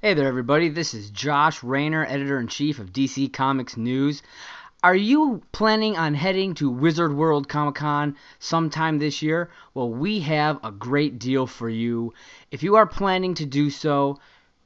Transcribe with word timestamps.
Hey 0.00 0.14
there, 0.14 0.28
everybody. 0.28 0.68
This 0.68 0.94
is 0.94 1.10
Josh 1.10 1.64
Rayner, 1.64 2.06
editor 2.06 2.38
in 2.38 2.46
chief 2.46 2.78
of 2.78 2.92
DC 2.92 3.32
Comics 3.32 3.76
News. 3.76 4.22
Are 4.80 4.94
you 4.94 5.42
planning 5.50 5.96
on 5.96 6.14
heading 6.14 6.54
to 6.54 6.70
Wizard 6.70 7.16
World 7.16 7.48
Comic 7.48 7.74
Con 7.74 8.14
sometime 8.38 9.00
this 9.00 9.22
year? 9.22 9.50
Well, 9.74 9.90
we 9.90 10.20
have 10.20 10.60
a 10.62 10.70
great 10.70 11.18
deal 11.18 11.48
for 11.48 11.68
you. 11.68 12.14
If 12.52 12.62
you 12.62 12.76
are 12.76 12.86
planning 12.86 13.34
to 13.34 13.44
do 13.44 13.70
so, 13.70 14.20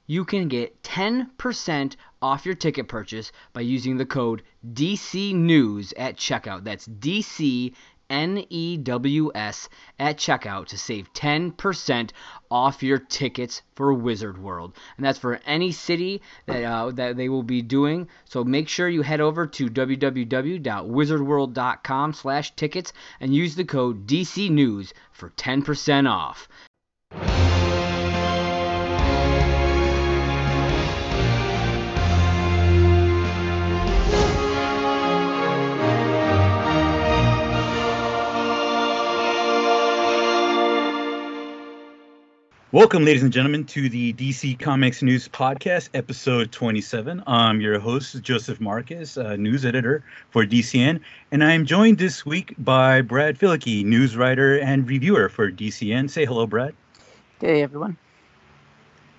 you 0.06 0.26
can 0.26 0.48
get 0.48 0.82
10% 0.82 1.96
off 2.20 2.44
your 2.44 2.54
ticket 2.54 2.88
purchase 2.88 3.32
by 3.54 3.62
using 3.62 3.96
the 3.96 4.04
code 4.04 4.42
DC 4.70 5.34
News 5.34 5.94
at 5.96 6.18
checkout. 6.18 6.64
That's 6.64 6.86
DC 6.86 7.72
N 8.12 8.44
E 8.50 8.76
W 8.76 9.32
S 9.34 9.70
at 9.98 10.18
checkout 10.18 10.66
to 10.66 10.76
save 10.76 11.10
10% 11.14 12.10
off 12.50 12.82
your 12.82 12.98
tickets 12.98 13.62
for 13.74 13.94
Wizard 13.94 14.36
World. 14.36 14.76
And 14.98 15.06
that's 15.06 15.18
for 15.18 15.40
any 15.46 15.72
city 15.72 16.20
that, 16.44 16.62
uh, 16.62 16.90
that 16.90 17.16
they 17.16 17.30
will 17.30 17.42
be 17.42 17.62
doing. 17.62 18.08
So 18.26 18.44
make 18.44 18.68
sure 18.68 18.86
you 18.88 19.00
head 19.00 19.22
over 19.22 19.46
to 19.46 19.68
www.wizardworld.com 19.68 22.12
slash 22.12 22.54
tickets 22.54 22.92
and 23.18 23.34
use 23.34 23.54
the 23.54 23.64
code 23.64 24.06
DC 24.06 24.50
News 24.50 24.92
for 25.10 25.30
10% 25.30 26.06
off. 26.06 26.48
Welcome, 42.72 43.04
ladies 43.04 43.22
and 43.22 43.30
gentlemen, 43.30 43.66
to 43.66 43.90
the 43.90 44.14
DC 44.14 44.58
Comics 44.58 45.02
News 45.02 45.28
Podcast, 45.28 45.90
episode 45.92 46.52
27. 46.52 47.22
I'm 47.26 47.60
your 47.60 47.78
host, 47.78 48.22
Joseph 48.22 48.62
Marcus, 48.62 49.18
uh, 49.18 49.36
news 49.36 49.66
editor 49.66 50.02
for 50.30 50.46
DCN, 50.46 50.98
and 51.32 51.44
I 51.44 51.52
am 51.52 51.66
joined 51.66 51.98
this 51.98 52.24
week 52.24 52.54
by 52.56 53.02
Brad 53.02 53.38
Filicki, 53.38 53.84
news 53.84 54.16
writer 54.16 54.58
and 54.58 54.88
reviewer 54.88 55.28
for 55.28 55.52
DCN. 55.52 56.08
Say 56.08 56.24
hello, 56.24 56.46
Brad. 56.46 56.74
Hey, 57.42 57.62
everyone. 57.62 57.94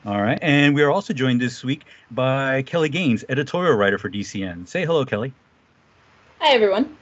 All 0.04 0.24
right, 0.24 0.40
and 0.42 0.74
we 0.74 0.82
are 0.82 0.90
also 0.90 1.14
joined 1.14 1.40
this 1.40 1.64
week 1.64 1.84
by 2.10 2.64
Kelly 2.64 2.90
Gaines, 2.90 3.24
editorial 3.30 3.76
writer 3.76 4.00
for 4.00 4.10
DCN. 4.10 4.68
Say 4.68 4.84
hello, 4.84 5.06
Kelly. 5.06 5.32
Hi, 6.40 6.56
everyone. 6.56 6.98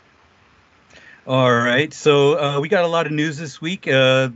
All 1.28 1.54
right, 1.54 1.94
so 1.94 2.40
uh, 2.40 2.60
we 2.60 2.68
got 2.68 2.84
a 2.84 2.88
lot 2.88 3.06
of 3.06 3.12
news 3.12 3.38
this 3.38 3.62
week. 3.62 3.88
Uh, 3.88 4.30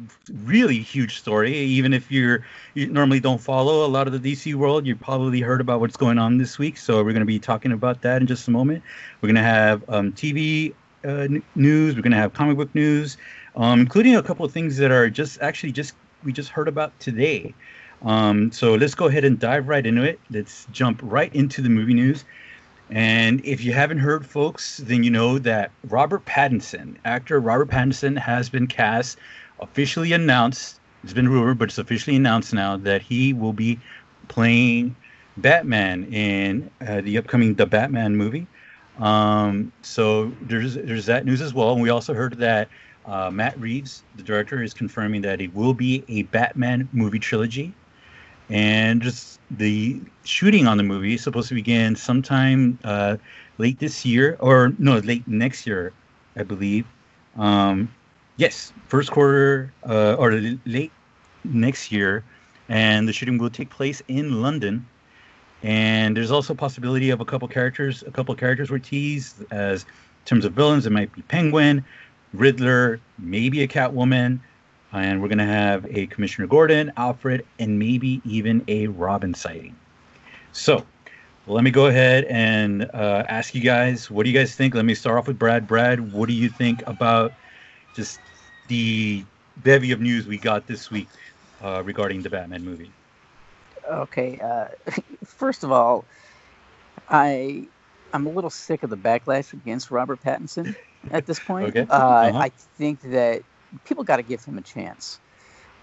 really 0.44 0.78
huge 0.78 1.18
story. 1.18 1.52
Even 1.58 1.94
if 1.94 2.12
you're 2.12 2.46
you 2.76 2.86
normally 2.86 3.20
don't 3.20 3.42
follow 3.42 3.84
a 3.84 3.90
lot 3.90 4.06
of 4.06 4.14
the 4.14 4.34
DC 4.34 4.54
world, 4.54 4.86
you 4.86 4.96
probably 4.96 5.42
heard 5.42 5.62
about 5.62 5.80
what's 5.80 5.98
going 5.98 6.20
on 6.20 6.38
this 6.38 6.60
week. 6.60 6.78
So 6.78 6.98
we're 6.98 7.14
going 7.14 7.22
to 7.22 7.26
be 7.26 7.40
talking 7.40 7.72
about 7.72 8.04
that 8.04 8.22
in 8.22 8.28
just 8.28 8.48
a 8.48 8.52
moment. 8.52 8.84
We're 9.20 9.30
going 9.30 9.36
to 9.36 9.42
have 9.42 9.84
um, 9.90 10.12
TV 10.12 10.76
uh, 11.04 11.28
news. 11.56 11.96
We're 11.96 12.04
going 12.04 12.12
to 12.12 12.20
have 12.20 12.34
comic 12.34 12.56
book 12.56 12.76
news, 12.76 13.18
um, 13.56 13.80
including 13.80 14.16
a 14.16 14.22
couple 14.22 14.46
of 14.46 14.52
things 14.52 14.78
that 14.78 14.92
are 14.92 15.10
just 15.10 15.42
actually 15.42 15.72
just 15.72 15.96
we 16.24 16.32
just 16.32 16.50
heard 16.50 16.68
about 16.68 17.00
today. 17.00 17.56
Um, 18.04 18.52
so 18.52 18.76
let's 18.76 18.94
go 18.94 19.08
ahead 19.08 19.26
and 19.26 19.40
dive 19.40 19.68
right 19.68 19.84
into 19.84 20.04
it. 20.04 20.20
Let's 20.30 20.68
jump 20.72 21.00
right 21.02 21.34
into 21.34 21.64
the 21.64 21.70
movie 21.70 21.96
news. 21.96 22.26
And 22.90 23.44
if 23.44 23.64
you 23.64 23.74
haven't 23.74 23.98
heard, 23.98 24.26
folks, 24.26 24.78
then 24.78 25.04
you 25.04 25.10
know 25.10 25.40
that 25.40 25.72
Robert 25.90 26.26
Pattinson, 26.26 26.96
actor 27.04 27.40
Robert 27.40 27.70
Pattinson, 27.70 28.18
has 28.18 28.50
been 28.50 28.68
cast, 28.68 29.18
officially 29.60 30.14
announced. 30.14 30.80
It's 31.04 31.14
been 31.14 31.30
rumored, 31.30 31.58
but 31.58 31.70
it's 31.70 31.78
officially 31.78 32.16
announced 32.16 32.54
now 32.54 32.78
that 32.78 33.02
he 33.02 33.34
will 33.34 33.54
be 33.54 33.80
playing 34.28 34.96
Batman 35.38 36.06
in 36.14 36.70
uh, 36.86 37.02
the 37.02 37.18
upcoming 37.18 37.56
The 37.56 37.66
Batman 37.66 38.16
movie. 38.16 38.48
Um, 39.00 39.72
so 39.82 40.32
there's 40.42 40.76
there's 40.76 41.06
that 41.08 41.26
news 41.26 41.42
as 41.42 41.54
well. 41.54 41.74
And 41.74 41.82
we 41.82 41.90
also 41.90 42.14
heard 42.14 42.38
that 42.38 42.70
uh, 43.06 43.30
Matt 43.30 43.60
Reeves, 43.60 44.04
the 44.16 44.24
director, 44.24 44.64
is 44.64 44.74
confirming 44.74 45.22
that 45.24 45.42
it 45.42 45.54
will 45.54 45.74
be 45.74 46.04
a 46.08 46.24
Batman 46.24 46.88
movie 46.94 47.20
trilogy 47.20 47.74
and 48.50 49.02
just 49.02 49.40
the 49.52 50.00
shooting 50.24 50.68
on 50.68 50.78
the 50.78 50.84
movie 50.84 51.16
is 51.16 51.24
supposed 51.24 51.50
to 51.50 51.56
begin 51.56 51.96
sometime 51.96 52.78
uh, 52.84 53.18
late 53.58 53.80
this 53.80 54.06
year 54.06 54.38
or 54.40 54.74
no 54.78 54.98
late 55.00 55.28
next 55.28 55.66
year 55.66 55.94
i 56.36 56.44
believe. 56.44 56.86
Um, 57.38 57.94
yes 58.38 58.74
first 58.88 59.12
quarter 59.12 59.72
uh, 59.88 60.16
or 60.16 60.32
late 60.66 60.92
next 61.44 61.92
year. 61.92 62.24
And 62.68 63.08
the 63.08 63.14
shooting 63.14 63.38
will 63.38 63.50
take 63.50 63.70
place 63.70 64.02
in 64.08 64.42
london. 64.42 64.86
And 65.62 66.18
there's 66.18 66.32
also 66.32 66.54
a 66.54 66.56
possibility 66.56 67.10
of 67.10 67.22
a 67.22 67.26
couple 67.26 67.48
characters 67.48 68.04
a 68.06 68.12
couple 68.12 68.36
characters 68.36 68.70
were 68.70 68.80
teased 68.80 69.44
as 69.52 69.84
in 69.84 69.90
terms 70.26 70.46
of 70.46 70.54
villains 70.54 70.86
it 70.86 70.92
might 70.92 71.12
be 71.14 71.22
penguin 71.24 71.84
riddler 72.34 73.00
maybe 73.18 73.62
a 73.64 73.68
catwoman 73.68 74.40
and 75.00 75.22
we're 75.22 75.28
going 75.28 75.38
to 75.38 75.46
have 75.46 75.86
a 75.90 76.08
Commissioner 76.08 76.48
Gordon, 76.48 76.92
Alfred, 76.98 77.46
and 77.60 77.78
maybe 77.78 78.22
even 78.24 78.64
a 78.68 78.88
Robin 78.88 79.34
sighting. 79.34 79.76
So 80.52 80.86
let 81.48 81.64
me 81.64 81.72
go 81.72 81.88
ahead 81.88 82.26
and 82.26 82.90
uh, 82.94 83.24
ask 83.28 83.54
you 83.54 83.62
guys, 83.62 84.10
what 84.10 84.24
do 84.24 84.30
you 84.30 84.38
guys 84.38 84.56
think? 84.56 84.74
Let 84.74 84.86
me 84.86 84.96
start 84.96 85.18
off 85.18 85.28
with 85.28 85.38
Brad. 85.38 85.68
Brad, 85.68 86.14
what 86.14 86.28
do 86.30 86.34
you 86.34 86.50
think 86.50 86.86
about 86.88 87.34
just 87.94 88.20
the 88.68 89.24
bevy 89.58 89.92
of 89.92 90.02
news 90.02 90.28
we 90.28 90.38
got 90.38 90.66
this 90.68 90.90
week 90.90 91.08
uh, 91.62 91.84
regarding 91.84 92.22
the 92.22 92.30
Batman 92.30 92.64
movie? 92.64 92.92
Okay, 93.88 94.40
uh, 94.40 94.68
first 95.26 95.64
of 95.64 95.72
all, 95.72 96.06
I 97.10 97.68
I'm 98.14 98.26
a 98.26 98.30
little 98.30 98.50
sick 98.50 98.84
of 98.84 98.90
the 98.90 98.98
backlash 98.98 99.54
against 99.54 99.92
Robert 99.92 100.24
Pattinson 100.24 100.76
at 101.12 101.26
this 101.26 101.40
point. 101.40 101.68
okay. 101.76 101.86
Uh, 101.90 101.94
uh-huh. 101.94 102.38
I 102.40 102.50
think 102.78 103.02
that 103.02 103.44
people 103.84 104.04
got 104.04 104.18
to 104.18 104.24
give 104.24 104.44
him 104.44 104.58
a 104.58 104.62
chance. 104.62 105.20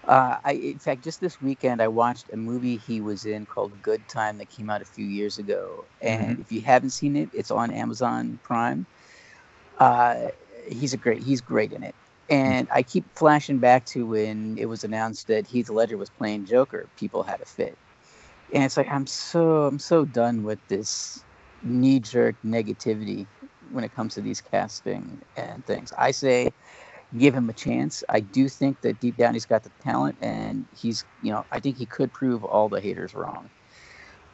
Uh, 0.07 0.37
I, 0.43 0.53
in 0.53 0.79
fact, 0.79 1.03
just 1.03 1.19
this 1.21 1.41
weekend, 1.41 1.81
I 1.81 1.87
watched 1.87 2.29
a 2.33 2.37
movie 2.37 2.77
he 2.77 3.01
was 3.01 3.25
in 3.25 3.45
called 3.45 3.81
Good 3.81 4.07
Time 4.07 4.37
that 4.37 4.49
came 4.49 4.69
out 4.69 4.81
a 4.81 4.85
few 4.85 5.05
years 5.05 5.37
ago. 5.37 5.87
And 6.01 6.39
Mm-hmm. 6.39 6.39
if 6.39 6.51
you 6.51 6.61
haven't 6.61 6.91
seen 6.91 7.15
it, 7.15 7.29
it's 7.33 7.51
on 7.51 7.71
Amazon 7.71 8.39
Prime. 8.43 8.87
Uh, 9.79 10.27
he's 10.67 10.93
a 10.93 10.97
great, 10.97 11.21
he's 11.23 11.41
great 11.41 11.73
in 11.73 11.83
it. 11.83 11.95
And 12.29 12.67
I 12.71 12.83
keep 12.83 13.05
flashing 13.17 13.59
back 13.59 13.85
to 13.87 14.07
when 14.07 14.57
it 14.57 14.65
was 14.65 14.83
announced 14.83 15.27
that 15.27 15.47
Heath 15.47 15.69
Ledger 15.69 15.97
was 15.97 16.09
playing 16.09 16.45
Joker. 16.45 16.89
People 16.95 17.23
had 17.23 17.41
a 17.41 17.45
fit, 17.45 17.77
and 18.53 18.63
it's 18.63 18.77
like 18.77 18.89
I'm 18.89 19.05
so 19.07 19.63
I'm 19.63 19.79
so 19.79 20.05
done 20.05 20.43
with 20.43 20.59
this 20.67 21.25
knee-jerk 21.61 22.35
negativity 22.45 23.27
when 23.59 23.83
it 23.83 23.91
comes 23.93 24.15
to 24.15 24.21
these 24.21 24.41
casting 24.41 25.21
and 25.35 25.65
things. 25.65 25.93
I 25.97 26.11
say 26.11 26.53
give 27.17 27.35
him 27.35 27.49
a 27.49 27.53
chance. 27.53 28.03
I 28.09 28.21
do 28.21 28.49
think 28.49 28.81
that 28.81 28.99
deep 28.99 29.17
down 29.17 29.33
he's 29.35 29.45
got 29.45 29.63
the 29.63 29.71
talent, 29.81 30.19
and 30.21 30.67
he's, 30.71 31.05
you 31.21 31.31
know, 31.31 31.45
I 31.51 31.59
think 31.59 31.77
he 31.77 31.85
could 31.87 32.13
prove 32.13 32.43
all 32.43 32.69
the 32.69 32.81
haters 32.81 33.13
wrong. 33.15 33.51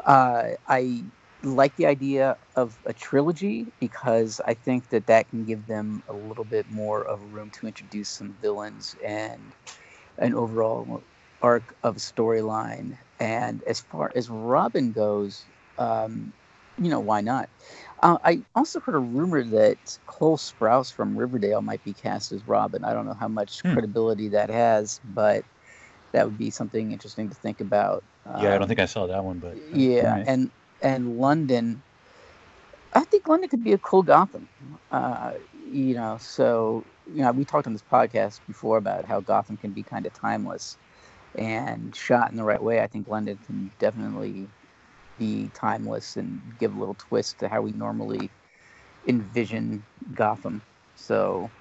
Uh, 0.06 0.51
I 0.67 1.06
like 1.44 1.75
the 1.75 1.85
idea 1.88 2.38
of 2.56 2.79
a 2.85 2.94
trilogy 2.94 3.73
because 3.79 4.41
I 4.45 4.53
think 4.56 4.89
that 4.89 5.07
that 5.07 5.29
can 5.29 5.45
give 5.45 5.68
them 5.68 6.03
a 6.07 6.13
little 6.13 6.45
bit 6.45 6.69
more 6.69 7.06
of 7.07 7.22
room 7.22 7.51
to 7.51 7.68
introduce 7.68 8.09
some 8.09 8.35
villains 8.41 8.95
and 9.03 9.56
an 10.18 10.34
overall 10.35 11.06
arc 11.41 11.75
of 11.84 11.97
storyline. 11.97 12.97
And 13.19 13.63
as 13.68 13.81
far 13.81 14.12
as 14.16 14.29
Robin 14.29 14.91
goes, 14.91 15.50
um, 15.78 16.34
you 16.81 16.89
know, 16.89 17.01
why 17.01 17.22
not? 17.22 17.50
Uh, 18.02 18.18
I 18.24 18.44
also 18.56 18.80
heard 18.80 18.96
a 18.96 19.00
rumor 19.00 19.44
that 19.44 20.00
Cole 20.06 20.38
Sprouse 20.38 20.94
from 20.94 21.18
Riverdale 21.18 21.62
might 21.62 21.84
be 21.84 21.94
cast 21.94 22.32
as 22.32 22.48
Robin. 22.48 22.84
I 22.84 22.94
don't 22.94 23.06
know 23.06 23.16
how 23.20 23.28
much 23.28 23.66
Hmm. 23.66 23.68
credibility 23.68 24.30
that 24.30 24.50
has, 24.50 25.00
but 25.04 25.46
that 26.14 26.26
would 26.26 26.38
be 26.38 26.52
something 26.52 26.92
interesting 26.92 27.30
to 27.30 27.36
think 27.36 27.62
about. 27.62 28.06
yeah, 28.34 28.56
I 28.56 28.58
Um, 28.58 28.60
don't 28.60 28.68
think 28.68 28.80
I 28.80 28.86
saw 28.86 29.08
that 29.08 29.24
one, 29.24 29.40
but 29.40 29.60
yeah, 29.72 30.18
alright. 30.18 30.28
and 30.28 30.51
and 30.81 31.07
London, 31.18 31.84
I 32.94 33.04
think 33.06 33.28
London 33.28 33.50
could 33.50 33.63
be 33.63 33.74
a 33.74 33.78
cool 33.78 34.04
Gotham. 34.04 34.50
Uh, 34.92 35.34
you 35.52 35.94
know, 35.95 36.18
so 36.19 36.88
you 37.06 37.22
know, 37.22 37.31
we 37.31 37.45
talked 37.45 37.68
on 37.68 37.74
this 37.74 37.84
podcast 37.84 38.42
before 38.48 38.78
about 38.78 39.06
how 39.06 39.22
Gotham 39.22 39.57
can 39.57 39.72
be 39.74 39.84
kind 39.84 40.06
of 40.06 40.13
timeless 40.13 40.78
and 41.36 41.95
shot 41.95 42.31
in 42.31 42.38
the 42.38 42.44
right 42.44 42.62
way. 42.63 42.81
I 42.81 42.88
think 42.88 43.07
London 43.07 43.38
can 43.45 43.72
definitely 43.80 44.50
be 45.19 45.51
timeless 45.54 46.18
and 46.18 46.42
give 46.60 46.75
a 46.75 46.80
little 46.80 46.95
twist 46.95 47.39
to 47.39 47.48
how 47.48 47.62
we 47.62 47.71
normally 47.74 48.30
envision 49.07 49.83
Gotham. 50.16 50.62
So, 50.95 51.51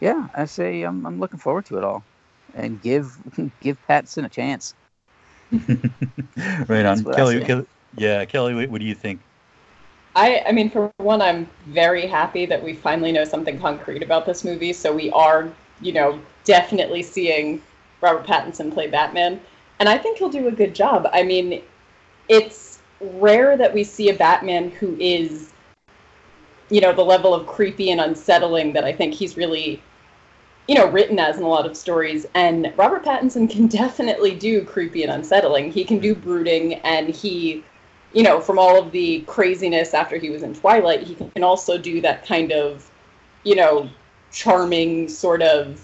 yeah, 0.00 0.28
I 0.34 0.46
say 0.46 0.82
I'm 0.82 1.04
I'm 1.04 1.20
looking 1.20 1.38
forward 1.38 1.66
to 1.66 1.78
it 1.78 1.84
all, 1.84 2.02
and 2.54 2.80
give 2.80 3.18
give 3.60 3.76
Pattinson 3.88 4.24
a 4.24 4.28
chance. 4.28 4.74
right 6.68 6.86
on, 6.86 7.04
Kelly. 7.04 7.44
Kelly. 7.44 7.66
Yeah, 7.96 8.24
Kelly, 8.24 8.54
what, 8.54 8.70
what 8.70 8.80
do 8.80 8.86
you 8.86 8.94
think? 8.94 9.20
I, 10.16 10.44
I 10.46 10.52
mean, 10.52 10.70
for 10.70 10.90
one, 10.98 11.20
I'm 11.20 11.48
very 11.66 12.06
happy 12.06 12.46
that 12.46 12.62
we 12.62 12.74
finally 12.74 13.12
know 13.12 13.24
something 13.24 13.58
concrete 13.58 14.02
about 14.02 14.26
this 14.26 14.44
movie. 14.44 14.72
So 14.72 14.94
we 14.94 15.10
are, 15.10 15.50
you 15.80 15.92
know, 15.92 16.20
definitely 16.44 17.02
seeing 17.02 17.60
Robert 18.00 18.26
Pattinson 18.26 18.72
play 18.72 18.86
Batman. 18.86 19.40
And 19.80 19.88
I 19.88 19.98
think 19.98 20.18
he'll 20.18 20.28
do 20.30 20.46
a 20.46 20.52
good 20.52 20.74
job. 20.74 21.08
I 21.12 21.24
mean, 21.24 21.62
it's 22.28 22.73
rare 23.14 23.56
that 23.56 23.72
we 23.72 23.84
see 23.84 24.08
a 24.08 24.14
Batman 24.14 24.70
who 24.70 24.96
is, 24.98 25.52
you 26.70 26.80
know, 26.80 26.92
the 26.92 27.04
level 27.04 27.34
of 27.34 27.46
creepy 27.46 27.90
and 27.90 28.00
unsettling 28.00 28.72
that 28.72 28.84
I 28.84 28.92
think 28.92 29.14
he's 29.14 29.36
really, 29.36 29.82
you 30.68 30.74
know, 30.74 30.90
written 30.90 31.18
as 31.18 31.36
in 31.36 31.42
a 31.42 31.48
lot 31.48 31.66
of 31.66 31.76
stories. 31.76 32.26
And 32.34 32.72
Robert 32.76 33.04
Pattinson 33.04 33.50
can 33.50 33.66
definitely 33.82 34.34
do 34.34 34.64
creepy 34.64 35.02
and 35.02 35.12
unsettling. 35.12 35.70
He 35.70 35.84
can 35.84 35.98
do 35.98 36.14
brooding, 36.14 36.74
and 36.74 37.08
he, 37.08 37.64
you 38.12 38.22
know, 38.22 38.40
from 38.40 38.58
all 38.58 38.80
of 38.80 38.92
the 38.92 39.20
craziness 39.22 39.94
after 39.94 40.16
he 40.16 40.30
was 40.30 40.42
in 40.42 40.54
Twilight, 40.54 41.02
he 41.02 41.14
can 41.14 41.42
also 41.42 41.78
do 41.78 42.00
that 42.00 42.26
kind 42.26 42.52
of, 42.52 42.90
you 43.42 43.54
know, 43.54 43.88
charming 44.32 45.08
sort 45.08 45.42
of 45.42 45.80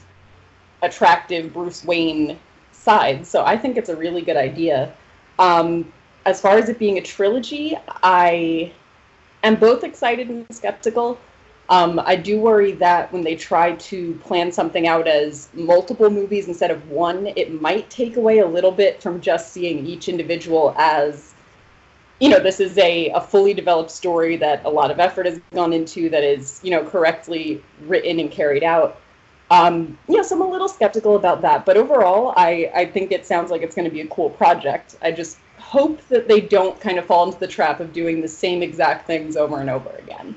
attractive 0.83 1.53
Bruce 1.53 1.85
Wayne 1.85 2.39
side. 2.73 3.27
So 3.27 3.45
I 3.45 3.57
think 3.57 3.77
it's 3.77 3.91
a 3.91 3.97
really 3.97 4.23
good 4.23 4.37
idea. 4.37 4.95
Um, 5.39 5.93
as 6.27 6.41
far 6.41 6.59
as 6.59 6.69
it 6.69 6.79
being 6.79 6.99
a 6.99 7.03
trilogy, 7.03 7.77
I 8.03 8.73
am 9.43 9.57
both 9.57 9.85
excited 9.85 10.29
and 10.29 10.47
skeptical. 10.55 11.19
Um, 11.69 12.01
I 12.05 12.17
do 12.17 12.41
worry 12.41 12.73
that 12.73 13.13
when 13.13 13.23
they 13.23 13.37
try 13.37 13.73
to 13.77 14.15
plan 14.15 14.51
something 14.51 14.89
out 14.89 15.07
as 15.07 15.49
multiple 15.55 16.11
movies 16.11 16.49
instead 16.49 16.71
of 16.71 16.91
one, 16.91 17.29
it 17.37 17.61
might 17.63 17.89
take 17.89 18.17
away 18.17 18.41
a 18.41 18.47
little 18.47 18.73
bit 18.73 19.01
from 19.01 19.21
just 19.21 19.53
seeing 19.53 19.87
each 19.87 20.09
individual 20.09 20.75
as, 20.77 21.33
you 22.19 22.29
know, 22.29 22.41
this 22.41 22.59
is 22.59 22.77
a, 22.77 23.11
a 23.11 23.21
fully 23.21 23.55
developed 23.55 23.93
story 23.93 24.37
that 24.37 24.65
a 24.65 24.69
lot 24.69 24.91
of 24.91 24.99
effort 24.99 25.27
has 25.27 25.41
gone 25.55 25.73
into, 25.73 26.11
that 26.11 26.25
is, 26.25 26.61
you 26.65 26.73
know, 26.73 26.85
correctly 26.85 27.63
written 27.87 28.19
and 28.19 28.33
carried 28.33 28.65
out. 28.65 29.01
Um, 29.53 29.97
you 30.09 30.17
know, 30.17 30.23
so 30.23 30.35
I'm 30.35 30.43
a 30.43 30.51
little 30.51 30.69
skeptical 30.69 31.15
about 31.15 31.41
that. 31.43 31.65
But 31.65 31.77
overall, 31.77 32.35
I, 32.37 32.71
I 32.75 32.85
think 32.85 33.13
it 33.13 33.25
sounds 33.25 33.51
like 33.51 33.63
it's 33.63 33.77
going 33.77 33.89
to 33.89 33.95
be 33.95 34.01
a 34.01 34.07
cool 34.09 34.31
project. 34.31 34.97
I 35.03 35.13
just 35.13 35.39
hope 35.71 36.03
that 36.09 36.27
they 36.27 36.41
don't 36.41 36.81
kind 36.81 36.99
of 36.99 37.07
fall 37.07 37.27
into 37.27 37.39
the 37.39 37.47
trap 37.47 37.79
of 37.79 37.93
doing 37.93 38.21
the 38.21 38.29
same 38.29 38.61
exact 38.61 39.07
things 39.07 39.37
over 39.37 39.61
and 39.61 39.71
over 39.71 39.91
again. 40.03 40.35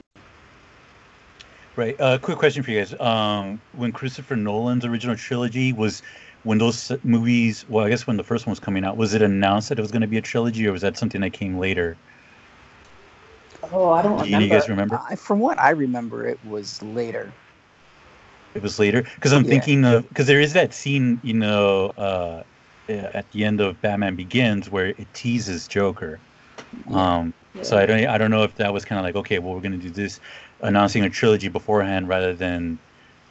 Right. 1.76 2.00
Uh, 2.00 2.20
quick 2.20 2.38
question 2.38 2.62
for 2.62 2.70
you 2.70 2.78
guys. 2.78 2.94
Um, 3.00 3.60
when 3.72 3.92
Christopher 3.92 4.36
Nolan's 4.36 4.86
original 4.86 5.16
trilogy 5.16 5.74
was, 5.74 6.04
when 6.44 6.60
those 6.60 6.92
movies, 7.04 7.66
well, 7.68 7.84
I 7.84 7.90
guess 7.90 8.06
when 8.06 8.18
the 8.18 8.24
first 8.24 8.46
one 8.46 8.52
was 8.52 8.60
coming 8.60 8.86
out, 8.86 8.96
was 8.96 9.16
it 9.16 9.24
announced 9.24 9.70
that 9.70 9.80
it 9.80 9.82
was 9.82 9.90
going 9.90 10.04
to 10.04 10.08
be 10.08 10.20
a 10.20 10.22
trilogy, 10.22 10.68
or 10.68 10.72
was 10.72 10.84
that 10.84 10.98
something 10.98 11.22
that 11.22 11.34
came 11.34 11.58
later? 11.58 11.98
Oh, 13.72 13.90
I 13.90 14.04
don't 14.04 14.20
Do 14.20 14.26
remember. 14.26 14.46
you 14.46 14.52
guys 14.52 14.70
remember? 14.70 15.02
I, 15.10 15.16
from 15.16 15.40
what 15.40 15.58
I 15.58 15.72
remember, 15.72 16.28
it 16.28 16.38
was 16.44 16.80
later. 16.84 17.34
It 18.54 18.62
was 18.62 18.78
later 18.78 19.02
because 19.02 19.34
I'm 19.34 19.46
Yeah. 19.46 19.50
thinking 19.50 19.84
of 19.84 20.08
because 20.10 20.28
there 20.28 20.40
is 20.40 20.54
that 20.54 20.76
scene, 20.76 21.20
you 21.24 21.34
know, 21.34 21.88
uh, 21.98 22.44
at 22.90 23.32
the 23.32 23.44
end 23.46 23.62
of 23.62 23.82
Batman 23.82 24.16
Begins 24.16 24.70
where 24.70 24.88
it 24.88 25.14
teases 25.14 25.68
Joker. 25.68 26.22
Um, 26.92 27.34
So 27.62 27.78
I 27.78 27.86
don't 27.86 28.06
I 28.08 28.18
don't 28.18 28.32
know 28.32 28.44
if 28.44 28.56
that 28.56 28.74
was 28.74 28.86
kind 28.86 29.00
of 29.00 29.06
like 29.06 29.16
okay, 29.16 29.40
well 29.40 29.54
we're 29.56 29.62
gonna 29.62 29.78
do 29.78 29.92
this, 29.92 30.20
announcing 30.62 31.04
a 31.04 31.10
trilogy 31.10 31.50
beforehand 31.50 32.08
rather 32.10 32.36
than 32.36 32.80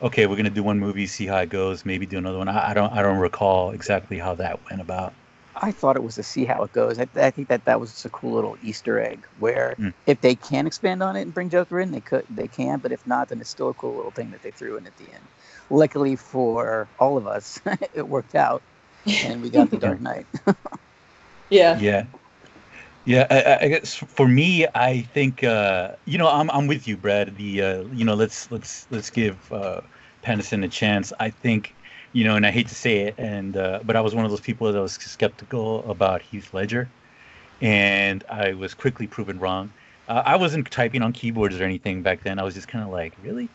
okay 0.02 0.26
we're 0.26 0.36
gonna 0.36 0.50
do 0.50 0.62
one 0.64 0.78
movie, 0.80 1.06
see 1.06 1.26
how 1.26 1.38
it 1.38 1.50
goes, 1.50 1.84
maybe 1.84 2.06
do 2.06 2.18
another 2.18 2.38
one. 2.38 2.48
I, 2.48 2.70
I 2.70 2.74
don't 2.74 2.92
I 2.92 3.02
don't 3.02 3.18
recall 3.18 3.72
exactly 3.72 4.18
how 4.18 4.34
that 4.36 4.60
went 4.70 4.80
about. 4.82 5.16
I 5.54 5.70
thought 5.70 5.96
it 5.96 6.02
was 6.02 6.14
to 6.14 6.22
see 6.22 6.44
how 6.46 6.62
it 6.62 6.72
goes. 6.72 6.98
I, 6.98 7.06
I 7.16 7.30
think 7.30 7.48
that 7.48 7.66
that 7.66 7.78
was 7.78 7.92
just 7.92 8.06
a 8.06 8.10
cool 8.10 8.32
little 8.34 8.56
Easter 8.60 8.98
egg 8.98 9.26
where 9.36 9.78
Mm. 9.78 9.92
if 10.06 10.20
they 10.20 10.34
can 10.34 10.66
expand 10.66 11.02
on 11.02 11.14
it 11.14 11.22
and 11.22 11.34
bring 11.34 11.50
Joker 11.50 11.78
in, 11.78 11.90
they 11.90 12.00
could, 12.00 12.24
they 12.28 12.48
can. 12.48 12.80
But 12.80 12.92
if 12.92 13.06
not, 13.06 13.28
then 13.28 13.40
it's 13.40 13.50
still 13.50 13.68
a 13.68 13.74
cool 13.74 13.94
little 13.96 14.12
thing 14.12 14.30
that 14.30 14.40
they 14.42 14.50
threw 14.50 14.76
in 14.78 14.86
at 14.86 14.96
the 14.96 15.12
end. 15.12 15.28
Luckily 15.68 16.16
for 16.16 16.90
all 16.98 17.18
of 17.18 17.26
us, 17.26 17.60
it 17.92 18.08
worked 18.08 18.34
out, 18.34 18.64
and 19.06 19.42
we 19.42 19.50
got 19.50 19.70
the 19.70 19.78
Dark 19.78 20.00
Knight. 20.08 20.26
Yeah. 21.50 21.78
Yeah. 21.80 22.06
Yeah, 23.04 23.26
I, 23.30 23.40
I- 23.42 23.58
I 23.64 23.68
guess 23.68 23.94
for 23.94 24.26
me, 24.28 24.66
I 24.74 25.02
think 25.12 25.42
uh, 25.44 25.96
you 26.06 26.18
know 26.18 26.28
I'm 26.28 26.50
I'm 26.50 26.66
with 26.66 26.86
you, 26.86 26.96
Brad. 26.96 27.36
The 27.36 27.60
uh, 27.62 27.82
you 27.92 28.04
know 28.04 28.14
let's 28.14 28.50
let's 28.50 28.86
let's 28.90 29.10
give 29.10 29.36
uh, 29.52 29.80
Pattinson 30.24 30.64
a 30.64 30.68
chance. 30.68 31.12
I 31.18 31.28
think 31.28 31.74
you 32.12 32.24
know, 32.24 32.36
and 32.36 32.46
I 32.46 32.50
hate 32.50 32.68
to 32.68 32.74
say 32.74 33.00
it, 33.00 33.14
and 33.18 33.56
uh, 33.56 33.80
but 33.84 33.96
I 33.96 34.00
was 34.00 34.14
one 34.14 34.24
of 34.24 34.30
those 34.30 34.40
people 34.40 34.72
that 34.72 34.80
was 34.80 34.92
skeptical 34.94 35.88
about 35.90 36.22
Heath 36.22 36.54
Ledger, 36.54 36.88
and 37.60 38.24
I 38.30 38.52
was 38.54 38.72
quickly 38.72 39.06
proven 39.06 39.38
wrong. 39.40 39.70
Uh, 40.08 40.22
I 40.24 40.36
wasn't 40.36 40.70
typing 40.70 41.02
on 41.02 41.12
keyboards 41.12 41.60
or 41.60 41.64
anything 41.64 42.02
back 42.02 42.22
then. 42.22 42.38
I 42.38 42.44
was 42.44 42.54
just 42.54 42.68
kind 42.68 42.84
of 42.84 42.90
like, 42.90 43.14
really. 43.22 43.48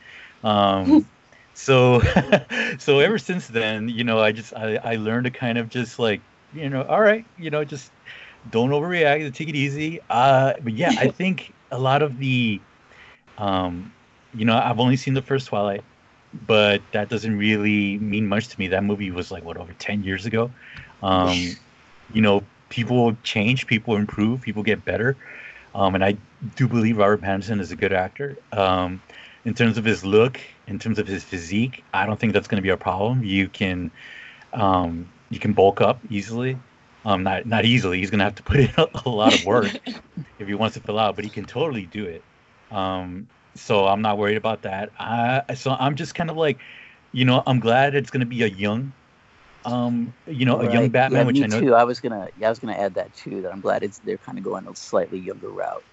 Um, 0.44 1.08
so 1.58 2.00
so 2.78 3.00
ever 3.00 3.18
since 3.18 3.48
then, 3.48 3.90
you 3.90 4.04
know, 4.04 4.20
I 4.20 4.32
just 4.32 4.54
I, 4.54 4.76
I 4.76 4.96
learned 4.96 5.26
to 5.26 5.32
kind 5.32 5.58
of 5.58 5.70
just 5.70 5.98
like 5.98 6.22
you 6.54 6.70
know, 6.70 6.84
all 6.84 7.02
right, 7.02 7.26
you 7.38 7.50
know, 7.50 7.64
just 7.66 7.92
don't 8.52 8.70
overreact. 8.70 9.34
Take 9.34 9.50
it 9.50 9.56
easy. 9.56 10.00
Uh, 10.10 10.54
but 10.62 10.74
yeah, 10.74 10.94
I 10.98 11.08
think 11.20 11.54
a 11.72 11.80
lot 11.80 12.02
of 12.04 12.20
the, 12.20 12.62
um, 13.38 13.92
you 14.34 14.46
know, 14.46 14.56
I've 14.58 14.80
only 14.80 14.96
seen 14.96 15.16
the 15.16 15.22
first 15.22 15.48
Twilight, 15.48 15.84
but 16.46 16.82
that 16.92 17.10
doesn't 17.10 17.38
really 17.38 17.98
mean 17.98 18.28
much 18.28 18.48
to 18.50 18.60
me. 18.60 18.68
That 18.68 18.84
movie 18.84 19.12
was 19.12 19.32
like 19.32 19.44
what 19.44 19.58
over 19.58 19.74
ten 19.74 20.04
years 20.04 20.26
ago. 20.28 20.52
Um, 21.02 21.58
you 22.14 22.22
know, 22.22 22.44
people 22.70 23.18
change, 23.24 23.66
people 23.66 23.96
improve, 23.96 24.42
people 24.42 24.62
get 24.62 24.86
better, 24.86 25.18
um, 25.74 25.96
and 25.96 26.04
I 26.04 26.18
do 26.56 26.68
believe 26.68 26.98
Robert 26.98 27.22
Pattinson 27.22 27.60
is 27.60 27.72
a 27.72 27.76
good 27.76 27.94
actor. 27.94 28.38
Um, 28.52 29.02
in 29.48 29.54
terms 29.54 29.78
of 29.78 29.86
his 29.86 30.04
look, 30.04 30.42
in 30.68 30.78
terms 30.78 31.00
of 31.00 31.08
his 31.08 31.24
physique, 31.24 31.82
I 31.94 32.06
don't 32.06 32.20
think 32.20 32.34
that's 32.34 32.50
going 32.50 32.58
to 32.58 32.62
be 32.62 32.68
a 32.70 32.76
problem. 32.76 33.24
You 33.24 33.48
can, 33.48 33.92
um, 34.52 35.08
you 35.30 35.40
can 35.40 35.54
bulk 35.54 35.80
up 35.80 36.02
easily. 36.10 36.58
Um, 37.06 37.24
not 37.24 37.46
not 37.46 37.64
easily. 37.64 38.00
He's 38.00 38.12
gonna 38.12 38.26
have 38.26 38.36
to 38.36 38.44
put 38.44 38.60
in 38.60 38.70
a, 38.78 38.88
a 39.06 39.10
lot 39.10 39.34
of 39.34 39.46
work 39.46 39.72
if 40.40 40.48
he 40.48 40.54
wants 40.54 40.76
to 40.76 40.82
fill 40.82 41.00
out, 41.00 41.16
but 41.16 41.24
he 41.24 41.30
can 41.30 41.46
totally 41.46 41.86
do 41.86 42.04
it. 42.04 42.22
Um, 42.70 43.28
so 43.56 43.88
I'm 43.88 44.02
not 44.02 44.18
worried 44.18 44.36
about 44.36 44.64
that. 44.64 44.90
I, 45.00 45.54
so 45.56 45.72
I'm 45.72 45.96
just 45.96 46.14
kind 46.14 46.30
of 46.30 46.36
like, 46.36 46.60
you 47.14 47.24
know, 47.24 47.42
I'm 47.48 47.62
glad 47.62 47.96
it's 47.96 48.10
gonna 48.10 48.26
be 48.26 48.44
a 48.44 48.48
young, 48.48 48.92
um, 49.64 50.14
you 50.28 50.46
know, 50.46 50.60
a 50.60 50.70
young 50.74 50.90
Batman, 50.90 51.22
yeah, 51.22 51.28
which 51.28 51.42
I 51.42 51.48
know. 51.48 51.62
too. 51.62 51.74
I 51.74 51.86
was 51.86 52.02
gonna, 52.02 52.28
yeah, 52.38 52.48
I 52.48 52.50
was 52.50 52.60
gonna 52.60 52.74
add 52.74 52.96
that 52.96 53.16
too. 53.16 53.42
That 53.44 53.54
I'm 53.54 53.62
glad 53.62 53.84
it's 53.84 54.00
they're 54.00 54.18
kind 54.18 54.38
of 54.38 54.44
going 54.44 54.68
a 54.68 54.76
slightly 54.76 55.20
younger 55.20 55.48
route. 55.48 55.86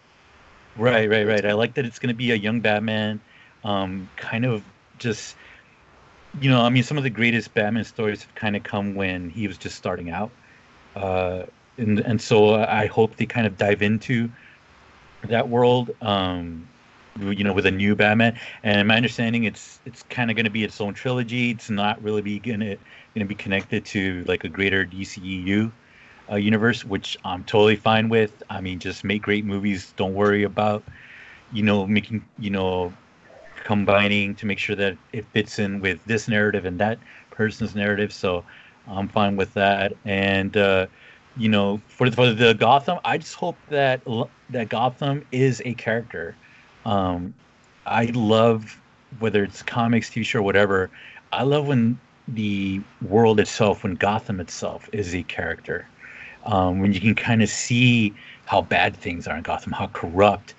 Right, 0.77 1.09
right, 1.09 1.27
right. 1.27 1.47
I 1.47 1.53
like 1.53 1.75
that 1.75 1.87
it's 1.87 1.99
going 1.99 2.09
to 2.09 2.17
be 2.17 2.33
a 2.33 2.35
young 2.35 2.61
Batman, 2.61 3.21
um, 3.65 4.09
kind 4.17 4.45
of 4.45 4.63
just, 4.99 5.37
you 6.41 6.51
know, 6.51 6.63
I 6.63 6.69
mean, 6.69 6.83
some 6.83 6.97
of 6.97 7.05
the 7.05 7.11
greatest 7.11 7.55
Batman 7.55 7.85
stories 7.85 8.23
have 8.23 8.35
kind 8.35 8.57
of 8.57 8.63
come 8.63 8.95
when 8.95 9.31
he 9.31 9.49
was 9.49 9.59
just 9.59 9.77
starting 9.77 10.11
out, 10.11 10.31
uh, 10.97 11.45
and 11.77 12.01
and 12.01 12.21
so 12.21 12.55
I 12.55 12.87
hope 12.87 13.17
they 13.17 13.27
kind 13.27 13.47
of 13.47 13.57
dive 13.57 13.83
into 13.83 14.31
that 15.29 15.49
world, 15.49 15.91
um, 16.03 16.69
you 17.21 17.45
know, 17.45 17.53
with 17.53 17.67
a 17.67 17.71
new 17.71 17.95
Batman. 17.95 18.39
And 18.63 18.87
my 18.87 18.97
understanding, 18.97 19.45
it's 19.45 19.81
it's 19.85 20.03
kind 20.05 20.31
of 20.31 20.37
going 20.37 20.45
to 20.45 20.51
be 20.51 20.65
its 20.65 20.81
own 20.81 20.95
trilogy. 20.95 21.51
It's 21.51 21.71
not 21.71 22.03
really 22.03 22.39
gonna 22.39 22.77
going 23.15 23.21
to 23.21 23.25
be 23.25 23.35
connected 23.35 23.85
to 23.87 24.25
like 24.27 24.45
a 24.45 24.49
greater 24.49 24.85
DCEU 24.85 25.71
uh, 26.31 26.37
universe, 26.37 26.85
which 26.85 27.17
I'm 27.25 27.45
totally 27.45 27.77
fine 27.77 28.09
with. 28.09 28.43
I 28.51 28.61
mean, 28.61 28.79
just 28.79 29.05
make 29.05 29.23
great 29.23 29.45
movies. 29.45 29.93
Don't 29.97 30.15
worry 30.15 30.43
about, 30.43 30.83
you 31.53 31.63
know, 31.63 31.87
making, 31.87 32.25
you 32.39 32.51
know, 32.51 32.93
combining 33.65 34.35
to 34.37 34.47
make 34.47 34.59
sure 34.59 34.77
that 34.77 34.97
it 35.13 35.27
fits 35.33 35.59
in 35.59 35.81
with 35.81 35.99
this 36.07 36.29
narrative 36.29 36.65
and 36.65 36.79
that 36.79 36.99
person's 37.31 37.75
narrative. 37.75 38.13
So 38.13 38.45
I'm 38.87 39.09
fine 39.09 39.37
with 39.37 39.53
that. 39.55 39.93
And, 40.05 40.57
uh, 40.57 40.87
you 41.37 41.49
know, 41.49 41.81
for, 41.89 42.09
the, 42.09 42.17
for 42.17 42.33
the 42.33 42.55
Gotham, 42.55 43.01
I 43.05 43.19
just 43.19 43.35
hope 43.35 43.57
that 43.71 44.01
that 44.51 44.69
Gotham 44.69 45.25
is 45.33 45.61
a 45.65 45.75
character. 45.75 46.37
Um, 46.85 47.35
I 47.87 48.07
love 48.07 48.81
whether 49.19 49.43
it's 49.43 49.63
comics, 49.63 50.11
TV 50.11 50.25
show, 50.25 50.43
whatever. 50.43 50.91
I 51.33 51.43
love 51.43 51.67
when 51.67 51.99
the 52.29 52.81
world 53.03 53.41
itself, 53.41 53.83
when 53.83 53.97
Gotham 53.97 54.39
itself 54.39 54.89
is 54.93 55.15
a 55.15 55.25
character 55.25 55.89
um, 56.47 56.81
when 56.81 56.93
you 56.93 57.01
can 57.01 57.15
kind 57.15 57.43
of 57.43 57.49
see 57.49 58.15
how 58.47 58.63
bad 58.63 58.97
things 58.97 59.27
are 59.27 59.37
in 59.37 59.43
Gotham, 59.43 59.73
how 59.73 59.87
corrupt, 59.89 60.55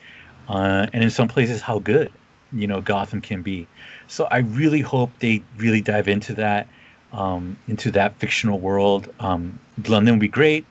uh, 0.49 0.87
and 0.93 1.03
in 1.03 1.09
some 1.09 1.27
places 1.27 1.61
how 1.61 1.79
good, 1.79 2.11
you 2.55 2.67
know, 2.67 2.81
Gotham 2.81 3.21
can 3.21 3.41
be. 3.41 3.67
So 4.07 4.25
I 4.31 4.37
really 4.39 4.81
hope 4.81 5.11
they 5.19 5.43
really 5.57 5.81
dive 5.81 6.07
into 6.07 6.33
that, 6.35 6.67
um, 7.13 7.57
into 7.67 7.91
that 7.91 8.15
fictional 8.17 8.59
world. 8.59 9.13
Um, 9.19 9.59
London 9.87 10.15
would 10.15 10.21
be 10.21 10.27
great. 10.27 10.65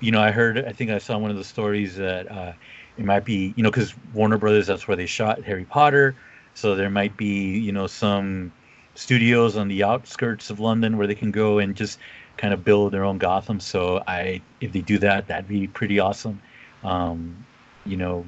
You 0.00 0.12
know, 0.12 0.20
I 0.20 0.30
heard, 0.30 0.58
I 0.64 0.72
think 0.72 0.90
I 0.90 0.98
saw 0.98 1.16
one 1.18 1.30
of 1.30 1.36
the 1.36 1.44
stories 1.44 1.96
that 1.96 2.30
uh, 2.30 2.52
it 2.96 3.04
might 3.04 3.24
be, 3.24 3.54
you 3.56 3.62
know, 3.62 3.70
because 3.70 3.94
Warner 4.12 4.38
Brothers, 4.38 4.66
that's 4.66 4.86
where 4.86 4.96
they 4.96 5.06
shot 5.06 5.42
Harry 5.44 5.64
Potter. 5.64 6.14
So 6.54 6.74
there 6.74 6.90
might 6.90 7.16
be, 7.16 7.58
you 7.58 7.72
know, 7.72 7.86
some 7.86 8.52
studios 8.94 9.56
on 9.56 9.68
the 9.68 9.84
outskirts 9.84 10.50
of 10.50 10.58
London 10.58 10.98
where 10.98 11.06
they 11.06 11.14
can 11.14 11.30
go 11.30 11.58
and 11.58 11.76
just 11.76 11.98
kind 12.36 12.52
of 12.52 12.64
build 12.64 12.92
their 12.92 13.04
own 13.04 13.18
Gotham. 13.18 13.60
So 13.60 14.02
I, 14.06 14.40
if 14.60 14.72
they 14.72 14.80
do 14.80 14.98
that, 14.98 15.28
that'd 15.28 15.48
be 15.48 15.68
pretty 15.68 16.00
awesome. 16.00 16.40
Um, 16.82 17.44
you 17.86 17.96
know, 17.96 18.26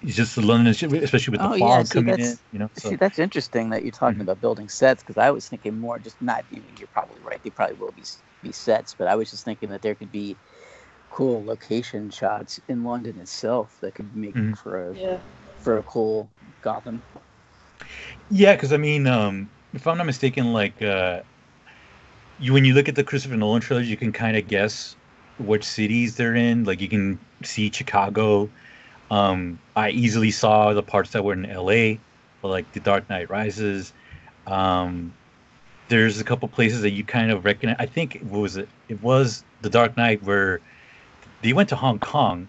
it's 0.00 0.16
just 0.16 0.34
the 0.36 0.42
London, 0.42 0.68
especially 0.68 1.32
with 1.32 1.42
the 1.42 1.48
Oh, 1.48 1.54
fog 1.58 1.80
yeah, 1.80 1.82
see, 1.84 2.04
coming 2.04 2.18
in. 2.18 2.38
You 2.52 2.60
know, 2.60 2.70
so 2.74 2.88
See, 2.88 2.96
that's 2.96 3.18
interesting 3.20 3.70
that 3.70 3.82
you're 3.84 3.92
talking 3.92 4.20
Mhm. 4.20 4.22
about 4.22 4.40
building 4.40 4.68
sets 4.68 5.02
because 5.02 5.16
I 5.18 5.30
was 5.30 5.48
thinking 5.48 5.78
more 5.78 5.98
just 5.98 6.20
not. 6.20 6.44
I 6.54 6.60
mean, 6.60 6.76
you're 6.78 6.88
probably 6.88 7.20
right. 7.20 7.42
They 7.42 7.50
probably 7.50 7.76
will 7.76 7.92
be 7.92 8.04
be 8.42 8.52
sets, 8.52 8.94
but 8.94 9.08
I 9.08 9.16
was 9.16 9.30
just 9.30 9.44
thinking 9.44 9.70
that 9.70 9.82
there 9.82 9.94
could 9.94 10.10
be 10.12 10.38
cool 11.10 11.44
location 11.44 12.10
shots 12.10 12.60
in 12.68 12.84
London 12.84 13.18
itself 13.18 13.78
that 13.82 13.94
could 13.94 14.14
make 14.16 14.36
Mhm. 14.36 14.54
for 14.54 14.92
a 14.92 14.98
Yeah. 14.98 15.20
for 15.58 15.78
a 15.78 15.84
cool 15.84 16.30
Gotham. 16.62 17.04
Yeah, 18.28 18.54
because 18.54 18.72
I 18.72 18.76
mean, 18.76 19.06
um, 19.06 19.50
if 19.72 19.86
I'm 19.86 19.96
not 19.98 20.06
mistaken, 20.06 20.52
like 20.52 20.80
uh, 20.82 21.22
you 22.38 22.52
when 22.52 22.64
you 22.64 22.74
look 22.74 22.88
at 22.88 22.94
the 22.94 23.04
Christopher 23.04 23.36
Nolan 23.36 23.60
trilogy, 23.60 23.88
you 23.88 23.96
can 23.96 24.12
kind 24.12 24.36
of 24.36 24.46
guess 24.46 24.96
which 25.38 25.64
cities 25.64 26.16
they're 26.16 26.34
in. 26.34 26.64
Like 26.64 26.80
you 26.80 26.88
can 26.88 27.18
see 27.44 27.70
Chicago. 27.72 28.50
Um, 29.14 29.60
I 29.76 29.90
easily 29.90 30.32
saw 30.32 30.72
the 30.72 30.82
parts 30.82 31.10
that 31.12 31.24
were 31.24 31.34
in 31.34 31.46
L.A. 31.46 32.00
for 32.40 32.50
like 32.50 32.70
The 32.72 32.80
Dark 32.80 33.08
Knight 33.08 33.30
Rises. 33.30 33.92
Um, 34.48 35.12
there's 35.88 36.20
a 36.20 36.24
couple 36.24 36.48
places 36.48 36.82
that 36.82 36.90
you 36.90 37.04
kind 37.04 37.30
of 37.30 37.44
recognize. 37.44 37.76
I 37.78 37.86
think 37.86 38.20
what 38.28 38.40
was 38.40 38.56
it? 38.56 38.68
It 38.88 39.00
was 39.02 39.44
The 39.62 39.70
Dark 39.70 39.96
Knight 39.96 40.20
where 40.24 40.60
they 41.42 41.52
went 41.52 41.68
to 41.68 41.76
Hong 41.76 42.00
Kong, 42.00 42.48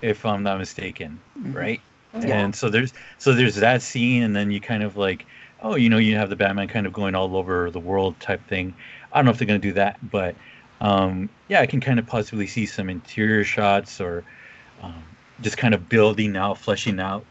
if 0.00 0.24
I'm 0.24 0.42
not 0.42 0.58
mistaken, 0.58 1.20
Mhm. 1.38 1.54
right? 1.54 1.80
Yeah. 2.14 2.38
And 2.44 2.56
so 2.56 2.70
there's 2.70 2.94
so 3.18 3.34
there's 3.34 3.56
that 3.56 3.82
scene, 3.82 4.22
and 4.22 4.34
then 4.34 4.50
you 4.50 4.60
kind 4.60 4.82
of 4.82 4.96
like, 4.96 5.26
oh, 5.62 5.74
you 5.76 5.90
know, 5.90 5.98
you 5.98 6.16
have 6.16 6.30
the 6.30 6.36
Batman 6.36 6.68
kind 6.68 6.86
of 6.86 6.94
going 6.94 7.14
all 7.14 7.36
over 7.36 7.70
the 7.70 7.80
world 7.80 8.18
type 8.20 8.40
thing. 8.48 8.72
I 9.12 9.18
don't 9.18 9.26
know 9.26 9.32
if 9.32 9.38
they're 9.38 9.46
gonna 9.46 9.58
do 9.58 9.74
that, 9.74 9.98
but 10.10 10.34
um, 10.80 11.28
yeah, 11.48 11.60
I 11.60 11.66
can 11.66 11.80
kind 11.80 11.98
of 11.98 12.06
possibly 12.06 12.46
see 12.46 12.64
some 12.64 12.88
interior 12.88 13.44
shots 13.44 14.00
or 14.00 14.24
um, 14.82 15.02
just 15.40 15.56
kind 15.56 15.74
of 15.74 15.88
building 15.88 16.36
out, 16.36 16.58
fleshing 16.58 17.00
out 17.00 17.24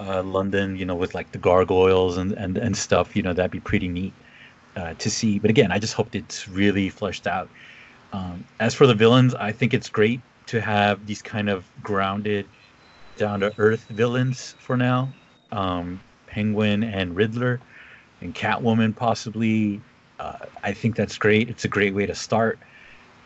uh, 0.00 0.22
London, 0.22 0.76
you 0.76 0.84
know, 0.84 0.94
with 0.94 1.14
like 1.14 1.32
the 1.32 1.38
gargoyles 1.38 2.16
and 2.16 2.32
and 2.32 2.58
and 2.58 2.76
stuff. 2.76 3.16
You 3.16 3.22
know, 3.22 3.32
that'd 3.32 3.50
be 3.50 3.60
pretty 3.60 3.88
neat 3.88 4.12
uh, 4.76 4.94
to 4.94 5.10
see. 5.10 5.38
But 5.38 5.50
again, 5.50 5.72
I 5.72 5.78
just 5.78 5.94
hope 5.94 6.14
it's 6.14 6.48
really 6.48 6.88
fleshed 6.88 7.26
out. 7.26 7.48
Um, 8.12 8.44
as 8.60 8.74
for 8.74 8.86
the 8.86 8.94
villains, 8.94 9.34
I 9.34 9.52
think 9.52 9.74
it's 9.74 9.88
great 9.88 10.20
to 10.46 10.60
have 10.60 11.06
these 11.06 11.22
kind 11.22 11.48
of 11.48 11.64
grounded, 11.82 12.46
down 13.16 13.40
to 13.40 13.52
earth 13.58 13.84
villains 13.88 14.54
for 14.58 14.76
now. 14.76 15.12
Um, 15.52 16.00
Penguin 16.26 16.84
and 16.84 17.16
Riddler, 17.16 17.60
and 18.20 18.34
Catwoman 18.34 18.94
possibly. 18.94 19.80
Uh, 20.18 20.38
I 20.62 20.72
think 20.72 20.96
that's 20.96 21.18
great. 21.18 21.50
It's 21.50 21.64
a 21.64 21.68
great 21.68 21.94
way 21.94 22.06
to 22.06 22.14
start. 22.14 22.58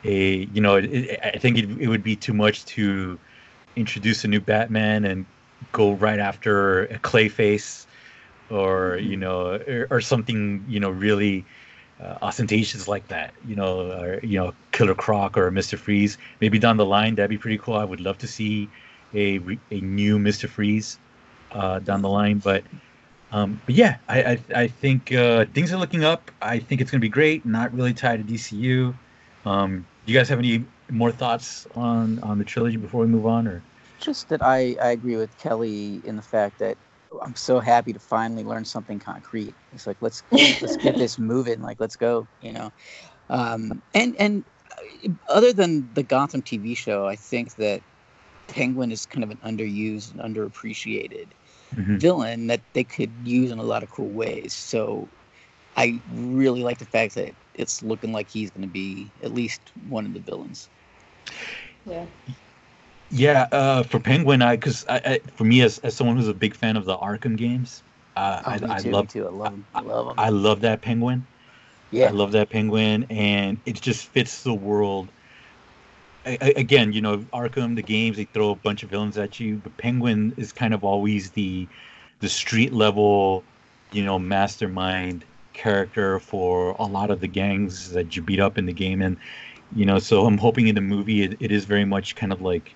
A 0.04 0.48
you 0.52 0.60
know, 0.60 0.76
it, 0.76 0.84
it, 0.86 1.20
I 1.22 1.38
think 1.38 1.58
it, 1.58 1.70
it 1.78 1.88
would 1.88 2.02
be 2.02 2.16
too 2.16 2.32
much 2.32 2.64
to 2.66 3.18
introduce 3.76 4.24
a 4.24 4.28
new 4.28 4.40
Batman 4.40 5.04
and 5.04 5.26
go 5.72 5.92
right 5.92 6.18
after 6.18 6.84
a 6.84 6.98
Clayface, 6.98 7.86
or 8.50 8.96
you 8.96 9.16
know, 9.16 9.60
or, 9.66 9.86
or 9.90 10.00
something 10.00 10.64
you 10.68 10.80
know 10.80 10.90
really 10.90 11.44
uh, 12.02 12.18
ostentatious 12.22 12.88
like 12.88 13.06
that. 13.08 13.32
You 13.46 13.56
know, 13.56 13.90
or 13.92 14.20
you 14.22 14.38
know, 14.38 14.54
Killer 14.72 14.94
Croc 14.94 15.36
or 15.36 15.50
Mister 15.50 15.76
Freeze. 15.76 16.18
Maybe 16.40 16.58
down 16.58 16.76
the 16.76 16.86
line, 16.86 17.14
that'd 17.14 17.30
be 17.30 17.38
pretty 17.38 17.58
cool. 17.58 17.74
I 17.74 17.84
would 17.84 18.00
love 18.00 18.18
to 18.18 18.26
see 18.26 18.68
a 19.14 19.40
a 19.70 19.80
new 19.80 20.18
Mister 20.18 20.48
Freeze 20.48 20.98
uh, 21.52 21.78
down 21.80 22.02
the 22.02 22.10
line, 22.10 22.38
but. 22.38 22.64
Um, 23.32 23.60
but 23.64 23.76
yeah, 23.76 23.98
I 24.08 24.22
I, 24.24 24.38
I 24.56 24.66
think 24.66 25.12
uh, 25.12 25.44
things 25.54 25.72
are 25.72 25.76
looking 25.76 26.02
up. 26.02 26.32
I 26.42 26.58
think 26.58 26.80
it's 26.80 26.90
gonna 26.90 27.00
be 27.00 27.08
great. 27.08 27.46
Not 27.46 27.72
really 27.72 27.94
tied 27.94 28.26
to 28.26 28.34
DCU. 28.34 28.92
Um, 29.46 29.86
do 30.04 30.12
you 30.12 30.18
guys 30.18 30.28
have 30.28 30.40
any 30.40 30.64
more 30.92 31.12
thoughts 31.12 31.66
on 31.75 32.18
on 32.20 32.38
the 32.38 32.44
trilogy 32.44 32.76
before 32.76 33.00
we 33.02 33.06
move 33.09 33.26
on? 33.26 33.47
Or 33.47 33.64
Just 33.99 34.28
that 34.28 34.42
I, 34.42 34.76
I 34.80 34.90
agree 34.90 35.16
with 35.16 35.37
Kelly 35.37 36.00
in 36.04 36.16
the 36.16 36.23
fact 36.23 36.59
that 36.59 36.78
I'm 37.25 37.35
so 37.37 37.61
happy 37.61 37.92
to 37.92 37.99
finally 38.00 38.44
learn 38.44 38.64
something 38.64 38.99
concrete. 38.99 39.56
It's 39.73 39.87
like 39.87 39.99
let's 40.00 40.23
let's 40.61 40.76
get 40.76 40.97
this 40.99 41.18
moving. 41.18 41.61
Like 41.61 41.80
let's 41.80 41.97
go. 41.97 42.28
You 42.40 42.52
know, 42.52 42.70
um, 43.28 43.82
and 43.94 44.16
and 44.18 44.44
uh, 44.73 45.09
other 45.28 45.52
than 45.52 45.92
the 45.92 46.02
Gotham 46.02 46.42
TV 46.42 46.75
show, 46.75 47.06
I 47.06 47.16
think 47.16 47.54
that 47.56 47.82
Penguin 48.49 48.90
is 48.92 49.06
kind 49.06 49.25
of 49.25 49.30
an 49.30 49.38
underused 49.38 50.12
and 50.12 50.20
underappreciated 50.20 51.32
Mhm. 51.76 52.00
villain 52.00 52.47
that 52.49 52.62
they 52.75 52.85
could 52.85 53.26
use 53.26 53.50
in 53.50 53.59
a 53.59 53.62
lot 53.64 53.82
of 53.82 53.90
cool 53.90 54.12
ways. 54.12 54.54
So 54.54 55.11
I 55.76 56.02
really 56.09 56.62
like 56.62 56.78
the 56.78 56.85
fact 56.87 57.14
that 57.14 57.35
it's 57.54 57.82
looking 57.82 58.12
like 58.12 58.28
he's 58.30 58.50
going 58.50 58.62
to 58.62 58.68
be 58.68 59.12
at 59.23 59.32
least 59.32 59.73
one 59.75 60.06
of 60.06 60.14
the 60.14 60.20
villains. 60.20 60.70
Yeah. 61.84 62.06
yeah, 63.10 63.46
uh, 63.52 63.82
for 63.82 64.00
Penguin, 64.00 64.42
I 64.42 64.56
because 64.56 64.84
I, 64.88 65.00
I, 65.04 65.20
for 65.34 65.44
me 65.44 65.62
as 65.62 65.78
as 65.78 65.96
someone 65.96 66.16
who's 66.16 66.28
a 66.28 66.34
big 66.34 66.54
fan 66.54 66.76
of 66.76 66.84
the 66.84 66.96
Arkham 66.96 67.36
games, 67.36 67.82
uh, 68.16 68.42
Oh, 68.46 68.50
I, 68.50 68.60
I 68.68 68.80
too, 68.80 68.90
love 68.90 69.08
too. 69.08 69.26
I 69.26 69.30
love. 69.30 69.64
I 69.74 69.80
love 69.80 70.10
him. 70.12 70.18
I 70.18 70.28
love 70.30 70.60
that 70.62 70.82
Penguin. 70.82 71.26
yeah. 71.90 72.08
I 72.08 72.10
love 72.10 72.32
that 72.32 72.50
penguin, 72.50 73.06
and 73.10 73.60
it 73.66 73.80
just 73.80 74.06
fits 74.06 74.42
the 74.42 74.54
world. 74.54 75.12
I, 76.24 76.38
I- 76.40 76.54
again, 76.56 76.92
you 76.92 77.00
know, 77.00 77.18
Arkham, 77.32 77.76
the 77.76 77.82
games, 77.82 78.16
they 78.16 78.24
throw 78.24 78.50
a 78.50 78.56
bunch 78.56 78.82
of 78.82 78.90
villains 78.90 79.16
at 79.18 79.38
you, 79.40 79.58
but 79.58 79.76
Penguin 79.76 80.34
is 80.36 80.52
kind 80.52 80.74
of 80.74 80.84
always 80.84 81.30
the 81.32 81.68
the 82.20 82.28
street 82.28 82.72
level, 82.72 83.46
you 83.90 84.04
know, 84.04 84.18
mastermind 84.18 85.24
character 85.52 86.18
for 86.20 86.70
a 86.78 86.84
lot 86.86 87.10
of 87.10 87.20
the 87.20 87.28
gangs 87.28 87.90
that 87.92 88.14
you 88.16 88.22
beat 88.22 88.40
up 88.40 88.58
in 88.58 88.66
the 88.66 88.72
game, 88.72 89.00
and 89.02 89.18
you 89.74 89.84
know, 89.86 89.98
so 89.98 90.26
I'm 90.26 90.38
hoping 90.38 90.68
in 90.68 90.74
the 90.74 90.80
movie 90.80 91.22
it, 91.22 91.36
it 91.40 91.52
is 91.52 91.64
very 91.64 91.84
much 91.84 92.16
kind 92.16 92.32
of 92.32 92.40
like, 92.42 92.74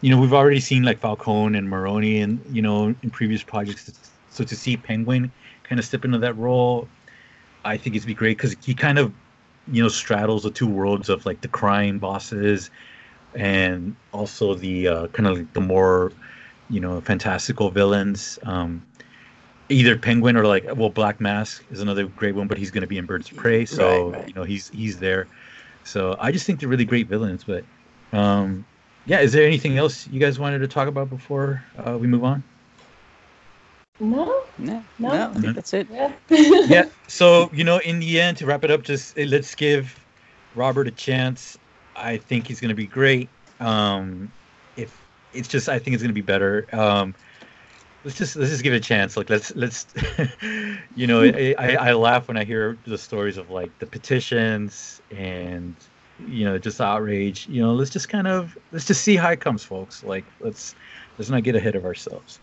you 0.00 0.10
know, 0.10 0.20
we've 0.20 0.32
already 0.34 0.60
seen 0.60 0.82
like 0.82 0.98
Falcone 0.98 1.56
and 1.56 1.68
Maroni, 1.68 2.20
and 2.20 2.40
you 2.50 2.62
know, 2.62 2.94
in 3.02 3.10
previous 3.10 3.42
projects, 3.42 3.92
so 4.30 4.44
to 4.44 4.56
see 4.56 4.76
Penguin 4.76 5.32
kind 5.64 5.78
of 5.78 5.84
step 5.84 6.04
into 6.04 6.18
that 6.18 6.36
role 6.36 6.88
I 7.64 7.76
think 7.76 7.96
it'd 7.96 8.06
be 8.06 8.14
great 8.14 8.36
because 8.36 8.54
he 8.64 8.74
kind 8.74 8.98
of, 8.98 9.12
you 9.72 9.82
know, 9.82 9.88
straddles 9.88 10.42
the 10.42 10.50
two 10.50 10.66
worlds 10.66 11.08
of 11.08 11.24
like 11.24 11.40
the 11.40 11.48
crime 11.48 11.98
bosses, 11.98 12.70
and 13.34 13.96
also 14.12 14.54
the 14.54 14.88
uh, 14.88 15.06
kind 15.08 15.26
of 15.26 15.38
like 15.38 15.52
the 15.54 15.60
more, 15.60 16.12
you 16.68 16.80
know, 16.80 17.00
fantastical 17.00 17.70
villains. 17.70 18.38
Um, 18.42 18.84
either 19.70 19.96
Penguin 19.96 20.36
or 20.36 20.46
like 20.46 20.64
well, 20.76 20.90
Black 20.90 21.20
Mask 21.20 21.64
is 21.70 21.80
another 21.80 22.06
great 22.06 22.34
one, 22.34 22.48
but 22.48 22.58
he's 22.58 22.70
going 22.70 22.82
to 22.82 22.86
be 22.86 22.98
in 22.98 23.06
Birds 23.06 23.30
of 23.30 23.36
Prey, 23.36 23.64
so 23.64 24.10
Right, 24.10 24.18
right. 24.20 24.28
you 24.28 24.34
know 24.34 24.44
he's 24.44 24.68
he's 24.68 24.98
there. 24.98 25.26
So 25.84 26.16
I 26.18 26.32
just 26.32 26.46
think 26.46 26.60
they're 26.60 26.68
really 26.68 26.84
great 26.84 27.06
villains. 27.06 27.44
But 27.44 27.64
um, 28.12 28.64
yeah, 29.06 29.20
is 29.20 29.32
there 29.32 29.46
anything 29.46 29.78
else 29.78 30.08
you 30.08 30.20
guys 30.20 30.38
wanted 30.38 30.60
to 30.60 30.68
talk 30.68 30.88
about 30.88 31.10
before 31.10 31.62
uh, 31.78 31.96
we 31.98 32.06
move 32.06 32.24
on? 32.24 32.42
No. 34.00 34.42
No, 34.58 34.82
No. 34.98 35.08
no, 35.08 35.30
I 35.30 35.34
think 35.40 35.54
that's 35.54 35.72
it. 35.74 35.88
Yeah. 35.90 36.12
yeah. 36.28 36.84
So 37.08 37.50
you 37.52 37.64
know, 37.64 37.78
in 37.78 38.00
the 38.00 38.20
end, 38.20 38.36
to 38.38 38.46
wrap 38.46 38.64
it 38.64 38.70
up, 38.70 38.82
just 38.82 39.18
eh, 39.18 39.26
let's 39.28 39.54
give 39.54 39.98
Robert 40.54 40.88
a 40.88 40.92
chance. 40.92 41.58
I 41.96 42.16
think 42.16 42.46
he's 42.46 42.60
going 42.60 42.70
to 42.70 42.74
be 42.74 42.86
great. 42.86 43.28
Um, 43.60 44.32
if 44.76 45.00
it's 45.32 45.48
just, 45.48 45.68
I 45.68 45.78
think 45.78 45.94
it's 45.94 46.02
going 46.02 46.10
to 46.10 46.14
be 46.14 46.20
better. 46.20 46.66
Um, 46.72 47.14
let's 48.04 48.16
just 48.16 48.36
let's 48.36 48.50
just 48.50 48.62
give 48.62 48.72
it 48.72 48.76
a 48.76 48.80
chance. 48.80 49.16
Like 49.16 49.30
let's 49.30 49.54
let's, 49.56 49.86
you 50.94 51.06
know, 51.06 51.22
I, 51.22 51.54
I 51.58 51.76
I 51.76 51.92
laugh 51.94 52.28
when 52.28 52.36
I 52.36 52.44
hear 52.44 52.78
the 52.84 52.98
stories 52.98 53.36
of 53.36 53.50
like 53.50 53.78
the 53.78 53.86
petitions 53.86 55.00
and 55.10 55.74
you 56.18 56.44
know 56.44 56.58
just 56.58 56.80
outrage. 56.80 57.48
You 57.48 57.62
know, 57.62 57.74
let's 57.74 57.90
just 57.90 58.08
kind 58.08 58.26
of 58.26 58.56
let's 58.70 58.84
just 58.84 59.02
see 59.02 59.16
how 59.16 59.30
it 59.30 59.40
comes, 59.40 59.64
folks. 59.64 60.02
Like 60.02 60.26
let's 60.40 60.74
let's 61.18 61.30
not 61.30 61.42
get 61.42 61.56
ahead 61.56 61.74
of 61.74 61.84
ourselves. 61.84 62.38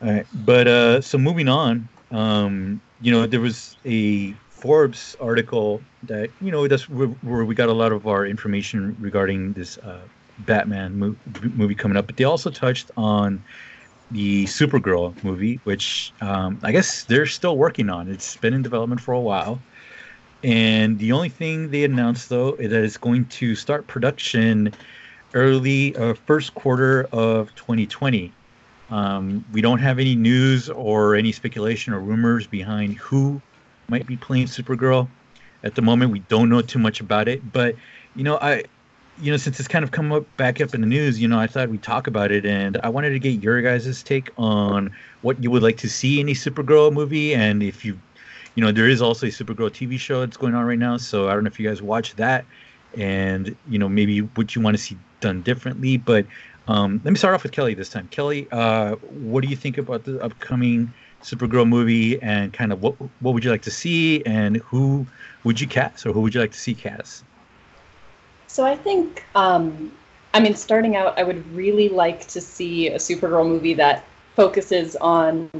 All 0.00 0.10
right, 0.10 0.26
but 0.32 0.66
uh, 0.66 1.00
so 1.00 1.18
moving 1.18 1.48
on, 1.48 1.88
um, 2.10 2.80
you 3.00 3.12
know, 3.12 3.26
there 3.26 3.40
was 3.40 3.76
a 3.84 4.32
Forbes 4.48 5.16
article 5.20 5.82
that 6.04 6.30
you 6.40 6.52
know 6.52 6.68
that's 6.68 6.88
where, 6.88 7.08
where 7.08 7.44
we 7.44 7.54
got 7.54 7.68
a 7.68 7.72
lot 7.72 7.92
of 7.92 8.06
our 8.06 8.24
information 8.26 8.96
regarding 9.00 9.52
this 9.54 9.76
uh, 9.78 10.06
Batman 10.38 10.98
mo- 10.98 11.16
movie 11.54 11.74
coming 11.74 11.96
up. 11.96 12.06
But 12.06 12.16
they 12.16 12.24
also 12.24 12.50
touched 12.50 12.90
on 12.96 13.44
the 14.12 14.44
Supergirl 14.44 15.14
movie, 15.24 15.60
which 15.64 16.12
um, 16.20 16.58
I 16.62 16.72
guess 16.72 17.04
they're 17.04 17.26
still 17.26 17.56
working 17.56 17.90
on. 17.90 18.08
It's 18.08 18.36
been 18.36 18.54
in 18.54 18.62
development 18.62 19.00
for 19.00 19.12
a 19.12 19.20
while, 19.20 19.60
and 20.44 20.98
the 20.98 21.12
only 21.12 21.28
thing 21.28 21.70
they 21.70 21.84
announced 21.84 22.28
though 22.28 22.54
is 22.54 22.70
that 22.70 22.84
it's 22.84 22.96
going 22.96 23.26
to 23.26 23.54
start 23.54 23.86
production 23.86 24.72
early 25.34 25.96
uh, 25.96 26.14
first 26.14 26.54
quarter 26.54 27.08
of 27.12 27.54
2020. 27.54 28.32
Um, 28.90 29.44
we 29.52 29.62
don't 29.62 29.78
have 29.78 29.98
any 29.98 30.14
news 30.14 30.68
or 30.68 31.14
any 31.14 31.32
speculation 31.32 31.94
or 31.94 32.00
rumors 32.00 32.46
behind 32.46 32.98
who 32.98 33.40
might 33.88 34.06
be 34.06 34.16
playing 34.16 34.46
Supergirl. 34.46 35.08
At 35.64 35.74
the 35.74 35.82
moment, 35.82 36.10
we 36.10 36.18
don't 36.20 36.48
know 36.48 36.60
too 36.60 36.78
much 36.78 37.00
about 37.00 37.28
it. 37.28 37.52
But 37.52 37.76
you 38.14 38.24
know, 38.24 38.38
I, 38.42 38.64
you 39.20 39.30
know, 39.30 39.36
since 39.36 39.58
it's 39.58 39.68
kind 39.68 39.84
of 39.84 39.90
come 39.90 40.12
up 40.12 40.36
back 40.36 40.60
up 40.60 40.74
in 40.74 40.80
the 40.80 40.86
news, 40.86 41.20
you 41.20 41.28
know, 41.28 41.38
I 41.38 41.46
thought 41.46 41.68
we'd 41.68 41.82
talk 41.82 42.06
about 42.06 42.32
it, 42.32 42.46
and 42.46 42.78
I 42.82 42.88
wanted 42.88 43.10
to 43.10 43.18
get 43.18 43.42
your 43.42 43.60
guys' 43.60 44.02
take 44.02 44.30
on 44.38 44.94
what 45.22 45.42
you 45.42 45.50
would 45.50 45.62
like 45.62 45.76
to 45.78 45.88
see 45.88 46.20
in 46.20 46.28
a 46.28 46.32
Supergirl 46.32 46.92
movie, 46.92 47.34
and 47.34 47.62
if 47.62 47.84
you, 47.84 47.98
you 48.54 48.64
know, 48.64 48.72
there 48.72 48.88
is 48.88 49.02
also 49.02 49.26
a 49.26 49.30
Supergirl 49.30 49.70
TV 49.70 49.98
show 49.98 50.20
that's 50.20 50.36
going 50.36 50.54
on 50.54 50.64
right 50.64 50.78
now. 50.78 50.96
So 50.96 51.28
I 51.28 51.34
don't 51.34 51.44
know 51.44 51.48
if 51.48 51.60
you 51.60 51.68
guys 51.68 51.82
watch 51.82 52.16
that, 52.16 52.44
and 52.96 53.54
you 53.68 53.78
know, 53.78 53.88
maybe 53.88 54.20
what 54.20 54.54
you 54.54 54.62
want 54.62 54.76
to 54.76 54.82
see 54.82 54.96
done 55.20 55.42
differently, 55.42 55.96
but. 55.96 56.26
Um, 56.68 57.00
let 57.02 57.10
me 57.10 57.16
start 57.16 57.34
off 57.34 57.42
with 57.42 57.50
Kelly 57.50 57.74
this 57.74 57.88
time. 57.88 58.06
Kelly, 58.12 58.46
uh, 58.52 58.94
what 58.94 59.42
do 59.42 59.48
you 59.48 59.56
think 59.56 59.78
about 59.78 60.04
the 60.04 60.22
upcoming 60.22 60.92
Supergirl 61.20 61.68
movie, 61.68 62.22
and 62.22 62.52
kind 62.52 62.72
of 62.72 62.80
what 62.80 62.94
what 63.20 63.34
would 63.34 63.44
you 63.44 63.50
like 63.50 63.62
to 63.62 63.70
see, 63.70 64.24
and 64.24 64.58
who 64.58 65.04
would 65.42 65.60
you 65.60 65.66
cast, 65.66 66.06
or 66.06 66.12
who 66.12 66.20
would 66.20 66.34
you 66.34 66.40
like 66.40 66.52
to 66.52 66.58
see 66.58 66.72
cast? 66.72 67.24
So 68.52 68.66
I 68.66 68.76
think 68.76 69.24
um, 69.34 69.90
I 70.34 70.40
mean, 70.40 70.54
starting 70.54 70.94
out, 70.94 71.18
I 71.18 71.22
would 71.22 71.50
really 71.54 71.88
like 71.88 72.28
to 72.28 72.38
see 72.38 72.88
a 72.88 72.96
Supergirl 72.96 73.48
movie 73.48 73.72
that 73.74 74.04
focuses 74.36 74.94
on 74.96 75.50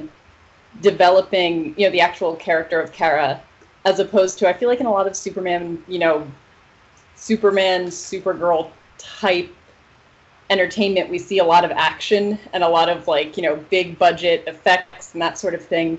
developing, 0.83 1.75
you 1.79 1.87
know, 1.87 1.91
the 1.91 2.03
actual 2.03 2.37
character 2.37 2.79
of 2.79 2.93
Kara, 2.93 3.41
as 3.87 3.99
opposed 3.99 4.39
to 4.41 4.49
I 4.49 4.53
feel 4.53 4.69
like 4.69 4.81
in 4.81 4.85
a 4.87 4.91
lot 4.91 5.07
of 5.07 5.17
Superman, 5.17 5.83
you 5.89 6.01
know, 6.01 6.27
Superman, 7.17 7.87
Supergirl 7.87 8.71
type 8.99 9.51
entertainment, 10.51 11.09
we 11.09 11.19
see 11.19 11.39
a 11.39 11.45
lot 11.45 11.65
of 11.65 11.71
action 11.71 12.39
and 12.53 12.63
a 12.63 12.69
lot 12.69 12.91
of 12.91 13.09
like, 13.09 13.39
you 13.39 13.43
know, 13.43 13.57
big 13.71 13.99
budget 13.99 14.45
effects 14.47 15.15
and 15.15 15.23
that 15.23 15.39
sort 15.39 15.55
of 15.55 15.65
thing. 15.65 15.99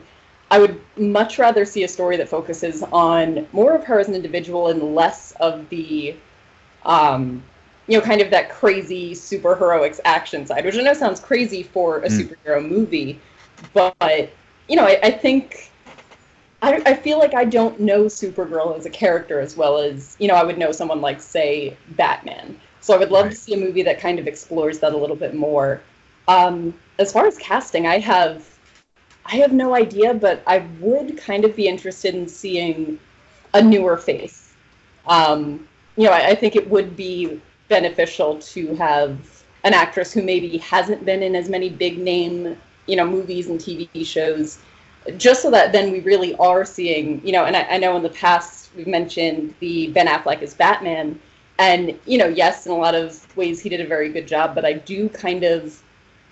I 0.52 0.60
would 0.60 0.80
much 0.96 1.40
rather 1.40 1.66
see 1.66 1.86
a 1.86 1.88
story 1.88 2.18
that 2.18 2.30
focuses 2.30 2.84
on 2.92 3.48
more 3.52 3.74
of 3.74 3.84
her 3.86 4.00
as 4.00 4.10
an 4.10 4.14
individual 4.14 4.68
and 4.68 4.94
less 4.94 5.32
of 5.40 5.68
the, 5.70 6.16
um, 6.86 7.44
you 7.88 7.98
know, 7.98 8.04
kind 8.04 8.22
of 8.22 8.30
that 8.32 8.50
crazy 8.50 9.12
superheroics 9.14 10.00
action 10.06 10.46
side, 10.46 10.66
which 10.66 10.76
I 10.76 10.82
know 10.82 10.94
sounds 10.94 11.20
crazy 11.20 11.64
for 11.64 12.00
a 12.00 12.08
mm. 12.08 12.30
superhero 12.30 12.68
movie, 12.68 13.20
but 13.74 14.30
you 14.68 14.76
know, 14.76 14.86
I, 14.86 15.00
I 15.04 15.12
think 15.12 15.72
I, 16.62 16.82
I 16.86 16.94
feel 16.94 17.20
like 17.20 17.34
I 17.34 17.44
don't 17.44 17.80
know 17.80 18.06
Supergirl 18.06 18.78
as 18.78 18.86
a 18.86 18.90
character 18.90 19.42
as 19.42 19.58
well 19.58 19.78
as 19.78 20.16
you 20.20 20.28
know 20.30 20.36
I 20.36 20.44
would 20.44 20.58
know 20.58 20.72
someone 20.72 21.02
like 21.02 21.22
say 21.22 21.76
Batman. 21.90 22.60
So 22.80 22.94
I 22.94 22.98
would 22.98 23.12
love 23.12 23.26
right. 23.26 23.32
to 23.32 23.38
see 23.38 23.54
a 23.54 23.58
movie 23.58 23.84
that 23.84 24.00
kind 24.00 24.20
of 24.20 24.28
explores 24.28 24.80
that 24.80 24.94
a 24.94 24.98
little 24.98 25.16
bit 25.16 25.34
more. 25.34 25.82
Um, 26.28 26.74
as 27.00 27.12
far 27.14 27.28
as 27.28 27.38
casting, 27.38 27.86
I 27.86 28.00
have 28.00 28.50
I 29.26 29.36
have 29.38 29.52
no 29.52 29.76
idea, 29.76 30.14
but 30.14 30.42
I 30.48 30.60
would 30.80 31.18
kind 31.18 31.46
of 31.46 31.56
be 31.56 31.68
interested 31.68 32.16
in 32.16 32.28
seeing 32.28 33.00
a 33.54 33.62
newer 33.62 33.98
face. 33.98 34.54
Um, 35.08 35.68
you 35.96 36.06
know, 36.06 36.12
I, 36.12 36.30
I 36.30 36.36
think 36.36 36.56
it 36.56 36.70
would 36.70 36.96
be 36.96 37.42
beneficial 37.70 38.40
to 38.40 38.76
have 38.76 39.44
an 39.64 39.74
actress 39.74 40.12
who 40.12 40.22
maybe 40.22 40.58
hasn't 40.58 41.06
been 41.06 41.24
in 41.24 41.36
as 41.36 41.50
many 41.50 41.70
big 41.70 41.98
name, 41.98 42.58
you 42.86 42.96
know, 42.96 43.06
movies 43.06 43.48
and 43.48 43.60
TV 43.60 44.06
shows, 44.06 44.60
just 45.18 45.42
so 45.42 45.52
that 45.52 45.72
then 45.72 45.92
we 45.92 46.00
really 46.02 46.36
are 46.36 46.66
seeing, 46.66 47.26
you 47.26 47.32
know, 47.32 47.46
and 47.46 47.56
I, 47.56 47.64
I 47.64 47.78
know 47.78 47.96
in 47.96 48.04
the 48.04 48.10
past 48.10 48.70
we've 48.76 48.88
mentioned 48.88 49.54
the 49.60 49.88
Ben 49.88 50.08
Affleck 50.08 50.42
as 50.42 50.54
Batman, 50.54 51.20
and 51.60 51.98
you 52.06 52.18
know, 52.18 52.28
yes, 52.28 52.66
in 52.66 52.72
a 52.72 52.76
lot 52.76 52.96
of 52.96 53.26
ways 53.38 53.62
he 53.62 53.70
did 53.70 53.80
a 53.80 53.88
very 53.88 54.10
good 54.10 54.28
job, 54.28 54.56
but 54.56 54.66
I 54.66 54.74
do 54.74 55.08
kind 55.10 55.44
of, 55.44 55.82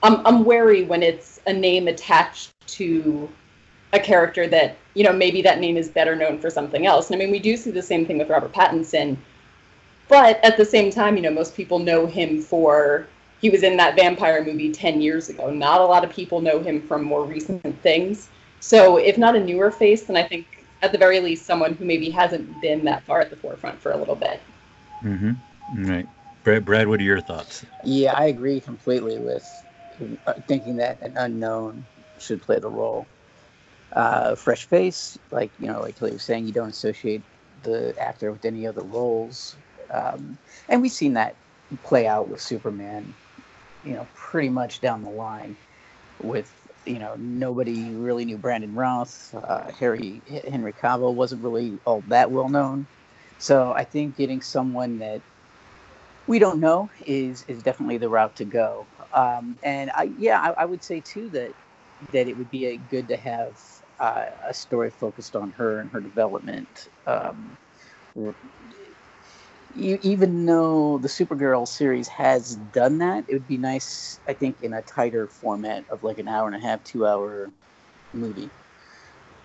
I'm 0.04 0.26
I'm 0.26 0.44
wary 0.44 0.84
when 0.84 1.04
it's 1.04 1.40
a 1.48 1.54
name 1.54 1.88
attached 1.88 2.52
to 2.68 3.30
a 3.94 4.00
character 4.00 4.48
that 4.48 4.78
you 4.94 5.04
know 5.04 5.14
maybe 5.14 5.42
that 5.42 5.60
name 5.60 5.78
is 5.78 5.90
better 5.90 6.16
known 6.16 6.40
for 6.40 6.50
something 6.50 6.86
else. 6.86 7.12
And 7.12 7.22
I 7.22 7.24
mean, 7.24 7.32
we 7.32 7.40
do 7.40 7.56
see 7.56 7.72
the 7.72 7.82
same 7.82 8.06
thing 8.06 8.18
with 8.18 8.30
Robert 8.30 8.52
Pattinson, 8.52 9.18
but 10.12 10.44
at 10.44 10.58
the 10.58 10.66
same 10.66 10.92
time, 10.92 11.16
you 11.16 11.22
know, 11.22 11.32
most 11.32 11.56
people 11.56 11.80
know 11.80 12.06
him 12.06 12.42
for 12.42 13.08
he 13.40 13.50
was 13.50 13.64
in 13.64 13.78
that 13.78 13.96
vampire 13.96 14.44
movie 14.44 14.70
10 14.70 15.02
years 15.02 15.30
ago. 15.30 15.50
Not 15.50 15.80
a 15.80 15.86
lot 15.86 16.04
of 16.04 16.12
people 16.12 16.42
know 16.42 16.60
him 16.60 16.82
from 16.82 17.04
more 17.04 17.24
recent 17.24 17.82
things. 17.82 18.30
So, 18.60 18.98
if 18.98 19.18
not 19.18 19.38
a 19.38 19.40
newer 19.40 19.72
face, 19.72 20.04
then 20.04 20.18
I 20.18 20.28
think 20.28 20.46
at 20.82 20.92
the 20.92 20.98
very 20.98 21.22
least 21.22 21.46
someone 21.46 21.76
who 21.76 21.86
maybe 21.86 22.10
hasn't 22.10 22.62
been 22.62 22.84
that 22.86 23.04
far 23.04 23.22
at 23.22 23.30
the 23.30 23.38
forefront 23.38 23.80
for 23.80 23.94
a 23.94 23.98
little 23.98 24.16
bit. 24.16 24.42
Mm-hmm. 25.02 25.90
Right. 25.90 26.08
Brad, 26.44 26.66
Brad, 26.66 26.88
what 26.90 27.00
are 27.00 27.04
your 27.04 27.22
thoughts? 27.22 27.66
Yeah, 27.86 28.14
I 28.14 28.26
agree 28.26 28.60
completely 28.60 29.18
with 29.18 29.64
uh, 30.28 30.34
thinking 30.46 30.76
that 30.76 31.02
an 31.02 31.16
unknown 31.16 31.86
should 32.20 32.42
play 32.42 32.60
the 32.60 32.70
role. 32.70 33.08
Uh, 33.94 34.36
fresh 34.36 34.66
face, 34.66 35.18
like 35.32 35.52
you 35.60 35.68
know, 35.68 35.80
like 35.80 35.96
Tilly 35.96 36.12
was 36.12 36.24
saying, 36.24 36.46
you 36.46 36.52
don't 36.52 36.70
associate 36.70 37.22
the 37.64 37.96
actor 38.00 38.32
with 38.32 38.44
any 38.46 38.68
other 38.68 38.82
roles, 38.82 39.56
um, 39.92 40.38
and 40.70 40.82
we've 40.82 40.92
seen 40.92 41.14
that 41.14 41.36
play 41.84 42.08
out 42.08 42.28
with 42.28 42.42
Superman. 42.42 43.14
You 43.84 43.94
know, 43.94 44.08
pretty 44.14 44.50
much 44.50 44.80
down 44.80 45.04
the 45.04 45.10
line, 45.10 45.56
with 46.22 46.54
you 46.86 47.00
know 47.00 47.16
nobody 47.18 47.90
really 47.92 48.26
knew 48.26 48.38
Brandon 48.38 48.74
Routh. 48.76 49.34
Uh, 49.36 49.72
Harry 49.72 50.22
Henry 50.50 50.74
Cavill 50.74 51.14
wasn't 51.14 51.44
really 51.44 51.78
all 51.86 52.04
that 52.08 52.32
well 52.32 52.50
known, 52.50 52.86
so 53.40 53.72
I 53.72 53.84
think 53.84 54.18
getting 54.18 54.42
someone 54.42 55.00
that 55.00 55.22
we 56.28 56.40
don't 56.40 56.60
know 56.60 56.90
is 57.06 57.44
is 57.48 57.64
definitely 57.64 57.98
the 57.98 58.10
route 58.10 58.36
to 58.38 58.46
go. 58.46 58.86
Um, 59.14 59.58
and 59.64 59.92
I, 59.92 60.12
yeah, 60.18 60.40
I, 60.40 60.62
I, 60.62 60.66
would 60.66 60.84
say 60.84 61.02
too 61.02 61.28
that 61.30 61.54
that 62.14 62.28
it 62.28 62.38
would 62.38 62.50
be 62.50 62.68
a, 62.68 62.78
good 62.78 63.08
to 63.10 63.18
have 63.18 63.60
uh, 64.00 64.28
a 64.46 64.54
story 64.54 64.90
focused 64.90 65.36
on 65.36 65.52
her 65.52 65.80
and 65.80 65.90
her 65.92 66.00
development. 66.00 66.88
Um, 67.06 67.58
you, 69.74 69.98
even 70.02 70.46
though 70.46 70.98
the 70.98 71.08
Supergirl 71.08 71.68
series 71.68 72.08
has 72.08 72.56
done 72.56 73.00
that, 73.00 73.26
it 73.28 73.34
would 73.34 73.48
be 73.48 73.58
nice, 73.58 74.20
I 74.28 74.34
think, 74.34 74.62
in 74.62 74.74
a 74.74 74.82
tighter 74.82 75.28
format 75.28 75.86
of 75.90 76.04
like 76.04 76.18
an 76.18 76.28
hour 76.28 76.48
and 76.48 76.56
a 76.56 76.60
half, 76.60 76.84
two 76.84 77.06
hour 77.06 77.52
movie. 78.14 78.52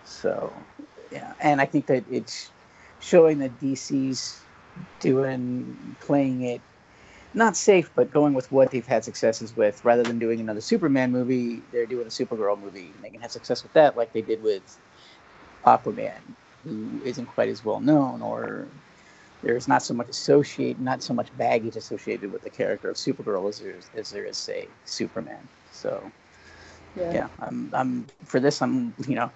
So, 0.05 0.67
yeah, 1.11 1.35
and 1.41 1.61
I 1.61 1.67
think 1.67 1.87
that 1.87 2.05
it's 2.09 2.53
showing 2.99 3.39
that 3.39 3.59
DC's 3.59 4.47
doing 5.01 5.97
playing 6.01 6.43
it 6.43 6.63
not 7.35 7.57
safe, 7.57 7.91
but 7.95 8.11
going 8.11 8.33
with 8.33 8.51
what 8.51 8.71
they've 8.71 8.87
had 8.87 9.05
successes 9.05 9.55
with, 9.55 9.85
rather 9.85 10.03
than 10.03 10.19
doing 10.19 10.41
another 10.41 10.61
Superman 10.63 11.13
movie, 11.13 11.65
they're 11.71 11.87
doing 11.87 12.07
a 12.07 12.11
Supergirl 12.11 12.59
movie, 12.59 12.93
and 12.95 13.05
they 13.05 13.11
can 13.11 13.21
have 13.21 13.31
success 13.31 13.63
with 13.63 13.75
that, 13.75 13.97
like 13.97 14.13
they 14.13 14.23
did 14.23 14.43
with 14.43 14.79
Aquaman, 15.65 16.23
who 16.65 17.03
isn't 17.05 17.27
quite 17.27 17.51
as 17.51 17.63
well 17.63 17.81
known, 17.81 18.23
or 18.23 18.69
there's 19.47 19.69
not 19.69 19.83
so 19.83 19.95
much 19.95 20.09
associate, 20.09 20.81
not 20.81 21.03
so 21.03 21.15
much 21.15 21.29
baggage 21.39 21.77
associated 21.77 22.33
with 22.33 22.43
the 22.43 22.51
character 22.51 22.91
of 22.91 22.97
Supergirl 22.97 23.49
as 23.49 23.61
there 23.61 23.71
is, 23.71 23.89
as 23.95 24.11
there 24.11 24.25
is 24.25 24.37
say, 24.37 24.67
Superman. 24.85 25.39
So, 25.71 26.03
yeah. 26.97 27.13
yeah, 27.13 27.29
I'm, 27.39 27.71
I'm 27.73 28.07
for 28.25 28.41
this, 28.41 28.61
I'm, 28.61 28.93
you 29.07 29.15
know, 29.15 29.31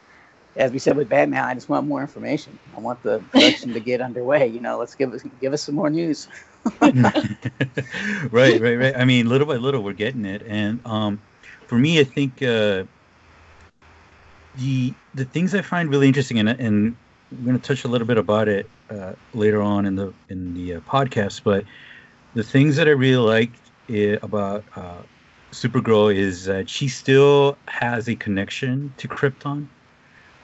as 0.57 0.73
we 0.73 0.81
said 0.81 0.97
with 0.97 1.09
Batman, 1.09 1.45
I 1.45 1.55
just 1.55 1.69
want 1.69 1.87
more 1.87 2.01
information. 2.01 2.59
I 2.77 2.81
want 2.81 3.01
the 3.05 3.21
production 3.31 3.73
to 3.73 3.79
get 3.79 4.01
underway. 4.01 4.49
You 4.49 4.59
know, 4.59 4.79
let's 4.79 4.97
give 4.97 5.15
us 5.15 5.23
give 5.41 5.53
us 5.53 5.63
some 5.63 5.77
more 5.77 5.89
news. 5.89 6.27
right, 6.81 7.01
right, 8.33 8.61
right. 8.61 8.97
I 8.97 9.05
mean, 9.05 9.29
little 9.29 9.47
by 9.47 9.57
little, 9.57 9.83
we're 9.85 9.93
getting 9.93 10.25
it, 10.25 10.43
and 10.43 10.85
um, 10.85 11.21
for 11.69 11.79
me, 11.79 12.01
I 12.01 12.05
think 12.05 12.43
uh, 12.43 12.83
the 14.59 14.93
the 15.15 15.25
things 15.25 15.55
I 15.55 15.63
find 15.63 15.89
really 15.89 16.09
interesting, 16.09 16.41
and 16.41 16.49
and 16.49 16.97
we're 17.31 17.45
going 17.45 17.61
to 17.61 17.65
touch 17.65 17.85
a 17.85 17.89
little 17.89 18.09
bit 18.09 18.19
about 18.19 18.49
it 18.49 18.69
uh, 18.91 19.13
later 19.35 19.63
on 19.63 19.87
in 19.87 19.95
the 19.97 20.13
in 20.29 20.55
the 20.55 20.75
uh, 20.75 20.81
podcast, 20.81 21.43
but 21.45 21.65
the 22.35 22.43
things 22.43 22.77
that 22.77 22.89
I 22.89 22.93
really 22.93 23.17
liked 23.25 23.61
it, 23.89 24.23
about 24.23 24.65
uh, 24.77 25.03
Supergirl 25.53 26.15
is 26.15 26.45
that 26.45 26.69
she 26.69 26.89
still 26.89 27.57
has 27.67 28.09
a 28.09 28.17
connection 28.17 28.93
to 28.99 29.09
Krypton 29.09 29.69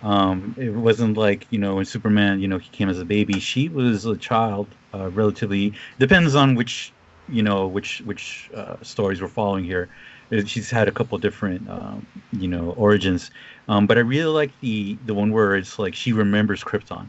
um, 0.02 0.54
it 0.58 0.70
wasn't 0.70 1.16
like 1.16 1.46
you 1.50 1.58
know 1.58 1.76
when 1.76 1.84
Superman, 1.84 2.40
you 2.40 2.48
know, 2.48 2.58
he 2.58 2.68
came 2.70 2.88
as 2.88 2.98
a 2.98 3.04
baby. 3.04 3.40
She 3.40 3.68
was 3.68 4.04
a 4.04 4.16
child, 4.16 4.68
uh, 4.94 5.10
relatively. 5.10 5.74
Depends 5.98 6.34
on 6.34 6.54
which, 6.54 6.92
you 7.28 7.42
know, 7.42 7.66
which 7.66 8.00
which 8.02 8.50
uh, 8.54 8.76
stories 8.82 9.20
we're 9.20 9.28
following 9.28 9.64
here. 9.64 9.88
Uh, 10.30 10.42
she's 10.44 10.70
had 10.70 10.88
a 10.88 10.92
couple 10.92 11.16
different, 11.18 11.68
um, 11.70 12.06
you 12.32 12.48
know, 12.48 12.70
origins. 12.72 13.30
Um, 13.68 13.86
but 13.86 13.96
I 13.96 14.02
really 14.02 14.32
like 14.32 14.52
the 14.60 14.96
the 15.06 15.14
one 15.14 15.32
where 15.32 15.56
it's 15.56 15.78
like 15.78 15.94
she 15.94 16.12
remembers 16.12 16.62
Krypton, 16.62 17.08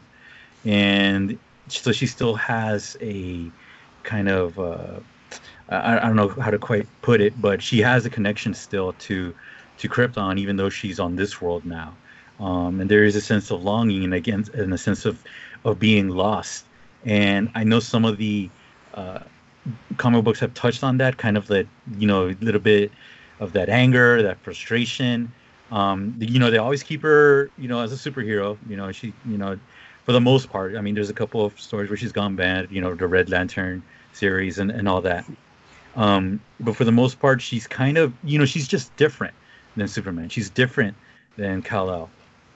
and 0.64 1.38
so 1.68 1.92
she 1.92 2.06
still 2.06 2.34
has 2.34 2.96
a 3.00 3.50
kind 4.02 4.28
of 4.28 4.58
uh, 4.58 5.00
I, 5.68 5.98
I 5.98 6.00
don't 6.00 6.16
know 6.16 6.28
how 6.28 6.50
to 6.50 6.58
quite 6.58 6.86
put 7.02 7.20
it, 7.20 7.40
but 7.40 7.62
she 7.62 7.80
has 7.80 8.06
a 8.06 8.10
connection 8.10 8.54
still 8.54 8.92
to 8.94 9.34
to 9.78 9.88
Krypton, 9.88 10.38
even 10.38 10.56
though 10.56 10.70
she's 10.70 10.98
on 10.98 11.16
this 11.16 11.40
world 11.40 11.64
now. 11.64 11.94
Um, 12.40 12.80
and 12.80 12.90
there 12.90 13.04
is 13.04 13.16
a 13.16 13.20
sense 13.20 13.50
of 13.50 13.62
longing 13.62 14.04
and 14.04 14.14
again 14.14 14.44
and 14.54 14.72
a 14.72 14.78
sense 14.78 15.04
of 15.04 15.22
of 15.64 15.78
being 15.78 16.08
lost. 16.08 16.64
And 17.04 17.50
i 17.54 17.64
know 17.64 17.80
some 17.80 18.04
of 18.04 18.18
the 18.18 18.50
uh, 18.94 19.20
comic 19.96 20.24
books 20.24 20.40
have 20.40 20.54
touched 20.54 20.82
on 20.82 20.98
that 20.98 21.16
kind 21.16 21.36
of 21.36 21.46
that 21.48 21.66
you 21.98 22.06
know 22.06 22.28
a 22.28 22.36
little 22.40 22.60
bit 22.60 22.90
of 23.40 23.52
that 23.52 23.68
anger 23.68 24.22
that 24.22 24.38
frustration. 24.40 25.30
Um, 25.70 26.14
you 26.18 26.38
know 26.38 26.50
they 26.50 26.58
always 26.58 26.82
keep 26.82 27.02
her 27.02 27.50
you 27.58 27.68
know 27.68 27.80
as 27.80 27.92
a 27.92 28.10
superhero. 28.10 28.56
You 28.68 28.76
know 28.76 28.90
she 28.92 29.12
you 29.26 29.38
know 29.38 29.58
for 30.08 30.12
the 30.12 30.20
most 30.20 30.48
part 30.48 30.74
i 30.74 30.80
mean 30.80 30.94
there's 30.94 31.10
a 31.10 31.14
couple 31.14 31.44
of 31.44 31.60
stories 31.60 31.90
where 31.90 31.96
she's 31.96 32.12
gone 32.12 32.34
bad 32.34 32.66
you 32.70 32.80
know 32.80 32.94
the 32.94 33.06
red 33.06 33.28
lantern 33.28 33.82
series 34.14 34.58
and, 34.58 34.70
and 34.70 34.88
all 34.88 35.02
that 35.02 35.24
um, 35.96 36.40
but 36.60 36.76
for 36.76 36.84
the 36.84 36.92
most 36.92 37.20
part 37.20 37.42
she's 37.42 37.66
kind 37.66 37.98
of 37.98 38.12
you 38.24 38.38
know 38.38 38.46
she's 38.46 38.66
just 38.66 38.96
different 38.96 39.34
than 39.76 39.86
superman 39.86 40.28
she's 40.30 40.48
different 40.48 40.96
than 41.36 41.60
kal-el 41.60 42.08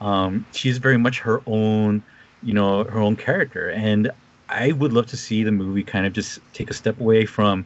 um, 0.03 0.45
she's 0.51 0.79
very 0.79 0.97
much 0.97 1.19
her 1.19 1.41
own, 1.47 2.03
you 2.41 2.53
know, 2.53 2.83
her 2.83 2.99
own 2.99 3.15
character. 3.15 3.69
And 3.69 4.11
I 4.49 4.73
would 4.73 4.91
love 4.91 5.07
to 5.07 5.17
see 5.17 5.43
the 5.43 5.51
movie 5.51 5.83
kind 5.83 6.05
of 6.05 6.13
just 6.13 6.39
take 6.53 6.69
a 6.69 6.73
step 6.73 6.99
away 6.99 7.25
from, 7.25 7.65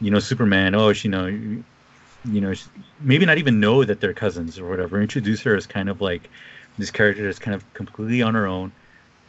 you 0.00 0.10
know, 0.10 0.20
Superman. 0.20 0.74
Oh, 0.74 0.92
she, 0.92 1.08
you 1.08 1.12
know, 1.12 1.26
you 1.26 2.40
know, 2.40 2.54
maybe 3.00 3.26
not 3.26 3.38
even 3.38 3.60
know 3.60 3.84
that 3.84 4.00
they're 4.00 4.14
cousins 4.14 4.58
or 4.58 4.68
whatever. 4.68 5.00
Introduce 5.00 5.42
her 5.42 5.56
as 5.56 5.66
kind 5.66 5.88
of 5.88 6.00
like 6.00 6.30
this 6.78 6.90
character 6.90 7.24
that's 7.24 7.38
kind 7.38 7.54
of 7.54 7.72
completely 7.74 8.22
on 8.22 8.34
her 8.34 8.46
own, 8.46 8.72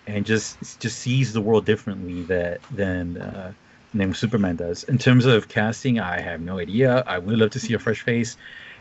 and 0.08 0.26
just 0.26 0.80
just 0.80 1.00
sees 1.00 1.34
the 1.34 1.42
world 1.42 1.66
differently 1.66 2.24
that 2.24 2.62
than 2.72 3.18
uh, 3.18 3.54
name 3.94 4.14
Superman 4.14 4.56
does. 4.56 4.84
In 4.86 4.98
terms 4.98 5.26
of 5.26 5.50
casting, 5.50 6.00
I 6.00 6.20
have 6.22 6.42
no 6.42 6.60
idea. 6.60 7.04
I 7.06 7.18
would 7.20 7.38
love 7.38 7.52
to 7.52 7.60
see 7.60 7.74
a 7.74 7.80
fresh 7.80 8.02
face, 8.02 8.38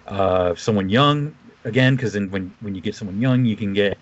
uh, 0.06 0.54
someone 0.54 0.88
young 0.88 1.34
again, 1.64 1.96
because 1.96 2.12
then 2.12 2.30
when 2.30 2.54
when 2.60 2.74
you 2.74 2.80
get 2.80 2.94
someone 2.94 3.20
young, 3.20 3.44
you 3.44 3.56
can 3.56 3.72
get, 3.72 3.98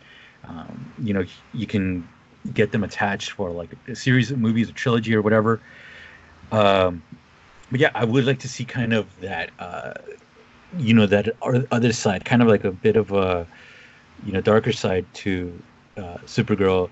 um, 0.46 0.92
you 1.02 1.14
know, 1.14 1.24
you 1.52 1.66
can 1.66 2.06
get 2.52 2.72
them 2.72 2.84
attached 2.84 3.30
for 3.30 3.50
like 3.50 3.70
a 3.88 3.96
series 3.96 4.30
of 4.30 4.38
movies, 4.38 4.68
a 4.68 4.72
trilogy, 4.72 5.14
or 5.14 5.22
whatever. 5.22 5.60
Um, 6.52 7.02
but 7.70 7.80
yeah, 7.80 7.90
I 7.94 8.04
would 8.04 8.26
like 8.26 8.40
to 8.40 8.48
see 8.48 8.64
kind 8.64 8.92
of 8.92 9.06
that, 9.22 9.50
uh, 9.58 9.94
you 10.78 10.92
know, 10.92 11.06
that 11.06 11.34
other 11.72 11.92
side, 11.92 12.26
kind 12.26 12.42
of 12.42 12.48
like 12.48 12.64
a 12.64 12.70
bit 12.70 12.96
of 12.96 13.12
a, 13.12 13.46
you 14.26 14.32
know, 14.32 14.42
darker 14.42 14.72
side 14.72 15.06
to 15.14 15.58
uh, 15.96 16.18
Supergirl. 16.26 16.90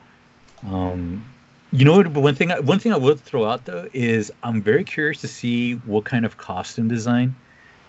Um, 0.66 1.24
you 1.72 1.84
know, 1.84 2.02
one 2.02 2.34
thing 2.34 2.50
one 2.50 2.78
thing 2.78 2.92
I 2.92 2.98
would 2.98 3.20
throw 3.20 3.46
out 3.46 3.64
though 3.64 3.88
is 3.92 4.30
I'm 4.42 4.62
very 4.62 4.84
curious 4.84 5.20
to 5.22 5.28
see 5.28 5.74
what 5.86 6.04
kind 6.04 6.24
of 6.24 6.36
costume 6.36 6.88
design 6.88 7.34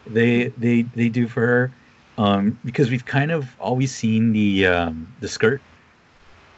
they 0.07 0.47
they 0.57 0.83
they 0.83 1.09
do 1.09 1.27
for 1.27 1.41
her, 1.41 1.71
um, 2.17 2.57
because 2.63 2.89
we've 2.89 3.05
kind 3.05 3.31
of 3.31 3.55
always 3.59 3.93
seen 3.93 4.31
the 4.31 4.67
um, 4.67 5.13
the 5.19 5.27
skirt, 5.27 5.61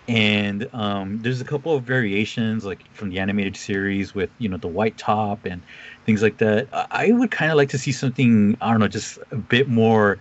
and 0.08 0.70
um, 0.74 1.20
there's 1.22 1.42
a 1.42 1.46
couple 1.46 1.76
of 1.76 1.84
variations 1.84 2.64
like 2.64 2.88
from 2.94 3.10
the 3.10 3.18
animated 3.18 3.58
series 3.58 4.14
with 4.14 4.30
you 4.38 4.48
know 4.48 4.58
the 4.58 4.68
white 4.68 4.98
top 4.98 5.46
and 5.46 5.64
things 6.06 6.22
like 6.22 6.38
that. 6.38 6.68
I 6.92 7.12
would 7.12 7.32
kind 7.32 7.50
of 7.50 7.58
like 7.58 7.70
to 7.70 7.78
see 7.80 7.92
something 7.92 8.56
I 8.62 8.70
don't 8.70 8.80
know, 8.80 8.88
just 8.88 9.18
a 9.32 9.36
bit 9.36 9.68
more, 9.68 10.20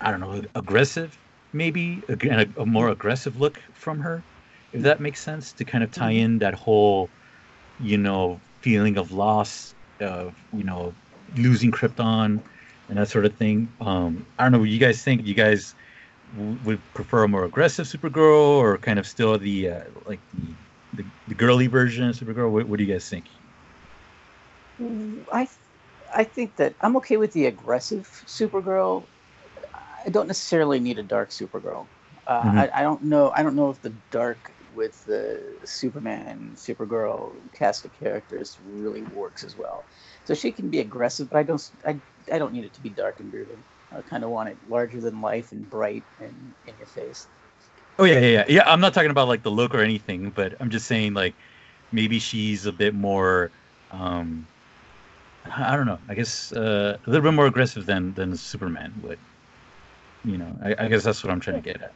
I 0.00 0.10
don't 0.10 0.20
know, 0.20 0.42
aggressive 0.56 1.16
maybe, 1.52 2.02
a, 2.08 2.46
a 2.56 2.66
more 2.66 2.88
aggressive 2.88 3.38
look 3.38 3.60
from 3.74 4.00
her 4.00 4.22
if 4.72 4.82
that 4.82 5.00
makes 5.00 5.20
sense, 5.20 5.52
to 5.52 5.64
kind 5.64 5.84
of 5.84 5.90
tie 5.90 6.12
mm-hmm. 6.12 6.24
in 6.24 6.38
that 6.38 6.54
whole, 6.54 7.08
you 7.80 7.98
know, 7.98 8.40
feeling 8.60 8.96
of 8.96 9.12
loss, 9.12 9.74
of 10.00 10.34
you 10.52 10.64
know, 10.64 10.94
losing 11.36 11.70
Krypton, 11.70 12.40
and 12.88 12.98
that 12.98 13.08
sort 13.08 13.24
of 13.24 13.34
thing. 13.34 13.72
Um, 13.80 14.26
I 14.38 14.44
don't 14.44 14.52
know 14.52 14.58
what 14.58 14.68
you 14.68 14.78
guys 14.78 15.02
think. 15.02 15.26
You 15.26 15.34
guys 15.34 15.74
w- 16.36 16.58
would 16.64 16.80
prefer 16.94 17.24
a 17.24 17.28
more 17.28 17.44
aggressive 17.44 17.86
Supergirl, 17.86 18.58
or 18.58 18.78
kind 18.78 18.98
of 18.98 19.06
still 19.06 19.38
the 19.38 19.70
uh, 19.70 19.80
like 20.06 20.20
the, 20.34 21.02
the, 21.02 21.08
the 21.28 21.34
girly 21.34 21.66
version 21.66 22.08
of 22.08 22.16
Supergirl? 22.16 22.50
What, 22.50 22.66
what 22.66 22.78
do 22.78 22.84
you 22.84 22.92
guys 22.92 23.08
think? 23.08 23.24
I 25.32 25.48
I 26.14 26.24
think 26.24 26.56
that 26.56 26.74
I'm 26.80 26.96
okay 26.96 27.16
with 27.16 27.32
the 27.32 27.46
aggressive 27.46 28.22
Supergirl. 28.26 29.04
I 30.04 30.08
don't 30.08 30.26
necessarily 30.26 30.80
need 30.80 30.98
a 30.98 31.02
dark 31.02 31.30
Supergirl. 31.30 31.86
Uh, 32.26 32.42
mm-hmm. 32.42 32.58
I, 32.58 32.70
I, 32.74 32.82
don't 32.82 33.02
know. 33.04 33.32
I 33.34 33.42
don't 33.42 33.56
know 33.56 33.70
if 33.70 33.80
the 33.82 33.92
dark 34.10 34.52
with 34.72 35.04
the 35.04 35.58
Superman 35.64 36.26
and 36.28 36.56
Supergirl 36.56 37.52
cast 37.52 37.84
of 37.84 37.92
characters 37.92 38.58
really 38.62 39.02
works 39.02 39.44
as 39.44 39.56
well. 39.56 39.86
So 40.24 40.34
she 40.34 40.52
can 40.52 40.70
be 40.70 40.80
aggressive, 40.80 41.28
but 41.30 41.38
I 41.38 41.42
don't 41.42 41.62
I, 41.86 42.00
I 42.32 42.38
don't 42.38 42.52
need 42.52 42.64
it 42.64 42.74
to 42.74 42.82
be 42.82 42.90
dark 42.90 43.20
and 43.20 43.30
brooding. 43.30 43.64
I 43.90 44.00
kind 44.02 44.24
of 44.24 44.30
want 44.30 44.48
it 44.48 44.58
larger 44.66 45.00
than 45.00 45.20
life 45.20 45.52
and 45.52 45.68
bright 45.68 46.06
and 46.18 46.54
in 46.64 46.76
your 46.76 46.86
face. 46.86 47.28
Oh 47.98 48.04
yeah, 48.04 48.18
yeah, 48.20 48.28
yeah. 48.28 48.44
Yeah, 48.48 48.62
I'm 48.66 48.80
not 48.80 48.94
talking 48.94 49.10
about 49.10 49.28
like 49.28 49.42
the 49.42 49.50
look 49.50 49.74
or 49.74 49.80
anything, 49.80 50.30
but 50.30 50.54
I'm 50.60 50.70
just 50.70 50.86
saying 50.86 51.14
like 51.14 51.36
maybe 51.92 52.18
she's 52.18 52.66
a 52.66 52.72
bit 52.72 52.94
more 52.94 53.52
um 53.90 54.46
I 55.44 55.76
don't 55.76 55.86
know. 55.86 55.98
I 56.08 56.14
guess 56.14 56.52
uh, 56.52 56.98
a 57.04 57.10
little 57.10 57.22
bit 57.22 57.34
more 57.34 57.46
aggressive 57.46 57.84
than 57.86 58.14
than 58.14 58.36
Superman 58.36 58.94
would. 59.02 59.18
You 60.24 60.38
know, 60.38 60.56
I, 60.62 60.84
I 60.84 60.88
guess 60.88 61.02
that's 61.04 61.24
what 61.24 61.32
I'm 61.32 61.40
trying 61.40 61.56
to 61.56 61.62
get 61.62 61.82
at. 61.82 61.94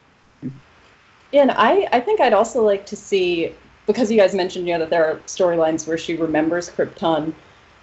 Mm-hmm. 1.33 1.37
And 1.37 1.51
I, 1.53 1.89
I 1.93 2.01
think 2.01 2.21
I'd 2.21 2.33
also 2.33 2.63
like 2.63 2.87
to 2.87 2.97
see, 2.97 3.55
because 3.87 4.11
you 4.11 4.19
guys 4.19 4.35
mentioned, 4.35 4.67
you 4.67 4.75
know, 4.75 4.81
that 4.81 4.91
there 4.91 5.07
are 5.07 5.17
storylines 5.27 5.87
where 5.87 5.99
she 5.99 6.17
remembers 6.17 6.71
Krypton. 6.71 7.35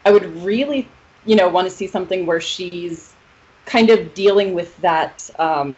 I 0.05 0.11
would 0.11 0.25
really, 0.43 0.87
you 1.25 1.35
know, 1.35 1.47
want 1.47 1.69
to 1.69 1.73
see 1.73 1.87
something 1.87 2.25
where 2.25 2.41
she's 2.41 3.13
kind 3.65 3.89
of 3.89 4.13
dealing 4.13 4.53
with 4.53 4.75
that, 4.81 5.29
um, 5.39 5.75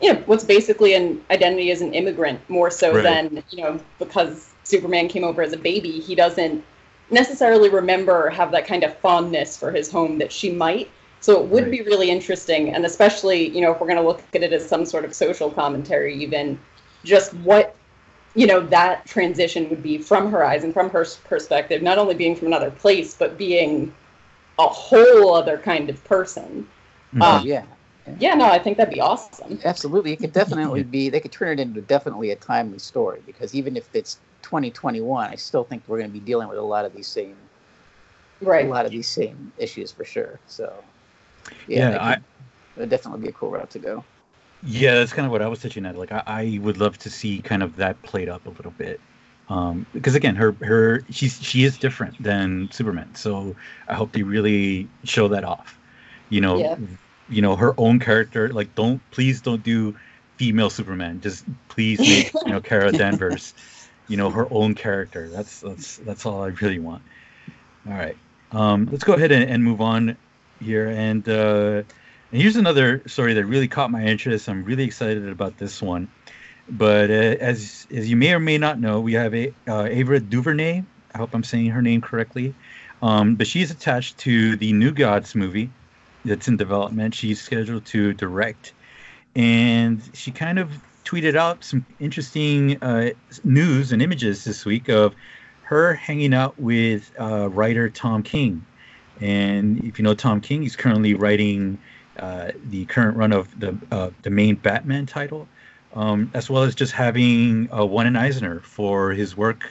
you 0.00 0.12
know, 0.12 0.22
what's 0.26 0.44
basically 0.44 0.94
an 0.94 1.22
identity 1.30 1.70
as 1.70 1.82
an 1.82 1.92
immigrant 1.92 2.40
more 2.48 2.70
so 2.70 2.94
right. 2.94 3.02
than, 3.02 3.42
you 3.50 3.62
know, 3.62 3.78
because 3.98 4.50
Superman 4.64 5.08
came 5.08 5.22
over 5.22 5.42
as 5.42 5.52
a 5.52 5.58
baby, 5.58 6.00
he 6.00 6.14
doesn't 6.14 6.64
necessarily 7.10 7.68
remember 7.68 8.26
or 8.26 8.30
have 8.30 8.50
that 8.52 8.66
kind 8.66 8.84
of 8.84 8.96
fondness 8.98 9.56
for 9.56 9.70
his 9.70 9.90
home 9.90 10.18
that 10.18 10.32
she 10.32 10.50
might. 10.50 10.90
So 11.20 11.40
it 11.40 11.48
would 11.48 11.64
right. 11.64 11.70
be 11.70 11.82
really 11.82 12.10
interesting, 12.10 12.74
and 12.74 12.84
especially, 12.84 13.48
you 13.50 13.60
know, 13.60 13.72
if 13.72 13.80
we're 13.80 13.86
going 13.86 13.98
to 13.98 14.04
look 14.04 14.22
at 14.34 14.42
it 14.42 14.52
as 14.52 14.66
some 14.66 14.84
sort 14.84 15.04
of 15.04 15.14
social 15.14 15.50
commentary, 15.50 16.16
even 16.16 16.58
just 17.04 17.34
what 17.34 17.74
you 18.34 18.46
know 18.46 18.60
that 18.60 19.04
transition 19.06 19.68
would 19.68 19.82
be 19.82 19.98
from 19.98 20.30
her 20.30 20.44
eyes 20.44 20.64
and 20.64 20.72
from 20.72 20.90
her 20.90 21.04
perspective 21.24 21.82
not 21.82 21.98
only 21.98 22.14
being 22.14 22.34
from 22.34 22.46
another 22.46 22.70
place 22.70 23.14
but 23.14 23.36
being 23.36 23.94
a 24.58 24.66
whole 24.66 25.34
other 25.34 25.58
kind 25.58 25.88
of 25.90 26.02
person. 26.04 26.66
Mm-hmm. 27.14 27.22
um, 27.22 27.46
yeah. 27.46 27.64
yeah 28.06 28.14
yeah 28.18 28.34
no 28.34 28.46
i 28.46 28.58
think 28.58 28.76
that'd 28.78 28.92
be 28.92 29.00
awesome. 29.00 29.60
Absolutely. 29.64 30.12
It 30.12 30.18
could 30.18 30.32
definitely 30.32 30.82
be 30.82 31.08
they 31.08 31.20
could 31.20 31.32
turn 31.32 31.58
it 31.58 31.62
into 31.62 31.80
definitely 31.82 32.30
a 32.30 32.36
timely 32.36 32.78
story 32.78 33.22
because 33.26 33.54
even 33.54 33.76
if 33.76 33.88
it's 33.94 34.18
2021 34.42 35.30
i 35.30 35.34
still 35.36 35.62
think 35.62 35.82
we're 35.86 35.98
going 35.98 36.10
to 36.10 36.12
be 36.12 36.24
dealing 36.24 36.48
with 36.48 36.58
a 36.58 36.62
lot 36.62 36.84
of 36.84 36.94
these 36.94 37.06
same 37.06 37.36
right. 38.40 38.66
a 38.66 38.68
lot 38.68 38.86
of 38.86 38.92
these 38.92 39.08
same 39.08 39.52
issues 39.58 39.92
for 39.92 40.04
sure. 40.04 40.38
So 40.46 40.72
yeah, 41.66 41.90
yeah 41.90 42.04
I, 42.04 42.16
it'd 42.76 42.90
definitely 42.90 43.20
be 43.20 43.28
a 43.28 43.32
cool 43.32 43.50
route 43.50 43.70
to 43.70 43.78
go 43.78 44.04
yeah, 44.64 44.94
that's 44.94 45.12
kind 45.12 45.26
of 45.26 45.32
what 45.32 45.42
I 45.42 45.48
was 45.48 45.60
touching 45.60 45.84
at. 45.86 45.96
Like, 45.96 46.12
I, 46.12 46.22
I 46.26 46.58
would 46.62 46.78
love 46.78 46.98
to 46.98 47.10
see 47.10 47.40
kind 47.40 47.62
of 47.62 47.76
that 47.76 48.00
played 48.02 48.28
up 48.28 48.46
a 48.46 48.50
little 48.50 48.70
bit, 48.72 49.00
um, 49.48 49.86
because 49.92 50.14
again, 50.14 50.36
her 50.36 50.52
her 50.62 51.04
she's 51.10 51.42
she 51.42 51.64
is 51.64 51.76
different 51.76 52.22
than 52.22 52.70
Superman. 52.70 53.14
So 53.14 53.56
I 53.88 53.94
hope 53.94 54.12
they 54.12 54.22
really 54.22 54.88
show 55.04 55.28
that 55.28 55.44
off. 55.44 55.78
You 56.28 56.40
know, 56.40 56.58
yeah. 56.58 56.76
you 57.28 57.42
know 57.42 57.56
her 57.56 57.74
own 57.76 57.98
character. 57.98 58.48
Like, 58.50 58.74
don't 58.74 59.00
please 59.10 59.40
don't 59.40 59.62
do 59.62 59.96
female 60.36 60.70
Superman. 60.70 61.20
Just 61.20 61.44
please 61.68 61.98
make 62.00 62.32
you 62.46 62.52
know 62.52 62.60
Kara 62.60 62.92
Danvers, 62.92 63.54
you 64.06 64.16
know 64.16 64.30
her 64.30 64.46
own 64.52 64.74
character. 64.76 65.28
That's 65.28 65.60
that's 65.60 65.96
that's 65.98 66.24
all 66.24 66.44
I 66.44 66.48
really 66.48 66.78
want. 66.78 67.02
All 67.88 67.94
right, 67.94 68.16
um, 68.52 68.88
let's 68.92 69.02
go 69.02 69.14
ahead 69.14 69.32
and, 69.32 69.50
and 69.50 69.64
move 69.64 69.80
on 69.80 70.16
here 70.60 70.88
and. 70.88 71.28
Uh, 71.28 71.82
and 72.32 72.40
here's 72.40 72.56
another 72.56 73.02
story 73.06 73.34
that 73.34 73.44
really 73.44 73.68
caught 73.68 73.90
my 73.90 74.04
interest. 74.04 74.48
I'm 74.48 74.64
really 74.64 74.84
excited 74.84 75.28
about 75.28 75.58
this 75.58 75.82
one. 75.82 76.08
But 76.68 77.10
uh, 77.10 77.36
as 77.40 77.86
as 77.90 78.08
you 78.08 78.16
may 78.16 78.32
or 78.32 78.40
may 78.40 78.56
not 78.56 78.80
know, 78.80 79.00
we 79.00 79.12
have 79.12 79.34
a, 79.34 79.52
uh, 79.66 79.88
DuVernay. 79.88 80.82
I 81.14 81.18
hope 81.18 81.34
I'm 81.34 81.44
saying 81.44 81.66
her 81.66 81.82
name 81.82 82.00
correctly. 82.00 82.54
Um, 83.02 83.34
but 83.34 83.46
she's 83.46 83.70
attached 83.70 84.16
to 84.18 84.56
the 84.56 84.72
New 84.72 84.92
Gods 84.92 85.34
movie 85.34 85.70
that's 86.24 86.48
in 86.48 86.56
development. 86.56 87.14
She's 87.14 87.40
scheduled 87.40 87.84
to 87.86 88.14
direct, 88.14 88.72
and 89.36 90.00
she 90.14 90.30
kind 90.30 90.58
of 90.58 90.70
tweeted 91.04 91.36
out 91.36 91.64
some 91.64 91.84
interesting 92.00 92.82
uh, 92.82 93.10
news 93.44 93.92
and 93.92 94.00
images 94.00 94.44
this 94.44 94.64
week 94.64 94.88
of 94.88 95.14
her 95.64 95.92
hanging 95.94 96.32
out 96.32 96.58
with 96.58 97.12
uh, 97.20 97.50
writer 97.50 97.90
Tom 97.90 98.22
King. 98.22 98.64
And 99.20 99.84
if 99.84 99.98
you 99.98 100.04
know 100.04 100.14
Tom 100.14 100.40
King, 100.40 100.62
he's 100.62 100.76
currently 100.76 101.12
writing 101.12 101.78
the 102.16 102.84
current 102.86 103.16
run 103.16 103.32
of 103.32 103.58
the 103.58 103.76
uh, 103.90 104.10
the 104.22 104.30
main 104.30 104.56
Batman 104.56 105.06
title, 105.06 105.48
um, 105.94 106.30
as 106.34 106.50
well 106.50 106.62
as 106.62 106.74
just 106.74 106.92
having 106.92 107.72
uh, 107.72 107.84
Wynton 107.84 108.16
Eisner 108.16 108.60
for 108.60 109.12
his 109.12 109.36
work 109.36 109.70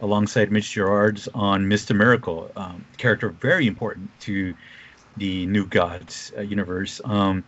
alongside 0.00 0.50
Mitch 0.50 0.72
Gerads 0.72 1.28
on 1.34 1.66
Mr. 1.66 1.96
Miracle, 1.96 2.50
um, 2.56 2.84
character 2.98 3.30
very 3.30 3.66
important 3.66 4.10
to 4.20 4.54
the 5.16 5.46
New 5.46 5.66
Gods 5.66 6.32
uh, 6.36 6.42
universe. 6.42 7.00
Um, 7.04 7.44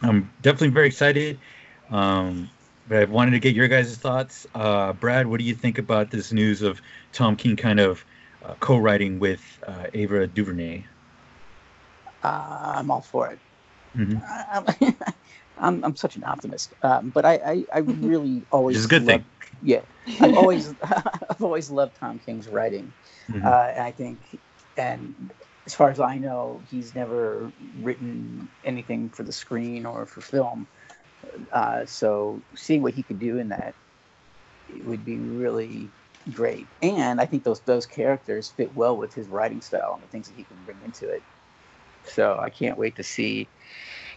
I'm 0.00 0.30
definitely 0.40 0.68
very 0.68 0.86
excited. 0.86 1.38
Um, 1.90 2.48
but 2.88 2.98
I 2.98 3.04
wanted 3.04 3.32
to 3.32 3.38
get 3.38 3.54
your 3.54 3.68
guys' 3.68 3.96
thoughts. 3.96 4.46
Uh, 4.54 4.92
Brad, 4.94 5.26
what 5.26 5.38
do 5.38 5.44
you 5.44 5.54
think 5.54 5.78
about 5.78 6.10
this 6.10 6.32
news 6.32 6.62
of 6.62 6.80
Tom 7.12 7.36
King 7.36 7.54
kind 7.54 7.78
of 7.78 8.04
uh, 8.44 8.54
co-writing 8.58 9.20
with 9.20 9.40
Ava 9.94 10.26
DuVernay? 10.26 10.84
I'm 12.24 12.90
all 12.90 13.00
for 13.00 13.30
it. 13.30 13.38
Mm-hmm. 13.96 14.90
I'm, 15.58 15.84
I'm 15.84 15.96
such 15.96 16.16
an 16.16 16.24
optimist, 16.24 16.72
um, 16.82 17.10
but 17.10 17.24
I, 17.24 17.34
I, 17.34 17.64
I 17.74 17.78
really 17.80 18.42
always. 18.50 18.76
It's 18.76 18.86
a 18.86 18.88
good 18.88 19.04
loved, 19.04 19.24
thing. 19.24 19.56
Yeah, 19.62 19.80
I've 20.20 20.36
always 20.36 20.74
I've 20.82 21.42
always 21.42 21.70
loved 21.70 21.96
Tom 21.96 22.18
King's 22.18 22.48
writing. 22.48 22.92
Mm-hmm. 23.28 23.46
Uh, 23.46 23.50
and 23.50 23.84
I 23.84 23.90
think, 23.92 24.18
and 24.76 25.30
as 25.66 25.74
far 25.74 25.90
as 25.90 26.00
I 26.00 26.18
know, 26.18 26.60
he's 26.70 26.94
never 26.94 27.50
written 27.80 28.48
anything 28.64 29.08
for 29.10 29.22
the 29.22 29.32
screen 29.32 29.86
or 29.86 30.06
for 30.06 30.20
film. 30.20 30.66
Uh, 31.52 31.86
so 31.86 32.40
seeing 32.54 32.82
what 32.82 32.94
he 32.94 33.02
could 33.02 33.20
do 33.20 33.38
in 33.38 33.48
that 33.50 33.74
it 34.74 34.84
would 34.84 35.04
be 35.04 35.16
really 35.16 35.88
great. 36.32 36.66
And 36.82 37.20
I 37.20 37.26
think 37.26 37.44
those 37.44 37.60
those 37.60 37.86
characters 37.86 38.48
fit 38.48 38.74
well 38.74 38.96
with 38.96 39.14
his 39.14 39.26
writing 39.28 39.60
style 39.60 39.94
and 39.94 40.02
the 40.02 40.08
things 40.08 40.28
that 40.28 40.36
he 40.36 40.44
can 40.44 40.56
bring 40.64 40.78
into 40.84 41.08
it. 41.08 41.22
So 42.04 42.38
I 42.40 42.50
can't 42.50 42.78
wait 42.78 42.96
to 42.96 43.02
see. 43.02 43.48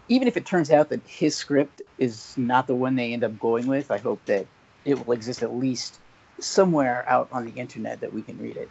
Even 0.08 0.28
if 0.28 0.38
it 0.38 0.45
turns 0.45 0.69
out 0.69 0.89
that 0.89 1.02
his 1.08 1.36
script 1.36 1.82
is 1.98 2.38
not 2.38 2.67
the 2.67 2.76
one 2.76 2.95
they 2.95 3.13
end 3.13 3.24
up 3.24 3.39
going 3.39 3.67
with, 3.67 3.89
I 3.89 3.98
hope 3.98 4.24
that 4.26 4.45
it 4.84 5.06
will 5.06 5.13
exist 5.13 5.41
at 5.41 5.56
least 5.56 6.00
somewhere 6.39 7.06
out 7.08 7.28
on 7.32 7.45
the 7.45 7.60
internet 7.60 8.02
that 8.02 8.13
we 8.13 8.21
can 8.21 8.38
read 8.38 8.58
it. 8.58 8.69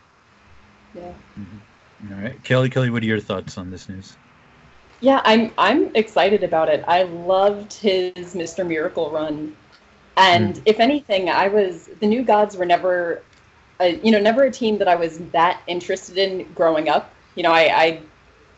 Yeah. 0.94 1.12
Mm-hmm. 1.38 2.12
All 2.12 2.20
right, 2.20 2.42
Kelly. 2.44 2.68
Kelly, 2.68 2.90
what 2.90 3.03
are 3.03 3.07
your 3.07 3.20
thoughts 3.20 3.57
on 3.59 3.70
this 3.70 3.88
news? 3.88 4.16
Yeah, 5.00 5.20
I'm 5.24 5.53
I'm 5.59 5.94
excited 5.94 6.42
about 6.42 6.68
it. 6.68 6.85
I 6.87 7.05
loved 7.05 7.72
his 7.72 8.35
Mr. 8.35 8.66
Miracle 8.66 9.11
run, 9.11 9.57
and 10.16 10.57
hmm. 10.57 10.62
if 10.66 10.81
anything, 10.81 11.29
I 11.29 11.48
was 11.48 11.88
the 12.00 12.07
New 12.07 12.22
Gods 12.22 12.57
were 12.57 12.66
never, 12.66 13.22
a, 13.81 13.96
you 13.96 14.12
know, 14.12 14.20
never 14.20 14.44
a 14.44 14.50
team 14.50 14.79
that 14.79 14.88
I 14.88 14.94
was 14.94 15.18
that 15.33 15.61
interested 15.66 16.18
in 16.18 16.53
growing 16.55 16.88
up. 16.88 17.12
You 17.35 17.42
know, 17.42 17.53
I, 17.53 17.83
I 17.83 18.00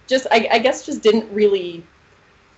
just 0.07 0.27
I, 0.31 0.49
I 0.51 0.59
guess 0.59 0.87
just 0.87 1.03
didn't 1.03 1.33
really 1.33 1.85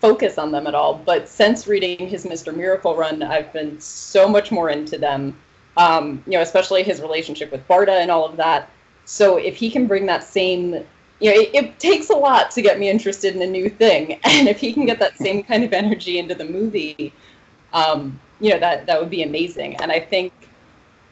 focus 0.00 0.38
on 0.38 0.52
them 0.52 0.66
at 0.66 0.74
all. 0.74 0.94
But 0.94 1.28
since 1.28 1.66
reading 1.66 2.08
his 2.08 2.24
Mr. 2.24 2.54
Miracle 2.54 2.96
run, 2.96 3.22
I've 3.22 3.52
been 3.52 3.80
so 3.80 4.28
much 4.28 4.50
more 4.50 4.70
into 4.70 4.98
them. 4.98 5.36
Um, 5.76 6.22
you 6.26 6.32
know, 6.32 6.40
especially 6.40 6.82
his 6.82 7.00
relationship 7.00 7.52
with 7.52 7.66
Barda 7.68 8.00
and 8.00 8.10
all 8.10 8.24
of 8.24 8.36
that. 8.36 8.68
So 9.04 9.36
if 9.36 9.56
he 9.56 9.70
can 9.70 9.86
bring 9.86 10.06
that 10.06 10.24
same, 10.24 10.72
you 11.20 11.30
know, 11.30 11.40
it, 11.40 11.50
it 11.54 11.78
takes 11.78 12.10
a 12.10 12.16
lot 12.16 12.50
to 12.52 12.62
get 12.62 12.78
me 12.78 12.88
interested 12.88 13.34
in 13.34 13.42
a 13.42 13.46
new 13.46 13.70
thing, 13.70 14.20
and 14.24 14.48
if 14.48 14.58
he 14.58 14.72
can 14.72 14.86
get 14.86 14.98
that 14.98 15.16
same 15.16 15.42
kind 15.42 15.64
of 15.64 15.72
energy 15.72 16.18
into 16.18 16.34
the 16.34 16.44
movie, 16.44 17.12
um, 17.72 18.18
you 18.40 18.50
know, 18.50 18.58
that 18.58 18.86
that 18.86 19.00
would 19.00 19.10
be 19.10 19.22
amazing. 19.22 19.76
And 19.76 19.92
I 19.92 20.00
think 20.00 20.32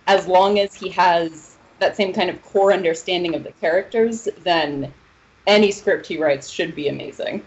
as 0.07 0.27
long 0.27 0.59
as 0.59 0.75
he 0.75 0.89
has 0.91 1.57
that 1.79 1.97
same 1.97 2.13
kind 2.13 2.31
of 2.31 2.43
core 2.43 2.73
understanding 2.73 3.35
of 3.35 3.45
the 3.45 3.53
characters, 3.53 4.29
then 4.43 4.93
any 5.47 5.71
script 5.71 6.07
he 6.07 6.19
writes 6.19 6.49
should 6.49 6.75
be 6.75 6.89
amazing. 6.89 7.43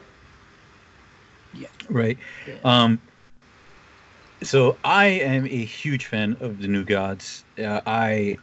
Yeah. 1.53 1.67
Right. 1.89 2.17
Yeah. 2.47 2.55
Um, 2.63 2.99
so 4.43 4.77
I 4.83 5.05
am 5.07 5.45
a 5.45 5.65
huge 5.65 6.05
fan 6.05 6.37
of 6.39 6.61
the 6.61 6.67
New 6.67 6.83
Gods. 6.83 7.43
Uh, 7.57 7.81
I, 7.85 8.37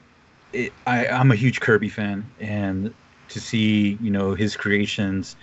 it, 0.52 0.72
I, 0.86 1.06
I'm 1.06 1.30
a 1.30 1.36
huge 1.36 1.60
Kirby 1.60 1.88
fan, 1.88 2.30
and 2.40 2.92
to 3.28 3.40
see 3.40 3.98
you 4.00 4.10
know 4.10 4.34
his 4.34 4.56
creations, 4.56 5.36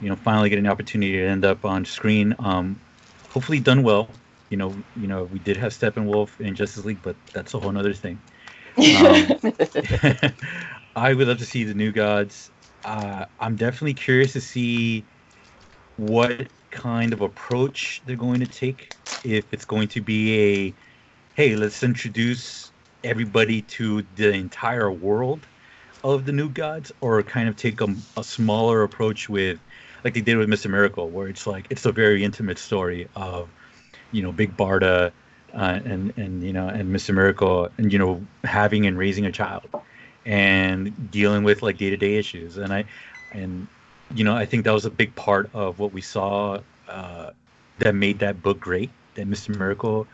you 0.00 0.08
know, 0.08 0.16
finally 0.16 0.48
get 0.48 0.58
an 0.58 0.66
opportunity 0.66 1.12
to 1.12 1.26
end 1.26 1.44
up 1.44 1.64
on 1.64 1.84
screen. 1.84 2.34
Um, 2.38 2.80
hopefully 3.28 3.60
done 3.60 3.82
well. 3.82 4.08
You 4.50 4.56
know, 4.56 4.74
you 4.96 5.08
know, 5.08 5.24
we 5.24 5.38
did 5.38 5.56
have 5.56 5.72
Steppenwolf 5.72 6.40
in 6.40 6.54
Justice 6.54 6.84
League, 6.84 7.02
but 7.02 7.16
that's 7.32 7.54
a 7.54 7.58
whole 7.60 7.76
other 7.76 7.94
thing. 7.94 8.18
Um, 8.74 9.28
I 10.96 11.12
would 11.12 11.28
love 11.28 11.36
to 11.38 11.44
see 11.44 11.64
the 11.64 11.74
New 11.74 11.92
Gods. 11.92 12.50
Uh, 12.84 13.26
I'm 13.38 13.56
definitely 13.56 13.94
curious 13.94 14.32
to 14.32 14.40
see 14.40 15.04
what 15.96 16.48
kind 16.70 17.12
of 17.12 17.20
approach 17.20 18.02
they're 18.06 18.16
going 18.16 18.40
to 18.40 18.46
take. 18.46 18.94
If 19.24 19.52
it's 19.52 19.64
going 19.64 19.88
to 19.88 20.00
be 20.00 20.68
a, 20.68 20.74
hey, 21.34 21.54
let's 21.56 21.82
introduce 21.82 22.72
everybody 23.04 23.62
to 23.62 24.02
the 24.16 24.32
entire 24.32 24.90
world 24.90 25.46
of 26.04 26.24
the 26.24 26.32
New 26.32 26.48
Gods, 26.50 26.90
or 27.00 27.22
kind 27.22 27.48
of 27.48 27.56
take 27.56 27.80
a, 27.80 27.94
a 28.16 28.24
smaller 28.24 28.82
approach 28.82 29.28
with, 29.28 29.60
like 30.04 30.14
they 30.14 30.20
did 30.20 30.36
with 30.36 30.48
Mr. 30.48 30.68
Miracle, 30.68 31.10
where 31.10 31.28
it's 31.28 31.46
like 31.46 31.66
it's 31.70 31.86
a 31.86 31.92
very 31.92 32.24
intimate 32.24 32.58
story 32.58 33.08
of, 33.14 33.48
you 34.10 34.22
know, 34.22 34.32
Big 34.32 34.56
Barda. 34.56 35.12
Uh, 35.54 35.80
and 35.84 36.14
and 36.16 36.42
you 36.42 36.50
know 36.52 36.66
and 36.68 36.88
Mr. 36.90 37.12
Miracle 37.12 37.68
and 37.76 37.92
you 37.92 37.98
know 37.98 38.26
having 38.44 38.86
and 38.86 38.96
raising 38.96 39.26
a 39.26 39.32
child 39.32 39.68
and 40.24 41.10
dealing 41.10 41.44
with 41.44 41.62
like 41.62 41.78
day-to-day 41.78 42.16
issues. 42.16 42.56
And 42.56 42.72
i 42.72 42.84
and 43.32 43.66
you 44.14 44.24
know 44.24 44.36
i 44.36 44.44
think 44.44 44.64
that 44.64 44.72
was 44.72 44.84
a 44.84 44.90
big 44.90 45.14
part 45.14 45.50
of 45.54 45.78
what 45.78 45.92
we 45.92 46.00
saw 46.00 46.60
uh, 46.88 47.30
that 47.78 47.94
made 47.94 48.18
that 48.18 48.42
book 48.42 48.60
great 48.60 48.90
that 49.14 49.26
mr 49.26 49.56
miracle 49.56 50.06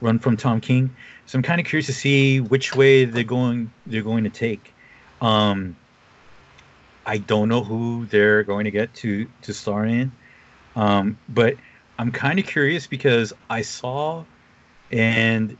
run 0.00 0.18
from 0.18 0.36
tom 0.36 0.60
king. 0.60 0.94
So 1.26 1.38
i'm 1.38 1.42
kind 1.42 1.60
of 1.60 1.66
curious 1.66 1.86
to 1.86 1.92
see 1.92 2.40
which 2.40 2.74
way 2.74 3.04
they're 3.04 3.24
going 3.24 3.70
they're 3.86 4.02
going 4.02 4.24
to 4.24 4.30
take. 4.30 4.74
Um 5.20 5.76
i 7.06 7.18
don't 7.18 7.48
know 7.48 7.62
who 7.62 8.06
they're 8.06 8.42
going 8.42 8.64
to 8.64 8.70
get 8.70 8.92
to 8.94 9.28
to 9.42 9.52
star 9.52 9.84
in. 9.84 10.12
Um 10.76 11.18
but 11.28 11.56
i'm 11.98 12.12
kind 12.12 12.38
of 12.38 12.46
curious 12.46 12.86
because 12.86 13.32
i 13.50 13.62
saw 13.62 14.24
and 14.90 15.56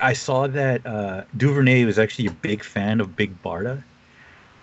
I 0.00 0.14
saw 0.14 0.46
that 0.46 0.86
uh, 0.86 1.24
Duvernay 1.36 1.84
was 1.84 1.98
actually 1.98 2.26
a 2.26 2.30
big 2.30 2.62
fan 2.62 3.00
of 3.00 3.16
Big 3.16 3.42
Barda, 3.42 3.82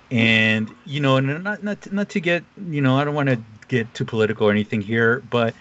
and 0.09 0.73
you 0.85 0.99
know, 0.99 1.17
and 1.17 1.43
not 1.43 1.63
not 1.63 1.91
not 1.91 2.09
to 2.09 2.19
get 2.19 2.43
you 2.69 2.81
know, 2.81 2.97
I 2.97 3.03
don't 3.03 3.13
want 3.13 3.29
to 3.29 3.39
get 3.67 3.93
too 3.93 4.05
political 4.05 4.47
or 4.47 4.51
anything 4.51 4.81
here, 4.81 5.21
but 5.29 5.53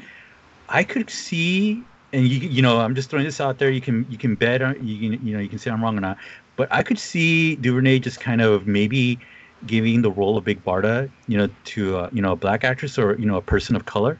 I 0.68 0.82
could 0.82 1.10
see, 1.10 1.82
and 2.12 2.26
you 2.26 2.38
you 2.48 2.62
know, 2.62 2.80
I'm 2.80 2.94
just 2.94 3.10
throwing 3.10 3.26
this 3.26 3.40
out 3.40 3.58
there. 3.58 3.70
You 3.70 3.82
can 3.82 4.06
you 4.08 4.16
can 4.16 4.34
bet 4.34 4.62
on 4.62 4.86
you 4.86 5.10
can 5.10 5.26
you 5.26 5.34
know 5.34 5.42
you 5.42 5.48
can 5.48 5.58
say 5.58 5.70
I'm 5.70 5.82
wrong 5.82 5.98
or 5.98 6.00
not, 6.00 6.16
but 6.56 6.68
I 6.72 6.82
could 6.82 6.98
see 6.98 7.56
Duvernay 7.56 7.98
just 7.98 8.20
kind 8.20 8.40
of 8.40 8.66
maybe 8.66 9.18
giving 9.66 10.02
the 10.02 10.10
role 10.10 10.38
of 10.38 10.44
Big 10.44 10.64
Barda, 10.64 11.10
you 11.28 11.36
know, 11.36 11.48
to 11.64 11.98
uh, 11.98 12.10
you 12.12 12.22
know 12.22 12.32
a 12.32 12.36
black 12.36 12.64
actress 12.64 12.98
or 12.98 13.16
you 13.18 13.26
know 13.26 13.36
a 13.36 13.42
person 13.42 13.76
of 13.76 13.84
color, 13.84 14.18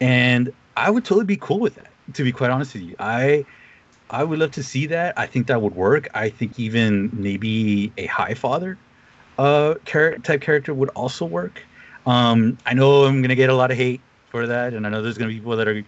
and 0.00 0.52
I 0.76 0.90
would 0.90 1.04
totally 1.04 1.26
be 1.26 1.36
cool 1.36 1.60
with 1.60 1.76
that. 1.76 1.92
To 2.14 2.24
be 2.24 2.32
quite 2.32 2.50
honest 2.50 2.74
with 2.74 2.82
you, 2.82 2.96
I 2.98 3.44
I 4.10 4.24
would 4.24 4.38
love 4.38 4.52
to 4.52 4.62
see 4.62 4.86
that. 4.86 5.18
I 5.18 5.26
think 5.26 5.46
that 5.48 5.60
would 5.60 5.74
work. 5.74 6.08
I 6.14 6.28
think 6.28 6.58
even 6.58 7.10
maybe 7.12 7.92
a 7.98 8.06
Highfather 8.06 8.76
uh 9.38 9.74
type 9.84 10.40
character 10.40 10.74
would 10.74 10.88
also 10.90 11.24
work. 11.24 11.62
Um, 12.06 12.58
I 12.66 12.74
know 12.74 13.04
I'm 13.04 13.22
gonna 13.22 13.34
get 13.34 13.50
a 13.50 13.54
lot 13.54 13.70
of 13.70 13.76
hate 13.76 14.00
for 14.30 14.46
that, 14.46 14.74
and 14.74 14.86
I 14.86 14.90
know 14.90 15.02
there's 15.02 15.18
gonna 15.18 15.28
be 15.28 15.36
people 15.36 15.56
that 15.56 15.68
are, 15.68 15.84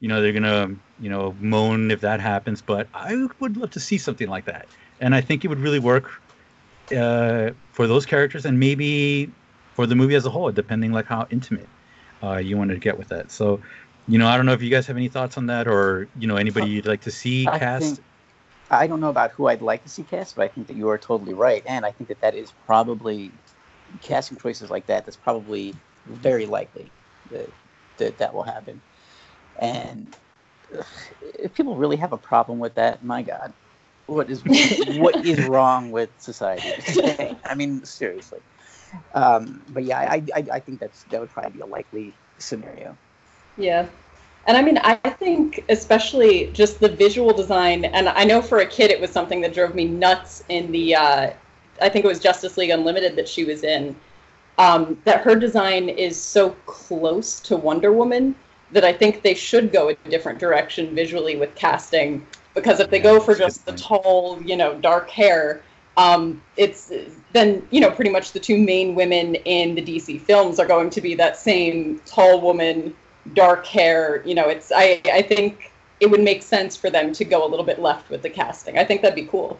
you 0.00 0.08
know, 0.08 0.22
they're 0.22 0.32
gonna 0.32 0.70
you 1.00 1.10
know 1.10 1.34
moan 1.40 1.90
if 1.90 2.00
that 2.00 2.20
happens. 2.20 2.62
But 2.62 2.88
I 2.94 3.26
would 3.40 3.56
love 3.56 3.70
to 3.72 3.80
see 3.80 3.98
something 3.98 4.28
like 4.28 4.44
that, 4.46 4.66
and 5.00 5.14
I 5.14 5.20
think 5.20 5.44
it 5.44 5.48
would 5.48 5.58
really 5.60 5.80
work 5.80 6.10
uh, 6.96 7.50
for 7.72 7.86
those 7.86 8.06
characters, 8.06 8.46
and 8.46 8.58
maybe 8.58 9.30
for 9.74 9.86
the 9.86 9.94
movie 9.94 10.14
as 10.14 10.24
a 10.24 10.30
whole, 10.30 10.50
depending 10.52 10.92
like 10.92 11.06
how 11.06 11.26
intimate 11.30 11.68
uh, 12.22 12.36
you 12.36 12.56
wanted 12.56 12.74
to 12.74 12.80
get 12.80 12.96
with 12.96 13.08
that. 13.08 13.30
So 13.30 13.60
you 14.06 14.18
know, 14.18 14.26
I 14.28 14.36
don't 14.36 14.46
know 14.46 14.52
if 14.52 14.62
you 14.62 14.70
guys 14.70 14.86
have 14.86 14.96
any 14.96 15.08
thoughts 15.08 15.36
on 15.38 15.46
that, 15.46 15.66
or 15.66 16.08
you 16.18 16.26
know, 16.26 16.36
anybody 16.36 16.68
you'd 16.70 16.86
like 16.86 17.02
to 17.02 17.10
see 17.10 17.46
I 17.46 17.58
cast. 17.58 17.96
think- 17.96 18.06
I 18.70 18.86
don't 18.86 19.00
know 19.00 19.10
about 19.10 19.30
who 19.32 19.46
I'd 19.46 19.62
like 19.62 19.82
to 19.84 19.90
see 19.90 20.02
cast, 20.02 20.36
but 20.36 20.42
I 20.42 20.48
think 20.48 20.66
that 20.68 20.74
you 20.76 20.88
are 20.88 20.98
totally 20.98 21.34
right, 21.34 21.62
and 21.66 21.84
I 21.84 21.92
think 21.92 22.08
that 22.08 22.20
that 22.22 22.34
is 22.34 22.50
probably 22.66 23.30
casting 24.00 24.38
choices 24.38 24.70
like 24.70 24.86
that. 24.86 25.04
That's 25.04 25.16
probably 25.18 25.74
very 26.06 26.46
likely 26.46 26.90
that 27.30 27.48
that, 27.98 28.18
that 28.18 28.34
will 28.34 28.42
happen. 28.42 28.80
And 29.60 30.14
if 31.20 31.54
people 31.54 31.76
really 31.76 31.96
have 31.96 32.12
a 32.12 32.18
problem 32.18 32.58
with 32.58 32.74
that, 32.74 33.04
my 33.04 33.22
God, 33.22 33.52
what 34.06 34.30
is 34.30 34.42
what 34.44 35.24
is 35.24 35.40
wrong 35.44 35.90
with 35.90 36.10
society 36.18 36.62
today? 36.82 37.36
I 37.44 37.54
mean, 37.54 37.84
seriously. 37.84 38.40
Um, 39.14 39.62
but 39.68 39.84
yeah, 39.84 39.98
I, 39.98 40.22
I 40.34 40.44
I 40.54 40.60
think 40.60 40.80
that's 40.80 41.04
that 41.04 41.20
would 41.20 41.30
probably 41.30 41.52
be 41.52 41.60
a 41.60 41.66
likely 41.66 42.14
scenario. 42.38 42.96
Yeah. 43.56 43.86
And 44.46 44.56
I 44.56 44.62
mean, 44.62 44.78
I 44.78 44.96
think 44.96 45.64
especially 45.68 46.50
just 46.52 46.80
the 46.80 46.88
visual 46.88 47.32
design, 47.32 47.86
and 47.86 48.08
I 48.08 48.24
know 48.24 48.42
for 48.42 48.58
a 48.58 48.66
kid 48.66 48.90
it 48.90 49.00
was 49.00 49.10
something 49.10 49.40
that 49.40 49.54
drove 49.54 49.74
me 49.74 49.86
nuts 49.86 50.44
in 50.48 50.70
the, 50.70 50.94
uh, 50.94 51.30
I 51.80 51.88
think 51.88 52.04
it 52.04 52.08
was 52.08 52.20
Justice 52.20 52.56
League 52.56 52.70
Unlimited 52.70 53.16
that 53.16 53.28
she 53.28 53.44
was 53.44 53.64
in, 53.64 53.96
um, 54.58 55.00
that 55.04 55.22
her 55.22 55.34
design 55.34 55.88
is 55.88 56.20
so 56.20 56.50
close 56.66 57.40
to 57.40 57.56
Wonder 57.56 57.92
Woman 57.92 58.34
that 58.72 58.84
I 58.84 58.92
think 58.92 59.22
they 59.22 59.34
should 59.34 59.72
go 59.72 59.88
a 59.88 59.94
different 60.10 60.38
direction 60.38 60.94
visually 60.94 61.36
with 61.36 61.54
casting. 61.54 62.26
Because 62.54 62.80
if 62.80 62.90
they 62.90 63.00
go 63.00 63.20
for 63.20 63.34
just 63.34 63.64
the 63.64 63.72
tall, 63.72 64.40
you 64.42 64.56
know, 64.56 64.78
dark 64.78 65.08
hair, 65.10 65.62
um, 65.96 66.42
it's 66.56 66.92
then 67.32 67.66
you 67.70 67.80
know 67.80 67.90
pretty 67.90 68.10
much 68.10 68.32
the 68.32 68.40
two 68.40 68.58
main 68.58 68.94
women 68.94 69.36
in 69.36 69.74
the 69.74 69.82
DC 69.82 70.20
films 70.20 70.58
are 70.58 70.66
going 70.66 70.90
to 70.90 71.00
be 71.00 71.14
that 71.14 71.36
same 71.36 72.00
tall 72.04 72.40
woman 72.40 72.94
dark 73.32 73.66
hair. 73.66 74.22
You 74.26 74.34
know, 74.34 74.48
it's 74.48 74.70
I 74.74 75.00
I 75.06 75.22
think 75.22 75.72
it 76.00 76.10
would 76.10 76.22
make 76.22 76.42
sense 76.42 76.76
for 76.76 76.90
them 76.90 77.12
to 77.12 77.24
go 77.24 77.46
a 77.46 77.48
little 77.48 77.64
bit 77.64 77.80
left 77.80 78.10
with 78.10 78.22
the 78.22 78.30
casting. 78.30 78.78
I 78.78 78.84
think 78.84 79.02
that'd 79.02 79.14
be 79.14 79.26
cool. 79.26 79.58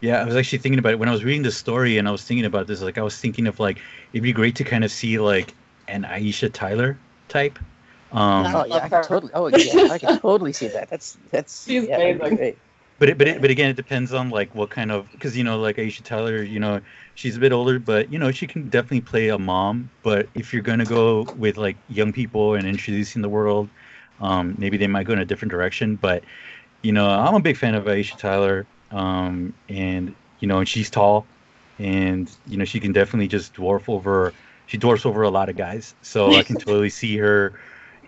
Yeah, 0.00 0.22
I 0.22 0.24
was 0.24 0.36
actually 0.36 0.58
thinking 0.58 0.78
about 0.78 0.92
it 0.92 0.98
when 0.98 1.08
I 1.08 1.12
was 1.12 1.24
reading 1.24 1.42
the 1.42 1.52
story, 1.52 1.98
and 1.98 2.08
I 2.08 2.10
was 2.10 2.24
thinking 2.24 2.46
about 2.46 2.66
this. 2.66 2.80
Like, 2.80 2.98
I 2.98 3.02
was 3.02 3.18
thinking 3.18 3.46
of 3.46 3.60
like 3.60 3.78
it'd 4.12 4.22
be 4.22 4.32
great 4.32 4.56
to 4.56 4.64
kind 4.64 4.84
of 4.84 4.90
see 4.90 5.18
like 5.18 5.54
an 5.88 6.04
Aisha 6.04 6.52
Tyler 6.52 6.96
type. 7.28 7.58
Um, 8.12 8.46
Oh 8.46 8.64
yeah, 8.64 8.74
I 8.74 8.78
love 8.78 8.90
can 8.90 9.02
totally. 9.04 9.32
Oh 9.34 9.46
yeah, 9.48 9.92
I 9.92 9.98
can 9.98 10.18
totally 10.20 10.52
see 10.52 10.68
that. 10.68 10.88
That's 10.88 11.16
that's. 11.30 11.66
She's 11.66 11.86
yeah, 11.86 11.98
that'd 11.98 12.20
amazing. 12.20 12.56
But 13.00 13.08
it, 13.08 13.18
but 13.18 13.26
it, 13.26 13.40
but 13.40 13.50
again, 13.50 13.70
it 13.70 13.76
depends 13.76 14.12
on 14.12 14.28
like 14.28 14.54
what 14.54 14.68
kind 14.68 14.92
of 14.92 15.10
because 15.10 15.34
you 15.34 15.42
know 15.42 15.58
like 15.58 15.78
Aisha 15.78 16.04
Tyler, 16.04 16.42
you 16.42 16.60
know, 16.60 16.82
she's 17.14 17.34
a 17.38 17.40
bit 17.40 17.50
older, 17.50 17.78
but 17.78 18.12
you 18.12 18.18
know 18.18 18.30
she 18.30 18.46
can 18.46 18.68
definitely 18.68 19.00
play 19.00 19.30
a 19.30 19.38
mom. 19.38 19.88
But 20.02 20.28
if 20.34 20.52
you're 20.52 20.62
gonna 20.62 20.84
go 20.84 21.22
with 21.38 21.56
like 21.56 21.78
young 21.88 22.12
people 22.12 22.54
and 22.54 22.68
introducing 22.68 23.22
the 23.22 23.28
world, 23.30 23.70
um, 24.20 24.54
maybe 24.58 24.76
they 24.76 24.86
might 24.86 25.06
go 25.06 25.14
in 25.14 25.18
a 25.18 25.24
different 25.24 25.50
direction. 25.50 25.96
But 25.96 26.22
you 26.82 26.92
know, 26.92 27.08
I'm 27.08 27.34
a 27.34 27.40
big 27.40 27.56
fan 27.56 27.74
of 27.74 27.84
Aisha 27.84 28.18
Tyler, 28.18 28.66
um, 28.90 29.54
and 29.70 30.14
you 30.40 30.46
know, 30.46 30.58
and 30.58 30.68
she's 30.68 30.90
tall, 30.90 31.24
and 31.78 32.30
you 32.46 32.58
know 32.58 32.66
she 32.66 32.80
can 32.80 32.92
definitely 32.92 33.28
just 33.28 33.54
dwarf 33.54 33.88
over. 33.88 34.34
She 34.66 34.76
dwarfs 34.76 35.06
over 35.06 35.22
a 35.22 35.30
lot 35.30 35.48
of 35.48 35.56
guys, 35.56 35.94
so 36.02 36.34
I 36.34 36.42
can 36.42 36.56
totally 36.58 36.90
see 36.90 37.16
her, 37.16 37.58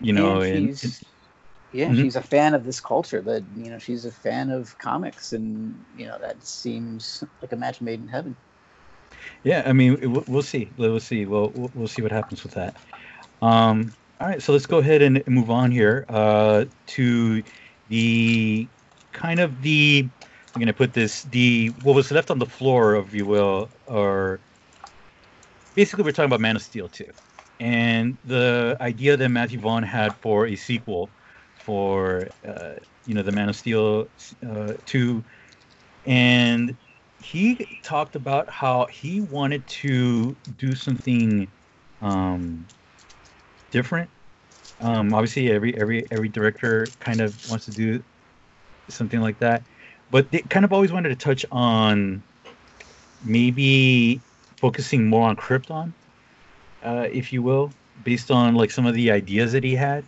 you 0.01 0.13
know, 0.13 0.41
and 0.41 0.69
and, 0.69 1.01
yeah, 1.73 1.89
Mhm. 1.89 2.01
she's 2.01 2.15
a 2.15 2.21
fan 2.21 2.53
of 2.53 2.65
this 2.65 2.79
culture. 2.79 3.21
That 3.21 3.43
you 3.57 3.69
know, 3.69 3.79
she's 3.79 4.05
a 4.05 4.11
fan 4.11 4.51
of 4.51 4.77
comics, 4.77 5.33
and 5.33 5.75
you 5.97 6.05
know 6.05 6.17
that 6.19 6.41
seems 6.43 7.23
like 7.41 7.51
a 7.51 7.55
match 7.55 7.81
made 7.81 7.99
in 7.99 8.07
heaven. 8.07 8.35
Yeah, 9.43 9.63
I 9.65 9.73
mean, 9.73 9.97
we'll, 10.27 10.41
see. 10.41 10.69
We'll 10.77 10.99
see. 10.99 11.25
We'll, 11.25 11.49
we'll 11.55 11.71
we'll 11.75 11.87
see 11.87 12.01
what 12.01 12.11
happens 12.11 12.43
with 12.43 12.53
that. 12.53 12.75
Um, 13.41 13.93
all 14.21 14.27
right, 14.27 14.41
so 14.41 14.53
let's 14.53 14.65
go 14.65 14.77
ahead 14.77 15.01
and 15.01 15.21
move 15.27 15.49
on 15.49 15.71
here 15.71 16.05
uh, 16.09 16.65
to 16.87 17.43
the 17.89 18.67
kind 19.11 19.39
of 19.39 19.61
the. 19.61 20.07
I'm 20.55 20.59
going 20.59 20.67
to 20.67 20.73
put 20.73 20.93
this 20.93 21.23
the 21.23 21.69
what 21.83 21.95
was 21.95 22.11
left 22.11 22.29
on 22.29 22.37
the 22.39 22.45
floor, 22.45 22.95
if 22.95 23.13
you 23.13 23.25
will, 23.25 23.69
or 23.87 24.39
basically 25.75 26.03
we're 26.03 26.11
talking 26.11 26.25
about 26.29 26.41
Man 26.41 26.55
of 26.55 26.61
Steel 26.61 26.87
2, 26.87 27.05
and 27.59 28.15
the 28.25 28.77
idea 28.79 29.17
that 29.17 29.29
Matthew 29.29 29.59
Vaughn 29.59 29.81
had 29.81 30.13
for 30.17 30.45
a 30.45 30.55
sequel 30.55 31.09
for 31.65 32.27
uh, 32.47 32.73
you 33.05 33.13
know 33.13 33.23
the 33.23 33.31
Man 33.31 33.49
of 33.49 33.55
Steel 33.55 34.07
uh, 34.47 34.73
2, 34.85 35.23
and 36.05 36.75
he 37.21 37.79
talked 37.83 38.15
about 38.15 38.49
how 38.49 38.85
he 38.87 39.21
wanted 39.21 39.65
to 39.67 40.35
do 40.57 40.75
something 40.75 41.47
um, 42.01 42.65
different. 43.71 44.09
Um, 44.79 45.13
obviously, 45.13 45.51
every 45.51 45.77
every 45.77 46.05
every 46.11 46.29
director 46.29 46.91
kind 46.99 47.21
of 47.21 47.49
wants 47.49 47.65
to 47.65 47.71
do 47.71 48.03
something 48.89 49.21
like 49.21 49.39
that, 49.39 49.63
but 50.11 50.29
they 50.31 50.41
kind 50.41 50.65
of 50.65 50.73
always 50.73 50.91
wanted 50.91 51.09
to 51.09 51.15
touch 51.15 51.45
on 51.51 52.21
maybe 53.23 54.21
focusing 54.57 55.07
more 55.07 55.27
on 55.27 55.35
Krypton, 55.35 55.93
uh, 56.83 57.07
if 57.11 57.31
you 57.31 57.41
will, 57.41 57.73
based 58.03 58.31
on 58.31 58.55
like 58.55 58.71
some 58.71 58.85
of 58.85 58.93
the 58.93 59.11
ideas 59.11 59.53
that 59.53 59.63
he 59.63 59.75
had. 59.75 60.03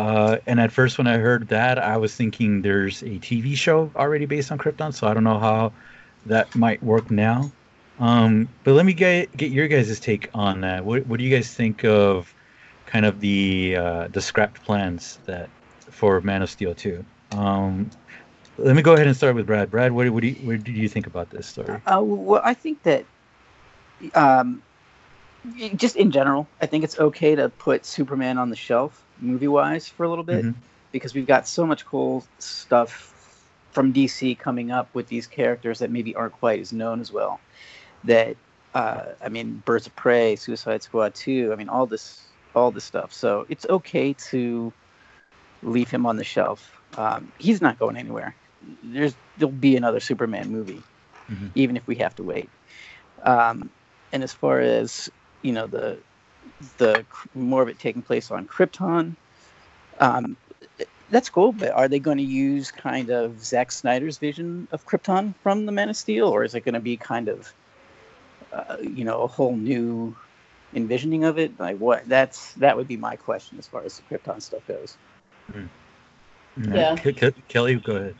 Uh, 0.00 0.38
and 0.46 0.58
at 0.58 0.72
first, 0.72 0.96
when 0.96 1.06
I 1.06 1.18
heard 1.18 1.48
that, 1.48 1.78
I 1.78 1.98
was 1.98 2.14
thinking 2.14 2.62
there's 2.62 3.02
a 3.02 3.18
TV 3.18 3.54
show 3.54 3.90
already 3.94 4.24
based 4.24 4.50
on 4.50 4.56
Krypton, 4.56 4.94
so 4.94 5.06
I 5.06 5.12
don't 5.12 5.24
know 5.24 5.38
how 5.38 5.74
that 6.24 6.54
might 6.56 6.82
work 6.82 7.10
now. 7.10 7.52
Um, 7.98 8.48
but 8.64 8.72
let 8.72 8.86
me 8.86 8.94
get 8.94 9.36
get 9.36 9.52
your 9.52 9.68
guys' 9.68 10.00
take 10.00 10.30
on 10.32 10.62
that. 10.62 10.86
What 10.86 11.06
what 11.06 11.18
do 11.18 11.24
you 11.24 11.36
guys 11.36 11.52
think 11.52 11.84
of 11.84 12.34
kind 12.86 13.04
of 13.04 13.20
the 13.20 13.76
uh, 13.76 14.08
the 14.08 14.22
scrapped 14.22 14.64
plans 14.64 15.18
that 15.26 15.50
for 15.90 16.18
Man 16.22 16.40
of 16.40 16.48
Steel 16.48 16.74
2? 16.74 17.04
Um, 17.32 17.90
let 18.56 18.74
me 18.74 18.80
go 18.80 18.94
ahead 18.94 19.06
and 19.06 19.14
start 19.14 19.34
with 19.34 19.46
Brad. 19.46 19.70
Brad, 19.70 19.92
what, 19.92 20.08
what 20.08 20.22
do 20.22 20.28
you 20.28 20.46
what 20.46 20.64
do 20.64 20.72
you 20.72 20.88
think 20.88 21.08
about 21.08 21.28
this 21.28 21.46
story? 21.46 21.78
Uh, 21.86 22.00
well, 22.02 22.40
I 22.42 22.54
think 22.54 22.82
that, 22.84 23.04
um, 24.14 24.62
just 25.76 25.96
in 25.96 26.10
general, 26.10 26.48
I 26.62 26.64
think 26.64 26.84
it's 26.84 26.98
okay 26.98 27.34
to 27.34 27.50
put 27.50 27.84
Superman 27.84 28.38
on 28.38 28.48
the 28.48 28.56
shelf 28.56 29.04
movie 29.20 29.48
wise 29.48 29.88
for 29.88 30.04
a 30.04 30.08
little 30.08 30.24
bit 30.24 30.44
Mhm. 30.44 30.54
because 30.92 31.14
we've 31.14 31.26
got 31.26 31.46
so 31.46 31.66
much 31.66 31.84
cool 31.86 32.24
stuff 32.38 33.14
from 33.72 33.92
DC 33.92 34.34
coming 34.34 34.70
up 34.70 34.88
with 34.94 35.06
these 35.08 35.26
characters 35.26 35.78
that 35.78 35.90
maybe 35.90 36.14
aren't 36.14 36.32
quite 36.32 36.60
as 36.60 36.72
known 36.72 37.00
as 37.00 37.12
well. 37.12 37.40
That 38.04 38.36
uh, 38.74 39.06
I 39.20 39.28
mean, 39.28 39.62
Birds 39.64 39.86
of 39.86 39.96
Prey, 39.96 40.36
Suicide 40.36 40.82
Squad 40.82 41.12
2, 41.14 41.52
I 41.52 41.56
mean, 41.56 41.68
all 41.68 41.86
this, 41.86 42.20
all 42.54 42.70
this 42.70 42.84
stuff. 42.84 43.12
So 43.12 43.44
it's 43.48 43.66
okay 43.68 44.12
to 44.30 44.72
leave 45.62 45.90
him 45.90 46.06
on 46.06 46.16
the 46.16 46.24
shelf. 46.24 46.80
Um, 46.96 47.32
he's 47.38 47.60
not 47.60 47.78
going 47.78 47.96
anywhere. 47.96 48.34
There's 48.84 49.14
there'll 49.38 49.52
be 49.52 49.76
another 49.76 50.00
Superman 50.00 50.50
movie, 50.50 50.82
Mhm. 51.28 51.50
even 51.54 51.76
if 51.76 51.86
we 51.86 51.96
have 51.96 52.14
to 52.16 52.22
wait. 52.22 52.48
Um, 53.24 53.70
and 54.12 54.22
as 54.22 54.32
far 54.32 54.60
as 54.60 55.10
you 55.42 55.52
know, 55.52 55.66
the 55.66 55.96
the 56.78 57.04
more 57.34 57.62
of 57.62 57.68
it 57.68 57.78
taking 57.78 58.02
place 58.02 58.30
on 58.30 58.46
Krypton, 58.46 59.16
um, 59.98 60.36
that's 61.10 61.28
cool. 61.28 61.52
But 61.52 61.70
are 61.70 61.88
they 61.88 61.98
going 61.98 62.18
to 62.18 62.24
use 62.24 62.70
kind 62.70 63.10
of 63.10 63.42
Zack 63.44 63.72
Snyder's 63.72 64.18
vision 64.18 64.68
of 64.72 64.86
Krypton 64.86 65.34
from 65.42 65.66
the 65.66 65.72
Man 65.72 65.88
of 65.88 65.96
Steel, 65.96 66.28
or 66.28 66.44
is 66.44 66.54
it 66.54 66.64
going 66.64 66.74
to 66.74 66.80
be 66.80 66.96
kind 66.96 67.28
of 67.28 67.52
uh, 68.52 68.76
you 68.80 69.04
know 69.04 69.22
a 69.22 69.26
whole 69.26 69.56
new 69.56 70.16
envisioning 70.74 71.24
of 71.24 71.38
it? 71.38 71.58
Like 71.58 71.78
what? 71.78 72.08
That's 72.08 72.52
that 72.54 72.76
would 72.76 72.88
be 72.88 72.96
my 72.96 73.16
question 73.16 73.58
as 73.58 73.66
far 73.66 73.82
as 73.84 73.98
the 73.98 74.02
Krypton 74.02 74.40
stuff 74.40 74.66
goes. 74.66 74.96
Yeah. 76.56 76.96
Ke- 76.96 77.16
Ke- 77.16 77.48
Kelly, 77.48 77.74
go 77.76 77.96
ahead. 77.96 78.14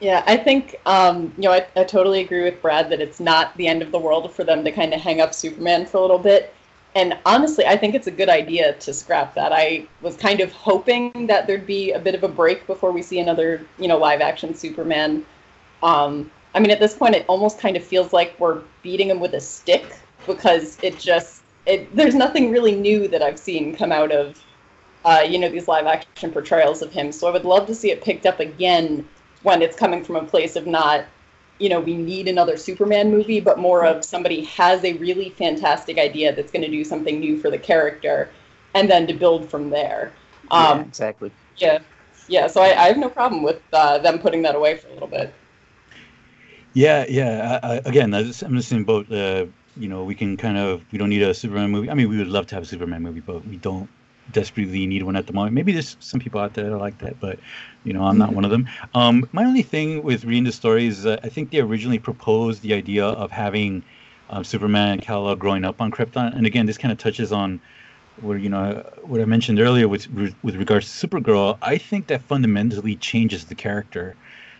Yeah, 0.00 0.22
I 0.26 0.36
think 0.36 0.76
um, 0.86 1.32
you 1.36 1.44
know 1.44 1.52
I, 1.52 1.66
I 1.76 1.84
totally 1.84 2.20
agree 2.20 2.42
with 2.42 2.60
Brad 2.60 2.90
that 2.90 3.00
it's 3.00 3.20
not 3.20 3.56
the 3.56 3.68
end 3.68 3.82
of 3.82 3.92
the 3.92 3.98
world 3.98 4.32
for 4.34 4.44
them 4.44 4.64
to 4.64 4.72
kind 4.72 4.92
of 4.92 5.00
hang 5.00 5.20
up 5.20 5.32
Superman 5.32 5.86
for 5.86 5.98
a 5.98 6.00
little 6.00 6.18
bit. 6.18 6.54
And 6.94 7.18
honestly, 7.26 7.66
I 7.66 7.76
think 7.76 7.94
it's 7.94 8.06
a 8.06 8.12
good 8.12 8.28
idea 8.28 8.74
to 8.74 8.94
scrap 8.94 9.34
that. 9.34 9.52
I 9.52 9.86
was 10.00 10.16
kind 10.16 10.40
of 10.40 10.52
hoping 10.52 11.26
that 11.26 11.46
there'd 11.46 11.66
be 11.66 11.90
a 11.92 11.98
bit 11.98 12.14
of 12.14 12.22
a 12.22 12.28
break 12.28 12.66
before 12.68 12.92
we 12.92 13.02
see 13.02 13.18
another, 13.18 13.66
you 13.78 13.88
know, 13.88 13.98
live 13.98 14.20
action 14.20 14.54
Superman. 14.54 15.26
Um, 15.82 16.30
I 16.54 16.60
mean, 16.60 16.70
at 16.70 16.78
this 16.78 16.94
point, 16.94 17.16
it 17.16 17.24
almost 17.28 17.58
kind 17.58 17.76
of 17.76 17.82
feels 17.82 18.12
like 18.12 18.38
we're 18.38 18.62
beating 18.82 19.10
him 19.10 19.18
with 19.18 19.34
a 19.34 19.40
stick 19.40 19.84
because 20.24 20.78
it 20.82 20.98
just 20.98 21.42
it 21.66 21.94
there's 21.96 22.14
nothing 22.14 22.50
really 22.50 22.76
new 22.76 23.08
that 23.08 23.22
I've 23.22 23.38
seen 23.38 23.74
come 23.74 23.90
out 23.90 24.12
of, 24.12 24.40
uh, 25.04 25.24
you 25.28 25.38
know, 25.38 25.48
these 25.48 25.66
live 25.66 25.86
action 25.86 26.30
portrayals 26.30 26.80
of 26.80 26.92
him. 26.92 27.10
So 27.10 27.26
I 27.26 27.32
would 27.32 27.44
love 27.44 27.66
to 27.66 27.74
see 27.74 27.90
it 27.90 28.02
picked 28.02 28.24
up 28.24 28.38
again 28.38 29.06
when 29.42 29.62
it's 29.62 29.76
coming 29.76 30.04
from 30.04 30.16
a 30.16 30.24
place 30.24 30.54
of 30.54 30.66
not, 30.66 31.06
you 31.58 31.68
know, 31.68 31.80
we 31.80 31.96
need 31.96 32.28
another 32.28 32.56
Superman 32.56 33.10
movie, 33.10 33.40
but 33.40 33.58
more 33.58 33.84
of 33.84 34.04
somebody 34.04 34.44
has 34.44 34.84
a 34.84 34.94
really 34.94 35.30
fantastic 35.30 35.98
idea 35.98 36.34
that's 36.34 36.50
going 36.50 36.62
to 36.62 36.70
do 36.70 36.84
something 36.84 37.20
new 37.20 37.38
for 37.38 37.50
the 37.50 37.58
character, 37.58 38.30
and 38.74 38.90
then 38.90 39.06
to 39.06 39.14
build 39.14 39.50
from 39.50 39.70
there. 39.70 40.12
yeah, 40.50 40.80
Um, 40.80 40.86
exactly. 40.86 41.32
yeah, 41.56 41.78
yeah. 42.28 42.46
So 42.48 42.62
I, 42.62 42.68
I 42.84 42.88
have 42.88 42.98
no 42.98 43.10
problem 43.10 43.42
with 43.42 43.62
uh, 43.72 43.98
them 43.98 44.18
putting 44.18 44.42
that 44.42 44.54
away 44.56 44.76
for 44.78 44.88
a 44.88 44.94
little 44.94 45.08
bit. 45.08 45.34
Yeah, 46.72 47.04
yeah. 47.08 47.60
I, 47.62 47.74
I, 47.74 47.80
again, 47.84 48.14
I 48.14 48.22
just- 48.22 48.42
I'm 48.42 48.56
just 48.56 48.72
in 48.72 48.84
boat. 48.84 49.10
Uh, 49.10 49.46
you 49.76 49.88
know, 49.88 50.04
we 50.04 50.14
can 50.14 50.36
kind 50.36 50.56
of 50.58 50.84
we 50.92 50.98
don't 50.98 51.08
need 51.10 51.22
a 51.22 51.34
Superman 51.34 51.70
movie. 51.70 51.90
I 51.90 51.94
mean, 51.94 52.08
we 52.08 52.18
would 52.18 52.28
love 52.28 52.46
to 52.48 52.54
have 52.54 52.64
a 52.64 52.66
Superman 52.66 53.02
movie, 53.02 53.20
but 53.20 53.44
we 53.44 53.56
don't 53.56 53.90
desperately 54.34 54.86
need 54.86 55.02
one 55.02 55.16
at 55.16 55.26
the 55.26 55.32
moment. 55.32 55.54
Maybe 55.54 55.72
there's 55.72 55.96
some 56.00 56.20
people 56.20 56.40
out 56.40 56.52
there 56.52 56.68
that 56.68 56.76
like 56.76 56.98
that, 56.98 57.18
but 57.20 57.38
you 57.84 57.94
know, 57.94 58.04
I'm 58.04 58.18
not 58.18 58.34
one 58.34 58.44
of 58.44 58.50
them. 58.50 58.68
Um, 58.94 59.26
my 59.32 59.44
only 59.44 59.62
thing 59.62 60.02
with 60.02 60.24
reading 60.24 60.44
the 60.44 60.52
story 60.52 60.86
is 60.86 61.06
I 61.06 61.16
think 61.16 61.50
they 61.50 61.60
originally 61.60 61.98
proposed 61.98 62.60
the 62.60 62.74
idea 62.74 63.06
of 63.06 63.30
having 63.30 63.82
um, 64.28 64.44
Superman 64.44 64.88
and 64.92 65.02
Kal-El 65.02 65.36
growing 65.36 65.64
up 65.64 65.80
on 65.80 65.90
Krypton, 65.90 66.36
and 66.36 66.46
again, 66.46 66.66
this 66.66 66.76
kind 66.76 66.92
of 66.92 66.98
touches 66.98 67.32
on 67.32 67.60
where 68.20 68.38
you 68.38 68.48
know 68.48 68.88
what 69.02 69.20
I 69.20 69.24
mentioned 69.24 69.58
earlier 69.60 69.88
with 69.88 70.08
with 70.42 70.56
regards 70.56 70.86
to 70.86 71.08
Supergirl. 71.08 71.58
I 71.62 71.78
think 71.78 72.08
that 72.08 72.22
fundamentally 72.22 72.96
changes 72.96 73.46
the 73.46 73.54
character 73.54 74.14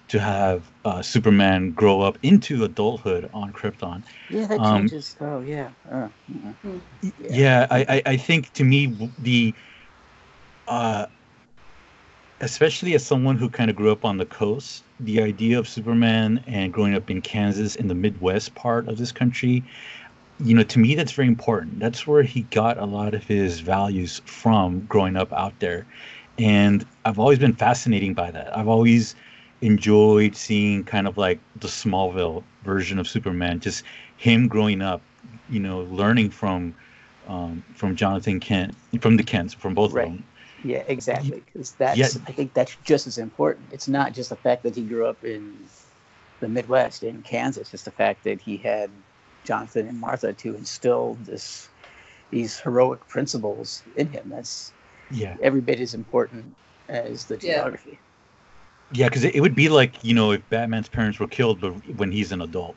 to 0.09 0.21
have 0.21 0.63
uh, 0.85 1.03
Superman 1.03 1.73
grow 1.73 2.01
up 2.01 2.19
into 2.23 2.65
adulthood 2.65 3.29
on 3.33 3.53
Krypton. 3.53 4.03
Yeah, 4.31 4.47
that 4.47 4.61
um, 4.61 4.83
changes. 4.83 5.17
Oh 5.21 5.41
yeah. 5.41 5.71
Uh, 5.91 6.09
mm. 6.31 6.81
Yeah, 7.31 7.67
I, 7.71 7.81
I, 7.89 8.03
I 8.07 8.17
think 8.17 8.53
to 8.55 8.65
me 8.65 9.13
the, 9.19 9.55
uh, 10.69 11.07
especially 12.41 12.95
as 12.95 13.05
someone 13.05 13.37
who 13.37 13.49
kind 13.49 13.71
of 13.71 13.77
grew 13.77 13.91
up 13.91 14.05
on 14.05 14.19
the 14.19 14.27
coast, 14.27 14.85
the 15.01 15.23
idea 15.23 15.59
of 15.59 15.69
Superman 15.69 16.43
and 16.47 16.73
growing 16.73 16.95
up 16.95 17.11
in 17.11 17.23
Kansas 17.23 17.77
in 17.77 17.89
the 17.89 17.95
Midwest 17.95 18.55
part 18.55 18.89
of 18.89 18.99
this 18.99 19.13
country, 19.13 19.65
you 20.41 20.55
know, 20.55 20.65
to 20.65 20.79
me 20.79 20.95
that's 20.95 21.13
very 21.13 21.29
important. 21.29 21.81
That's 21.81 22.07
where 22.07 22.23
he 22.23 22.43
got 22.43 22.79
a 22.79 22.85
lot 22.85 23.15
of 23.15 23.25
his 23.25 23.61
values 23.61 24.21
from 24.27 24.81
growing 24.87 25.17
up 25.17 25.33
out 25.33 25.59
there, 25.61 25.87
and 26.39 26.85
I've 27.05 27.19
always 27.19 27.39
been 27.39 27.55
fascinated 27.55 28.15
by 28.15 28.31
that. 28.33 28.57
I've 28.57 28.69
always 28.69 29.15
enjoyed 29.65 30.37
seeing 30.37 30.85
kind 30.85 31.09
of 31.09 31.19
like 31.19 31.41
the 31.57 31.69
Smallville 31.69 32.45
version 32.63 32.99
of 32.99 33.09
Superman, 33.09 33.61
just 33.61 33.85
him 34.17 34.49
growing 34.49 34.83
up, 34.83 35.03
you 35.49 35.61
know, 35.61 35.81
learning 35.81 36.31
from 36.31 36.75
um, 37.27 37.65
from 37.75 37.97
Jonathan 37.97 38.41
Kent, 38.41 38.77
from 39.01 39.17
the 39.17 39.25
Kents, 39.25 39.55
from 39.55 39.75
both 39.75 39.93
Right. 39.93 40.07
of 40.07 40.19
them. 40.19 40.25
Yeah, 40.63 40.85
exactly. 40.87 41.41
Because 41.41 41.75
that's 41.75 41.99
Yeah. 41.99 42.09
I 42.27 42.33
think 42.33 42.55
that's 42.55 42.77
just 42.77 43.07
as 43.07 43.19
important. 43.19 43.73
It's 43.73 43.89
not 43.89 44.15
just 44.15 44.31
the 44.31 44.37
fact 44.37 44.63
that 44.65 44.77
he 44.77 44.87
grew 44.87 45.07
up 45.07 45.25
in 45.25 45.71
the 46.41 46.49
Midwest 46.49 47.03
in 47.05 47.23
Kansas. 47.23 47.75
It's 47.75 47.85
the 47.85 47.93
fact 47.93 48.25
that 48.25 48.41
he 48.41 48.59
had 48.59 49.05
Jonathan 49.45 49.89
and 49.89 50.01
Martha 50.01 50.35
to 50.35 50.57
instill 50.57 51.17
this 51.17 51.71
these 52.31 52.61
heroic 52.61 53.09
principles 53.09 53.85
in 53.97 54.09
him. 54.09 54.31
That's 54.31 54.75
Yeah, 55.11 55.37
every 55.41 55.61
bit 55.63 55.81
as 55.81 55.95
important 55.95 56.57
as 56.89 57.27
the 57.27 57.39
geography. 57.39 58.01
yeah, 58.01 58.14
because 58.95 59.25
it, 59.25 59.35
it 59.35 59.41
would 59.41 59.55
be 59.55 59.69
like 59.69 60.03
you 60.05 60.15
know 60.15 60.33
if 60.33 60.49
Batman's 60.51 60.89
parents 60.89 61.19
were 61.19 61.29
killed, 61.29 61.61
but 61.61 61.73
when 61.97 62.13
he's 62.13 62.33
an 62.33 62.43
adult, 62.43 62.77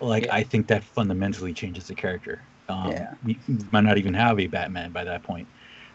like 0.00 0.24
Yeah. 0.24 0.34
I 0.36 0.42
think 0.44 0.68
that 0.68 0.84
fundamentally 0.84 1.52
changes 1.52 1.86
the 1.86 1.94
character. 1.94 2.42
Um, 2.68 2.90
Yeah. 2.92 3.14
we, 3.24 3.40
might 3.72 3.82
not 3.84 3.98
even 3.98 4.14
have 4.14 4.40
a 4.40 4.46
Batman 4.46 4.92
by 4.92 5.04
that 5.04 5.22
point. 5.22 5.48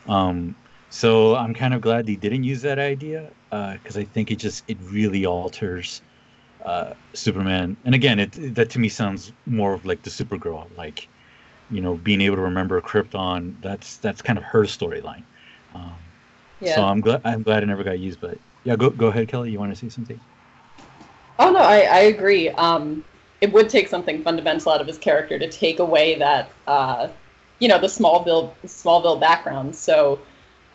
Um, 0.07 0.55
so 0.89 1.35
I'm 1.35 1.53
kind 1.53 1.73
of 1.73 1.81
glad 1.81 2.05
they 2.05 2.15
didn't 2.15 2.43
use 2.43 2.61
that 2.63 2.79
idea 2.79 3.31
because 3.51 3.97
I 3.97 4.03
think 4.05 4.31
it 4.31 4.37
just 4.37 4.63
it 4.69 4.77
really 4.81 5.25
alters 5.25 6.01
uh, 6.65 6.93
Superman. 7.13 7.77
And 7.85 7.95
again, 7.95 8.19
it 8.19 8.55
that 8.55 8.69
to 8.71 8.79
me 8.79 8.89
sounds 8.89 9.33
more 9.45 9.73
of 9.73 9.85
like 9.85 10.01
the 10.03 10.09
Supergirl, 10.09 10.75
like 10.77 11.07
you 11.69 11.81
know 11.81 11.97
being 11.97 12.21
able 12.21 12.37
to 12.37 12.41
remember 12.43 12.81
Krypton. 12.81 13.61
That's 13.61 13.97
that's 13.97 14.21
kind 14.21 14.37
of 14.37 14.43
her 14.45 14.63
storyline. 14.65 15.25
Um, 15.73 15.95
Yeah. 16.59 16.75
So 16.75 16.83
I'm 16.85 17.01
glad 17.01 17.21
I'm 17.25 17.43
glad 17.43 17.63
it 17.63 17.67
never 17.67 17.83
got 17.83 17.99
used. 17.99 18.19
But 18.19 18.39
yeah, 18.63 18.75
go 18.75 18.89
go 18.89 19.07
ahead, 19.07 19.27
Kelly. 19.27 19.51
You 19.51 19.59
want 19.59 19.73
to 19.73 19.79
say 19.79 19.89
something? 19.89 20.19
Oh 21.39 21.51
no, 21.51 21.59
I, 21.59 21.79
I 21.79 21.99
agree. 21.99 22.49
Um, 22.49 23.03
it 23.41 23.51
would 23.53 23.69
take 23.69 23.87
something 23.87 24.21
fundamental 24.23 24.71
out 24.71 24.81
of 24.81 24.87
his 24.87 24.97
character 24.97 25.39
to 25.39 25.49
take 25.49 25.79
away 25.79 26.15
that 26.19 26.49
uh, 26.67 27.07
you 27.59 27.67
know 27.67 27.79
the 27.79 27.87
Smallville 27.87 28.51
Smallville 28.65 29.19
background. 29.19 29.75
So 29.75 30.19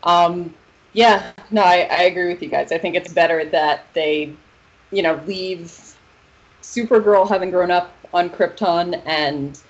um, 0.03 0.53
yeah, 0.93 1.31
no, 1.51 1.61
I, 1.61 1.87
I 1.91 2.01
agree 2.03 2.27
with 2.27 2.41
you 2.41 2.49
guys. 2.49 2.71
I 2.71 2.77
think 2.77 2.95
it's 2.95 3.13
better 3.13 3.45
that 3.45 3.85
they 3.93 4.33
you 4.91 5.03
know 5.03 5.21
leave 5.27 5.95
Supergirl 6.61 7.29
having 7.29 7.51
grown 7.51 7.69
up 7.69 7.93
on 8.13 8.29
Krypton 8.29 9.01
and 9.05 9.61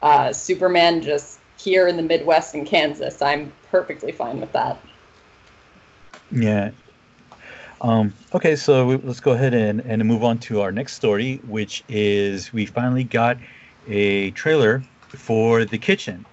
uh, 0.00 0.32
Superman 0.32 1.02
just 1.02 1.40
here 1.58 1.88
in 1.88 1.96
the 1.96 2.02
Midwest 2.02 2.54
in 2.54 2.64
Kansas. 2.64 3.20
I'm 3.20 3.52
perfectly 3.70 4.12
fine 4.12 4.40
with 4.40 4.52
that. 4.52 4.78
Yeah. 6.30 6.70
Um, 7.80 8.12
okay, 8.34 8.56
so 8.56 8.86
we, 8.86 8.96
let's 8.96 9.20
go 9.20 9.32
ahead 9.32 9.54
and, 9.54 9.80
and 9.80 10.04
move 10.04 10.24
on 10.24 10.38
to 10.38 10.60
our 10.60 10.72
next 10.72 10.94
story, 10.94 11.40
which 11.46 11.84
is 11.88 12.52
we 12.52 12.66
finally 12.66 13.04
got 13.04 13.38
a 13.86 14.32
trailer 14.32 14.82
for 15.08 15.64
The 15.64 15.78
Kitchen. 15.78 16.26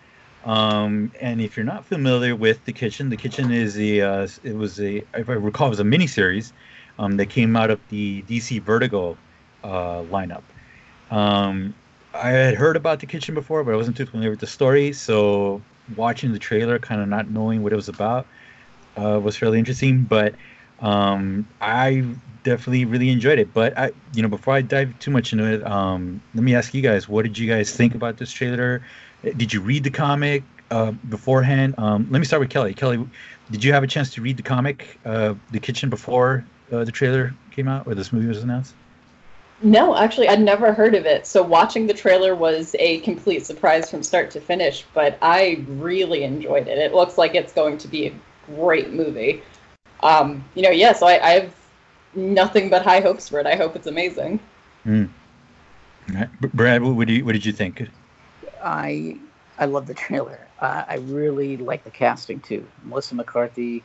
Um, 0.44 1.12
and 1.22 1.42
if 1.42 1.56
you're 1.56 1.66
not 1.66 1.86
familiar 1.86 2.36
with 2.36 2.66
The 2.66 2.74
Kitchen, 2.74 3.10
The 3.10 3.18
Kitchen 3.18 3.52
is 3.52 3.78
a, 3.78 4.02
uh, 4.02 4.28
it 4.44 4.56
was 4.56 4.80
a, 4.80 4.98
if 5.14 5.30
I 5.30 5.34
recall, 5.34 5.68
it 5.68 5.72
was 5.72 5.80
a 5.80 5.84
miniseries 5.84 6.52
um, 6.98 7.18
that 7.18 7.28
came 7.28 7.56
out 7.56 7.70
of 7.70 7.80
the 7.90 8.24
DC 8.24 8.62
Vertigo 8.62 9.18
uh, 9.64 10.02
lineup. 10.04 10.44
Um, 11.12 11.76
I 12.14 12.30
had 12.30 12.56
heard 12.56 12.76
about 12.76 13.00
The 13.00 13.06
Kitchen 13.06 13.36
before, 13.36 13.64
but 13.64 13.74
I 13.74 13.78
wasn't 13.78 13.98
too 13.98 14.06
familiar 14.06 14.32
with 14.32 14.40
the 14.40 14.48
story. 14.48 14.94
So 14.94 15.62
watching 15.96 16.32
the 16.32 16.40
trailer, 16.40 16.80
kind 16.80 17.02
of 17.02 17.08
not 17.08 17.30
knowing 17.30 17.62
what 17.62 17.72
it 17.72 17.76
was 17.76 17.90
about, 17.90 18.26
uh, 18.98 19.20
was 19.22 19.36
fairly 19.36 19.60
interesting. 19.60 20.04
But 20.04 20.36
um, 20.80 21.48
I 21.62 22.04
definitely 22.44 22.86
really 22.86 23.10
enjoyed 23.10 23.40
it. 23.40 23.54
But 23.54 23.78
I, 23.78 23.92
you 24.14 24.22
know, 24.22 24.30
before 24.30 24.54
I 24.54 24.62
dive 24.62 24.98
too 25.00 25.12
much 25.12 25.34
into 25.34 25.46
it, 25.46 25.66
um, 25.66 26.22
let 26.34 26.44
me 26.44 26.56
ask 26.56 26.74
you 26.74 26.82
guys: 26.82 27.10
What 27.10 27.24
did 27.24 27.38
you 27.38 27.50
guys 27.50 27.72
think 27.72 27.96
about 27.96 28.18
this 28.18 28.32
trailer? 28.32 28.82
Did 29.24 29.54
you 29.54 29.62
read 29.62 29.84
the 29.84 29.90
comic 29.90 30.44
uh, 30.72 30.92
beforehand? 30.92 31.76
Um, 31.78 32.08
let 32.12 32.20
me 32.20 32.26
start 32.26 32.40
with 32.40 32.50
Kelly. 32.50 32.74
Kelly, 32.74 33.06
did 33.52 33.64
you 33.64 33.74
have 33.74 33.84
a 33.84 33.88
chance 33.88 34.14
to 34.14 34.22
read 34.22 34.38
the 34.38 34.44
comic, 34.44 35.00
uh, 35.06 35.34
The 35.52 35.60
Kitchen, 35.60 35.90
before 35.90 36.46
uh, 36.72 36.84
the 36.84 36.92
trailer 36.92 37.34
came 37.52 37.68
out 37.68 37.88
or 37.88 37.96
this 37.96 38.14
movie 38.14 38.28
was 38.28 38.44
announced? 38.44 38.74
No, 39.62 39.96
actually, 39.96 40.28
I'd 40.28 40.42
never 40.42 40.74
heard 40.74 40.96
of 40.96 41.06
it. 41.06 41.26
So 41.26 41.42
watching 41.42 41.88
the 41.88 41.94
trailer 41.94 42.36
was 42.36 42.76
a 42.78 43.00
complete 43.00 43.46
surprise 43.46 43.90
from 43.90 44.04
start 44.04 44.30
to 44.32 44.42
finish, 44.42 44.86
but 44.94 45.18
I 45.22 45.64
really 45.68 46.24
enjoyed 46.24 46.68
it. 46.68 46.78
It 46.78 46.94
looks 46.94 47.18
like 47.18 47.36
it's 47.36 47.54
going 47.54 47.78
to 47.80 47.88
be 47.88 48.08
a 48.08 48.14
great 48.48 48.92
movie. 48.92 49.42
Um, 50.06 50.46
you 50.54 50.62
know, 50.62 50.70
yeah, 50.70 50.94
so 50.94 51.08
I, 51.08 51.26
I 51.26 51.30
have 51.32 51.54
nothing 52.14 52.70
but 52.70 52.84
high 52.84 53.00
hopes 53.00 53.28
for 53.28 53.40
it. 53.40 53.48
I 53.48 53.56
hope 53.56 53.76
it's 53.76 53.88
amazing. 53.88 54.40
Mm. 54.86 55.10
Brad, 56.54 56.84
what, 56.84 57.08
did 57.08 57.18
you, 57.18 57.26
what 57.26 57.32
did 57.32 57.44
you 57.44 57.52
think? 57.52 57.90
I 58.64 59.18
I 59.58 59.66
love 59.66 59.88
the 59.88 59.96
trailer. 59.96 60.40
Uh, 60.60 60.84
I 60.88 60.96
really 60.98 61.58
like 61.58 61.84
the 61.84 61.90
casting 61.90 62.40
too. 62.40 62.66
Melissa 62.84 63.16
McCarthy, 63.16 63.84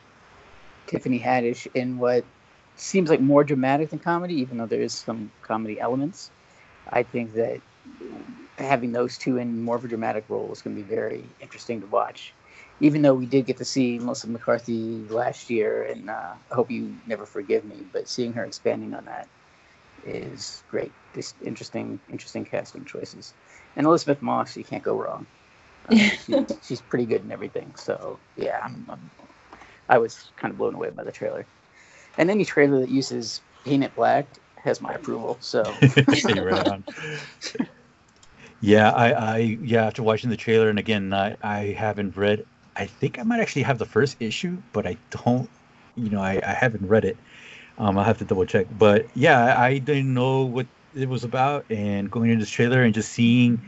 Tiffany 0.85 1.19
Haddish 1.19 1.67
in 1.73 1.97
what 1.97 2.23
seems 2.75 3.09
like 3.09 3.19
more 3.19 3.43
dramatic 3.43 3.89
than 3.89 3.99
comedy, 3.99 4.35
even 4.35 4.57
though 4.57 4.65
there 4.67 4.81
is 4.81 4.93
some 4.93 5.31
comedy 5.41 5.79
elements. 5.79 6.29
I 6.89 7.03
think 7.03 7.33
that 7.33 7.61
having 8.57 8.91
those 8.91 9.17
two 9.17 9.37
in 9.37 9.63
more 9.63 9.75
of 9.75 9.85
a 9.85 9.87
dramatic 9.87 10.25
role 10.29 10.51
is 10.51 10.61
going 10.61 10.75
to 10.75 10.81
be 10.81 10.87
very 10.87 11.23
interesting 11.41 11.81
to 11.81 11.87
watch. 11.87 12.33
Even 12.81 13.03
though 13.03 13.13
we 13.13 13.27
did 13.27 13.45
get 13.45 13.57
to 13.57 13.65
see 13.65 13.99
Melissa 13.99 14.27
McCarthy 14.27 15.05
last 15.09 15.49
year, 15.49 15.83
and 15.83 16.09
uh, 16.09 16.33
I 16.51 16.55
hope 16.55 16.71
you 16.71 16.93
never 17.07 17.25
forgive 17.25 17.63
me, 17.63 17.75
but 17.93 18.09
seeing 18.09 18.33
her 18.33 18.43
expanding 18.43 18.93
on 18.93 19.05
that 19.05 19.27
is 20.05 20.63
great. 20.69 20.91
Just 21.13 21.35
interesting, 21.43 21.99
interesting 22.11 22.43
casting 22.43 22.85
choices. 22.85 23.33
And 23.75 23.85
Elisabeth 23.85 24.21
Moss, 24.21 24.57
you 24.57 24.63
can't 24.63 24.83
go 24.83 24.95
wrong. 24.95 25.25
Uh, 25.89 25.95
she, 25.95 26.35
she's 26.61 26.79
pretty 26.79 27.07
good 27.07 27.23
in 27.23 27.31
everything. 27.31 27.73
So 27.75 28.19
yeah, 28.37 28.59
I'm, 28.63 28.85
I'm, 28.87 29.09
I 29.89 29.97
was 29.97 30.29
kind 30.37 30.51
of 30.51 30.59
blown 30.59 30.75
away 30.75 30.91
by 30.91 31.03
the 31.03 31.11
trailer. 31.11 31.43
And 32.19 32.29
any 32.29 32.45
trailer 32.45 32.81
that 32.81 32.89
uses 32.89 33.41
Paint 33.65 33.83
It 33.83 33.95
Black 33.95 34.27
has 34.63 34.79
my 34.79 34.93
approval. 34.93 35.37
So 35.41 35.63
yeah, 38.61 38.91
I, 38.91 39.11
I 39.11 39.37
yeah 39.61 39.87
after 39.87 40.03
watching 40.03 40.29
the 40.29 40.37
trailer 40.37 40.69
and 40.69 40.77
again 40.77 41.11
I, 41.13 41.35
I 41.41 41.75
haven't 41.77 42.15
read. 42.15 42.45
I 42.75 42.85
think 42.85 43.19
I 43.19 43.23
might 43.23 43.39
actually 43.39 43.63
have 43.63 43.77
the 43.77 43.85
first 43.85 44.17
issue, 44.19 44.57
but 44.73 44.87
I 44.87 44.97
don't. 45.09 45.49
You 45.95 46.09
know, 46.09 46.21
I, 46.21 46.41
I 46.43 46.53
haven't 46.53 46.87
read 46.87 47.05
it. 47.05 47.17
Um, 47.77 47.97
I'll 47.97 48.05
have 48.05 48.17
to 48.19 48.25
double 48.25 48.45
check. 48.45 48.67
But 48.77 49.05
yeah, 49.15 49.59
I 49.59 49.77
didn't 49.77 50.13
know 50.13 50.45
what 50.45 50.65
it 50.95 51.09
was 51.09 51.23
about, 51.23 51.65
and 51.69 52.09
going 52.09 52.29
into 52.29 52.43
this 52.43 52.51
trailer 52.51 52.83
and 52.83 52.93
just 52.93 53.11
seeing, 53.11 53.61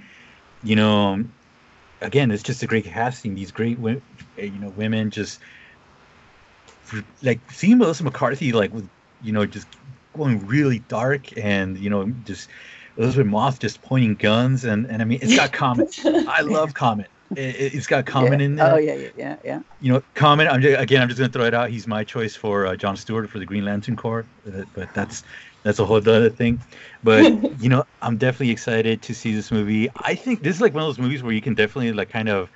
you 0.64 0.76
know, 0.76 1.24
again, 2.01 2.32
it's 2.32 2.43
just 2.43 2.64
a 2.64 2.68
great 2.68 2.86
casting. 2.86 3.36
These 3.36 3.51
great, 3.51 3.78
you 3.80 4.60
know, 4.60 4.70
women 4.70 5.10
just 5.10 5.39
like 7.22 7.39
seeing 7.51 7.78
Melissa 7.78 8.04
McCarthy 8.04 8.51
like 8.51 8.74
with 8.74 8.88
you 9.24 9.32
know 9.32 9.45
just 9.45 9.68
going 10.16 10.45
really 10.45 10.80
dark 10.80 11.38
and 11.38 11.78
you 11.78 11.89
know 11.89 12.06
just 12.26 12.49
Elisabeth 12.97 13.28
Moss 13.28 13.58
just 13.58 13.82
pointing 13.82 14.16
guns 14.16 14.64
and 14.64 14.86
and 14.88 15.01
I 15.01 15.06
mean 15.06 15.20
it's 15.22 15.36
got 15.36 15.51
Common. 15.54 15.88
I 16.06 16.41
love 16.41 16.74
Common. 16.74 17.08
It, 17.38 17.74
has 17.74 17.88
got 17.88 18.06
Common 18.06 18.40
yeah. 18.40 18.46
in 18.46 18.56
there. 18.56 18.74
Oh 18.74 18.78
yeah, 18.78 18.94
yeah, 18.96 19.10
yeah, 19.18 19.36
yeah. 19.44 19.60
You 19.82 19.94
know, 19.94 20.04
Common. 20.14 20.48
I'm 20.48 20.62
just, 20.62 20.82
again. 20.82 21.02
I'm 21.02 21.08
just 21.08 21.20
gonna 21.20 21.32
throw 21.32 21.46
it 21.46 21.54
out. 21.54 21.70
He's 21.70 21.88
my 21.88 22.04
choice 22.04 22.36
for 22.36 22.68
uh, 22.68 22.76
John 22.76 22.96
Stewart 22.98 23.30
for 23.30 23.40
the 23.40 23.46
Green 23.46 23.66
Lantern 23.66 23.96
Corps, 23.96 24.26
uh, 24.48 24.64
but 24.74 24.94
that's 24.94 25.24
that's 25.64 25.80
a 25.80 25.86
whole 25.86 25.98
other 25.98 26.30
thing. 26.30 26.62
But 27.04 27.24
you 27.62 27.70
know, 27.70 27.86
I'm 28.02 28.18
definitely 28.18 28.52
excited 28.52 29.02
to 29.04 29.14
see 29.14 29.34
this 29.34 29.52
movie. 29.52 29.90
I 29.96 30.16
think 30.16 30.44
this 30.44 30.56
is 30.56 30.62
like 30.62 30.74
one 30.74 30.84
of 30.84 30.88
those 30.88 31.00
movies 31.00 31.24
where 31.24 31.34
you 31.34 31.42
can 31.42 31.54
definitely 31.54 31.94
like 31.94 32.10
kind 32.10 32.30
of 32.30 32.50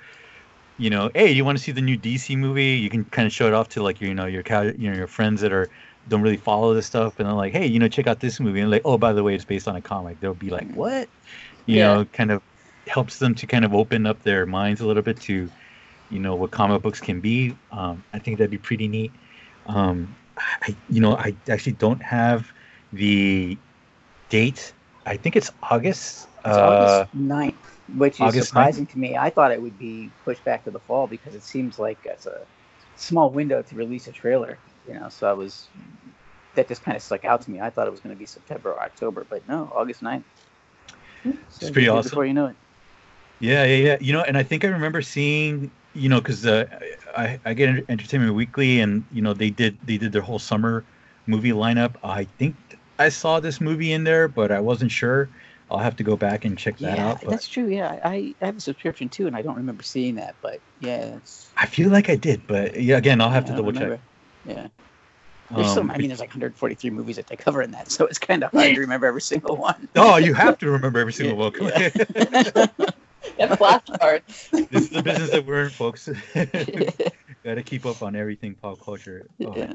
you 0.78 0.90
know, 0.90 1.10
hey, 1.14 1.30
you 1.30 1.44
want 1.44 1.58
to 1.58 1.64
see 1.64 1.72
the 1.72 1.80
new 1.80 1.98
DC 1.98 2.36
movie? 2.38 2.76
You 2.76 2.88
can 2.88 3.04
kind 3.06 3.26
of 3.26 3.32
show 3.32 3.48
it 3.48 3.52
off 3.52 3.68
to 3.70 3.82
like 3.82 4.00
your, 4.00 4.08
you 4.08 4.14
know, 4.14 4.26
your 4.26 4.42
you 4.78 4.90
know, 4.90 4.96
your 4.96 5.08
friends 5.08 5.40
that 5.40 5.52
are 5.52 5.68
don't 6.08 6.22
really 6.22 6.36
follow 6.36 6.72
this 6.72 6.86
stuff, 6.86 7.18
and 7.18 7.28
they're 7.28 7.34
like, 7.34 7.52
hey, 7.52 7.66
you 7.66 7.78
know, 7.78 7.88
check 7.88 8.06
out 8.06 8.20
this 8.20 8.40
movie, 8.40 8.60
and 8.60 8.70
like, 8.70 8.82
oh, 8.84 8.96
by 8.96 9.12
the 9.12 9.22
way, 9.22 9.34
it's 9.34 9.44
based 9.44 9.68
on 9.68 9.76
a 9.76 9.82
comic. 9.82 10.18
They'll 10.20 10.34
be 10.34 10.50
like, 10.50 10.72
what? 10.72 11.08
You 11.66 11.76
yeah. 11.76 11.94
know, 11.94 12.04
kind 12.06 12.30
of 12.30 12.42
helps 12.88 13.18
them 13.18 13.34
to 13.36 13.46
kind 13.46 13.64
of 13.64 13.74
open 13.74 14.06
up 14.06 14.22
their 14.22 14.46
minds 14.46 14.80
a 14.80 14.86
little 14.86 15.02
bit 15.02 15.20
to, 15.22 15.50
you 16.10 16.18
know, 16.18 16.34
what 16.34 16.50
comic 16.50 16.82
books 16.82 17.00
can 17.00 17.20
be. 17.20 17.56
Um, 17.72 18.02
I 18.12 18.18
think 18.18 18.38
that'd 18.38 18.50
be 18.50 18.58
pretty 18.58 18.88
neat. 18.88 19.12
Um, 19.66 20.14
I, 20.36 20.74
you 20.88 21.00
know, 21.00 21.16
I 21.16 21.34
actually 21.48 21.72
don't 21.72 22.02
have 22.02 22.50
the 22.92 23.56
date. 24.28 24.72
I 25.06 25.16
think 25.16 25.36
it's 25.36 25.50
August. 25.62 26.28
It's 26.38 26.46
uh, 26.46 27.06
August 27.06 27.16
9th 27.16 27.54
which 27.96 28.16
is 28.16 28.20
August 28.20 28.48
surprising 28.48 28.86
9th? 28.86 28.92
to 28.92 28.98
me. 28.98 29.16
I 29.16 29.30
thought 29.30 29.52
it 29.52 29.62
would 29.62 29.78
be 29.78 30.10
pushed 30.24 30.44
back 30.44 30.64
to 30.64 30.70
the 30.70 30.80
fall 30.80 31.06
because 31.06 31.34
it 31.34 31.42
seems 31.42 31.78
like 31.78 31.98
it's 32.04 32.26
a 32.26 32.40
small 32.96 33.30
window 33.30 33.62
to 33.62 33.74
release 33.74 34.06
a 34.08 34.12
trailer. 34.12 34.58
You 34.86 34.94
know, 34.94 35.08
so 35.08 35.28
I 35.28 35.32
was 35.32 35.68
that 36.54 36.68
just 36.68 36.82
kind 36.82 36.96
of 36.96 37.02
stuck 37.02 37.24
out 37.24 37.42
to 37.42 37.50
me. 37.50 37.60
I 37.60 37.70
thought 37.70 37.86
it 37.86 37.90
was 37.90 38.00
going 38.00 38.14
to 38.14 38.18
be 38.18 38.26
September 38.26 38.72
or 38.72 38.82
October, 38.82 39.26
but 39.28 39.46
no, 39.48 39.72
August 39.74 40.02
9th. 40.02 40.24
So 41.24 41.32
it's 41.60 41.70
pretty 41.70 41.88
awesome. 41.88 42.10
Before 42.10 42.26
you 42.26 42.34
know 42.34 42.46
it. 42.46 42.56
Yeah, 43.40 43.64
yeah, 43.64 43.76
yeah. 43.76 43.96
You 44.00 44.12
know, 44.12 44.22
and 44.22 44.36
I 44.36 44.42
think 44.42 44.64
I 44.64 44.68
remember 44.68 45.02
seeing, 45.02 45.70
you 45.94 46.08
know, 46.08 46.20
because 46.20 46.46
uh, 46.46 46.66
I 47.16 47.38
I 47.44 47.54
get 47.54 47.84
Entertainment 47.88 48.34
Weekly, 48.34 48.80
and 48.80 49.04
you 49.12 49.22
know 49.22 49.32
they 49.32 49.50
did 49.50 49.76
they 49.84 49.96
did 49.96 50.12
their 50.12 50.22
whole 50.22 50.38
summer 50.38 50.84
movie 51.26 51.52
lineup. 51.52 51.94
I 52.02 52.24
think 52.24 52.56
I 52.98 53.08
saw 53.08 53.40
this 53.40 53.60
movie 53.60 53.92
in 53.92 54.04
there, 54.04 54.28
but 54.28 54.50
I 54.50 54.60
wasn't 54.60 54.90
sure. 54.90 55.28
I'll 55.70 55.78
have 55.78 55.96
to 55.96 56.02
go 56.02 56.16
back 56.16 56.46
and 56.46 56.56
check 56.56 56.78
that 56.78 56.96
yeah, 56.96 57.08
out. 57.08 57.20
But... 57.20 57.30
That's 57.30 57.46
true. 57.46 57.68
Yeah, 57.68 58.00
I, 58.02 58.34
I 58.40 58.46
have 58.46 58.56
a 58.56 58.60
subscription 58.60 59.08
too, 59.08 59.26
and 59.26 59.36
I 59.36 59.42
don't 59.42 59.56
remember 59.56 59.82
seeing 59.82 60.14
that. 60.14 60.34
But 60.40 60.60
yeah, 60.80 61.16
it's... 61.16 61.50
I 61.56 61.66
feel 61.66 61.90
like 61.90 62.08
I 62.08 62.16
did, 62.16 62.46
but 62.46 62.80
yeah, 62.80 62.96
again, 62.96 63.20
I'll 63.20 63.28
have 63.30 63.44
yeah, 63.44 63.50
to 63.50 63.56
double 63.56 63.72
check. 63.72 64.00
Yeah. 64.46 64.68
There's 65.50 65.76
um, 65.78 65.88
so, 65.88 65.94
I 65.94 65.98
mean, 65.98 66.08
there's 66.08 66.20
like 66.20 66.28
143 66.30 66.90
movies 66.90 67.16
that 67.16 67.26
they 67.26 67.36
cover 67.36 67.62
in 67.62 67.70
that, 67.70 67.90
so 67.90 68.06
it's 68.06 68.18
kind 68.18 68.44
of 68.44 68.52
hard 68.52 68.74
to 68.74 68.80
remember 68.80 69.06
every 69.06 69.22
single 69.22 69.56
one. 69.56 69.88
oh, 69.96 70.16
you 70.16 70.34
have 70.34 70.58
to 70.58 70.70
remember 70.70 71.00
every 71.00 71.12
single 71.14 71.36
one. 71.38 71.52
Yeah. 73.38 73.46
yeah, 73.50 73.56
flashcards. 73.56 74.70
this 74.70 74.84
is 74.84 74.90
the 74.90 75.02
business 75.02 75.30
that 75.30 75.44
we're 75.44 75.64
in, 75.64 75.70
folks. 75.70 76.08
Got 76.34 77.54
to 77.54 77.62
keep 77.62 77.86
up 77.86 78.02
on 78.02 78.16
everything 78.16 78.54
pop 78.54 78.80
culture. 78.80 79.26
Oh. 79.44 79.54
Yeah. 79.56 79.74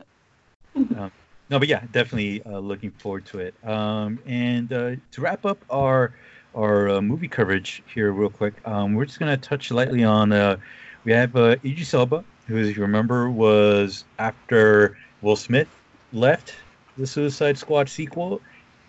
Um, 0.75 1.11
no, 1.49 1.59
but 1.59 1.67
yeah, 1.67 1.83
definitely 1.91 2.41
uh, 2.45 2.59
looking 2.59 2.91
forward 2.91 3.25
to 3.27 3.39
it. 3.39 3.53
Um, 3.63 4.19
and 4.25 4.71
uh, 4.71 4.95
to 5.11 5.21
wrap 5.21 5.45
up 5.45 5.59
our 5.69 6.13
our 6.55 6.89
uh, 6.89 7.01
movie 7.01 7.27
coverage 7.27 7.83
here, 7.93 8.11
real 8.11 8.29
quick, 8.29 8.53
um, 8.65 8.93
we're 8.93 9.05
just 9.05 9.19
gonna 9.19 9.37
touch 9.37 9.71
lightly 9.71 10.03
on. 10.03 10.31
Uh, 10.31 10.57
we 11.03 11.11
have 11.11 11.35
uh, 11.35 11.55
Idris 11.63 11.93
Elba, 11.93 12.23
who, 12.47 12.57
as 12.57 12.75
you 12.75 12.81
remember, 12.81 13.29
was 13.29 14.05
after 14.19 14.97
Will 15.21 15.35
Smith 15.35 15.67
left 16.11 16.55
the 16.97 17.07
Suicide 17.07 17.57
Squad 17.57 17.89
sequel. 17.89 18.41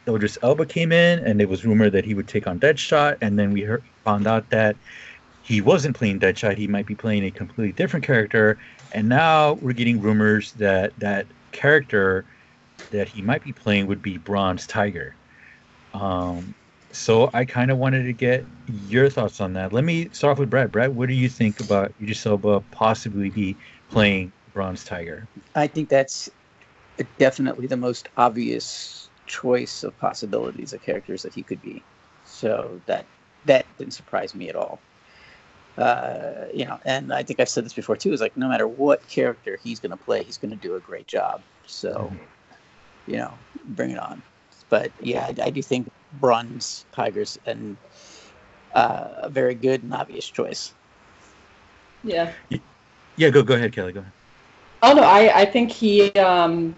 Idris 0.08 0.38
Elba 0.42 0.66
came 0.66 0.92
in, 0.92 1.18
and 1.20 1.40
it 1.40 1.48
was 1.48 1.64
rumored 1.64 1.92
that 1.92 2.04
he 2.04 2.14
would 2.14 2.28
take 2.28 2.46
on 2.46 2.60
Deadshot, 2.60 3.18
and 3.20 3.38
then 3.38 3.52
we 3.52 3.62
heard, 3.62 3.82
found 4.04 4.26
out 4.26 4.48
that 4.50 4.76
he 5.42 5.60
wasn't 5.60 5.96
playing 5.96 6.20
Deadshot; 6.20 6.56
he 6.56 6.66
might 6.66 6.86
be 6.86 6.94
playing 6.94 7.24
a 7.24 7.30
completely 7.30 7.72
different 7.72 8.04
character. 8.04 8.58
And 8.92 9.08
now 9.08 9.54
we're 9.54 9.72
getting 9.72 10.00
rumors 10.00 10.52
that 10.52 10.92
that 10.98 11.26
character 11.52 12.24
that 12.90 13.08
he 13.08 13.22
might 13.22 13.42
be 13.42 13.52
playing 13.52 13.86
would 13.86 14.02
be 14.02 14.18
Bronze 14.18 14.66
Tiger. 14.66 15.14
Um, 15.94 16.54
so 16.92 17.30
I 17.34 17.44
kind 17.44 17.70
of 17.70 17.78
wanted 17.78 18.04
to 18.04 18.12
get 18.12 18.44
your 18.88 19.10
thoughts 19.10 19.40
on 19.40 19.52
that. 19.54 19.72
Let 19.72 19.84
me 19.84 20.08
start 20.12 20.32
off 20.32 20.38
with 20.38 20.50
Brad. 20.50 20.70
Brad, 20.70 20.94
what 20.94 21.08
do 21.08 21.14
you 21.14 21.28
think 21.28 21.60
about 21.60 21.92
Idris 22.00 22.24
Elba 22.24 22.62
possibly 22.70 23.30
be 23.30 23.56
playing 23.90 24.32
Bronze 24.52 24.84
Tiger? 24.84 25.26
I 25.54 25.66
think 25.66 25.88
that's 25.88 26.30
definitely 27.18 27.66
the 27.66 27.76
most 27.76 28.08
obvious 28.16 29.03
choice 29.26 29.84
of 29.84 29.98
possibilities 29.98 30.72
of 30.72 30.82
characters 30.82 31.22
that 31.22 31.34
he 31.34 31.42
could 31.42 31.62
be. 31.62 31.82
So 32.24 32.80
that 32.86 33.06
that 33.46 33.66
didn't 33.78 33.92
surprise 33.92 34.34
me 34.34 34.48
at 34.48 34.56
all. 34.56 34.80
Uh, 35.76 36.46
you 36.52 36.64
know, 36.64 36.78
and 36.84 37.12
I 37.12 37.22
think 37.22 37.40
I've 37.40 37.48
said 37.48 37.64
this 37.64 37.72
before 37.72 37.96
too. 37.96 38.12
Is 38.12 38.20
like 38.20 38.36
no 38.36 38.48
matter 38.48 38.66
what 38.66 39.06
character 39.08 39.58
he's 39.62 39.80
going 39.80 39.90
to 39.90 39.96
play, 39.96 40.22
he's 40.22 40.38
going 40.38 40.50
to 40.50 40.56
do 40.56 40.76
a 40.76 40.80
great 40.80 41.06
job. 41.06 41.42
So, 41.66 41.92
mm-hmm. 41.92 43.10
you 43.10 43.16
know, 43.18 43.34
bring 43.64 43.90
it 43.90 43.98
on. 43.98 44.22
But 44.68 44.92
yeah, 45.00 45.26
I, 45.26 45.46
I 45.46 45.50
do 45.50 45.62
think 45.62 45.90
Bronze 46.20 46.84
Tigers 46.92 47.38
and 47.46 47.76
uh, 48.74 49.08
a 49.18 49.28
very 49.28 49.54
good 49.54 49.82
and 49.82 49.92
obvious 49.92 50.28
choice. 50.28 50.72
Yeah. 52.02 52.32
Yeah, 53.16 53.30
go 53.30 53.42
go 53.42 53.54
ahead, 53.54 53.72
Kelly. 53.72 53.92
Go 53.92 54.00
ahead. 54.00 54.12
Oh 54.82 54.92
no, 54.92 55.02
I 55.02 55.40
I 55.40 55.44
think 55.44 55.70
he 55.70 56.10
um 56.12 56.74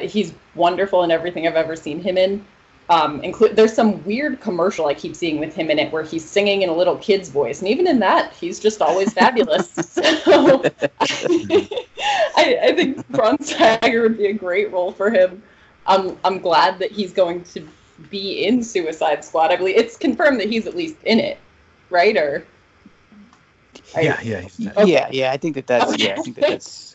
he's 0.00 0.32
wonderful 0.54 1.02
in 1.02 1.10
everything 1.10 1.46
I've 1.46 1.56
ever 1.56 1.76
seen 1.76 2.00
him 2.00 2.18
in. 2.18 2.44
Um, 2.88 3.22
include 3.22 3.56
there's 3.56 3.72
some 3.72 4.04
weird 4.04 4.40
commercial 4.40 4.86
I 4.86 4.94
keep 4.94 5.16
seeing 5.16 5.38
with 5.38 5.54
him 5.54 5.70
in 5.70 5.78
it 5.78 5.92
where 5.92 6.02
he's 6.02 6.28
singing 6.28 6.62
in 6.62 6.68
a 6.68 6.74
little 6.74 6.96
kid's 6.96 7.28
voice, 7.30 7.60
and 7.60 7.68
even 7.68 7.86
in 7.86 8.00
that, 8.00 8.32
he's 8.34 8.58
just 8.60 8.82
always 8.82 9.12
fabulous. 9.12 9.70
so 9.72 10.62
I, 11.00 12.58
I 12.62 12.72
think 12.74 13.06
Bronze 13.08 13.54
Tiger 13.54 14.02
would 14.02 14.18
be 14.18 14.26
a 14.26 14.32
great 14.32 14.70
role 14.72 14.92
for 14.92 15.10
him. 15.10 15.42
I'm 15.86 16.18
I'm 16.24 16.40
glad 16.40 16.78
that 16.80 16.90
he's 16.90 17.12
going 17.12 17.44
to 17.44 17.66
be 18.10 18.44
in 18.44 18.62
Suicide 18.62 19.24
Squad. 19.24 19.52
I 19.52 19.56
believe 19.56 19.76
it's 19.76 19.96
confirmed 19.96 20.40
that 20.40 20.48
he's 20.48 20.66
at 20.66 20.76
least 20.76 20.96
in 21.04 21.18
it, 21.18 21.38
right? 21.88 22.16
Or 22.16 22.44
yeah, 23.96 24.20
yeah, 24.22 24.48
okay. 24.76 24.90
yeah, 24.90 25.08
yeah. 25.10 25.32
I 25.32 25.36
think 25.36 25.54
that 25.54 25.66
that's 25.66 25.92
okay. 25.92 26.08
yeah. 26.08 26.14
I 26.18 26.22
think 26.22 26.36
that 26.36 26.40
that's. 26.48 26.91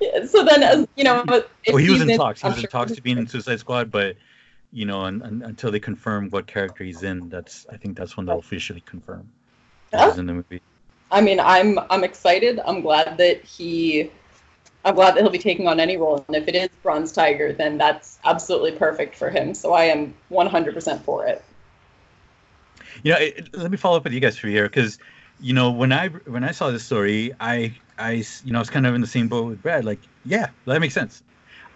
Yeah, 0.00 0.24
so 0.26 0.44
then, 0.44 0.62
as 0.62 0.86
you 0.96 1.04
know, 1.04 1.24
well, 1.26 1.42
he 1.76 1.90
was 1.90 2.00
in, 2.00 2.16
talks. 2.16 2.42
He 2.42 2.48
was 2.48 2.58
in 2.58 2.70
talks 2.70 2.92
to 2.92 3.02
being 3.02 3.18
in 3.18 3.26
Suicide 3.26 3.60
Squad, 3.60 3.90
but 3.90 4.16
you 4.72 4.84
know, 4.84 5.04
and, 5.04 5.22
and, 5.22 5.42
until 5.42 5.70
they 5.70 5.80
confirm 5.80 6.28
what 6.30 6.46
character 6.46 6.84
he's 6.84 7.02
in, 7.02 7.28
that's 7.28 7.66
I 7.70 7.76
think 7.76 7.96
that's 7.96 8.16
when 8.16 8.26
they'll 8.26 8.38
officially 8.38 8.80
confirm 8.82 9.28
he's 9.92 10.18
in 10.18 10.26
the 10.26 10.34
movie. 10.34 10.60
I 11.10 11.20
mean, 11.20 11.40
I'm 11.40 11.78
I'm 11.90 12.04
excited. 12.04 12.60
I'm 12.64 12.82
glad 12.82 13.16
that 13.18 13.42
he 13.44 14.10
I'm 14.84 14.94
glad 14.94 15.14
that 15.14 15.22
he'll 15.22 15.30
be 15.30 15.38
taking 15.38 15.66
on 15.68 15.80
any 15.80 15.96
role. 15.96 16.24
And 16.28 16.36
if 16.36 16.48
it 16.48 16.54
is 16.54 16.68
Bronze 16.82 17.12
Tiger, 17.12 17.52
then 17.52 17.78
that's 17.78 18.18
absolutely 18.24 18.72
perfect 18.72 19.16
for 19.16 19.30
him. 19.30 19.54
So 19.54 19.72
I 19.72 19.84
am 19.84 20.14
100% 20.30 21.02
for 21.02 21.26
it. 21.26 21.44
You 23.02 23.12
know, 23.12 23.18
it, 23.18 23.56
let 23.56 23.70
me 23.70 23.76
follow 23.76 23.96
up 23.96 24.04
with 24.04 24.12
you 24.12 24.20
guys 24.20 24.38
for 24.38 24.48
here 24.48 24.64
because, 24.64 24.98
you 25.40 25.52
know, 25.52 25.70
when 25.70 25.92
I 25.92 26.08
when 26.08 26.44
I 26.44 26.50
saw 26.50 26.70
this 26.70 26.84
story, 26.84 27.32
I 27.40 27.74
I 27.98 28.24
you 28.44 28.52
know 28.52 28.58
I 28.58 28.60
was 28.60 28.70
kind 28.70 28.86
of 28.86 28.94
in 28.94 29.00
the 29.00 29.06
same 29.06 29.28
boat 29.28 29.46
with 29.46 29.62
Brad. 29.62 29.84
Like, 29.84 30.00
yeah, 30.24 30.48
that 30.66 30.80
makes 30.80 30.94
sense. 30.94 31.22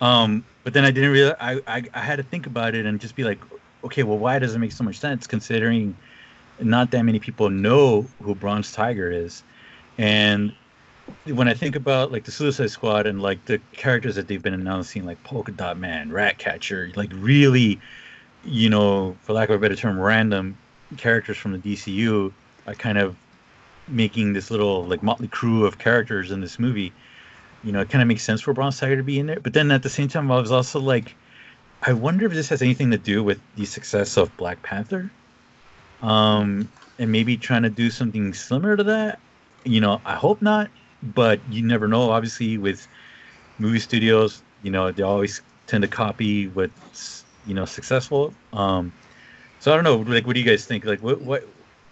Um, 0.00 0.44
but 0.64 0.72
then 0.72 0.84
I 0.84 0.90
didn't 0.90 1.10
realize 1.10 1.36
I, 1.40 1.60
I 1.66 1.82
I 1.94 2.00
had 2.00 2.16
to 2.16 2.22
think 2.22 2.46
about 2.46 2.74
it 2.74 2.86
and 2.86 3.00
just 3.00 3.14
be 3.14 3.24
like, 3.24 3.38
okay, 3.84 4.02
well, 4.02 4.18
why 4.18 4.38
does 4.38 4.54
it 4.54 4.58
make 4.58 4.72
so 4.72 4.84
much 4.84 4.98
sense 4.98 5.26
considering 5.26 5.96
not 6.60 6.90
that 6.90 7.02
many 7.02 7.18
people 7.18 7.50
know 7.50 8.06
who 8.22 8.34
Bronze 8.34 8.72
Tiger 8.72 9.10
is, 9.10 9.42
and 9.98 10.52
when 11.26 11.48
I 11.48 11.54
think 11.54 11.76
about 11.76 12.12
like 12.12 12.24
the 12.24 12.30
Suicide 12.30 12.70
Squad 12.70 13.06
and 13.06 13.20
like 13.20 13.44
the 13.46 13.58
characters 13.72 14.14
that 14.16 14.28
they've 14.28 14.42
been 14.42 14.54
announcing, 14.54 15.04
like 15.04 15.22
Polka 15.24 15.52
Dot 15.52 15.78
Man, 15.78 16.10
Ratcatcher, 16.10 16.90
like 16.96 17.10
really, 17.14 17.80
you 18.44 18.70
know, 18.70 19.16
for 19.22 19.32
lack 19.32 19.48
of 19.48 19.56
a 19.56 19.58
better 19.58 19.76
term, 19.76 19.98
random 19.98 20.56
characters 20.96 21.36
from 21.36 21.52
the 21.52 21.58
DCU 21.58 22.32
I 22.66 22.74
kind 22.74 22.98
of 22.98 23.16
making 23.93 24.32
this 24.32 24.51
little 24.51 24.84
like 24.84 25.03
motley 25.03 25.28
crew 25.28 25.64
of 25.64 25.78
characters 25.78 26.30
in 26.30 26.40
this 26.40 26.59
movie. 26.59 26.93
You 27.64 27.72
know, 27.72 27.80
it 27.80 27.90
kind 27.90 28.03
of 28.03 28.09
makes 28.09 28.24
sense 28.24 28.40
for 28.40 28.53
Bronze 28.53 28.78
Tiger 28.78 28.97
to 28.97 29.03
be 29.03 29.18
in 29.18 29.26
there. 29.26 29.40
But 29.40 29.53
then 29.53 29.70
at 29.70 29.82
the 29.82 29.90
same 29.90 30.09
time, 30.09 30.30
I 30.32 30.40
was 30.40 30.51
also 30.51 30.80
like, 30.80 31.14
I 31.82 31.93
wonder 31.93 32.26
if 32.26 32.32
this 32.32 32.49
has 32.49 32.61
anything 32.62 32.90
to 32.90 32.99
do 32.99 33.22
with 33.22 33.40
the 33.57 33.64
success 33.64 34.16
of 34.16 34.36
Black 34.36 34.62
Panther, 34.62 35.11
um, 36.03 36.68
and 36.99 37.12
maybe 37.12 37.36
trying 37.36 37.62
to 37.62 37.70
do 37.70 37.90
something 37.90 38.34
similar 38.34 38.76
to 38.76 38.84
that. 38.84 39.20
You 39.64 39.80
know, 39.80 40.01
I 40.05 40.14
hope 40.14 40.43
not 40.43 40.68
but 41.03 41.40
you 41.51 41.62
never 41.62 41.88
know. 41.88 42.11
Obviously, 42.11 42.59
with 42.59 42.86
movie 43.59 43.80
studios, 43.80 44.43
you 44.62 44.70
know, 44.70 44.90
they 44.93 45.03
always 45.03 45.43
tend 45.66 45.82
to 45.82 45.88
copy 45.88 46.49
what's 46.49 47.24
you 47.47 47.55
know 47.55 47.64
successful. 47.64 48.32
Um, 48.53 48.93
so 49.61 49.72
I 49.72 49.74
don't 49.76 49.84
know. 49.84 49.97
Like, 49.97 50.26
what 50.26 50.34
do 50.34 50.40
you 50.40 50.47
guys 50.47 50.64
think? 50.64 50.84
Like, 50.84 51.03
what 51.03 51.20
what 51.22 51.47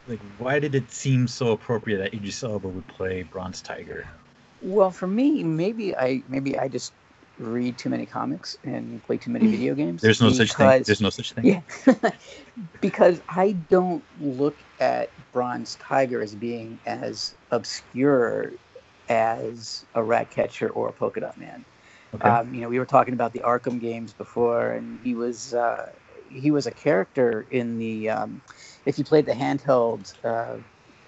like 0.07 0.21
why 0.39 0.59
did 0.59 0.75
it 0.75 0.91
seem 0.91 1.29
so 1.29 1.53
appropriate 1.53 1.99
that 1.99 2.15
Idris 2.15 2.43
Elba 2.43 2.69
would 2.69 2.87
play 2.89 3.23
Bronze 3.23 3.63
Tiger? 3.63 4.07
Well, 4.63 4.91
for 4.91 5.07
me, 5.07 5.43
maybe 5.43 5.97
I 5.97 6.23
maybe 6.29 6.59
I 6.59 6.69
just 6.69 6.93
read 7.39 7.79
too 7.79 7.89
many 7.89 8.05
comics 8.07 8.57
and 8.65 9.03
play 9.05 9.17
too 9.17 9.31
many 9.31 9.47
video 9.47 9.75
games. 9.83 10.03
There's 10.03 10.21
no 10.21 10.31
because, 10.31 10.49
such 10.49 10.57
thing. 10.57 10.83
There's 10.85 11.01
no 11.01 11.11
such 11.11 11.33
thing. 11.33 11.45
Yeah, 11.45 11.61
because 12.81 13.23
I 13.29 13.53
don't 13.53 14.05
look 14.21 14.59
at 14.79 15.11
Bronze 15.33 15.77
Tiger 15.77 16.21
as 16.23 16.35
being 16.35 16.79
as 16.87 17.35
obscure 17.51 18.53
as 19.09 19.85
a 19.95 20.03
rat 20.03 20.31
catcher 20.31 20.71
or 20.71 20.89
a 20.89 20.93
polka 20.93 21.21
dot 21.21 21.39
man. 21.39 21.65
Okay. 22.15 22.29
Um, 22.29 22.53
you 22.53 22.61
know, 22.61 22.69
we 22.69 22.79
were 22.79 22.87
talking 22.87 23.15
about 23.15 23.33
the 23.33 23.41
Arkham 23.41 23.81
games 23.81 24.13
before, 24.13 24.73
and 24.73 24.99
he 25.03 25.15
was 25.15 25.55
uh, 25.55 25.91
he 26.29 26.51
was 26.51 26.67
a 26.67 26.71
character 26.71 27.47
in 27.51 27.79
the 27.79 28.11
um, 28.11 28.41
if 28.91 28.99
you 28.99 29.05
played 29.05 29.24
the 29.24 29.32
handheld 29.32 30.12
uh, 30.24 30.57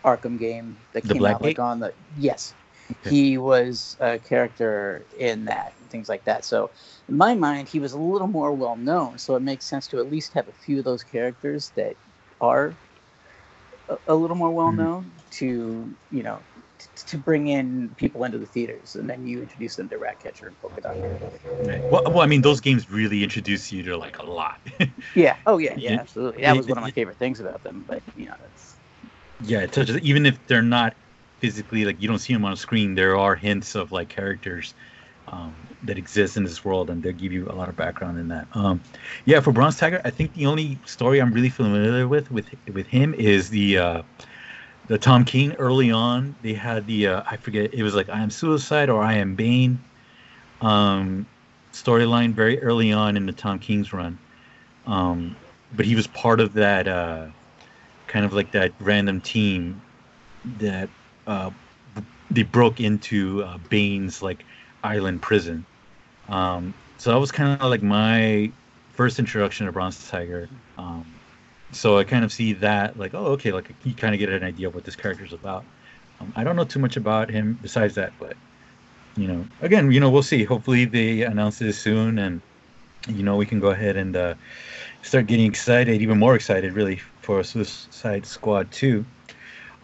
Arkham 0.05 0.39
game 0.39 0.77
that 0.93 1.03
the 1.03 1.15
came 1.15 1.25
out 1.25 1.43
like 1.43 1.59
on 1.59 1.81
the 1.81 1.93
yes, 2.17 2.55
okay. 2.91 3.11
he 3.11 3.39
was 3.39 3.97
a 4.01 4.19
character 4.19 5.05
in 5.19 5.45
that 5.47 5.75
and 5.81 5.91
things 5.91 6.09
like 6.09 6.25
that. 6.25 6.45
So 6.45 6.71
in 7.09 7.17
my 7.17 7.35
mind, 7.35 7.69
he 7.69 7.81
was 7.81 7.93
a 7.93 7.99
little 7.99 8.29
more 8.29 8.53
well 8.53 8.77
known. 8.77 9.19
So 9.19 9.35
it 9.35 9.43
makes 9.43 9.65
sense 9.65 9.89
to 9.89 9.99
at 9.99 10.11
least 10.11 10.33
have 10.35 10.47
a 10.49 10.53
few 10.53 10.79
of 10.79 10.85
those 10.85 11.03
characters 11.03 11.73
that 11.75 11.97
are 12.41 12.75
a, 13.89 13.99
a 14.07 14.15
little 14.15 14.37
more 14.37 14.53
well 14.53 14.73
known 14.73 15.03
mm-hmm. 15.03 15.31
to 15.33 15.95
you 16.13 16.23
know 16.23 16.39
to 17.13 17.19
bring 17.19 17.49
in 17.49 17.91
people 17.97 18.25
into 18.25 18.39
the 18.39 18.47
theaters, 18.47 18.97
and 18.97 19.09
then 19.09 19.27
you 19.27 19.43
introduce 19.43 19.77
them 19.77 19.87
to 19.91 19.99
Ratcatcher 19.99 20.47
and 20.47 20.59
Polka 20.63 20.81
Dot. 20.81 20.97
Right. 21.63 21.83
Well, 21.91 22.03
well, 22.07 22.21
I 22.23 22.27
mean, 22.27 22.41
those 22.41 22.59
games 22.59 22.91
really 22.91 23.23
introduce 23.23 23.71
you 23.71 23.83
to 23.83 23.99
like 23.99 24.19
a 24.19 24.25
lot. 24.25 24.59
yeah. 25.15 25.37
Oh 25.45 25.59
yeah. 25.59 25.75
Yeah. 25.77 26.01
Absolutely. 26.01 26.43
That 26.43 26.57
was 26.57 26.67
one 26.67 26.79
of 26.79 26.83
my 26.83 26.91
favorite 26.91 27.19
things 27.19 27.39
about 27.39 27.63
them. 27.63 27.85
But 27.87 28.03
you 28.17 28.27
know, 28.27 28.35
that's. 28.41 28.77
Yeah, 29.43 29.61
it 29.61 29.73
touches 29.73 29.99
even 29.99 30.25
if 30.25 30.39
they're 30.47 30.63
not 30.63 30.95
physically 31.39 31.85
like 31.85 32.01
you 32.01 32.09
don't 32.09 32.19
see 32.19 32.33
them 32.33 32.47
on 32.47 32.53
a 32.53 32.57
screen. 32.57 32.95
There 32.95 33.19
are 33.19 33.35
hints 33.35 33.75
of 33.75 33.93
like 33.93 34.09
characters 34.09 34.73
um, 35.29 35.55
that 35.83 35.99
exist 35.99 36.39
in 36.39 36.45
this 36.45 36.65
world, 36.65 36.89
and 36.89 37.03
they 37.03 37.13
give 37.13 37.31
you 37.31 37.47
a 37.51 37.53
lot 37.53 37.69
of 37.69 37.77
background 37.77 38.19
in 38.19 38.29
that. 38.29 38.47
Um, 38.53 38.81
yeah, 39.27 39.41
for 39.41 39.53
Bronze 39.53 39.77
Tiger, 39.77 40.01
I 40.07 40.11
think 40.11 40.33
the 40.33 40.47
only 40.47 40.79
story 40.87 41.21
I'm 41.21 41.33
really 41.33 41.51
familiar 41.51 42.09
with 42.09 42.31
with 42.31 42.47
with 42.73 42.87
him 42.87 43.13
is 43.13 43.51
the. 43.51 43.77
Uh, 43.77 44.03
the 44.93 44.99
Tom 44.99 45.25
King 45.25 45.55
early 45.55 45.91
on. 45.91 46.37
They 46.43 46.53
had 46.53 46.87
the 46.87 47.07
uh, 47.07 47.23
I 47.27 47.39
forget 47.39 47.73
it 47.73 47.83
was 47.83 47.95
like 47.95 48.11
I 48.11 48.21
am 48.21 48.29
Suicide 48.29 48.91
or 48.91 49.03
I 49.03 49.15
am 49.15 49.35
Bane 49.35 49.81
um, 50.61 51.25
storyline 51.73 52.35
very 52.35 52.63
early 52.63 52.93
on 52.93 53.17
in 53.17 53.25
the 53.25 53.33
Tom 53.33 53.59
King's 53.59 53.95
run. 53.95 54.19
Um, 54.87 55.35
but 55.75 55.87
he 55.87 55.95
was 55.95 56.09
part 56.09 56.41
of 56.41 56.53
that 56.53 56.89
uh, 56.89 57.29
kind 58.07 58.27
of 58.27 58.35
like 58.35 58.53
that 58.53 58.73
random 58.81 59.23
team 59.23 59.81
that 60.59 60.91
uh, 61.27 61.51
they 62.31 62.43
broke 62.43 62.79
into 62.79 63.43
uh, 63.45 63.57
Bane's 63.71 64.21
like 64.21 64.45
island 64.85 65.23
prison. 65.23 65.65
Um, 66.29 66.75
so 66.99 67.13
that 67.13 67.19
was 67.19 67.33
kind 67.33 67.59
of 67.59 67.71
like 67.71 67.83
my 67.83 68.53
first 68.93 69.19
introduction 69.19 69.65
to 69.65 69.73
Bronze 69.73 70.11
Tiger. 70.11 70.51
Um, 70.77 71.07
so 71.73 71.99
I 71.99 72.05
kind 72.05 72.25
of 72.25 72.33
see 72.33 72.53
that 72.55 72.99
like, 72.99 73.15
oh, 73.15 73.27
okay, 73.33 73.53
like 73.53 73.75
you 73.85 73.95
kind 73.95 74.15
of 74.15 74.19
get 74.19 74.29
an 74.29 74.45
idea 74.45 74.69
of 74.69 74.75
what 74.75 74.85
this 74.85 74.97
character 74.97 75.25
is 75.25 75.33
about. 75.33 75.65
Um, 76.21 76.33
I 76.37 76.45
don't 76.45 76.57
know 76.57 76.65
too 76.65 76.79
much 76.79 76.97
about 76.97 77.31
him 77.31 77.59
besides 77.63 77.95
that, 77.97 78.13
but 78.21 78.37
you 79.17 79.27
know, 79.27 79.45
again, 79.61 79.91
you 79.91 80.01
know, 80.01 80.11
we'll 80.11 80.23
see. 80.23 80.45
Hopefully, 80.45 80.85
they 80.85 81.23
announce 81.23 81.59
this 81.59 81.79
soon, 81.79 82.19
and 82.19 82.41
you 83.09 83.23
know, 83.23 83.37
we 83.37 83.47
can 83.47 83.61
go 83.61 83.71
ahead 83.71 83.97
and 83.97 84.17
uh, 84.17 84.35
start 85.03 85.27
getting 85.27 85.47
excited, 85.47 86.01
even 86.01 86.19
more 86.19 86.35
excited, 86.35 86.73
really, 86.73 86.97
for 87.21 87.43
Suicide 87.43 88.25
Squad 88.25 88.71
2. 88.71 89.05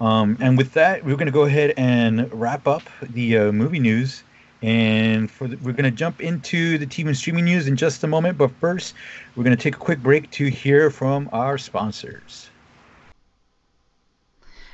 Um, 0.00 0.38
and 0.40 0.56
with 0.56 0.72
that, 0.74 1.04
we're 1.04 1.16
going 1.16 1.26
to 1.26 1.32
go 1.32 1.42
ahead 1.42 1.74
and 1.76 2.32
wrap 2.32 2.66
up 2.68 2.82
the 3.02 3.36
uh, 3.36 3.52
movie 3.52 3.80
news. 3.80 4.22
And 4.62 5.30
for 5.30 5.46
the, 5.46 5.56
we're 5.58 5.72
going 5.72 5.84
to 5.84 5.90
jump 5.90 6.20
into 6.20 6.78
the 6.78 6.86
TV 6.86 7.06
and 7.06 7.16
streaming 7.16 7.44
news 7.44 7.68
in 7.68 7.76
just 7.76 8.02
a 8.02 8.06
moment. 8.06 8.38
But 8.38 8.50
first, 8.60 8.94
we're 9.36 9.44
going 9.44 9.56
to 9.56 9.62
take 9.62 9.76
a 9.76 9.78
quick 9.78 10.02
break 10.02 10.30
to 10.32 10.46
hear 10.46 10.90
from 10.90 11.28
our 11.32 11.58
sponsors. 11.58 12.50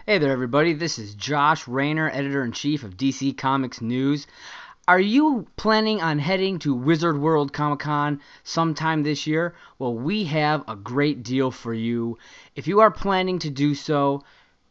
Hey 0.06 0.18
there, 0.18 0.32
everybody. 0.32 0.74
This 0.74 0.98
is 0.98 1.14
Josh 1.14 1.66
Rayner, 1.66 2.10
editor 2.10 2.44
in 2.44 2.52
chief 2.52 2.82
of 2.82 2.96
DC 2.96 3.38
Comics 3.38 3.80
News. 3.80 4.26
Are 4.86 5.00
you 5.00 5.46
planning 5.56 6.02
on 6.02 6.18
heading 6.18 6.58
to 6.58 6.74
Wizard 6.74 7.18
World 7.18 7.54
Comic 7.54 7.78
Con 7.78 8.20
sometime 8.42 9.02
this 9.02 9.26
year? 9.26 9.54
Well, 9.78 9.94
we 9.94 10.24
have 10.24 10.62
a 10.68 10.76
great 10.76 11.22
deal 11.22 11.50
for 11.50 11.72
you. 11.72 12.18
If 12.54 12.66
you 12.66 12.80
are 12.80 12.90
planning 12.90 13.38
to 13.38 13.48
do 13.48 13.74
so, 13.74 14.24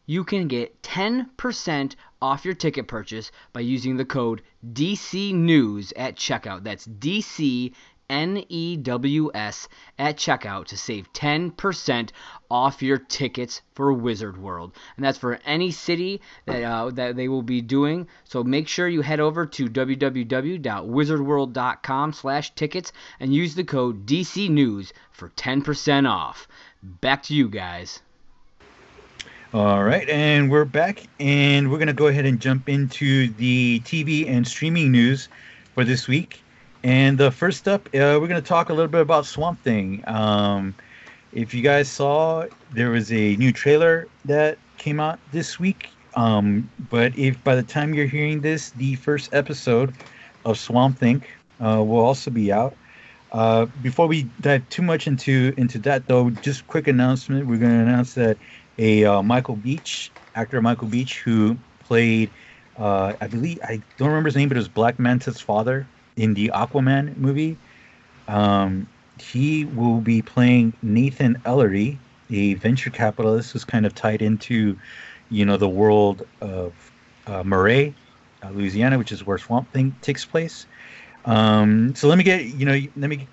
you 0.06 0.24
can 0.24 0.48
get 0.48 0.84
10% 0.84 1.96
off 2.24 2.46
your 2.46 2.54
ticket 2.54 2.88
purchase 2.88 3.34
by 3.52 3.60
using 3.60 3.98
the 3.98 4.06
code 4.06 4.42
DCNEWS 4.66 5.92
at 5.98 6.16
checkout. 6.16 6.64
That's 6.64 6.88
DC 6.88 7.74
N 8.10 8.46
E 8.48 8.78
W 8.78 9.30
S 9.34 9.68
at 10.00 10.16
checkout 10.18 10.68
to 10.68 10.78
save 10.78 11.12
10% 11.12 12.12
off 12.50 12.82
your 12.82 12.98
tickets 12.98 13.62
for 13.74 13.92
Wizard 13.92 14.38
World. 14.38 14.72
And 14.96 15.04
that's 15.04 15.18
for 15.18 15.38
any 15.46 15.72
city 15.72 16.22
that, 16.46 16.64
uh, 16.64 16.92
that 16.92 17.18
they 17.18 17.28
will 17.28 17.42
be 17.42 17.60
doing. 17.60 18.08
So 18.24 18.42
make 18.44 18.70
sure 18.70 18.88
you 18.88 19.02
head 19.02 19.20
over 19.20 19.46
to 19.46 19.68
www.wizardworld.com 19.68 22.14
slash 22.14 22.56
tickets 22.56 22.94
and 23.20 23.34
use 23.34 23.56
the 23.56 23.66
code 23.66 24.06
DC 24.06 24.50
News 24.50 24.94
for 25.12 25.28
10% 25.30 26.10
off. 26.10 26.48
Back 26.84 27.24
to 27.24 27.34
you 27.34 27.50
guys. 27.50 28.03
All 29.54 29.84
right, 29.84 30.10
and 30.10 30.50
we're 30.50 30.66
back, 30.66 31.04
and 31.20 31.70
we're 31.70 31.78
gonna 31.78 31.94
go 31.94 32.08
ahead 32.08 32.26
and 32.26 32.40
jump 32.40 32.68
into 32.68 33.28
the 33.34 33.82
TV 33.82 34.28
and 34.28 34.48
streaming 34.48 34.92
news 34.92 35.30
for 35.76 35.84
this 35.84 36.08
week. 36.08 36.42
And 36.82 37.22
uh, 37.22 37.30
first 37.30 37.68
up, 37.68 37.86
uh, 37.90 38.18
we're 38.20 38.28
gonna 38.28 38.42
talk 38.42 38.70
a 38.70 38.74
little 38.74 38.90
bit 38.90 39.02
about 39.02 39.28
Swamp 39.28 39.62
Thing. 39.64 40.04
Um, 40.08 40.74
if 41.34 41.54
you 41.54 41.62
guys 41.62 41.88
saw, 41.88 42.48
there 42.72 42.90
was 42.90 43.12
a 43.12 43.36
new 43.36 43.52
trailer 43.52 44.08
that 44.26 44.58
came 44.78 45.00
out 45.00 45.20
this 45.32 45.60
week. 45.60 45.88
Um, 46.16 46.68
but 46.90 47.16
if 47.16 47.44
by 47.44 47.54
the 47.54 47.62
time 47.62 47.94
you're 47.94 48.08
hearing 48.08 48.42
this, 48.42 48.72
the 48.72 48.96
first 48.96 49.36
episode 49.36 49.94
of 50.46 50.58
Swamp 50.58 50.98
Thing 50.98 51.24
uh, 51.60 51.84
will 51.86 52.04
also 52.04 52.32
be 52.32 52.52
out. 52.52 52.76
Uh, 53.32 53.66
before 53.82 54.06
we 54.08 54.24
dive 54.42 54.68
too 54.70 54.82
much 54.82 55.06
into 55.08 55.54
into 55.58 55.78
that, 55.80 56.08
though, 56.08 56.32
just 56.32 56.66
quick 56.66 56.88
announcement: 56.88 57.46
we're 57.46 57.58
going 57.58 57.72
to 57.72 57.84
announce 57.84 58.16
that 58.16 58.38
a 58.78 59.06
uh, 59.06 59.22
Michael 59.22 59.56
Beach, 59.56 60.12
actor 60.36 60.62
Michael 60.62 60.88
Beach, 60.88 61.20
who 61.22 61.58
played, 61.80 62.32
uh, 62.78 63.14
I 63.22 63.28
believe, 63.28 63.60
I 63.64 63.82
don't 63.98 64.08
remember 64.08 64.28
his 64.28 64.36
name, 64.36 64.50
but 64.50 64.58
it 64.58 64.60
was 64.60 64.68
Black 64.68 65.00
Manta's 65.00 65.40
father 65.40 65.86
in 66.18 66.34
the 66.34 66.52
Aquaman 66.54 67.16
movie. 67.18 67.58
Um, 68.28 68.88
he 69.20 69.66
will 69.66 70.02
be 70.02 70.22
playing 70.22 70.74
Nathan 70.82 71.42
Ellery, 71.46 71.98
a 72.30 72.56
venture 72.56 72.90
capitalist 72.90 73.52
who's 73.52 73.64
kind 73.64 73.86
of 73.86 73.94
tied 73.94 74.22
into, 74.22 74.78
you 75.30 75.46
know, 75.46 75.58
the 75.58 75.70
world 75.70 76.28
of 76.42 76.74
uh, 77.28 77.44
Marais, 77.44 77.94
uh, 78.44 78.50
Louisiana, 78.50 78.98
which 78.98 79.12
is 79.12 79.26
where 79.26 79.38
Swamp 79.38 79.72
Thing 79.72 79.96
takes 80.02 80.26
place. 80.26 80.66
Um, 81.26 81.96
so 81.96 82.08
let 82.08 82.18
me 82.18 82.24
get, 82.24 82.46
you 82.46 82.66
know, 82.66 82.80
let 82.96 83.10
me 83.10 83.28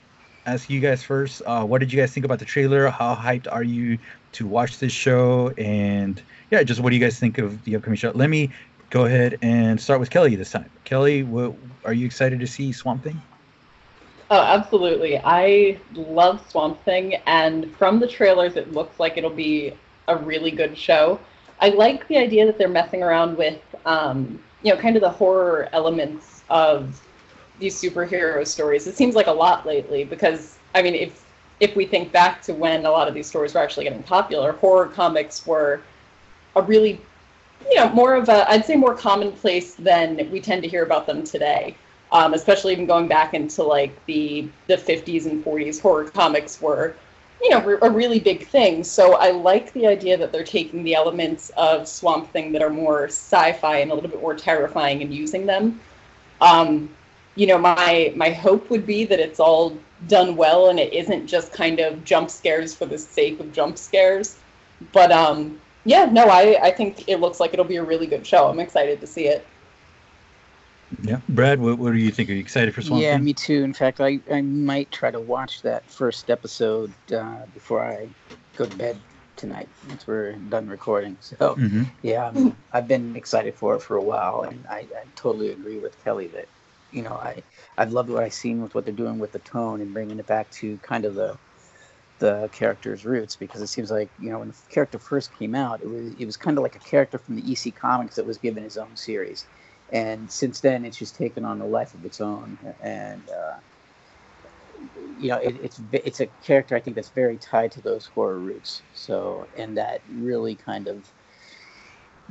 ask 0.47 0.71
you 0.71 0.81
guys 0.81 1.03
first. 1.03 1.43
Uh, 1.47 1.65
what 1.65 1.79
did 1.79 1.93
you 1.93 2.01
guys 2.01 2.13
think 2.13 2.25
about 2.25 2.39
the 2.39 2.45
trailer? 2.45 2.89
How 2.89 3.15
hyped 3.15 3.47
are 3.51 3.63
you 3.63 3.99
to 4.33 4.47
watch 4.47 4.79
this 4.79 4.93
show? 4.93 5.53
And 5.59 6.23
yeah, 6.51 6.63
just 6.63 6.81
what 6.81 6.91
do 6.91 6.97
you 6.97 7.03
guys 7.03 7.19
think 7.19 7.39
of 7.39 7.63
the 7.65 7.77
upcoming 7.77 7.97
show? 7.97 8.13
Let 8.15 8.31
me 8.31 8.51
go 8.91 9.05
ahead 9.05 9.39
and 9.43 9.81
start 9.81 10.01
with 10.01 10.11
Kelly 10.11 10.35
this 10.35 10.51
time. 10.51 10.71
Kelly, 10.85 11.23
what, 11.23 11.55
are 11.85 11.93
you 11.93 12.07
excited 12.07 12.41
to 12.41 12.47
see 12.47 12.73
Swamp 12.73 13.05
Thing? 13.05 13.21
Oh, 14.31 14.41
absolutely. 14.41 15.21
I 15.23 15.79
love 15.95 16.45
Swamp 16.49 16.85
Thing, 16.85 17.17
and 17.27 17.75
from 17.77 17.99
the 17.99 18.07
trailers, 18.07 18.57
it 18.57 18.73
looks 18.73 19.01
like 19.01 19.17
it'll 19.17 19.31
be 19.31 19.73
a 20.07 20.17
really 20.17 20.51
good 20.51 20.77
show. 20.77 21.19
I 21.61 21.71
like 21.71 22.07
the 22.09 22.17
idea 22.17 22.47
that 22.47 22.57
they're 22.57 22.69
messing 22.69 23.03
around 23.03 23.37
with, 23.37 23.61
um, 23.85 24.41
you 24.63 24.73
know, 24.73 24.81
kind 24.81 24.97
of 24.97 25.03
the 25.03 25.11
horror 25.11 25.69
elements 25.73 26.43
of 26.49 27.01
these 27.61 27.81
superhero 27.81 28.45
stories. 28.47 28.87
It 28.87 28.97
seems 28.97 29.15
like 29.15 29.29
a 29.29 29.33
lot 29.33 29.67
lately 29.67 30.05
because, 30.05 30.59
I 30.75 30.83
mean, 30.83 30.95
if 30.95 31.25
if 31.61 31.77
we 31.77 31.85
think 31.85 32.11
back 32.11 32.41
to 32.43 32.55
when 32.55 32.87
a 32.87 32.91
lot 32.91 33.07
of 33.07 33.15
these 33.15 33.27
stories 33.27 33.55
were 33.55 33.61
actually 33.61 33.85
getting 33.85 34.03
popular, 34.03 34.53
horror 34.53 34.87
comics 34.87 35.47
were 35.47 35.83
a 36.57 36.63
really, 36.63 36.99
you 37.69 37.77
know, 37.77 37.91
more 37.91 38.15
of 38.15 38.31
a, 38.31 38.51
I'd 38.51 38.65
say 38.65 38.77
more 38.77 38.95
commonplace 38.95 39.75
than 39.75 40.29
we 40.31 40.41
tend 40.41 40.63
to 40.63 40.69
hear 40.69 40.85
about 40.85 41.07
them 41.07 41.23
today. 41.23 41.77
Um, 42.13 42.35
especially 42.35 42.73
even 42.73 42.87
going 42.87 43.07
back 43.07 43.35
into 43.35 43.63
like 43.63 43.95
the 44.07 44.49
the 44.67 44.77
50s 44.77 45.27
and 45.27 45.45
40s, 45.45 45.81
horror 45.81 46.05
comics 46.07 46.61
were, 46.61 46.97
you 47.41 47.51
know, 47.51 47.79
a 47.83 47.91
really 47.91 48.19
big 48.19 48.49
thing. 48.49 48.83
So 48.83 49.15
I 49.15 49.31
like 49.31 49.73
the 49.75 49.87
idea 49.87 50.17
that 50.17 50.33
they're 50.33 50.43
taking 50.43 50.83
the 50.83 50.95
elements 50.95 51.51
of 51.51 51.87
Swamp 51.87 52.33
Thing 52.33 52.51
that 52.53 52.63
are 52.63 52.71
more 52.71 53.05
sci-fi 53.05 53.79
and 53.79 53.93
a 53.93 53.95
little 53.95 54.11
bit 54.11 54.21
more 54.21 54.35
terrifying 54.35 55.03
and 55.03 55.15
using 55.15 55.47
them. 55.47 55.79
Um, 56.41 56.91
you 57.41 57.47
know, 57.47 57.57
my 57.57 58.13
my 58.15 58.29
hope 58.29 58.69
would 58.69 58.87
be 58.87 59.05
that 59.07 59.19
it's 59.19 59.41
all 59.41 59.73
done 60.09 60.37
well 60.37 60.69
and 60.69 60.79
it 60.79 60.93
isn't 60.93 61.27
just 61.27 61.55
kind 61.55 61.81
of 61.81 62.05
jump 62.05 62.29
scares 62.29 62.75
for 62.75 62.85
the 62.85 62.99
sake 62.99 63.41
of 63.41 63.51
jump 63.51 63.79
scares. 63.79 64.37
But 64.93 65.11
um, 65.11 65.59
yeah, 65.87 66.05
no, 66.05 66.25
I 66.27 66.59
I 66.63 66.71
think 66.71 67.09
it 67.09 67.17
looks 67.17 67.41
like 67.41 67.55
it'll 67.55 67.65
be 67.65 67.77
a 67.77 67.83
really 67.83 68.07
good 68.07 68.27
show. 68.27 68.49
I'm 68.51 68.61
excited 68.61 69.01
to 69.01 69.07
see 69.07 69.27
it. 69.27 69.47
Yeah, 71.03 71.21
Brad, 71.31 71.61
what, 71.63 71.79
what 71.79 71.93
do 71.93 71.99
you 71.99 72.11
think? 72.11 72.29
Are 72.29 72.35
you 72.35 72.41
excited 72.41 72.75
for 72.75 72.83
Swamp 72.83 73.03
yeah, 73.03 73.17
Thing? 73.17 73.25
me 73.25 73.33
too. 73.33 73.63
In 73.63 73.73
fact, 73.73 74.03
I, 74.03 74.21
I 74.31 74.43
might 74.43 74.91
try 74.91 75.11
to 75.11 75.21
watch 75.21 75.63
that 75.63 75.91
first 75.91 76.29
episode 76.29 76.93
uh, 77.11 77.47
before 77.55 77.83
I 77.83 78.11
go 78.55 78.67
to 78.67 78.77
bed 78.77 79.01
tonight 79.37 79.71
once 79.89 80.07
we're 80.07 80.33
done 80.33 80.69
recording. 80.69 81.17
So 81.21 81.37
Mhm. 81.59 81.87
yeah, 82.03 82.29
I'm, 82.29 82.55
I've 82.71 82.87
been 82.89 83.17
excited 83.17 83.55
for 83.55 83.77
it 83.77 83.81
for 83.81 83.97
a 83.97 84.03
while, 84.03 84.43
and 84.43 84.67
I, 84.69 84.81
I 84.95 85.05
totally 85.15 85.53
agree 85.53 85.79
with 85.79 86.03
Kelly 86.05 86.27
that 86.35 86.49
you 86.91 87.03
know 87.03 87.15
I 87.15 87.45
I've 87.79 87.93
loved 87.93 88.11
what 88.11 88.25
I've 88.25 88.35
seen 88.35 88.63
with 88.63 88.75
what 88.75 88.85
they're 88.85 88.95
doing 88.95 89.19
with 89.19 89.33
the 89.33 89.39
tone 89.41 89.81
and 89.81 89.93
bringing 89.95 90.19
it 90.21 90.27
back 90.27 90.51
to 90.53 90.79
kind 90.81 91.05
of 91.05 91.15
the 91.15 91.39
the 92.21 92.49
character's 92.53 93.05
roots 93.05 93.37
because 93.37 93.63
it 93.63 93.69
seems 93.69 93.91
like 93.91 94.13
you 94.19 94.31
know 94.31 94.41
when 94.41 94.49
the 94.49 94.59
character 94.71 94.99
first 94.99 95.33
came 95.37 95.55
out 95.55 95.83
it 95.83 95.89
was 95.89 96.15
it 96.15 96.27
was 96.27 96.37
kind 96.37 96.59
of 96.59 96.63
like 96.63 96.77
a 96.77 96.81
character 96.81 97.19
from 97.19 97.37
the 97.37 97.53
EC 97.53 97.75
comics 97.75 98.17
that 98.17 98.27
was 98.27 98.39
given 98.39 98.65
his 98.65 98.77
own 98.79 98.97
series. 98.97 99.49
And 99.93 100.31
since 100.31 100.61
then 100.61 100.85
it's 100.85 100.99
just 100.99 101.17
taken 101.17 101.45
on 101.45 101.61
a 101.61 101.67
life 101.67 101.95
of 101.95 102.05
its 102.05 102.21
own. 102.21 102.59
And 102.81 103.29
uh, 103.31 103.61
you 105.17 105.29
know 105.31 105.39
it, 105.39 105.57
it's 105.63 105.81
it's 105.93 106.21
a 106.21 106.29
character 106.43 106.77
I 106.77 106.81
think 106.81 106.97
that's 106.97 107.11
very 107.11 107.39
tied 107.39 107.73
to 107.73 107.83
those 107.83 108.07
horror 108.07 108.41
roots. 108.41 108.85
So 108.93 109.49
and 109.57 109.77
that 109.79 110.03
really 110.09 110.57
kind 110.57 110.89
of 110.89 111.13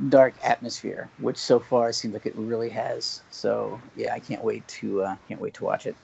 dark 0.08 0.34
atmosphere 0.42 1.08
which 1.18 1.36
so 1.36 1.60
far 1.60 1.92
seems 1.92 2.14
like 2.14 2.24
it 2.24 2.34
really 2.36 2.70
has 2.70 3.20
so 3.30 3.78
yeah 3.96 4.14
I 4.14 4.18
can't 4.18 4.42
wait 4.42 4.66
to 4.68 5.02
uh, 5.02 5.16
can't 5.28 5.40
wait 5.40 5.54
to 5.54 5.64
watch 5.64 5.86
it 5.86 5.94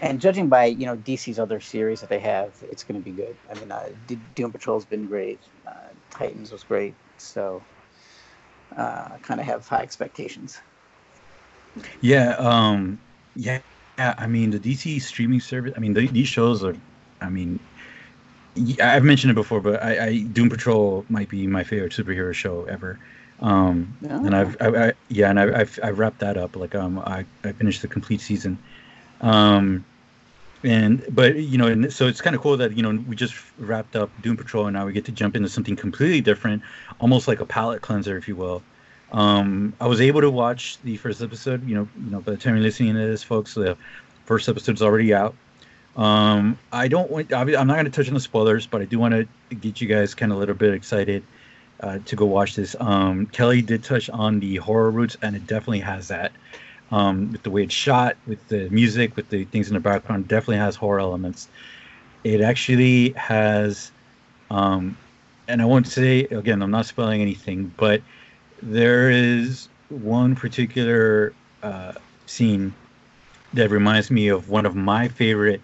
and 0.00 0.20
judging 0.20 0.48
by 0.48 0.66
you 0.66 0.86
know 0.86 0.96
DC's 0.96 1.38
other 1.38 1.60
series 1.60 2.00
that 2.00 2.10
they 2.10 2.18
have, 2.18 2.52
it's 2.70 2.84
going 2.84 3.00
to 3.00 3.04
be 3.04 3.12
good. 3.12 3.34
I 3.50 3.58
mean, 3.58 3.72
uh, 3.72 3.88
Doom 4.34 4.52
Patrol's 4.52 4.84
been 4.84 5.06
great. 5.06 5.40
Uh, 5.66 5.72
Titans 6.10 6.52
was 6.52 6.64
great. 6.64 6.94
So, 7.18 7.62
uh, 8.76 9.16
kind 9.22 9.40
of 9.40 9.46
have 9.46 9.66
high 9.66 9.80
expectations. 9.80 10.60
Yeah, 12.00 12.36
um, 12.38 12.98
yeah, 13.36 13.60
yeah. 13.96 14.14
I 14.18 14.26
mean, 14.26 14.50
the 14.50 14.58
DC 14.58 15.00
streaming 15.00 15.40
service. 15.40 15.72
I 15.76 15.80
mean, 15.80 15.94
the, 15.94 16.06
these 16.08 16.28
shows 16.28 16.62
are. 16.62 16.76
I 17.22 17.30
mean, 17.30 17.58
I've 18.82 19.04
mentioned 19.04 19.30
it 19.30 19.34
before, 19.34 19.60
but 19.60 19.82
I, 19.82 20.06
I 20.06 20.18
Doom 20.22 20.48
Patrol 20.48 21.04
might 21.08 21.28
be 21.28 21.46
my 21.46 21.64
favorite 21.64 21.92
superhero 21.92 22.32
show 22.32 22.64
ever. 22.64 22.98
Um, 23.40 23.96
and 24.08 24.34
Oh. 24.34 24.38
I've, 24.38 24.56
I, 24.60 24.86
I, 24.88 24.92
yeah, 25.08 25.28
and 25.30 25.38
I, 25.38 25.60
I've, 25.60 25.78
I've 25.82 25.98
wrapped 25.98 26.20
that 26.20 26.36
up. 26.38 26.56
Like, 26.56 26.74
um, 26.74 26.98
I, 27.00 27.26
I 27.44 27.52
finished 27.52 27.82
the 27.82 27.88
complete 27.88 28.20
season. 28.20 28.58
Um, 29.20 29.84
and 30.64 31.04
but 31.10 31.36
you 31.36 31.58
know, 31.58 31.66
and 31.66 31.92
so 31.92 32.06
it's 32.06 32.20
kind 32.20 32.34
of 32.34 32.42
cool 32.42 32.56
that 32.56 32.76
you 32.76 32.82
know 32.82 33.02
we 33.06 33.14
just 33.14 33.34
wrapped 33.58 33.94
up 33.94 34.10
Doom 34.22 34.36
Patrol, 34.36 34.66
and 34.66 34.74
now 34.74 34.86
we 34.86 34.92
get 34.92 35.04
to 35.04 35.12
jump 35.12 35.36
into 35.36 35.48
something 35.48 35.76
completely 35.76 36.20
different, 36.20 36.62
almost 36.98 37.28
like 37.28 37.40
a 37.40 37.46
palate 37.46 37.82
cleanser, 37.82 38.16
if 38.16 38.26
you 38.26 38.36
will. 38.36 38.62
Um, 39.12 39.74
I 39.80 39.86
was 39.86 40.00
able 40.00 40.20
to 40.22 40.30
watch 40.30 40.78
the 40.82 40.96
first 40.96 41.22
episode. 41.22 41.66
You 41.68 41.76
know, 41.76 41.88
you 42.02 42.10
know, 42.10 42.20
by 42.20 42.32
the 42.32 42.38
time 42.38 42.54
you're 42.54 42.62
listening 42.62 42.94
to 42.94 43.06
this, 43.06 43.22
folks, 43.22 43.54
the 43.54 43.76
first 44.24 44.48
episode's 44.48 44.82
already 44.82 45.14
out. 45.14 45.34
Um, 45.96 46.58
I 46.72 46.88
don't 46.88 47.10
want. 47.10 47.32
I'm 47.32 47.48
not 47.48 47.74
going 47.74 47.86
to 47.86 47.90
touch 47.90 48.08
on 48.08 48.14
the 48.14 48.20
spoilers, 48.20 48.66
but 48.66 48.82
I 48.82 48.84
do 48.84 48.98
want 48.98 49.14
to 49.14 49.54
get 49.54 49.80
you 49.80 49.88
guys 49.88 50.14
kind 50.14 50.30
of 50.30 50.36
a 50.36 50.38
little 50.38 50.54
bit 50.54 50.74
excited 50.74 51.24
uh, 51.80 51.98
to 52.04 52.16
go 52.16 52.26
watch 52.26 52.54
this. 52.54 52.76
Um, 52.78 53.26
Kelly 53.26 53.62
did 53.62 53.82
touch 53.82 54.10
on 54.10 54.40
the 54.40 54.56
horror 54.56 54.90
roots, 54.90 55.16
and 55.22 55.34
it 55.34 55.46
definitely 55.46 55.80
has 55.80 56.08
that. 56.08 56.32
Um, 56.92 57.32
with 57.32 57.42
the 57.42 57.50
way 57.50 57.64
it's 57.64 57.74
shot, 57.74 58.16
with 58.26 58.46
the 58.48 58.68
music, 58.68 59.16
with 59.16 59.28
the 59.30 59.44
things 59.46 59.68
in 59.68 59.74
the 59.74 59.80
background, 59.80 60.28
definitely 60.28 60.58
has 60.58 60.76
horror 60.76 61.00
elements. 61.00 61.48
It 62.22 62.40
actually 62.40 63.10
has, 63.10 63.90
um, 64.50 64.96
and 65.48 65.62
I 65.62 65.64
won't 65.64 65.88
say 65.88 66.24
again, 66.24 66.62
I'm 66.62 66.70
not 66.70 66.86
spoiling 66.86 67.22
anything, 67.22 67.72
but 67.76 68.02
there 68.62 69.10
is 69.10 69.68
one 69.88 70.36
particular 70.36 71.32
uh, 71.62 71.92
scene 72.26 72.72
that 73.54 73.70
reminds 73.70 74.10
me 74.10 74.28
of 74.28 74.48
one 74.48 74.66
of 74.66 74.76
my 74.76 75.08
favorite 75.08 75.60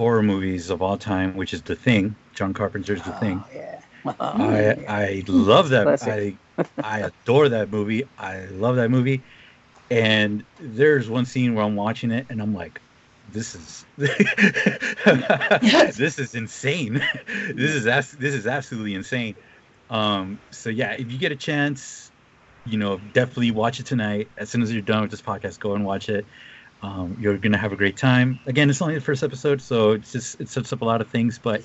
horror 0.00 0.22
movies 0.22 0.70
of 0.70 0.80
all 0.80 0.96
time, 0.96 1.36
which 1.36 1.52
is 1.52 1.60
The 1.60 1.76
Thing, 1.76 2.16
John 2.34 2.54
Carpenter's 2.54 3.02
The 3.02 3.12
Thing. 3.12 3.44
Oh, 3.46 3.54
yeah. 3.54 3.82
I 4.18 4.50
Yeah. 4.58 4.74
I 4.88 5.22
love 5.28 5.68
that. 5.68 6.02
I 6.04 6.34
I 6.82 7.00
adore 7.00 7.50
that 7.50 7.70
movie. 7.70 8.04
I 8.18 8.46
love 8.46 8.76
that 8.76 8.88
movie. 8.90 9.20
And 9.90 10.42
there's 10.58 11.10
one 11.10 11.26
scene 11.26 11.54
where 11.54 11.66
I'm 11.66 11.76
watching 11.76 12.12
it 12.12 12.24
and 12.30 12.40
I'm 12.40 12.54
like, 12.54 12.80
this 13.30 13.54
is 13.54 13.84
this 15.98 16.18
is 16.18 16.34
insane. 16.34 17.04
this 17.52 17.72
is 17.74 17.84
this 17.84 18.34
is 18.34 18.46
absolutely 18.46 18.94
insane. 18.94 19.34
Um, 19.90 20.40
so 20.50 20.70
yeah, 20.70 20.92
if 20.92 21.12
you 21.12 21.18
get 21.18 21.30
a 21.30 21.36
chance, 21.36 22.10
you 22.64 22.78
know, 22.78 22.98
definitely 23.12 23.50
watch 23.50 23.80
it 23.80 23.84
tonight. 23.84 24.28
As 24.38 24.48
soon 24.48 24.62
as 24.62 24.72
you're 24.72 24.80
done 24.80 25.02
with 25.02 25.10
this 25.10 25.20
podcast, 25.20 25.60
go 25.60 25.74
and 25.74 25.84
watch 25.84 26.08
it. 26.08 26.24
Um, 26.82 27.16
you're 27.18 27.36
gonna 27.38 27.58
have 27.58 27.72
a 27.72 27.76
great 27.76 27.96
time. 27.96 28.40
Again, 28.46 28.70
it's 28.70 28.80
only 28.80 28.94
the 28.94 29.00
first 29.00 29.22
episode, 29.22 29.60
so 29.60 29.92
it's 29.92 30.12
just 30.12 30.40
it 30.40 30.48
sets 30.48 30.72
up 30.72 30.80
a 30.80 30.84
lot 30.84 31.00
of 31.00 31.10
things. 31.10 31.38
But 31.38 31.64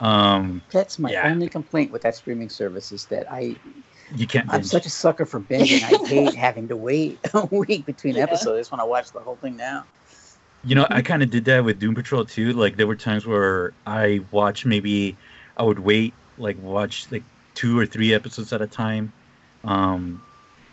um, 0.00 0.62
that's 0.70 0.98
my 0.98 1.10
yeah. 1.10 1.28
only 1.28 1.48
complaint 1.48 1.90
with 1.92 2.02
that 2.02 2.14
streaming 2.14 2.48
service 2.48 2.92
is 2.92 3.06
that 3.06 3.30
I 3.30 3.56
you 4.16 4.26
can't. 4.26 4.48
I'm 4.52 4.60
binge. 4.60 4.66
such 4.66 4.86
a 4.86 4.90
sucker 4.90 5.26
for 5.26 5.40
binging. 5.40 5.82
I 5.82 6.06
hate 6.06 6.34
having 6.46 6.68
to 6.68 6.76
wait 6.76 7.18
a 7.34 7.46
week 7.46 7.86
between 7.86 8.16
Yeah. 8.16 8.24
episodes. 8.24 8.54
I 8.56 8.60
just 8.60 8.72
want 8.72 8.82
to 8.82 8.86
watch 8.86 9.10
the 9.12 9.20
whole 9.20 9.36
thing 9.36 9.56
now. 9.56 9.84
You 10.62 10.74
know, 10.74 10.86
I 10.90 11.02
kind 11.02 11.22
of 11.22 11.30
did 11.30 11.44
that 11.46 11.64
with 11.64 11.78
Doom 11.78 11.94
Patrol 11.94 12.24
too. 12.24 12.52
Like 12.52 12.76
there 12.76 12.86
were 12.86 12.96
times 12.96 13.26
where 13.26 13.72
I 13.86 14.20
watched 14.30 14.64
maybe 14.66 15.16
I 15.56 15.62
would 15.62 15.78
wait, 15.80 16.14
like 16.38 16.56
watch 16.62 17.10
like 17.10 17.24
two 17.54 17.78
or 17.78 17.86
three 17.86 18.14
episodes 18.14 18.52
at 18.52 18.62
a 18.62 18.66
time. 18.66 19.12
Um, 19.64 20.22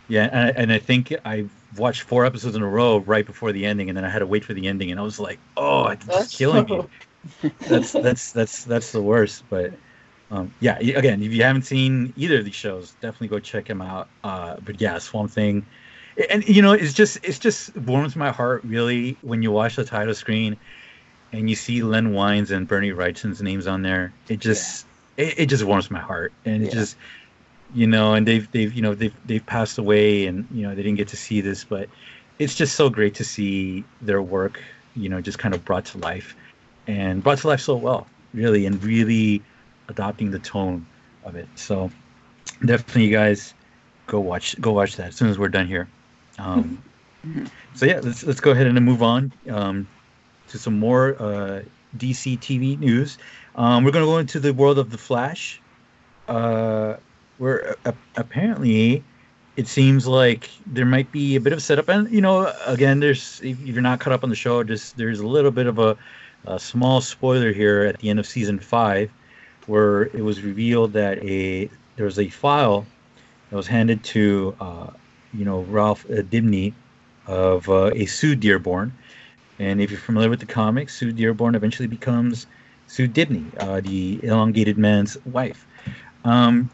yeah, 0.08 0.28
and 0.32 0.38
I, 0.38 0.48
and 0.62 0.72
I 0.72 0.78
think 0.78 1.12
I 1.24 1.44
watched 1.76 2.02
four 2.02 2.24
episodes 2.24 2.56
in 2.56 2.62
a 2.62 2.68
row 2.68 2.98
right 2.98 3.24
before 3.26 3.52
the 3.52 3.64
ending, 3.66 3.88
and 3.88 3.96
then 3.96 4.04
I 4.04 4.10
had 4.10 4.20
to 4.20 4.26
wait 4.26 4.44
for 4.44 4.54
the 4.54 4.66
ending, 4.66 4.90
and 4.90 5.00
I 5.00 5.02
was 5.02 5.18
like, 5.20 5.38
oh, 5.56 5.88
it's 5.88 6.04
That's 6.06 6.18
just 6.26 6.38
killing 6.38 6.66
so- 6.68 6.88
me. 7.42 7.52
That's 7.68 7.92
that's 7.92 8.32
that's 8.32 8.64
that's 8.64 8.90
the 8.92 9.00
worst. 9.02 9.44
But 9.48 9.72
um, 10.32 10.52
yeah, 10.60 10.78
again, 10.78 11.22
if 11.22 11.32
you 11.32 11.42
haven't 11.44 11.62
seen 11.62 12.12
either 12.16 12.38
of 12.38 12.44
these 12.44 12.54
shows, 12.54 12.94
definitely 13.00 13.28
go 13.28 13.38
check 13.38 13.66
them 13.66 13.80
out. 13.80 14.08
Uh, 14.24 14.56
but 14.64 14.80
yeah, 14.80 14.98
Swamp 14.98 15.30
Thing, 15.30 15.64
and 16.30 16.46
you 16.48 16.62
know, 16.62 16.72
it's 16.72 16.92
just 16.92 17.18
it's 17.22 17.38
just 17.38 17.76
warms 17.76 18.16
my 18.16 18.30
heart 18.32 18.64
really 18.64 19.16
when 19.22 19.40
you 19.42 19.52
watch 19.52 19.76
the 19.76 19.84
title 19.84 20.14
screen 20.14 20.56
and 21.32 21.48
you 21.48 21.54
see 21.56 21.82
Len 21.82 22.12
Wein's 22.12 22.50
and 22.50 22.66
Bernie 22.66 22.90
Wrightson's 22.90 23.40
names 23.40 23.66
on 23.68 23.82
there. 23.82 24.12
It 24.28 24.40
just 24.40 24.84
it, 25.16 25.38
it 25.38 25.46
just 25.46 25.62
warms 25.64 25.90
my 25.92 26.00
heart, 26.00 26.32
and 26.44 26.62
it 26.62 26.66
Yeah. 26.66 26.72
just 26.72 26.96
you 27.74 27.86
know, 27.86 28.14
and 28.14 28.26
they've 28.26 28.50
they've 28.52 28.72
you 28.72 28.82
know 28.82 28.94
they've 28.94 29.14
they've 29.26 29.44
passed 29.44 29.78
away, 29.78 30.26
and 30.26 30.46
you 30.50 30.62
know 30.62 30.74
they 30.74 30.82
didn't 30.82 30.98
get 30.98 31.08
to 31.08 31.16
see 31.16 31.40
this, 31.40 31.64
but 31.64 31.88
it's 32.38 32.54
just 32.54 32.74
so 32.74 32.90
great 32.90 33.14
to 33.14 33.24
see 33.24 33.84
their 34.00 34.22
work, 34.22 34.60
you 34.94 35.08
know, 35.08 35.20
just 35.20 35.38
kind 35.38 35.54
of 35.54 35.64
brought 35.64 35.84
to 35.86 35.98
life, 35.98 36.34
and 36.86 37.22
brought 37.22 37.38
to 37.38 37.48
life 37.48 37.60
so 37.60 37.76
well, 37.76 38.06
really, 38.34 38.66
and 38.66 38.82
really 38.84 39.42
adopting 39.88 40.30
the 40.30 40.38
tone 40.38 40.86
of 41.24 41.36
it. 41.36 41.48
So 41.54 41.90
definitely, 42.64 43.04
you 43.04 43.12
guys, 43.12 43.54
go 44.06 44.20
watch 44.20 44.60
go 44.60 44.72
watch 44.72 44.96
that 44.96 45.08
as 45.08 45.16
soon 45.16 45.28
as 45.28 45.38
we're 45.38 45.48
done 45.48 45.66
here. 45.66 45.88
Um, 46.38 46.82
so 47.74 47.86
yeah, 47.86 48.00
let's 48.02 48.24
let's 48.24 48.40
go 48.40 48.50
ahead 48.50 48.66
and 48.66 48.80
move 48.84 49.02
on 49.02 49.32
um, 49.48 49.88
to 50.48 50.58
some 50.58 50.78
more 50.78 51.16
uh, 51.20 51.62
DC 51.96 52.38
TV 52.40 52.78
news. 52.78 53.18
Um, 53.56 53.84
we're 53.84 53.92
gonna 53.92 54.06
go 54.06 54.18
into 54.18 54.40
the 54.40 54.52
world 54.52 54.78
of 54.78 54.90
the 54.90 54.98
Flash. 54.98 55.60
Uh, 56.28 56.96
where 57.42 57.74
uh, 57.86 57.92
apparently 58.14 59.02
it 59.56 59.66
seems 59.66 60.06
like 60.06 60.48
there 60.64 60.86
might 60.86 61.10
be 61.10 61.34
a 61.34 61.40
bit 61.40 61.52
of 61.52 61.60
setup, 61.60 61.88
and 61.88 62.08
you 62.08 62.20
know, 62.20 62.52
again, 62.66 63.00
there's 63.00 63.40
if 63.42 63.58
you're 63.58 63.82
not 63.82 63.98
caught 63.98 64.12
up 64.12 64.22
on 64.22 64.30
the 64.30 64.36
show, 64.36 64.62
just 64.62 64.96
there's 64.96 65.18
a 65.18 65.26
little 65.26 65.50
bit 65.50 65.66
of 65.66 65.80
a, 65.80 65.96
a 66.46 66.56
small 66.60 67.00
spoiler 67.00 67.52
here 67.52 67.82
at 67.82 67.98
the 67.98 68.10
end 68.10 68.20
of 68.20 68.26
season 68.26 68.60
five, 68.60 69.10
where 69.66 70.04
it 70.04 70.22
was 70.22 70.42
revealed 70.42 70.92
that 70.92 71.18
a 71.24 71.68
there 71.96 72.06
was 72.06 72.20
a 72.20 72.28
file 72.28 72.86
that 73.50 73.56
was 73.56 73.66
handed 73.66 74.04
to 74.04 74.54
uh, 74.60 74.86
you 75.34 75.44
know 75.44 75.62
Ralph 75.62 76.06
uh, 76.06 76.22
Dibny 76.22 76.72
of 77.26 77.68
uh, 77.68 77.90
a 77.92 78.06
Sue 78.06 78.36
Dearborn, 78.36 78.96
and 79.58 79.80
if 79.80 79.90
you're 79.90 79.98
familiar 79.98 80.30
with 80.30 80.38
the 80.38 80.46
comics, 80.46 80.94
Sue 80.94 81.10
Dearborn 81.10 81.56
eventually 81.56 81.88
becomes 81.88 82.46
Sue 82.86 83.08
Dibny, 83.08 83.44
uh, 83.58 83.80
the 83.80 84.20
elongated 84.22 84.78
man's 84.78 85.18
wife. 85.26 85.66
Um, 86.24 86.70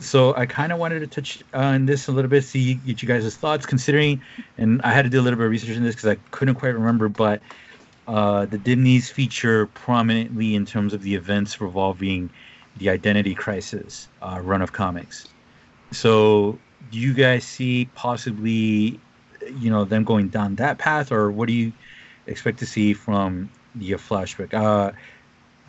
so 0.00 0.34
I 0.34 0.46
kind 0.46 0.72
of 0.72 0.78
wanted 0.78 1.00
to 1.00 1.06
touch 1.06 1.42
on 1.52 1.86
this 1.86 2.08
a 2.08 2.12
little 2.12 2.30
bit, 2.30 2.44
see 2.44 2.74
get 2.74 3.02
you 3.02 3.08
guys' 3.08 3.36
thoughts, 3.36 3.66
considering, 3.66 4.20
and 4.58 4.82
I 4.82 4.92
had 4.92 5.02
to 5.02 5.10
do 5.10 5.20
a 5.20 5.22
little 5.22 5.36
bit 5.36 5.46
of 5.46 5.50
research 5.50 5.76
on 5.76 5.82
this 5.82 5.94
because 5.94 6.10
I 6.10 6.16
couldn't 6.30 6.56
quite 6.56 6.74
remember, 6.74 7.08
but 7.08 7.40
uh, 8.06 8.46
the 8.46 8.58
Dibnys 8.58 9.10
feature 9.10 9.66
prominently 9.68 10.54
in 10.54 10.66
terms 10.66 10.92
of 10.92 11.02
the 11.02 11.14
events 11.14 11.60
revolving 11.60 12.28
the 12.76 12.90
Identity 12.90 13.34
Crisis 13.34 14.08
uh, 14.20 14.40
run 14.42 14.60
of 14.62 14.72
comics. 14.72 15.28
So 15.92 16.58
do 16.90 16.98
you 16.98 17.14
guys 17.14 17.44
see 17.44 17.88
possibly, 17.94 18.98
you 19.58 19.70
know, 19.70 19.84
them 19.84 20.04
going 20.04 20.28
down 20.28 20.56
that 20.56 20.78
path, 20.78 21.12
or 21.12 21.30
what 21.30 21.46
do 21.46 21.54
you 21.54 21.72
expect 22.26 22.58
to 22.58 22.66
see 22.66 22.94
from 22.94 23.48
the 23.76 23.94
uh, 23.94 23.98
flashback? 23.98 24.52
Uh, 24.52 24.92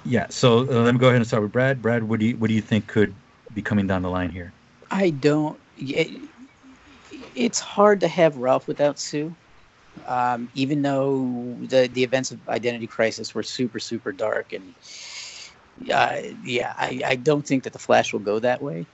yeah. 0.04 0.28
So 0.30 0.60
uh, 0.60 0.84
let 0.84 0.94
me 0.94 1.00
go 1.00 1.08
ahead 1.08 1.18
and 1.18 1.28
start 1.28 1.44
with 1.44 1.52
Brad. 1.52 1.82
Brad, 1.82 2.04
what 2.04 2.20
do 2.20 2.26
you 2.26 2.38
what 2.38 2.48
do 2.48 2.54
you 2.54 2.62
think 2.62 2.88
could 2.88 3.14
be 3.56 3.62
coming 3.62 3.88
down 3.88 4.02
the 4.02 4.10
line 4.10 4.30
here? 4.30 4.52
I 4.92 5.10
don't. 5.10 5.60
It, 5.78 6.22
it's 7.36 7.60
hard 7.60 8.00
to 8.02 8.08
have 8.08 8.38
Ralph 8.38 8.68
without 8.68 9.00
Sue. 9.00 9.36
Um, 10.08 10.50
even 10.54 10.82
though 10.82 11.58
the 11.62 11.90
the 11.92 12.04
events 12.04 12.32
of 12.32 12.48
Identity 12.50 12.86
Crisis 12.86 13.34
were 13.34 13.44
super 13.44 13.80
super 13.80 14.12
dark 14.12 14.54
and 14.54 14.74
uh, 15.94 16.18
yeah, 16.44 16.74
I, 16.78 17.02
I 17.06 17.16
don't 17.16 17.46
think 17.46 17.64
that 17.64 17.74
the 17.74 17.80
Flash 17.80 18.14
will 18.14 18.20
go 18.20 18.40
that 18.40 18.62
way. 18.62 18.86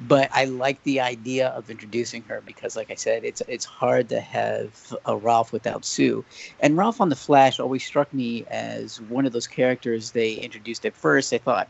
But 0.00 0.28
I 0.32 0.44
like 0.44 0.80
the 0.84 1.00
idea 1.00 1.48
of 1.48 1.70
introducing 1.70 2.22
her 2.24 2.40
because, 2.46 2.76
like 2.76 2.90
I 2.90 2.94
said, 2.94 3.24
it's 3.24 3.42
it's 3.48 3.64
hard 3.64 4.08
to 4.10 4.20
have 4.20 4.70
a 5.06 5.16
Ralph 5.16 5.52
without 5.52 5.84
Sue. 5.84 6.24
And 6.60 6.76
Ralph 6.76 7.00
on 7.00 7.08
the 7.08 7.16
Flash 7.16 7.58
always 7.58 7.84
struck 7.84 8.12
me 8.14 8.44
as 8.48 9.00
one 9.00 9.26
of 9.26 9.32
those 9.32 9.48
characters 9.48 10.12
they 10.12 10.34
introduced 10.34 10.86
at 10.86 10.94
first. 10.94 11.32
I 11.32 11.38
thought, 11.38 11.68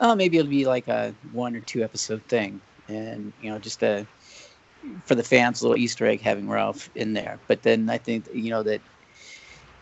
oh, 0.00 0.14
maybe 0.14 0.38
it'll 0.38 0.50
be 0.50 0.66
like 0.66 0.88
a 0.88 1.14
one 1.32 1.54
or 1.56 1.60
two 1.60 1.82
episode 1.82 2.22
thing, 2.28 2.60
and 2.88 3.32
you 3.40 3.50
know, 3.50 3.58
just 3.58 3.82
a 3.82 4.06
for 5.04 5.14
the 5.14 5.24
fans, 5.24 5.60
a 5.60 5.64
little 5.68 5.82
Easter 5.82 6.06
egg 6.06 6.20
having 6.20 6.48
Ralph 6.48 6.88
in 6.94 7.12
there. 7.12 7.40
But 7.46 7.62
then 7.62 7.88
I 7.90 7.98
think 7.98 8.26
you 8.32 8.50
know 8.50 8.62
that 8.62 8.82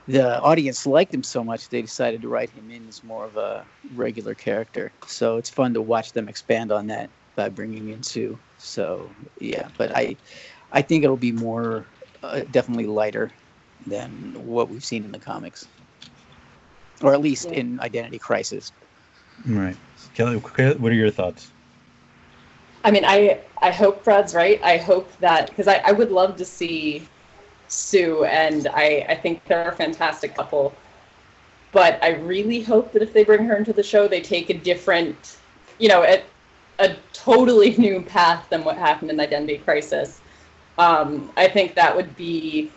the 0.06 0.40
audience 0.40 0.86
liked 0.86 1.12
him 1.12 1.22
so 1.22 1.42
much 1.42 1.68
they 1.68 1.82
decided 1.82 2.22
to 2.22 2.28
write 2.28 2.50
him 2.50 2.70
in 2.70 2.86
as 2.88 3.02
more 3.02 3.24
of 3.24 3.36
a 3.36 3.66
regular 3.92 4.34
character. 4.34 4.92
So 5.06 5.36
it's 5.36 5.50
fun 5.50 5.74
to 5.74 5.82
watch 5.82 6.12
them 6.12 6.28
expand 6.28 6.70
on 6.72 6.86
that 6.88 7.10
by 7.34 7.48
bringing 7.48 7.88
in 7.88 8.02
Sue. 8.02 8.38
So 8.56 9.14
yeah, 9.40 9.68
but 9.76 9.94
I 9.96 10.16
I 10.72 10.82
think 10.82 11.04
it'll 11.04 11.16
be 11.16 11.32
more 11.32 11.88
uh, 12.22 12.40
definitely 12.50 12.86
lighter 12.86 13.32
than 13.86 14.32
what 14.34 14.68
we've 14.68 14.84
seen 14.84 15.04
in 15.04 15.12
the 15.12 15.18
comics, 15.18 15.66
or 17.02 17.12
at 17.12 17.20
least 17.20 17.46
Yeah. 17.46 17.58
in 17.58 17.80
Identity 17.80 18.18
Crisis. 18.18 18.72
Right. 19.44 19.76
Kelly, 20.14 20.36
what 20.36 20.92
are 20.92 20.94
your 20.94 21.10
thoughts? 21.10 21.50
I 22.84 22.90
mean, 22.90 23.04
I 23.04 23.40
I 23.60 23.70
hope 23.70 24.04
Brad's 24.04 24.34
right. 24.34 24.62
I 24.62 24.76
hope 24.76 25.10
that 25.18 25.48
because 25.48 25.68
I, 25.68 25.82
I 25.84 25.92
would 25.92 26.10
love 26.10 26.36
to 26.36 26.44
see 26.44 27.06
Sue 27.68 28.24
and 28.24 28.68
I 28.68 29.04
I 29.08 29.14
think 29.16 29.44
they're 29.44 29.70
a 29.70 29.74
fantastic 29.74 30.34
couple. 30.34 30.74
But 31.72 32.02
I 32.02 32.14
really 32.14 32.62
hope 32.62 32.92
that 32.92 33.02
if 33.02 33.12
they 33.12 33.24
bring 33.24 33.44
her 33.44 33.56
into 33.56 33.72
the 33.72 33.82
show, 33.82 34.08
they 34.08 34.20
take 34.20 34.48
a 34.50 34.54
different, 34.54 35.36
you 35.78 35.88
know, 35.88 36.04
a, 36.04 36.22
a 36.78 36.96
totally 37.12 37.76
new 37.76 38.00
path 38.00 38.46
than 38.48 38.64
what 38.64 38.78
happened 38.78 39.10
in 39.10 39.20
Identity 39.20 39.58
Crisis. 39.58 40.20
Um, 40.78 41.30
I 41.36 41.48
think 41.48 41.74
that 41.74 41.94
would 41.94 42.16
be. 42.16 42.70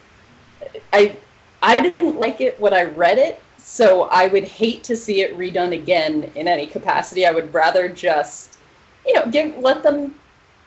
I 0.91 1.15
I 1.61 1.75
didn't 1.75 2.19
like 2.19 2.41
it 2.41 2.59
when 2.59 2.73
I 2.73 2.83
read 2.83 3.17
it, 3.17 3.41
so 3.69 4.03
I 4.05 4.27
would 4.27 4.45
hate 4.45 4.83
to 4.85 4.95
see 4.95 5.21
it 5.21 5.37
redone 5.37 5.73
again 5.73 6.31
in 6.35 6.47
any 6.47 6.65
capacity. 6.65 7.25
I 7.25 7.31
would 7.31 7.53
rather 7.53 7.87
just 7.87 8.57
you 9.05 9.13
know, 9.13 9.25
give 9.27 9.57
let 9.57 9.83
them 9.83 10.15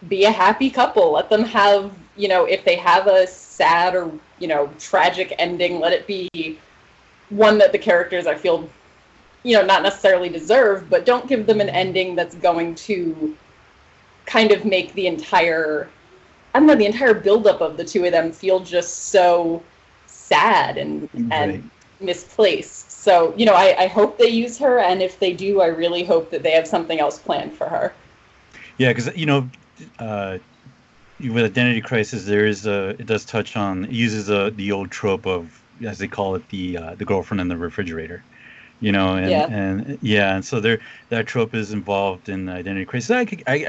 be 0.09 0.25
a 0.25 0.31
happy 0.31 0.71
couple. 0.71 1.13
Let 1.13 1.29
them 1.29 1.45
have, 1.45 1.93
you 2.17 2.29
know, 2.29 2.45
if 2.45 2.65
they 2.65 2.77
have 2.77 3.07
a 3.09 3.27
sad 3.27 3.95
or 3.95 4.11
you 4.39 4.49
know 4.49 4.71
tragic 4.79 5.35
ending, 5.39 5.81
let 5.81 5.93
it 5.93 6.07
be 6.07 6.59
one 7.31 7.59
that 7.59 7.73
the 7.73 7.79
characters 7.79 8.27
I 8.27 8.35
feel, 8.35 8.69
you 9.43 9.57
know, 9.57 9.65
not 9.65 9.83
necessarily 9.83 10.29
deserve, 10.29 10.89
but 10.89 11.05
don't 11.05 11.27
give 11.29 11.47
them 11.47 11.61
an 11.61 11.69
ending 11.69 12.15
that's 12.15 12.37
going 12.37 12.75
to 12.77 13.37
kind 14.27 14.53
of 14.53 14.65
make 14.65 14.93
the 14.95 15.07
entire, 15.07 15.89
I 16.55 16.59
don't 16.59 16.69
know, 16.69 16.75
the 16.77 16.87
entire 16.87 17.15
buildup 17.15 17.61
of 17.61 17.77
the 17.77 17.85
two 17.85 18.05
of 18.05 18.13
them 18.13 18.33
feel 18.33 18.61
just 18.61 19.09
so 19.11 19.63
sad 20.07 20.79
and 20.79 21.09
Right. 21.15 21.33
and 21.33 21.71
misplaced. 22.01 22.92
So, 23.03 23.35
you 23.37 23.47
know, 23.47 23.55
I, 23.55 23.75
I 23.77 23.87
hope 23.89 24.17
they 24.17 24.29
use 24.29 24.57
her, 24.59 24.79
and 24.79 25.03
if 25.03 25.19
they 25.19 25.33
do, 25.33 25.61
I 25.61 25.67
really 25.67 26.05
hope 26.05 26.31
that 26.31 26.45
they 26.45 26.53
have 26.53 26.69
something 26.69 27.01
else 27.01 27.19
planned 27.19 27.53
for 27.53 27.69
her. 27.69 27.93
Yeah, 28.79 28.91
because 28.91 29.11
you 29.17 29.27
know, 29.27 29.51
uh, 29.99 30.39
with 31.19 31.45
Identity 31.45 31.81
Crisis, 31.81 32.27
there 32.27 32.47
is 32.47 32.65
a 32.65 32.91
it 32.91 33.07
does 33.07 33.25
touch 33.25 33.57
on 33.57 33.87
it 33.87 33.91
uses 33.91 34.31
a, 34.31 34.53
the 34.55 34.71
old 34.71 34.93
trope 34.93 35.27
of 35.27 35.61
as 35.85 35.99
they 35.99 36.07
call 36.07 36.37
it 36.37 36.49
the 36.51 36.77
uh, 36.77 36.95
the 36.95 37.05
girlfriend 37.05 37.41
in 37.41 37.49
the 37.49 37.57
refrigerator. 37.57 38.23
You 38.79 38.93
know, 38.93 39.17
and 39.17 39.31
Yeah. 39.33 39.47
and 39.51 39.99
yeah, 40.01 40.37
and 40.37 40.45
so 40.45 40.61
there 40.61 40.79
that 41.09 41.27
trope 41.27 41.57
is 41.57 41.73
involved 41.73 42.29
in 42.29 42.49
Identity 42.49 42.85
Crisis. 42.85 43.11
i 43.11 43.25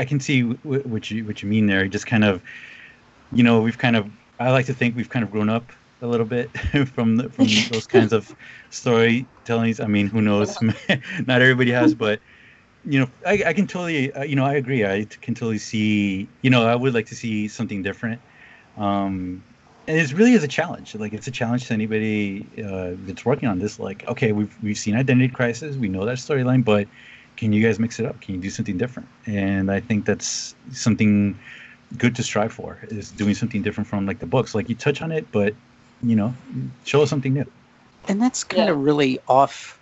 can 0.05 0.19
see 0.19 0.41
what 0.43 1.09
you 1.09 1.25
what 1.25 1.41
you 1.41 1.49
mean 1.49 1.65
there. 1.65 1.87
Just 1.87 2.05
kind 2.05 2.23
of, 2.23 2.39
you 3.31 3.41
know, 3.41 3.61
we've 3.61 3.79
kind 3.79 3.95
of 3.95 4.07
I 4.39 4.51
like 4.51 4.67
to 4.67 4.75
think 4.75 4.95
we've 4.95 5.09
kind 5.09 5.25
of 5.25 5.31
grown 5.31 5.49
up 5.49 5.71
a 6.03 6.07
little 6.07 6.25
bit 6.25 6.55
from 6.93 7.17
the, 7.17 7.29
from 7.29 7.47
those 7.71 7.87
kinds 7.87 8.13
of 8.13 8.35
storytellings. 8.69 9.83
I 9.83 9.87
mean, 9.87 10.07
who 10.07 10.21
knows? 10.21 10.61
Not 11.25 11.41
everybody 11.41 11.71
has, 11.71 11.95
but 11.95 12.19
you 12.85 12.99
know, 12.99 13.09
I, 13.25 13.43
I 13.47 13.53
can 13.53 13.65
totally, 13.65 14.11
uh, 14.13 14.23
you 14.23 14.35
know, 14.35 14.45
I 14.45 14.53
agree. 14.53 14.85
I 14.85 15.05
can 15.21 15.33
totally 15.33 15.57
see, 15.57 16.27
you 16.41 16.49
know, 16.49 16.67
I 16.67 16.75
would 16.75 16.93
like 16.93 17.05
to 17.07 17.15
see 17.15 17.47
something 17.47 17.81
different. 17.81 18.21
Um, 18.77 19.41
and 19.87 19.97
it 19.97 20.13
really 20.13 20.33
is 20.33 20.43
a 20.43 20.47
challenge. 20.47 20.93
Like 20.95 21.13
it's 21.13 21.27
a 21.27 21.31
challenge 21.31 21.67
to 21.67 21.73
anybody 21.73 22.45
uh, 22.63 22.91
that's 23.05 23.25
working 23.25 23.47
on 23.47 23.59
this. 23.59 23.79
Like, 23.79 24.07
okay, 24.07 24.33
we've 24.33 24.55
we've 24.61 24.77
seen 24.77 24.95
Identity 24.95 25.29
Crisis, 25.29 25.77
we 25.77 25.87
know 25.87 26.05
that 26.05 26.17
storyline, 26.17 26.63
but 26.63 26.87
can 27.37 27.51
you 27.51 27.63
guys 27.63 27.79
mix 27.79 27.99
it 27.99 28.05
up? 28.05 28.19
Can 28.21 28.35
you 28.35 28.41
do 28.41 28.49
something 28.49 28.77
different? 28.77 29.09
And 29.25 29.71
I 29.71 29.79
think 29.79 30.05
that's 30.05 30.55
something 30.71 31.37
good 31.97 32.15
to 32.15 32.23
strive 32.23 32.53
for 32.53 32.79
is 32.89 33.11
doing 33.11 33.35
something 33.35 33.61
different 33.61 33.87
from 33.87 34.05
like 34.05 34.19
the 34.19 34.25
books. 34.25 34.55
Like 34.55 34.69
you 34.69 34.75
touch 34.75 35.01
on 35.01 35.11
it, 35.11 35.31
but 35.31 35.53
you 36.03 36.15
know, 36.15 36.35
show 36.83 37.01
us 37.01 37.09
something 37.09 37.33
new. 37.33 37.45
And 38.07 38.21
that's 38.21 38.43
kind 38.43 38.67
Yeah. 38.67 38.73
of 38.73 38.79
really 38.79 39.19
off 39.27 39.79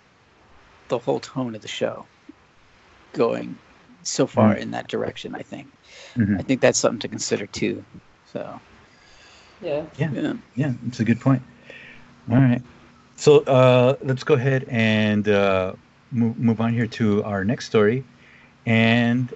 the 0.88 0.98
whole 0.98 1.20
tone 1.20 1.54
of 1.54 1.62
the 1.62 1.68
show, 1.68 2.06
going 3.12 3.58
so 4.02 4.26
far 4.26 4.54
in 4.54 4.70
that 4.70 4.88
direction. 4.88 5.34
I 5.34 5.42
think. 5.42 5.66
Mhm. 6.16 6.38
I 6.38 6.42
think 6.42 6.60
that's 6.60 6.78
something 6.78 7.00
to 7.00 7.08
consider 7.08 7.46
too. 7.46 7.84
So 8.32 8.60
Yeah. 9.60 9.84
yeah. 9.98 10.34
Yeah, 10.54 10.72
it's 10.86 11.00
a 11.00 11.04
good 11.04 11.20
point. 11.20 11.42
All 12.30 12.36
right. 12.38 12.62
So 13.16 13.40
uh, 13.40 13.96
let's 14.02 14.24
go 14.24 14.34
ahead 14.34 14.66
and 14.68 15.28
uh, 15.28 15.74
move, 16.10 16.38
move 16.38 16.60
on 16.60 16.72
here 16.72 16.86
to 16.86 17.22
our 17.24 17.44
next 17.44 17.66
story. 17.66 18.04
And 18.66 19.32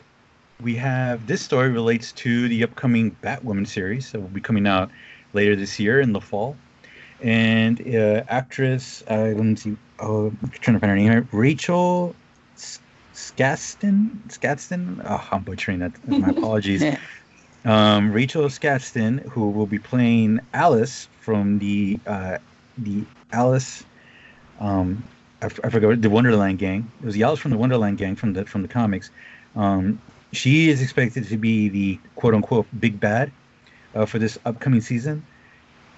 we 0.62 0.74
have 0.76 1.26
this 1.26 1.42
story 1.42 1.68
relates 1.70 2.12
to 2.12 2.48
the 2.48 2.62
upcoming 2.64 3.14
Batwoman 3.22 3.66
series 3.66 4.12
that 4.12 4.20
will 4.20 4.28
be 4.28 4.40
coming 4.40 4.66
out 4.66 4.90
later 5.32 5.54
this 5.56 5.78
year 5.78 6.00
in 6.00 6.12
the 6.12 6.20
fall. 6.20 6.56
And 7.22 7.80
uh, 7.80 8.24
actress, 8.28 9.02
uh, 9.10 9.32
let 9.34 9.36
me 9.38 9.56
see, 9.56 9.76
oh, 10.00 10.26
I'm 10.42 10.50
trying 10.50 10.76
to 10.76 10.80
find 10.80 10.90
her 10.90 10.96
name 10.96 11.28
Rachel 11.32 12.14
S- 12.54 12.80
Skaston? 13.14 14.20
Skaston? 14.28 15.02
Oh, 15.04 15.26
I'm 15.32 15.42
butchering 15.42 15.78
that. 15.80 15.92
My 16.06 16.30
apologies 16.36 16.84
um, 17.66 18.12
Rachel 18.12 18.44
Skatston, 18.44 19.28
who 19.28 19.50
will 19.50 19.66
be 19.66 19.78
playing 19.78 20.40
Alice 20.54 21.08
from 21.20 21.58
the 21.58 21.98
uh, 22.06 22.38
the 22.78 23.04
Alice, 23.32 23.84
um, 24.60 25.02
I, 25.42 25.46
I 25.46 25.70
forgot 25.70 26.00
the 26.00 26.10
Wonderland 26.10 26.58
Gang. 26.58 26.90
It 27.00 27.06
was 27.06 27.14
the 27.14 27.24
Alice 27.24 27.40
from 27.40 27.50
the 27.50 27.58
Wonderland 27.58 27.98
Gang 27.98 28.14
from 28.14 28.32
the 28.32 28.46
from 28.46 28.62
the 28.62 28.68
comics. 28.68 29.10
Um, 29.56 30.00
she 30.32 30.68
is 30.70 30.80
expected 30.80 31.28
to 31.28 31.36
be 31.36 31.68
the 31.68 32.00
quote 32.14 32.34
unquote 32.34 32.66
big 32.78 33.00
bad 33.00 33.32
uh, 33.94 34.06
for 34.06 34.18
this 34.18 34.38
upcoming 34.44 34.80
season, 34.80 35.26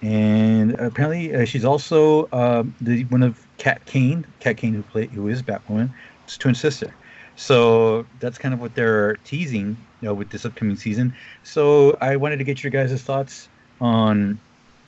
and 0.03 0.73
apparently 0.75 1.35
uh, 1.35 1.45
she's 1.45 1.65
also 1.65 2.25
uh, 2.27 2.65
the 2.81 3.05
one 3.05 3.23
of 3.23 3.39
Kat 3.59 3.85
Kane, 3.87 4.27
Kat 4.41 4.57
Kane 4.57 4.75
who 4.75 4.83
play 4.83 5.07
who 5.07 5.29
is 5.29 5.43
Batwoman, 5.43 5.91
twin 6.39 6.55
sister. 6.55 6.95
So 7.37 8.05
that's 8.19 8.37
kind 8.37 8.53
of 8.53 8.61
what 8.61 8.75
they're 8.75 9.15
teasing, 9.25 9.77
you 10.01 10.09
know, 10.09 10.15
with 10.15 10.31
this 10.31 10.45
upcoming 10.45 10.77
season. 10.77 11.15
So 11.45 11.97
I 12.01 12.17
wanted 12.17 12.39
to 12.39 12.45
get 12.45 12.65
your 12.65 12.71
guys' 12.73 13.01
thoughts 13.01 13.49
on, 13.81 14.41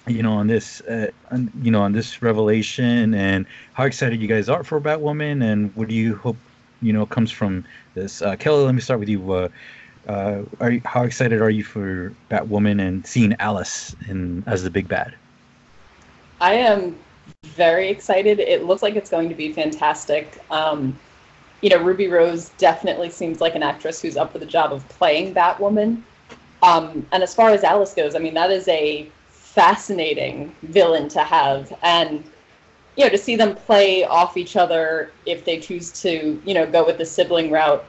you 0.08 0.22
know, 0.22 0.32
on 0.32 0.48
this, 0.48 0.80
uh, 0.82 1.11
on, 1.30 1.50
you 1.62 1.70
know, 1.70 1.80
on 1.80 1.92
this 1.92 2.20
revelation 2.22 3.14
and 3.14 3.46
how 3.74 3.84
excited 3.84 4.20
you 4.20 4.26
guys 4.26 4.48
are 4.48 4.64
for 4.64 4.80
Batwoman 4.80 5.44
and 5.44 5.74
what 5.76 5.88
do 5.88 5.94
you 5.94 6.16
hope, 6.16 6.36
you 6.82 6.92
know, 6.92 7.06
comes 7.06 7.30
from 7.30 7.64
this. 7.94 8.20
Uh, 8.20 8.34
Kelly, 8.34 8.64
let 8.64 8.74
me 8.74 8.80
start 8.80 8.98
with 8.98 9.08
you. 9.08 9.32
Uh, 9.32 9.48
uh, 10.09 10.42
are 10.61 10.70
you, 10.70 10.82
how 10.84 11.05
excited 11.05 11.40
are 11.40 11.51
you 11.51 11.64
for 11.64 12.14
Batwoman 12.30 12.80
and 12.86 13.07
seeing 13.07 13.34
Alice 13.38 13.94
in 14.09 14.42
as 14.46 14.62
the 14.62 14.70
big 14.70 14.88
bad? 14.88 15.14
I 16.40 16.55
am 16.55 16.98
very 17.44 17.88
excited. 17.88 18.40
It 18.40 18.64
looks 18.64 18.82
like 18.82 18.96
it's 18.96 19.11
going 19.11 19.28
to 19.28 19.34
be 19.34 19.53
fantastic. 19.53 20.42
Um, 20.51 20.98
you 21.61 21.68
know, 21.68 21.76
Ruby 21.82 22.09
Rose 22.09 22.51
definitely 22.57 23.11
seems 23.11 23.40
like 23.40 23.55
an 23.55 23.62
actress 23.62 24.01
who's 24.01 24.16
up 24.16 24.32
for 24.32 24.38
the 24.38 24.46
job 24.46 24.72
of 24.72 24.88
playing 24.88 25.34
Batwoman. 25.34 26.03
Um, 26.62 27.07
and 27.12 27.22
as 27.22 27.34
far 27.34 27.51
as 27.51 27.62
Alice 27.62 27.92
goes, 27.94 28.14
I 28.14 28.18
mean, 28.18 28.34
that 28.34 28.51
is 28.51 28.66
a 28.68 29.11
fascinating 29.28 30.55
villain 30.62 31.09
to 31.11 31.22
have. 31.22 31.72
And, 31.82 32.24
you 32.96 33.05
know, 33.05 33.11
to 33.11 33.18
see 33.18 33.36
them 33.36 33.55
play 33.55 34.05
off 34.05 34.36
each 34.36 34.57
other 34.57 35.12
if 35.26 35.44
they 35.44 35.59
choose 35.59 35.90
to, 36.03 36.40
you 36.44 36.55
know, 36.55 36.70
go 36.70 36.84
with 36.84 36.98
the 36.98 37.07
sibling 37.07 37.51
route. 37.51 37.84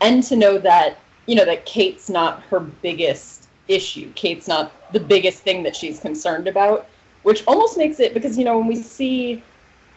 And 0.00 0.22
to 0.24 0.36
know 0.36 0.58
that, 0.58 0.98
you 1.30 1.36
know, 1.36 1.46
that 1.46 1.66
Kate's 1.66 2.10
not 2.10 2.42
her 2.50 2.60
biggest 2.60 3.48
issue. 3.68 4.12
Kate's 4.14 4.48
not 4.48 4.72
the 4.92 5.00
biggest 5.00 5.42
thing 5.44 5.62
that 5.64 5.76
she's 5.76 6.00
concerned 6.00 6.48
about 6.48 6.88
which 7.22 7.44
almost 7.46 7.76
makes 7.78 8.00
it 8.00 8.14
because 8.14 8.38
you 8.38 8.44
know 8.44 8.58
when 8.58 8.68
we 8.68 8.76
see 8.76 9.44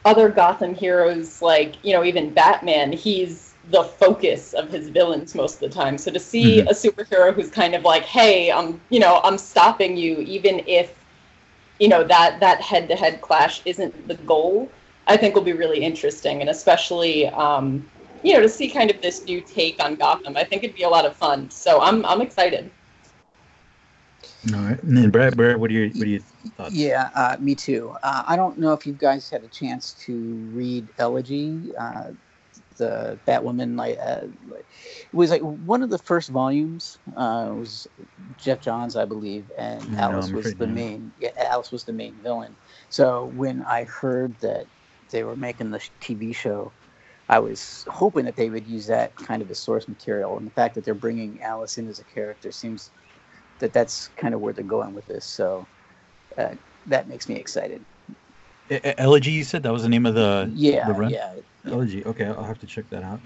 other 0.05 0.29
Gotham 0.29 0.75
heroes 0.75 1.41
like 1.41 1.75
you 1.84 1.93
know 1.93 2.03
even 2.03 2.34
Batman, 2.34 2.91
he's 2.91 3.55
the 3.71 3.84
focus 3.84 4.53
of 4.53 4.69
his 4.69 4.89
villains 4.89 5.36
most 5.36 5.55
of 5.55 5.61
the 5.61 5.75
time. 5.75 5.97
So 5.97 6.11
to 6.11 6.19
see 6.19 6.61
Mhm. 6.61 6.67
a 6.69 6.73
superhero 6.73 7.34
who's 7.34 7.49
kind 7.49 7.75
of 7.75 7.84
like, 7.84 8.03
hey, 8.03 8.51
I'm 8.51 8.81
you 8.89 8.99
know 8.99 9.21
I'm 9.23 9.38
stopping 9.38 9.97
you, 9.97 10.19
even 10.19 10.63
if 10.67 10.93
you 11.79 11.88
know 11.88 12.03
that 12.03 12.39
that 12.39 12.61
head-to-head 12.61 13.21
clash 13.21 13.61
isn't 13.65 14.07
the 14.07 14.15
goal, 14.15 14.69
I 15.07 15.17
think 15.17 15.36
will 15.36 15.43
be 15.43 15.53
really 15.53 15.84
interesting, 15.84 16.41
and 16.41 16.49
especially 16.49 17.27
um, 17.29 17.89
you 18.24 18.34
know 18.34 18.41
to 18.41 18.49
see 18.49 18.69
kind 18.69 18.89
of 18.89 19.01
this 19.01 19.26
new 19.26 19.41
take 19.41 19.84
on 19.84 19.95
Gotham. 19.95 20.38
I 20.38 20.43
think 20.43 20.63
it'd 20.63 20.76
be 20.76 20.84
a 20.84 20.89
lot 20.89 21.05
of 21.05 21.15
fun. 21.15 21.49
So 21.49 21.82
I'm 21.82 22.05
I'm 22.05 22.21
excited. 22.21 22.71
All 24.53 24.59
right. 24.61 24.82
And 24.84 24.97
then 24.97 25.09
Brad, 25.09 25.38
Brad, 25.38 25.57
what 25.57 25.69
are 25.69 25.74
your 25.74 25.88
what 25.89 26.03
are 26.07 26.09
your 26.09 26.19
thoughts? 26.57 26.74
Yeah, 26.74 27.09
uh, 27.15 27.38
me 27.39 27.55
too. 27.55 27.93
Uh, 28.03 28.24
I 28.28 28.36
don't 28.36 28.57
know 28.57 28.74
if 28.74 28.86
you 28.86 28.93
guys 28.93 29.30
had 29.30 29.43
a 29.43 29.47
chance 29.47 29.93
to 30.05 30.17
read 30.51 30.89
Elegy, 30.97 31.71
uh, 31.80 32.11
the 32.78 33.19
Batwoman. 33.26 33.78
Like, 33.78 33.97
uh, 33.99 34.28
it 34.55 35.13
was 35.13 35.30
like 35.30 35.41
one 35.41 35.82
of 35.82 35.89
the 35.89 35.97
first 35.99 36.30
volumes. 36.30 36.97
Uh, 37.15 37.47
it 37.51 37.55
was 37.55 37.88
Jeff 38.38 38.59
Johns, 38.59 38.95
I 38.95 39.05
believe, 39.05 39.49
and 39.57 39.88
No, 39.89 39.99
Alice 39.99 40.28
I'm 40.28 40.34
was 40.34 40.53
the 40.55 40.67
not. 40.67 40.76
main. 40.76 41.11
Yeah, 41.19 41.30
Alice 41.38 41.71
was 41.71 41.84
the 41.86 41.93
main 41.93 42.15
villain. 42.21 42.55
So 42.89 43.26
when 43.28 43.61
I 43.63 43.86
heard 43.86 44.38
that 44.39 44.67
they 45.09 45.24
were 45.24 45.36
making 45.36 45.71
the 45.71 45.80
TV 46.01 46.36
show, 46.36 46.74
I 47.34 47.39
was 47.39 47.84
hoping 47.89 48.25
that 48.25 48.36
they 48.36 48.51
would 48.51 48.67
use 48.67 48.86
that 48.86 49.15
kind 49.15 49.41
of 49.41 49.49
as 49.49 49.57
source 49.57 49.88
material. 49.88 50.38
And 50.38 50.45
the 50.45 50.51
fact 50.51 50.75
that 50.75 50.86
they're 50.86 50.93
bringing 50.93 51.41
Alice 51.41 51.79
in 51.79 51.88
as 51.88 51.97
a 51.97 52.03
character 52.03 52.51
seems 52.51 52.91
that 53.57 53.73
that's 53.73 54.09
kind 54.09 54.36
of 54.36 54.39
where 54.39 54.53
they're 54.53 54.63
going 54.63 54.93
with 54.93 55.07
this. 55.07 55.25
So 55.25 55.65
uh, 56.38 56.49
that 56.86 57.09
makes 57.09 57.27
me 57.27 57.36
excited. 57.36 57.84
Elegy, 58.99 59.31
you 59.31 59.43
said 59.43 59.63
that 59.63 59.73
was 59.73 59.81
the 59.81 59.89
name 59.89 60.05
of 60.05 60.13
the 60.13 60.51
Yeah, 60.53 60.86
the 60.86 60.93
run? 60.93 61.09
yeah. 61.09 61.34
Elegy. 61.65 62.05
Okay, 62.05 62.25
I'll 62.25 62.43
have 62.43 62.59
to 62.59 62.67
check 62.67 62.88
that 62.91 63.01
out. 63.01 63.19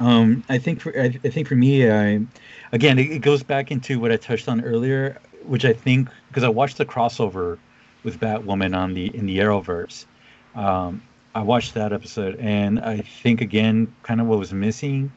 Um, 0.00 0.42
I 0.48 0.58
think 0.58 0.80
for 0.80 0.92
I, 0.98 1.16
I 1.24 1.28
think 1.28 1.46
for 1.46 1.54
me, 1.54 1.88
I 1.88 2.20
again 2.72 2.98
it, 2.98 3.12
it 3.12 3.22
goes 3.22 3.44
back 3.44 3.70
into 3.70 4.00
what 4.00 4.10
I 4.10 4.16
touched 4.16 4.48
on 4.48 4.60
earlier, 4.64 5.20
which 5.44 5.64
I 5.64 5.72
think 5.72 6.08
because 6.26 6.42
I 6.42 6.48
watched 6.48 6.78
the 6.78 6.84
crossover 6.84 7.58
with 8.02 8.18
Batwoman 8.18 8.76
on 8.76 8.92
the 8.92 9.16
in 9.16 9.26
the 9.26 9.38
Arrowverse. 9.38 10.04
Um, 10.56 11.00
I 11.34 11.42
watched 11.42 11.74
that 11.74 11.92
episode, 11.92 12.36
and 12.38 12.80
I 12.80 12.98
think 12.98 13.40
again, 13.40 13.92
kind 14.02 14.20
of 14.20 14.26
what 14.26 14.38
was 14.38 14.52
missing 14.52 15.10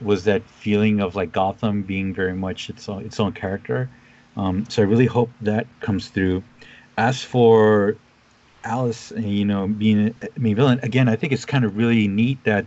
was 0.00 0.24
that 0.24 0.42
feeling 0.42 1.00
of 1.00 1.14
like 1.14 1.32
Gotham 1.32 1.82
being 1.82 2.14
very 2.14 2.34
much 2.34 2.70
its 2.70 2.88
own, 2.88 3.04
its 3.04 3.20
own 3.20 3.32
character. 3.32 3.90
Um, 4.36 4.64
so 4.68 4.82
I 4.82 4.86
really 4.86 5.06
hope 5.06 5.30
that 5.42 5.66
comes 5.80 6.08
through. 6.08 6.42
As 6.96 7.22
for 7.22 7.96
Alice, 8.64 9.12
you 9.16 9.44
know, 9.44 9.68
being 9.68 10.14
a 10.22 10.40
main 10.40 10.56
villain 10.56 10.80
again, 10.82 11.08
I 11.08 11.16
think 11.16 11.32
it's 11.32 11.44
kind 11.44 11.64
of 11.64 11.76
really 11.76 12.08
neat 12.08 12.42
that 12.44 12.66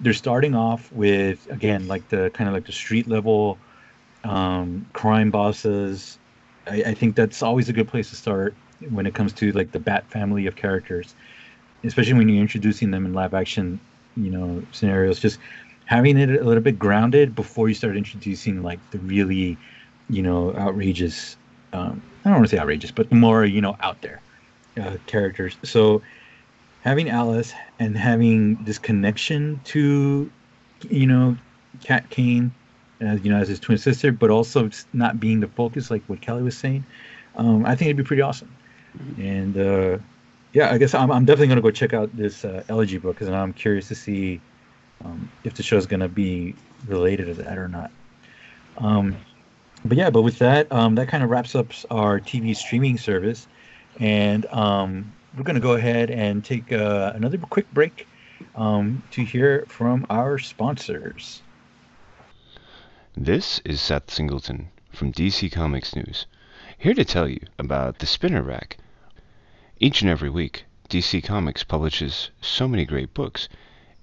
they're 0.00 0.12
starting 0.12 0.54
off 0.54 0.90
with 0.92 1.50
again 1.50 1.86
like 1.86 2.08
the 2.08 2.30
kind 2.34 2.48
of 2.48 2.54
like 2.54 2.66
the 2.66 2.72
street 2.72 3.08
level 3.08 3.58
um, 4.24 4.86
crime 4.92 5.30
bosses. 5.30 6.18
I, 6.66 6.82
I 6.88 6.94
think 6.94 7.16
that's 7.16 7.42
always 7.42 7.68
a 7.68 7.72
good 7.72 7.88
place 7.88 8.10
to 8.10 8.16
start 8.16 8.54
when 8.90 9.06
it 9.06 9.14
comes 9.14 9.32
to 9.34 9.52
like 9.52 9.72
the 9.72 9.78
Bat 9.78 10.10
family 10.10 10.46
of 10.46 10.56
characters, 10.56 11.14
especially 11.84 12.14
when 12.14 12.28
you're 12.28 12.40
introducing 12.40 12.90
them 12.90 13.06
in 13.06 13.12
live 13.12 13.34
action, 13.34 13.80
you 14.16 14.30
know, 14.30 14.62
scenarios. 14.72 15.18
Just 15.18 15.38
having 15.86 16.18
it 16.18 16.30
a 16.30 16.44
little 16.44 16.62
bit 16.62 16.78
grounded 16.78 17.34
before 17.34 17.68
you 17.68 17.74
start 17.74 17.96
introducing 17.96 18.62
like 18.62 18.78
the 18.90 18.98
really, 18.98 19.56
you 20.08 20.22
know, 20.22 20.54
outrageous. 20.54 21.36
Um, 21.72 22.02
I 22.24 22.28
don't 22.28 22.38
want 22.38 22.50
to 22.50 22.56
say 22.56 22.60
outrageous, 22.60 22.90
but 22.90 23.08
the 23.08 23.16
more 23.16 23.44
you 23.44 23.60
know 23.60 23.76
out 23.80 24.00
there 24.02 24.20
uh, 24.80 24.96
characters. 25.06 25.56
So 25.62 26.02
having 26.82 27.08
Alice 27.08 27.52
and 27.78 27.96
having 27.96 28.62
this 28.64 28.78
connection 28.78 29.60
to, 29.64 30.30
you 30.88 31.06
know, 31.06 31.36
Cat 31.82 32.08
Kane, 32.10 32.52
as 33.00 33.24
you 33.24 33.30
know, 33.30 33.38
as 33.38 33.48
his 33.48 33.58
twin 33.58 33.78
sister, 33.78 34.12
but 34.12 34.30
also 34.30 34.70
not 34.92 35.18
being 35.18 35.40
the 35.40 35.48
focus, 35.48 35.90
like 35.90 36.02
what 36.06 36.20
Kelly 36.20 36.42
was 36.42 36.56
saying, 36.56 36.84
um, 37.36 37.64
I 37.64 37.74
think 37.74 37.86
it'd 37.88 37.96
be 37.96 38.04
pretty 38.04 38.22
awesome. 38.22 38.54
And 39.18 39.56
uh, 39.56 39.98
yeah, 40.52 40.70
I 40.70 40.78
guess 40.78 40.94
I'm, 40.94 41.10
I'm 41.10 41.24
definitely 41.24 41.48
gonna 41.48 41.62
go 41.62 41.70
check 41.70 41.94
out 41.94 42.14
this 42.16 42.44
uh, 42.44 42.62
Elegy 42.68 42.98
book 42.98 43.16
because 43.16 43.28
I'm 43.28 43.52
curious 43.52 43.88
to 43.88 43.94
see 43.94 44.40
um, 45.04 45.30
if 45.44 45.54
the 45.54 45.62
show 45.62 45.76
is 45.76 45.86
gonna 45.86 46.08
be 46.08 46.54
related 46.86 47.26
to 47.26 47.34
that 47.42 47.58
or 47.58 47.68
not. 47.68 47.90
Um, 48.78 49.16
but 49.84 49.96
yeah, 49.96 50.10
but 50.10 50.22
with 50.22 50.38
that, 50.38 50.70
um, 50.70 50.94
that 50.96 51.08
kind 51.08 51.24
of 51.24 51.30
wraps 51.30 51.54
up 51.54 51.72
our 51.90 52.20
TV 52.20 52.54
streaming 52.54 52.98
service, 52.98 53.46
and 53.98 54.46
um, 54.46 55.12
we're 55.36 55.44
gonna 55.44 55.60
go 55.60 55.72
ahead 55.72 56.10
and 56.10 56.44
take 56.44 56.70
uh, 56.70 57.12
another 57.14 57.38
quick 57.38 57.72
break 57.72 58.06
um, 58.54 59.02
to 59.12 59.24
hear 59.24 59.64
from 59.68 60.06
our 60.10 60.38
sponsors. 60.38 61.42
This 63.16 63.60
is 63.64 63.80
Seth 63.80 64.10
Singleton 64.10 64.68
from 64.90 65.12
DC 65.12 65.50
Comics 65.50 65.96
News, 65.96 66.26
here 66.76 66.94
to 66.94 67.04
tell 67.04 67.28
you 67.28 67.40
about 67.58 67.98
the 67.98 68.06
Spinner 68.06 68.42
Rack. 68.42 68.76
Each 69.84 70.00
and 70.00 70.08
every 70.08 70.30
week, 70.30 70.64
DC 70.88 71.24
Comics 71.24 71.64
publishes 71.64 72.30
so 72.40 72.68
many 72.68 72.84
great 72.84 73.12
books, 73.14 73.48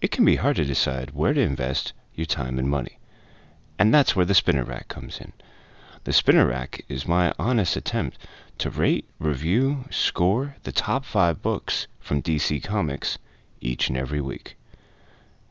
it 0.02 0.12
can 0.12 0.26
be 0.26 0.36
hard 0.36 0.58
to 0.58 0.66
decide 0.66 1.12
where 1.12 1.34
to 1.34 1.40
invest 1.40 1.94
your 2.14 2.26
time 2.26 2.60
and 2.60 2.70
money. 2.70 3.00
And 3.80 3.94
that's 3.94 4.14
where 4.14 4.26
the 4.26 4.34
Spinner 4.34 4.66
Rack 4.66 4.90
comes 4.90 5.22
in. 5.22 5.32
The 6.04 6.12
Spinner 6.12 6.46
Rack 6.46 6.84
is 6.90 7.08
my 7.08 7.34
honest 7.40 7.78
attempt 7.78 8.18
to 8.58 8.70
rate, 8.70 9.08
review, 9.20 9.86
score 9.90 10.58
the 10.64 10.74
top 10.74 11.06
five 11.06 11.42
books 11.42 11.88
from 12.02 12.22
DC 12.22 12.62
Comics 12.62 13.18
each 13.62 13.88
and 13.88 13.98
every 13.98 14.20
week. 14.20 14.58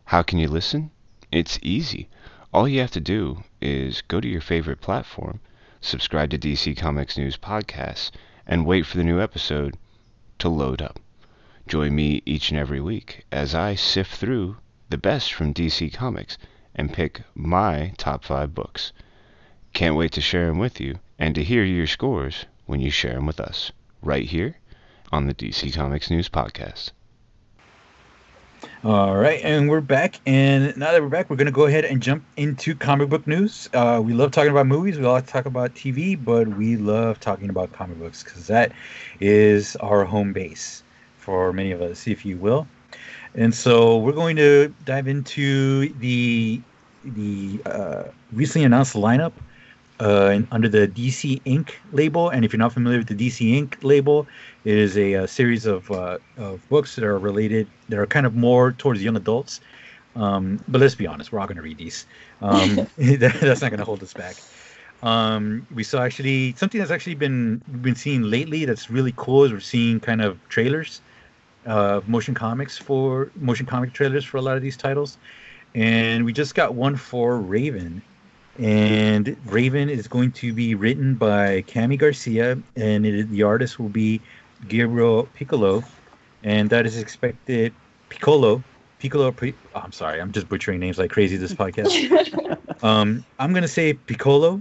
How 0.04 0.22
can 0.22 0.38
you 0.38 0.48
listen? 0.48 0.90
It's 1.32 1.58
easy. 1.62 2.10
All 2.52 2.68
you 2.68 2.80
have 2.80 2.90
to 2.90 3.00
do 3.00 3.44
is 3.62 4.02
go 4.02 4.20
to 4.20 4.28
your 4.28 4.42
favorite 4.42 4.82
platform, 4.82 5.40
subscribe 5.80 6.28
to 6.32 6.38
DC 6.38 6.76
Comics 6.76 7.16
News 7.16 7.38
Podcasts, 7.38 8.10
and 8.46 8.66
wait 8.66 8.84
for 8.84 8.98
the 8.98 9.04
new 9.04 9.22
episode 9.22 9.78
to 10.38 10.48
load 10.48 10.80
up. 10.80 10.98
Join 11.66 11.94
me 11.94 12.22
each 12.24 12.50
and 12.50 12.58
every 12.58 12.80
week 12.80 13.24
as 13.30 13.54
I 13.54 13.74
sift 13.74 14.14
through 14.14 14.56
the 14.88 14.96
best 14.96 15.32
from 15.32 15.52
DC 15.52 15.92
Comics 15.92 16.38
and 16.74 16.92
pick 16.92 17.22
my 17.34 17.92
top 17.98 18.24
five 18.24 18.54
books. 18.54 18.92
Can't 19.72 19.96
wait 19.96 20.12
to 20.12 20.20
share 20.20 20.46
them 20.46 20.58
with 20.58 20.80
you 20.80 20.98
and 21.18 21.34
to 21.34 21.44
hear 21.44 21.64
your 21.64 21.86
scores 21.86 22.46
when 22.66 22.80
you 22.80 22.90
share 22.90 23.14
them 23.14 23.26
with 23.26 23.40
us, 23.40 23.72
right 24.02 24.26
here 24.26 24.56
on 25.12 25.26
the 25.26 25.34
DC 25.34 25.74
Comics 25.74 26.10
News 26.10 26.28
Podcast. 26.28 26.92
All 28.84 29.16
right, 29.16 29.40
and 29.42 29.68
we're 29.68 29.80
back. 29.80 30.20
And 30.24 30.76
now 30.76 30.92
that 30.92 31.02
we're 31.02 31.08
back, 31.08 31.28
we're 31.28 31.34
going 31.34 31.46
to 31.46 31.52
go 31.52 31.66
ahead 31.66 31.84
and 31.84 32.00
jump 32.00 32.22
into 32.36 32.76
comic 32.76 33.08
book 33.08 33.26
news. 33.26 33.68
Uh, 33.74 34.00
we 34.04 34.12
love 34.12 34.30
talking 34.30 34.52
about 34.52 34.68
movies, 34.68 34.96
we 34.96 35.04
like 35.04 35.26
to 35.26 35.32
talk 35.32 35.46
about 35.46 35.74
TV, 35.74 36.16
but 36.24 36.46
we 36.46 36.76
love 36.76 37.18
talking 37.18 37.50
about 37.50 37.72
comic 37.72 37.98
books 37.98 38.22
because 38.22 38.46
that 38.46 38.70
is 39.18 39.74
our 39.76 40.04
home 40.04 40.32
base 40.32 40.84
for 41.16 41.52
many 41.52 41.72
of 41.72 41.82
us, 41.82 42.06
if 42.06 42.24
you 42.24 42.36
will. 42.36 42.68
And 43.34 43.52
so 43.52 43.96
we're 43.98 44.12
going 44.12 44.36
to 44.36 44.72
dive 44.84 45.08
into 45.08 45.88
the 45.94 46.60
the 47.02 47.60
uh, 47.66 48.04
recently 48.32 48.64
announced 48.64 48.94
lineup 48.94 49.32
uh, 50.00 50.40
under 50.50 50.68
the 50.68 50.88
DC 50.88 51.40
Ink 51.44 51.80
label. 51.92 52.30
And 52.30 52.44
if 52.44 52.52
you're 52.52 52.58
not 52.58 52.72
familiar 52.72 52.98
with 52.98 53.08
the 53.08 53.14
DC 53.14 53.52
Ink 53.52 53.78
label, 53.82 54.26
it 54.64 54.76
is 54.76 54.96
a, 54.96 55.14
a 55.14 55.28
series 55.28 55.66
of, 55.66 55.90
uh, 55.90 56.18
of 56.36 56.66
books 56.68 56.94
that 56.96 57.04
are 57.04 57.18
related, 57.18 57.68
that 57.88 57.98
are 57.98 58.06
kind 58.06 58.26
of 58.26 58.34
more 58.34 58.72
towards 58.72 59.02
young 59.02 59.16
adults. 59.16 59.60
Um, 60.16 60.62
but 60.68 60.80
let's 60.80 60.94
be 60.94 61.06
honest, 61.06 61.32
we're 61.32 61.40
all 61.40 61.46
going 61.46 61.56
to 61.56 61.62
read 61.62 61.78
these. 61.78 62.06
Um, 62.42 62.76
that, 62.98 63.38
that's 63.40 63.62
not 63.62 63.70
going 63.70 63.78
to 63.78 63.84
hold 63.84 64.02
us 64.02 64.12
back. 64.12 64.36
Um, 65.02 65.66
we 65.72 65.84
saw 65.84 66.02
actually 66.02 66.54
something 66.56 66.78
that's 66.80 66.90
actually 66.90 67.14
been 67.14 67.62
been 67.82 67.94
seeing 67.94 68.22
lately 68.22 68.64
that's 68.64 68.90
really 68.90 69.14
cool 69.16 69.44
is 69.44 69.52
we're 69.52 69.60
seeing 69.60 70.00
kind 70.00 70.20
of 70.20 70.40
trailers, 70.48 71.00
uh, 71.66 72.00
motion 72.08 72.34
comics 72.34 72.76
for 72.76 73.30
motion 73.36 73.64
comic 73.64 73.92
trailers 73.92 74.24
for 74.24 74.38
a 74.38 74.42
lot 74.42 74.56
of 74.56 74.62
these 74.62 74.76
titles, 74.76 75.16
and 75.76 76.24
we 76.24 76.32
just 76.32 76.56
got 76.56 76.74
one 76.74 76.96
for 76.96 77.38
Raven, 77.38 78.02
and 78.58 79.36
Raven 79.46 79.88
is 79.88 80.08
going 80.08 80.32
to 80.32 80.52
be 80.52 80.74
written 80.74 81.14
by 81.14 81.62
Kami 81.62 81.96
Garcia, 81.96 82.58
and 82.76 83.06
it, 83.06 83.30
the 83.30 83.42
artist 83.44 83.78
will 83.78 83.88
be 83.88 84.20
Gabriel 84.66 85.28
Picolo, 85.34 85.84
and 86.42 86.68
that 86.70 86.86
is 86.86 86.98
expected 86.98 87.72
Piccolo. 88.08 88.62
Piccolo, 88.98 89.32
oh, 89.40 89.52
I'm 89.74 89.92
sorry, 89.92 90.20
I'm 90.20 90.32
just 90.32 90.48
butchering 90.48 90.80
names 90.80 90.98
like 90.98 91.10
crazy 91.10 91.36
this 91.36 91.54
podcast. 91.54 92.58
um, 92.82 93.24
I'm 93.38 93.52
gonna 93.54 93.68
say 93.68 93.92
Piccolo 93.92 94.60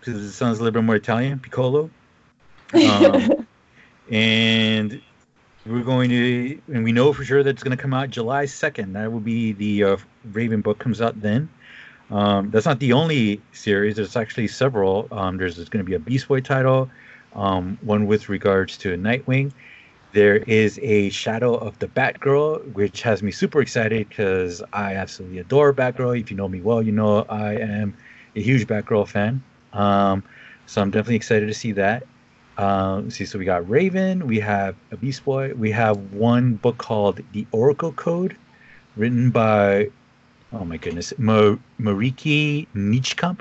because 0.00 0.22
it 0.22 0.32
sounds 0.32 0.58
a 0.58 0.62
little 0.62 0.80
bit 0.80 0.84
more 0.84 0.96
Italian. 0.96 1.38
Piccolo, 1.38 1.90
um, 2.72 3.46
and 4.10 5.02
we're 5.66 5.82
going 5.82 6.10
to, 6.10 6.60
and 6.72 6.84
we 6.84 6.92
know 6.92 7.12
for 7.12 7.24
sure 7.24 7.42
that 7.42 7.50
it's 7.50 7.62
going 7.62 7.76
to 7.76 7.80
come 7.80 7.94
out 7.94 8.10
July 8.10 8.44
2nd. 8.44 8.92
That 8.92 9.10
will 9.10 9.20
be 9.20 9.52
the 9.52 9.84
uh, 9.84 9.96
Raven 10.32 10.60
book 10.60 10.78
comes 10.78 11.00
out 11.00 11.20
then. 11.20 11.48
Um, 12.10 12.50
that's 12.50 12.66
not 12.66 12.80
the 12.80 12.92
only 12.92 13.40
series. 13.52 13.96
There's 13.96 14.16
actually 14.16 14.48
several. 14.48 15.08
Um, 15.10 15.36
there's, 15.36 15.56
there's 15.56 15.68
going 15.68 15.84
to 15.84 15.88
be 15.88 15.94
a 15.94 15.98
Beast 15.98 16.28
Boy 16.28 16.40
title, 16.40 16.90
um, 17.34 17.78
one 17.82 18.06
with 18.06 18.28
regards 18.28 18.76
to 18.78 18.96
Nightwing. 18.96 19.52
There 20.12 20.36
is 20.36 20.78
a 20.80 21.10
Shadow 21.10 21.54
of 21.54 21.76
the 21.80 21.88
Batgirl, 21.88 22.72
which 22.72 23.02
has 23.02 23.22
me 23.22 23.32
super 23.32 23.60
excited 23.60 24.08
because 24.08 24.62
I 24.72 24.94
absolutely 24.94 25.38
adore 25.38 25.72
Batgirl. 25.74 26.20
If 26.20 26.30
you 26.30 26.36
know 26.36 26.48
me 26.48 26.60
well, 26.60 26.82
you 26.82 26.92
know 26.92 27.22
I 27.28 27.54
am 27.54 27.96
a 28.36 28.40
huge 28.40 28.66
Batgirl 28.66 29.08
fan. 29.08 29.42
Um, 29.72 30.22
so 30.66 30.80
I'm 30.80 30.90
definitely 30.90 31.16
excited 31.16 31.46
to 31.46 31.54
see 31.54 31.72
that. 31.72 32.06
Um, 32.58 33.10
see, 33.10 33.24
so 33.24 33.38
we 33.38 33.44
got 33.44 33.68
Raven, 33.68 34.28
we 34.28 34.38
have 34.38 34.76
a 34.92 34.96
Beast 34.96 35.24
Boy, 35.24 35.52
we 35.54 35.72
have 35.72 35.96
one 36.12 36.54
book 36.54 36.78
called 36.78 37.20
The 37.32 37.44
Oracle 37.50 37.90
Code, 37.92 38.36
written 38.96 39.30
by 39.30 39.90
oh 40.54 40.64
my 40.64 40.76
goodness, 40.76 41.12
Marieke 41.18 42.66
Nijkamp. 42.74 43.40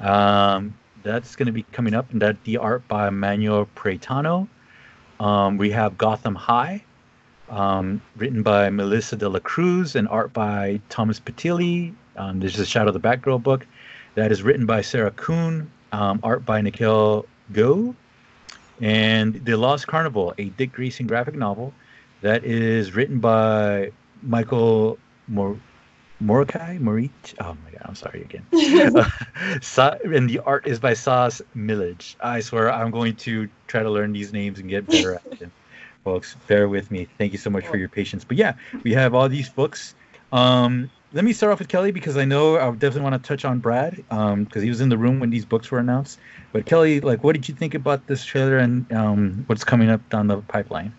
Um, 0.00 0.76
that's 1.02 1.36
going 1.36 1.46
to 1.46 1.52
be 1.52 1.62
coming 1.72 1.94
up, 1.94 2.10
and 2.10 2.20
that 2.20 2.42
the 2.44 2.56
art 2.56 2.86
by 2.88 3.10
Manuel 3.10 3.68
Prieto. 3.76 4.48
Um, 5.20 5.56
we 5.56 5.70
have 5.70 5.96
Gotham 5.96 6.34
High, 6.34 6.84
um, 7.48 8.02
written 8.16 8.42
by 8.42 8.68
Melissa 8.70 9.16
de 9.16 9.28
la 9.28 9.38
Cruz, 9.38 9.94
and 9.94 10.08
art 10.08 10.32
by 10.32 10.80
Thomas 10.88 11.20
Pitilli. 11.20 11.94
Um, 12.16 12.40
this 12.40 12.54
is 12.54 12.60
a 12.60 12.66
Shadow 12.66 12.88
of 12.88 12.94
the 12.94 13.00
Batgirl 13.00 13.42
book. 13.42 13.66
That 14.14 14.32
is 14.32 14.42
written 14.42 14.66
by 14.66 14.80
Sarah 14.80 15.10
Kuhn, 15.10 15.70
um, 15.92 16.20
art 16.22 16.44
by 16.44 16.60
Nicole 16.60 17.26
Goux, 17.52 17.94
And 18.80 19.44
The 19.44 19.56
Lost 19.56 19.86
Carnival, 19.86 20.34
a 20.38 20.46
Dick 20.50 20.72
Grayson 20.72 21.06
graphic 21.06 21.34
novel 21.34 21.72
that 22.22 22.44
is 22.44 22.94
written 22.94 23.20
by 23.20 23.92
Michael 24.22 24.98
Mor- 25.28 25.60
Morokai, 26.22 26.78
Morich. 26.80 27.34
Oh 27.40 27.56
my 27.62 27.70
god, 27.70 27.82
I'm 27.84 27.94
sorry 27.94 28.22
again. 28.22 28.46
uh, 29.78 29.96
and 30.04 30.30
the 30.30 30.40
art 30.44 30.66
is 30.66 30.78
by 30.78 30.94
Sas 30.94 31.42
Milledge. 31.54 32.16
I 32.20 32.40
swear 32.40 32.72
I'm 32.72 32.90
going 32.90 33.16
to 33.16 33.48
try 33.66 33.82
to 33.82 33.90
learn 33.90 34.12
these 34.12 34.32
names 34.32 34.58
and 34.58 34.68
get 34.68 34.86
better 34.86 35.14
at 35.14 35.38
them. 35.38 35.52
Folks, 36.04 36.36
bear 36.46 36.68
with 36.68 36.90
me. 36.90 37.06
Thank 37.18 37.32
you 37.32 37.38
so 37.38 37.50
much 37.50 37.66
for 37.66 37.76
your 37.76 37.88
patience. 37.88 38.24
But 38.24 38.36
yeah, 38.36 38.54
we 38.84 38.92
have 38.92 39.14
all 39.14 39.28
these 39.28 39.48
books. 39.48 39.94
Um, 40.32 40.88
let 41.12 41.24
me 41.24 41.32
start 41.32 41.52
off 41.52 41.58
with 41.58 41.68
Kelly 41.68 41.90
because 41.90 42.16
I 42.16 42.24
know 42.24 42.58
I 42.58 42.70
definitely 42.70 43.02
want 43.02 43.22
to 43.22 43.28
touch 43.28 43.44
on 43.44 43.58
Brad 43.58 43.96
because 43.96 44.32
um, 44.32 44.48
he 44.54 44.68
was 44.68 44.80
in 44.80 44.88
the 44.88 44.98
room 44.98 45.18
when 45.18 45.30
these 45.30 45.44
books 45.44 45.70
were 45.70 45.78
announced. 45.78 46.18
But 46.52 46.66
Kelly, 46.66 47.00
like, 47.00 47.24
what 47.24 47.34
did 47.34 47.48
you 47.48 47.54
think 47.54 47.74
about 47.74 48.06
this 48.06 48.24
trailer 48.24 48.58
and 48.58 48.90
um, 48.92 49.44
what's 49.46 49.64
coming 49.64 49.90
up 49.90 50.08
down 50.08 50.28
the 50.28 50.38
pipeline? 50.42 50.92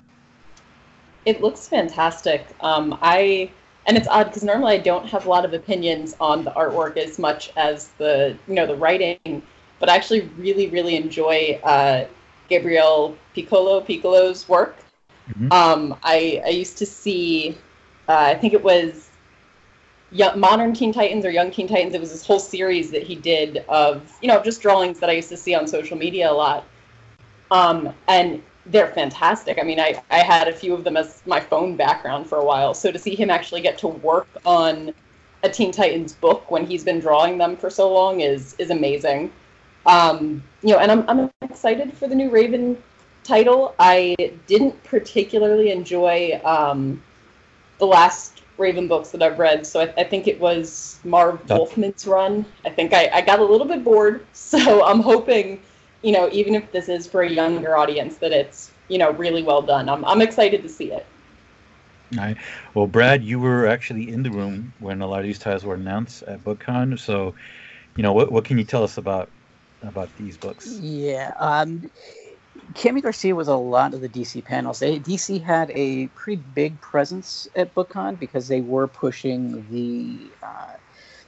It 1.25 1.41
looks 1.41 1.67
fantastic. 1.67 2.47
Um, 2.61 2.97
I 3.01 3.49
and 3.87 3.97
it's 3.97 4.07
odd 4.09 4.25
because 4.25 4.43
normally 4.43 4.73
I 4.73 4.79
don't 4.79 5.07
have 5.07 5.25
a 5.25 5.29
lot 5.29 5.45
of 5.45 5.53
opinions 5.53 6.15
on 6.19 6.43
the 6.43 6.51
artwork 6.51 6.97
as 6.97 7.17
much 7.17 7.51
as 7.55 7.87
the 7.97 8.37
you 8.47 8.53
know 8.53 8.67
the 8.67 8.75
writing, 8.75 9.41
but 9.79 9.89
I 9.89 9.95
actually 9.95 10.21
really 10.37 10.67
really 10.67 10.95
enjoy 10.95 11.59
uh, 11.63 12.05
Gabriel 12.49 13.17
Picolo 13.35 13.85
Piccolo's 13.85 14.47
work. 14.47 14.77
Mm-hmm. 15.29 15.51
Um, 15.51 15.97
I 16.03 16.41
I 16.45 16.49
used 16.49 16.77
to 16.79 16.85
see, 16.85 17.57
uh, 18.09 18.13
I 18.13 18.35
think 18.35 18.53
it 18.53 18.63
was 18.63 19.09
young, 20.11 20.37
Modern 20.37 20.73
Teen 20.73 20.91
Titans 20.91 21.25
or 21.25 21.31
Young 21.31 21.49
Teen 21.49 21.67
Titans. 21.67 21.93
It 21.93 22.01
was 22.01 22.11
this 22.11 22.25
whole 22.27 22.39
series 22.39 22.91
that 22.91 23.03
he 23.03 23.15
did 23.15 23.63
of 23.69 24.11
you 24.21 24.27
know 24.27 24.43
just 24.43 24.61
drawings 24.61 24.99
that 24.99 25.09
I 25.09 25.13
used 25.13 25.29
to 25.29 25.37
see 25.37 25.55
on 25.55 25.65
social 25.65 25.97
media 25.97 26.29
a 26.29 26.33
lot. 26.33 26.65
Um, 27.51 27.93
and 28.09 28.43
they're 28.69 28.87
fantastic. 28.87 29.57
I 29.59 29.63
mean, 29.63 29.79
I, 29.79 30.01
I 30.11 30.19
had 30.19 30.47
a 30.47 30.53
few 30.53 30.73
of 30.73 30.83
them 30.83 30.97
as 30.97 31.21
my 31.25 31.39
phone 31.39 31.75
background 31.75 32.27
for 32.27 32.37
a 32.37 32.45
while. 32.45 32.73
So 32.73 32.91
to 32.91 32.99
see 32.99 33.15
him 33.15 33.29
actually 33.29 33.61
get 33.61 33.77
to 33.79 33.87
work 33.87 34.27
on 34.45 34.93
a 35.43 35.49
Teen 35.49 35.71
Titans 35.71 36.13
book 36.13 36.49
when 36.51 36.65
he's 36.65 36.83
been 36.83 36.99
drawing 36.99 37.37
them 37.37 37.55
for 37.55 37.69
so 37.69 37.91
long 37.91 38.21
is 38.21 38.55
is 38.57 38.69
amazing. 38.69 39.31
Um, 39.85 40.43
you 40.61 40.73
know, 40.73 40.79
and 40.79 40.91
I'm 40.91 41.09
I'm 41.09 41.31
excited 41.41 41.95
for 41.95 42.07
the 42.07 42.15
new 42.15 42.29
Raven 42.29 42.81
title. 43.23 43.75
I 43.79 44.15
didn't 44.47 44.81
particularly 44.83 45.71
enjoy 45.71 46.39
um, 46.43 47.01
the 47.77 47.85
last 47.85 48.41
Raven 48.57 48.87
books 48.87 49.09
that 49.11 49.21
I've 49.21 49.37
read, 49.37 49.65
so 49.67 49.81
I, 49.81 49.93
I 49.97 50.03
think 50.03 50.27
it 50.27 50.39
was 50.39 50.99
Marv 51.03 51.45
Wolfman's 51.47 52.07
run. 52.07 52.45
I 52.65 52.71
think 52.71 52.91
I, 52.93 53.09
I 53.13 53.21
got 53.21 53.39
a 53.39 53.45
little 53.45 53.67
bit 53.67 53.83
bored, 53.83 54.25
so 54.33 54.83
I'm 54.83 54.99
hoping 54.99 55.61
you 56.01 56.11
know, 56.11 56.29
even 56.31 56.55
if 56.55 56.71
this 56.71 56.89
is 56.89 57.07
for 57.07 57.21
a 57.21 57.29
younger 57.29 57.77
audience, 57.77 58.17
that 58.17 58.31
it's, 58.31 58.71
you 58.87 58.97
know, 58.97 59.11
really 59.11 59.43
well 59.43 59.61
done. 59.61 59.89
I'm, 59.89 60.03
I'm 60.05 60.21
excited 60.21 60.61
to 60.63 60.69
see 60.69 60.91
it. 60.91 61.05
All 62.13 62.23
right. 62.23 62.37
Well, 62.73 62.87
Brad, 62.87 63.23
you 63.23 63.39
were 63.39 63.67
actually 63.67 64.09
in 64.09 64.23
the 64.23 64.31
room 64.31 64.73
when 64.79 65.01
a 65.01 65.07
lot 65.07 65.19
of 65.19 65.25
these 65.25 65.39
titles 65.39 65.65
were 65.65 65.75
announced 65.75 66.23
at 66.23 66.43
BookCon. 66.43 66.97
So, 66.97 67.35
you 67.97 68.03
know, 68.03 68.13
what, 68.13 68.31
what 68.31 68.45
can 68.45 68.57
you 68.57 68.63
tell 68.63 68.83
us 68.83 68.97
about 68.97 69.29
about 69.81 70.15
these 70.15 70.37
books. 70.37 70.79
Yeah. 70.79 71.33
Um, 71.37 71.89
Kami 72.75 73.01
Garcia 73.01 73.35
was 73.35 73.47
a 73.47 73.55
lot 73.55 73.93
of 73.93 74.01
the 74.01 74.09
DC 74.09 74.43
panels. 74.43 74.79
They, 74.79 74.99
DC 74.99 75.41
had 75.43 75.71
a 75.71 76.07
pretty 76.07 76.41
big 76.53 76.79
presence 76.81 77.47
at 77.55 77.73
BookCon 77.75 78.19
because 78.19 78.47
they 78.47 78.61
were 78.61 78.87
pushing 78.87 79.65
the 79.71 80.31
uh, 80.43 80.73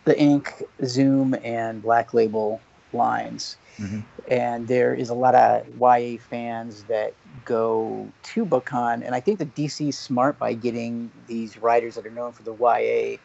the 0.05 0.19
Ink, 0.19 0.63
Zoom, 0.85 1.35
and 1.43 1.81
Black 1.81 2.13
Label 2.13 2.61
lines. 2.93 3.57
Mhm. 3.79 4.05
And 4.29 4.67
there 4.67 4.93
is 4.93 5.09
a 5.09 5.15
lot 5.15 5.35
of 5.35 5.67
YA 5.67 6.17
fans 6.17 6.85
that 6.85 7.15
go 7.45 8.13
to 8.23 8.45
BookCon, 8.45 9.03
and 9.05 9.15
I 9.15 9.21
think 9.21 9.39
that 9.39 9.55
DC 9.55 9.89
is 9.89 9.99
smart 9.99 10.37
by 10.39 10.53
getting 10.53 11.11
these 11.25 11.57
writers 11.57 11.95
that 11.95 12.05
are 12.05 12.11
known 12.11 12.33
for 12.33 12.43
the 12.43 12.53
YA 12.53 13.21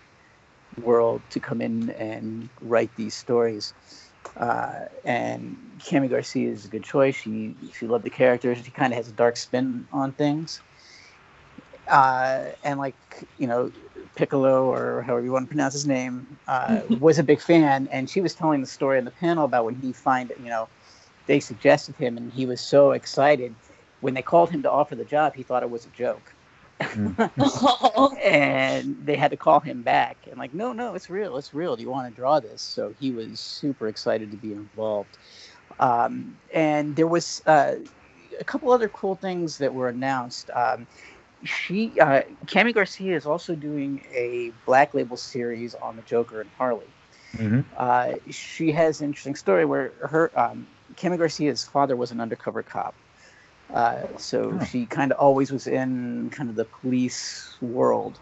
world 0.76 1.24
to 1.30 1.40
come 1.40 1.60
in 1.62 1.90
and 1.90 2.50
write 2.60 2.94
these 2.96 3.16
stories. 3.16 3.74
Uh, 4.36 4.86
and 5.04 5.82
Kami 5.88 6.08
Garcia 6.08 6.50
is 6.50 6.64
a 6.66 6.68
good 6.68 6.84
choice. 6.84 7.16
She 7.16 7.56
she 7.74 7.86
loved 7.86 8.04
the 8.04 8.10
characters. 8.10 8.58
She 8.64 8.72
kind 8.72 8.92
of 8.92 8.96
has 8.98 9.08
a 9.08 9.12
dark 9.12 9.36
spin 9.36 9.88
on 9.92 10.14
things. 10.14 10.62
Uh, 11.90 12.52
and 12.62 12.78
like 12.78 12.96
you 13.36 13.46
know, 13.46 13.70
Picolo 14.16 14.64
or 14.64 15.02
however 15.02 15.24
you 15.24 15.32
want 15.32 15.46
to 15.46 15.48
pronounce 15.48 15.74
his 15.74 15.86
name 15.86 16.26
uh, 16.48 16.80
was 17.00 17.18
a 17.18 17.22
big 17.22 17.40
fan, 17.40 17.88
and 17.90 18.08
she 18.08 18.20
was 18.20 18.34
telling 18.34 18.60
the 18.60 18.66
story 18.66 18.98
on 18.98 19.04
the 19.04 19.10
panel 19.10 19.44
about 19.44 19.64
when 19.64 19.74
he 19.76 19.92
find 19.92 20.32
you 20.42 20.50
know 20.50 20.68
they 21.26 21.40
suggested 21.40 21.94
him, 21.96 22.16
and 22.16 22.32
he 22.32 22.46
was 22.46 22.60
so 22.60 22.92
excited. 22.92 23.54
When 24.00 24.12
they 24.12 24.22
called 24.22 24.50
him 24.50 24.62
to 24.62 24.70
offer 24.70 24.94
the 24.94 25.04
job. 25.04 25.34
He 25.34 25.42
thought 25.42 25.62
it 25.62 25.70
was 25.70 25.86
a 25.86 25.90
joke. 25.90 26.34
and 28.22 28.96
they 29.06 29.16
had 29.16 29.30
to 29.30 29.36
call 29.36 29.60
him 29.60 29.82
back 29.82 30.16
and 30.28 30.36
like 30.36 30.52
no 30.52 30.72
no 30.72 30.94
it's 30.94 31.08
real 31.08 31.36
it's 31.36 31.54
real. 31.54 31.76
Do 31.76 31.82
you 31.82 31.90
want 31.90 32.08
to 32.08 32.14
draw 32.14 32.40
this? 32.40 32.60
So 32.60 32.92
he 32.98 33.12
was 33.12 33.40
super 33.40 33.88
excited 33.88 34.30
to 34.30 34.36
be 34.36 34.52
involved. 34.52 35.16
Um, 35.78 36.36
and 36.52 36.94
there 36.96 37.06
was 37.06 37.42
uh, 37.46 37.76
a 38.38 38.44
couple 38.44 38.70
other 38.70 38.88
cool 38.88 39.14
things 39.14 39.58
that 39.58 39.72
were 39.72 39.88
announced. 39.88 40.50
Um, 40.54 40.86
she 41.44 41.98
uh, 42.00 42.22
Kami 42.52 42.72
Garcia 42.72 43.16
is 43.16 43.26
also 43.26 43.54
doing 43.54 44.04
a 44.14 44.52
black 44.66 44.94
label 44.94 45.16
series 45.16 45.74
on 45.74 45.96
the 45.96 46.02
Joker 46.02 46.40
and 46.40 46.50
Harley 46.56 46.94
hmm 47.36 47.60
uh, 47.76 48.14
she 48.30 48.72
has 48.72 49.00
an 49.00 49.06
interesting 49.06 49.34
story 49.34 49.64
where 49.64 49.94
her 50.02 50.32
um, 50.38 50.68
Kami 50.96 51.16
Garcia's 51.16 51.64
father 51.64 51.96
was 51.96 52.10
an 52.12 52.20
undercover 52.20 52.62
cop. 52.62 52.96
Uh, 53.74 54.02
so 54.16 54.58
Oh. 54.60 54.64
she 54.64 54.86
kind 54.86 55.12
of 55.12 55.18
always 55.18 55.52
was 55.52 55.66
in 55.66 56.30
kind 56.30 56.50
of 56.50 56.56
the 56.56 56.66
police 56.80 57.56
world, 57.60 58.20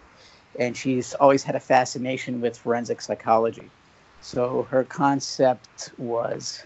and 0.58 0.76
she's 0.76 1.14
always 1.14 1.42
had 1.44 1.56
a 1.56 1.60
fascination 1.60 2.40
with 2.40 2.58
forensic 2.58 3.00
psychology. 3.00 3.72
So 4.20 4.64
her 4.70 4.84
concept 4.84 5.92
was, 5.98 6.64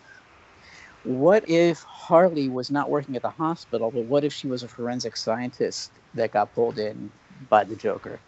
what 1.02 1.48
if 1.48 1.82
Harley 1.82 2.48
was 2.48 2.70
not 2.70 2.90
working 2.90 3.16
at 3.16 3.22
the 3.22 3.30
hospital, 3.30 3.90
but 3.90 4.02
what 4.02 4.24
if 4.24 4.32
she 4.32 4.46
was 4.48 4.62
a 4.62 4.68
forensic 4.68 5.16
scientist 5.16 5.98
that 6.16 6.32
got 6.32 6.54
pulled 6.54 6.78
in 6.78 7.10
by 7.48 7.64
the 7.64 7.76
Joker? 7.76 8.18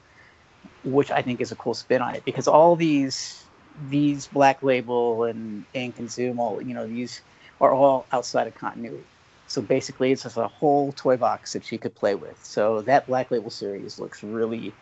Which 0.84 1.10
I 1.10 1.22
think 1.22 1.40
is 1.40 1.52
a 1.52 1.56
cool 1.56 1.74
spin 1.74 2.02
on 2.02 2.14
it 2.14 2.24
because 2.24 2.48
all 2.48 2.76
these 2.76 3.44
these 3.90 4.26
Black 4.26 4.62
Label 4.62 5.24
and 5.24 5.64
Ink 5.74 5.98
and 5.98 6.10
Zoom, 6.10 6.40
all 6.40 6.60
you 6.60 6.74
know, 6.74 6.86
these 6.86 7.20
are 7.60 7.72
all 7.72 8.06
outside 8.12 8.46
of 8.46 8.54
continuity. 8.54 9.04
So 9.46 9.62
basically, 9.62 10.12
it's 10.12 10.24
just 10.24 10.36
a 10.36 10.46
whole 10.46 10.92
toy 10.92 11.16
box 11.16 11.54
that 11.54 11.64
she 11.64 11.78
could 11.78 11.94
play 11.94 12.14
with. 12.14 12.44
So 12.44 12.82
that 12.82 13.06
Black 13.06 13.30
Label 13.30 13.50
series 13.50 13.98
looks 13.98 14.22
really, 14.22 14.72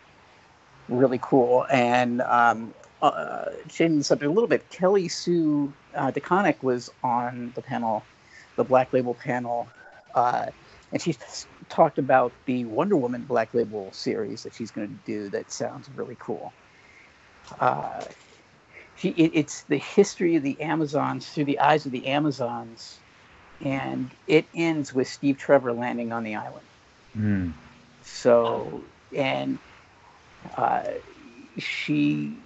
really 0.89 1.19
cool. 1.21 1.65
And 1.71 2.21
um, 2.21 2.73
uh, 3.01 3.45
changing 3.69 3.99
the 3.99 4.03
subject 4.03 4.29
a 4.29 4.33
little 4.33 4.49
bit, 4.49 4.69
Kelly 4.69 5.07
Sue 5.07 5.71
uh, 5.95 6.11
DeConnick 6.11 6.61
was 6.63 6.89
on 7.01 7.53
the 7.55 7.61
panel, 7.61 8.03
the 8.57 8.65
Black 8.65 8.91
Label 8.91 9.13
panel, 9.13 9.69
uh, 10.15 10.47
and 10.91 11.01
she 11.01 11.15
talked 11.69 11.97
about 11.97 12.31
the 12.45 12.65
Wonder 12.65 12.95
Woman 12.95 13.23
Black 13.23 13.53
Label 13.53 13.91
series 13.91 14.43
that 14.43 14.53
she's 14.53 14.71
going 14.71 14.87
to 14.87 15.11
do. 15.11 15.29
That 15.29 15.51
sounds 15.51 15.89
really 15.95 16.17
cool. 16.19 16.53
Uh, 17.59 18.03
she, 18.97 19.09
it, 19.09 19.31
it's 19.33 19.63
the 19.63 19.77
history 19.77 20.35
of 20.35 20.43
the 20.43 20.59
Amazons 20.61 21.27
through 21.29 21.45
the 21.45 21.59
eyes 21.59 21.85
of 21.85 21.91
the 21.91 22.07
Amazons, 22.07 22.99
and 23.63 24.09
it 24.27 24.45
ends 24.55 24.93
with 24.93 25.07
Steve 25.07 25.37
Trevor 25.37 25.73
landing 25.73 26.11
on 26.11 26.23
the 26.23 26.35
island. 26.35 26.65
Mm. 27.17 27.53
So, 28.03 28.81
and 29.15 29.59
uh, 30.55 30.83
she 31.57 32.37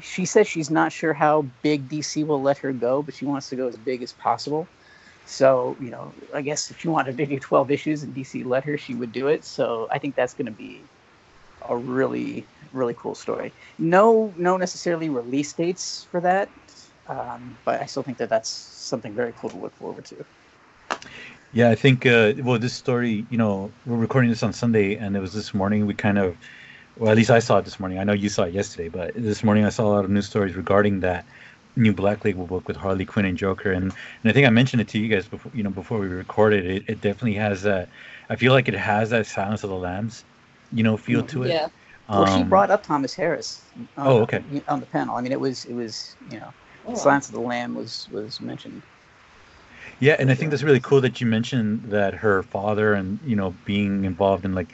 she 0.00 0.24
says 0.24 0.46
she's 0.46 0.70
not 0.70 0.92
sure 0.92 1.12
how 1.12 1.42
big 1.62 1.88
DC 1.88 2.26
will 2.26 2.40
let 2.40 2.58
her 2.58 2.72
go, 2.72 3.02
but 3.02 3.14
she 3.14 3.24
wants 3.24 3.48
to 3.50 3.56
go 3.56 3.66
as 3.66 3.76
big 3.76 4.02
as 4.02 4.12
possible. 4.12 4.66
So, 5.28 5.76
you 5.78 5.90
know, 5.90 6.14
I 6.34 6.40
guess 6.40 6.70
if 6.70 6.80
she 6.80 6.88
wanted 6.88 7.18
to 7.18 7.26
do 7.26 7.38
12 7.38 7.70
issues 7.70 8.02
and 8.02 8.14
DC 8.14 8.46
let 8.46 8.64
her, 8.64 8.78
she 8.78 8.94
would 8.94 9.12
do 9.12 9.28
it. 9.28 9.44
So 9.44 9.86
I 9.90 9.98
think 9.98 10.16
that's 10.16 10.32
going 10.32 10.46
to 10.46 10.52
be 10.52 10.88
a 11.68 11.76
really, 11.76 12.48
really 12.72 12.94
cool 12.94 13.14
story. 13.14 13.52
No, 13.78 14.32
no 14.38 14.56
necessarily 14.56 15.10
release 15.10 15.52
dates 15.52 16.08
for 16.10 16.22
that, 16.22 16.50
um, 17.06 17.58
but 17.66 17.82
I 17.82 17.84
still 17.84 18.02
think 18.02 18.16
that 18.18 18.30
that's 18.30 18.48
something 18.48 19.14
very 19.14 19.34
cool 19.36 19.50
to 19.50 19.58
look 19.58 19.76
forward 19.76 20.06
to. 20.06 20.24
Yeah, 21.52 21.68
I 21.68 21.74
think 21.74 22.06
uh, 22.06 22.32
well, 22.42 22.58
this 22.58 22.72
story, 22.72 23.26
you 23.28 23.36
know, 23.36 23.74
we're 23.84 23.96
recording 23.96 24.30
this 24.30 24.42
on 24.42 24.54
Sunday, 24.54 24.96
and 24.96 25.14
it 25.14 25.20
was 25.20 25.34
this 25.34 25.52
morning. 25.52 25.84
We 25.84 25.94
kind 25.94 26.16
of, 26.16 26.38
well, 26.96 27.10
at 27.10 27.18
least 27.18 27.30
I 27.30 27.38
saw 27.40 27.58
it 27.58 27.66
this 27.66 27.78
morning. 27.78 27.98
I 27.98 28.04
know 28.04 28.14
you 28.14 28.30
saw 28.30 28.44
it 28.44 28.54
yesterday, 28.54 28.88
but 28.88 29.12
this 29.14 29.44
morning 29.44 29.66
I 29.66 29.70
saw 29.70 29.84
a 29.84 29.92
lot 29.92 30.04
of 30.06 30.10
news 30.10 30.26
stories 30.26 30.56
regarding 30.56 31.00
that 31.00 31.26
new 31.78 31.92
Black 31.92 32.24
Label 32.24 32.46
book 32.46 32.68
with 32.68 32.76
Harley 32.76 33.04
Quinn 33.06 33.24
and 33.26 33.38
Joker, 33.38 33.72
and 33.72 33.84
and 33.84 34.30
I 34.30 34.32
think 34.32 34.46
I 34.46 34.50
mentioned 34.50 34.80
it 34.82 34.88
to 34.88 34.98
you 34.98 35.08
guys 35.08 35.26
before, 35.26 35.52
you 35.54 35.62
know, 35.62 35.70
before 35.70 35.98
we 35.98 36.08
recorded. 36.08 36.66
It 36.66 36.82
it 36.88 37.00
definitely 37.00 37.34
has 37.34 37.62
that. 37.62 37.88
I 38.30 38.36
feel 38.36 38.52
like 38.52 38.68
it 38.68 38.74
has 38.74 39.10
that 39.10 39.26
Silence 39.26 39.64
of 39.64 39.70
the 39.70 39.76
Lambs, 39.76 40.24
you 40.72 40.82
know, 40.82 40.96
feel 40.96 41.22
to 41.22 41.44
it. 41.44 41.48
Yeah. 41.50 41.68
Well, 42.10 42.26
she 42.26 42.42
Um, 42.42 42.48
brought 42.48 42.70
up 42.70 42.82
Thomas 42.82 43.14
Harris. 43.14 43.62
uh, 43.96 44.02
Oh, 44.04 44.18
okay. 44.22 44.42
On 44.68 44.80
the 44.80 44.86
panel, 44.86 45.16
I 45.16 45.20
mean, 45.22 45.32
it 45.32 45.40
was 45.40 45.64
it 45.66 45.74
was 45.74 46.16
you 46.30 46.38
know, 46.40 46.52
Oh. 46.86 46.94
Silence 46.94 47.28
of 47.28 47.34
the 47.34 47.40
Lamb 47.40 47.74
was 47.74 48.08
was 48.12 48.40
mentioned. 48.40 48.82
Yeah, 50.00 50.16
and 50.18 50.30
I 50.30 50.34
think 50.34 50.50
that's 50.50 50.62
really 50.62 50.80
cool 50.80 51.00
that 51.00 51.20
you 51.20 51.26
mentioned 51.26 51.82
that 51.90 52.14
her 52.14 52.42
father 52.44 52.94
and 52.94 53.18
you 53.26 53.36
know 53.36 53.54
being 53.64 54.04
involved 54.04 54.44
in 54.44 54.54
like, 54.54 54.68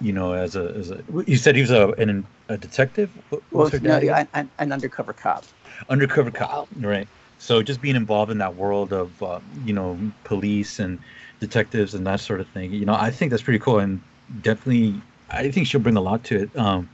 you 0.00 0.12
know, 0.12 0.32
as 0.34 0.56
a 0.56 0.74
as 0.78 0.90
a 0.90 1.02
you 1.26 1.36
said 1.36 1.54
he 1.56 1.62
was 1.62 1.70
a 1.70 1.88
an, 1.92 2.24
a 2.48 2.56
detective. 2.58 3.10
What 3.30 3.42
Well, 3.50 3.64
was 3.64 3.72
her 3.72 3.80
no, 3.80 3.88
dad 4.00 4.02
again? 4.02 4.28
an, 4.34 4.50
an 4.58 4.72
undercover 4.72 5.12
cop. 5.12 5.44
Undercover 5.88 6.30
cop, 6.30 6.68
right? 6.76 7.08
So 7.38 7.62
just 7.62 7.80
being 7.80 7.96
involved 7.96 8.32
in 8.32 8.38
that 8.38 8.56
world 8.56 8.92
of 8.92 9.22
uh, 9.22 9.40
you 9.64 9.72
know 9.72 9.98
police 10.24 10.78
and 10.78 10.98
detectives 11.40 11.94
and 11.94 12.06
that 12.06 12.20
sort 12.20 12.40
of 12.40 12.48
thing, 12.48 12.72
you 12.72 12.84
know, 12.84 12.94
I 12.94 13.10
think 13.10 13.30
that's 13.30 13.42
pretty 13.42 13.60
cool 13.60 13.78
and 13.78 14.00
definitely 14.42 15.00
I 15.30 15.50
think 15.50 15.66
she'll 15.66 15.80
bring 15.80 15.96
a 15.96 16.00
lot 16.00 16.24
to 16.24 16.42
it. 16.42 16.58
Um, 16.58 16.88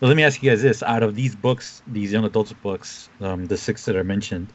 but 0.00 0.08
let 0.08 0.16
me 0.16 0.24
ask 0.24 0.42
you 0.42 0.50
guys 0.50 0.62
this: 0.62 0.82
out 0.82 1.02
of 1.02 1.14
these 1.14 1.34
books, 1.34 1.82
these 1.88 2.12
young 2.12 2.24
adults 2.24 2.52
books, 2.54 3.08
um, 3.20 3.46
the 3.46 3.56
six 3.56 3.84
that 3.84 3.96
I 3.96 4.02
mentioned, 4.02 4.48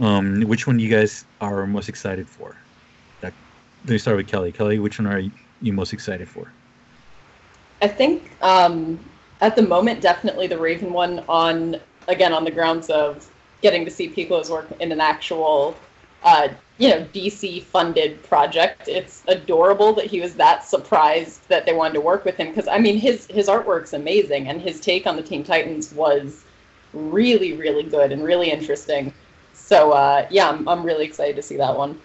um, 0.00 0.40
which 0.42 0.66
one 0.66 0.78
you 0.78 0.88
guys 0.88 1.24
are 1.40 1.66
most 1.66 1.88
excited 1.88 2.28
for? 2.28 2.56
That, 3.20 3.32
let 3.84 3.92
me 3.92 3.98
start 3.98 4.16
with 4.16 4.28
Kelly. 4.28 4.52
Kelly, 4.52 4.78
which 4.78 4.98
one 4.98 5.06
are 5.06 5.18
you, 5.18 5.30
you 5.60 5.72
most 5.72 5.92
excited 5.92 6.28
for? 6.28 6.50
I 7.82 7.88
think 7.88 8.30
um, 8.40 8.98
at 9.40 9.54
the 9.56 9.62
moment, 9.62 10.00
definitely 10.00 10.46
the 10.46 10.58
Raven 10.58 10.92
one 10.92 11.22
on 11.28 11.76
again 12.08 12.32
on 12.32 12.44
the 12.44 12.50
grounds 12.50 12.88
of 12.90 13.30
getting 13.62 13.84
to 13.84 13.90
see 13.90 14.08
Picolo's 14.08 14.50
work 14.50 14.68
in 14.80 14.92
an 14.92 15.00
actual, 15.00 15.74
uh, 16.22 16.48
you 16.78 16.88
know, 16.88 17.04
DC 17.12 17.62
funded 17.64 18.22
project. 18.24 18.88
It's 18.88 19.22
adorable 19.28 19.92
that 19.94 20.06
he 20.06 20.20
was 20.20 20.34
that 20.34 20.64
surprised 20.64 21.48
that 21.48 21.66
they 21.66 21.72
wanted 21.72 21.94
to 21.94 22.00
work 22.00 22.24
with 22.24 22.36
him 22.36 22.48
because 22.48 22.68
I 22.68 22.78
mean 22.78 22.98
his 22.98 23.26
his 23.26 23.48
artwork's 23.48 23.92
amazing 23.92 24.48
and 24.48 24.60
his 24.60 24.80
take 24.80 25.06
on 25.06 25.16
the 25.16 25.22
Teen 25.22 25.42
Titans 25.42 25.92
was 25.92 26.44
really 26.92 27.54
really 27.54 27.82
good 27.82 28.12
and 28.12 28.22
really 28.22 28.50
interesting. 28.50 29.12
So 29.54 29.92
uh, 29.92 30.26
yeah, 30.30 30.48
I'm 30.48 30.68
I'm 30.68 30.84
really 30.84 31.06
excited 31.06 31.36
to 31.36 31.42
see 31.42 31.56
that 31.56 31.76
one. 31.76 32.00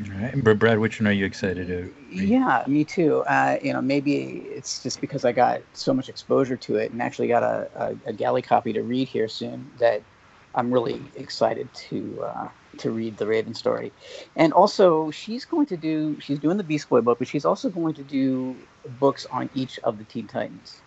All 0.00 0.12
right, 0.12 0.34
Brad, 0.42 0.58
Brad, 0.58 0.78
which 0.78 1.00
one 1.00 1.08
are 1.08 1.12
you 1.12 1.24
excited 1.26 1.68
to? 1.68 1.94
read? 2.16 2.36
Yeah, 2.36 2.64
me 2.68 2.84
too. 2.84 3.22
Uh, 3.24 3.58
you 3.62 3.72
know, 3.72 3.82
maybe 3.82 4.16
it's 4.50 4.82
just 4.82 5.00
because 5.00 5.24
I 5.24 5.32
got 5.32 5.62
so 5.74 5.94
much 5.94 6.08
exposure 6.08 6.56
to 6.58 6.76
it 6.76 6.92
and 6.92 7.02
actually 7.02 7.28
got 7.28 7.42
a, 7.42 7.70
a, 7.74 8.10
a 8.10 8.12
galley 8.12 8.42
copy 8.42 8.72
to 8.74 8.82
read 8.82 9.08
here 9.08 9.28
soon 9.28 9.72
that 9.78 10.06
I'm 10.54 10.72
really 10.72 11.12
excited 11.16 11.72
to 11.90 12.22
uh, 12.24 12.48
to 12.78 12.92
read 12.92 13.16
the 13.18 13.26
Raven 13.26 13.54
story. 13.54 13.94
And 14.36 14.52
also, 14.52 15.10
she's 15.10 15.44
going 15.46 15.66
to 15.66 15.76
do 15.76 16.18
she's 16.20 16.38
doing 16.40 16.58
the 16.58 16.64
Beast 16.64 16.88
Boy 16.88 17.00
book, 17.00 17.18
but 17.18 17.28
she's 17.28 17.44
also 17.46 17.70
going 17.70 17.94
to 17.94 18.04
do 18.04 18.68
books 18.86 19.26
on 19.30 19.50
each 19.54 19.78
of 19.84 19.98
the 19.98 20.04
Teen 20.04 20.28
Titans. 20.28 20.82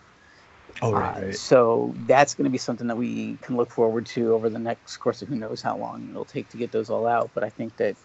Oh, 0.81 0.93
right, 0.93 1.15
Uh, 1.15 1.21
right. 1.21 1.31
so 1.31 1.95
that's 2.05 2.35
going 2.35 2.45
to 2.45 2.49
be 2.51 2.57
something 2.57 2.87
that 2.87 2.97
we 2.97 3.37
can 3.39 3.57
look 3.57 3.71
forward 3.71 4.05
to 4.07 4.33
over 4.33 4.49
the 4.49 4.59
next 4.59 4.97
course 4.97 5.21
of 5.21 5.29
who 5.29 5.35
knows 5.35 5.61
how 5.61 5.77
long 5.77 6.09
it'll 6.09 6.25
take 6.25 6.49
to 6.49 6.57
get 6.57 6.71
those 6.71 6.89
all 6.89 7.07
out. 7.07 7.31
But 7.35 7.43
I 7.43 7.49
think 7.49 7.77
that 7.77 7.97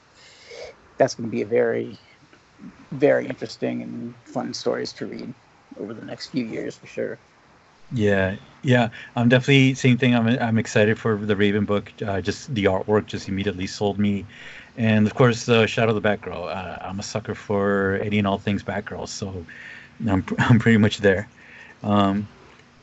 that's 0.98 1.14
going 1.14 1.28
to 1.28 1.30
be 1.30 1.42
a 1.42 1.46
very, 1.46 1.98
very 2.92 3.26
interesting 3.26 3.82
and 3.82 4.14
fun 4.24 4.54
stories 4.54 4.92
to 4.94 5.06
read 5.06 5.34
over 5.78 5.94
the 5.94 6.04
next 6.04 6.28
few 6.28 6.44
years 6.44 6.76
for 6.76 6.86
sure. 6.86 7.18
Yeah, 7.92 8.36
yeah, 8.62 8.88
I'm 9.14 9.28
definitely 9.28 9.74
same 9.74 9.98
thing. 9.98 10.14
I'm 10.14 10.26
I'm 10.26 10.58
excited 10.58 10.98
for 10.98 11.16
the 11.16 11.36
Raven 11.36 11.64
book. 11.64 11.92
Uh, 12.04 12.20
just 12.20 12.52
the 12.54 12.64
artwork 12.64 13.06
just 13.06 13.28
immediately 13.28 13.66
sold 13.66 13.98
me, 13.98 14.24
and 14.76 15.06
of 15.06 15.14
course, 15.14 15.48
uh, 15.48 15.66
Shadow 15.66 15.92
the 15.92 16.00
Batgirl. 16.00 16.48
Uh, 16.48 16.78
I'm 16.80 16.98
a 16.98 17.02
sucker 17.02 17.34
for 17.34 18.00
any 18.02 18.18
and 18.18 18.26
all 18.26 18.38
things 18.38 18.62
Batgirl, 18.62 19.06
so 19.06 19.44
I'm 20.08 20.24
I'm 20.38 20.58
pretty 20.58 20.78
much 20.78 20.98
there. 20.98 21.28
Um, 21.82 22.26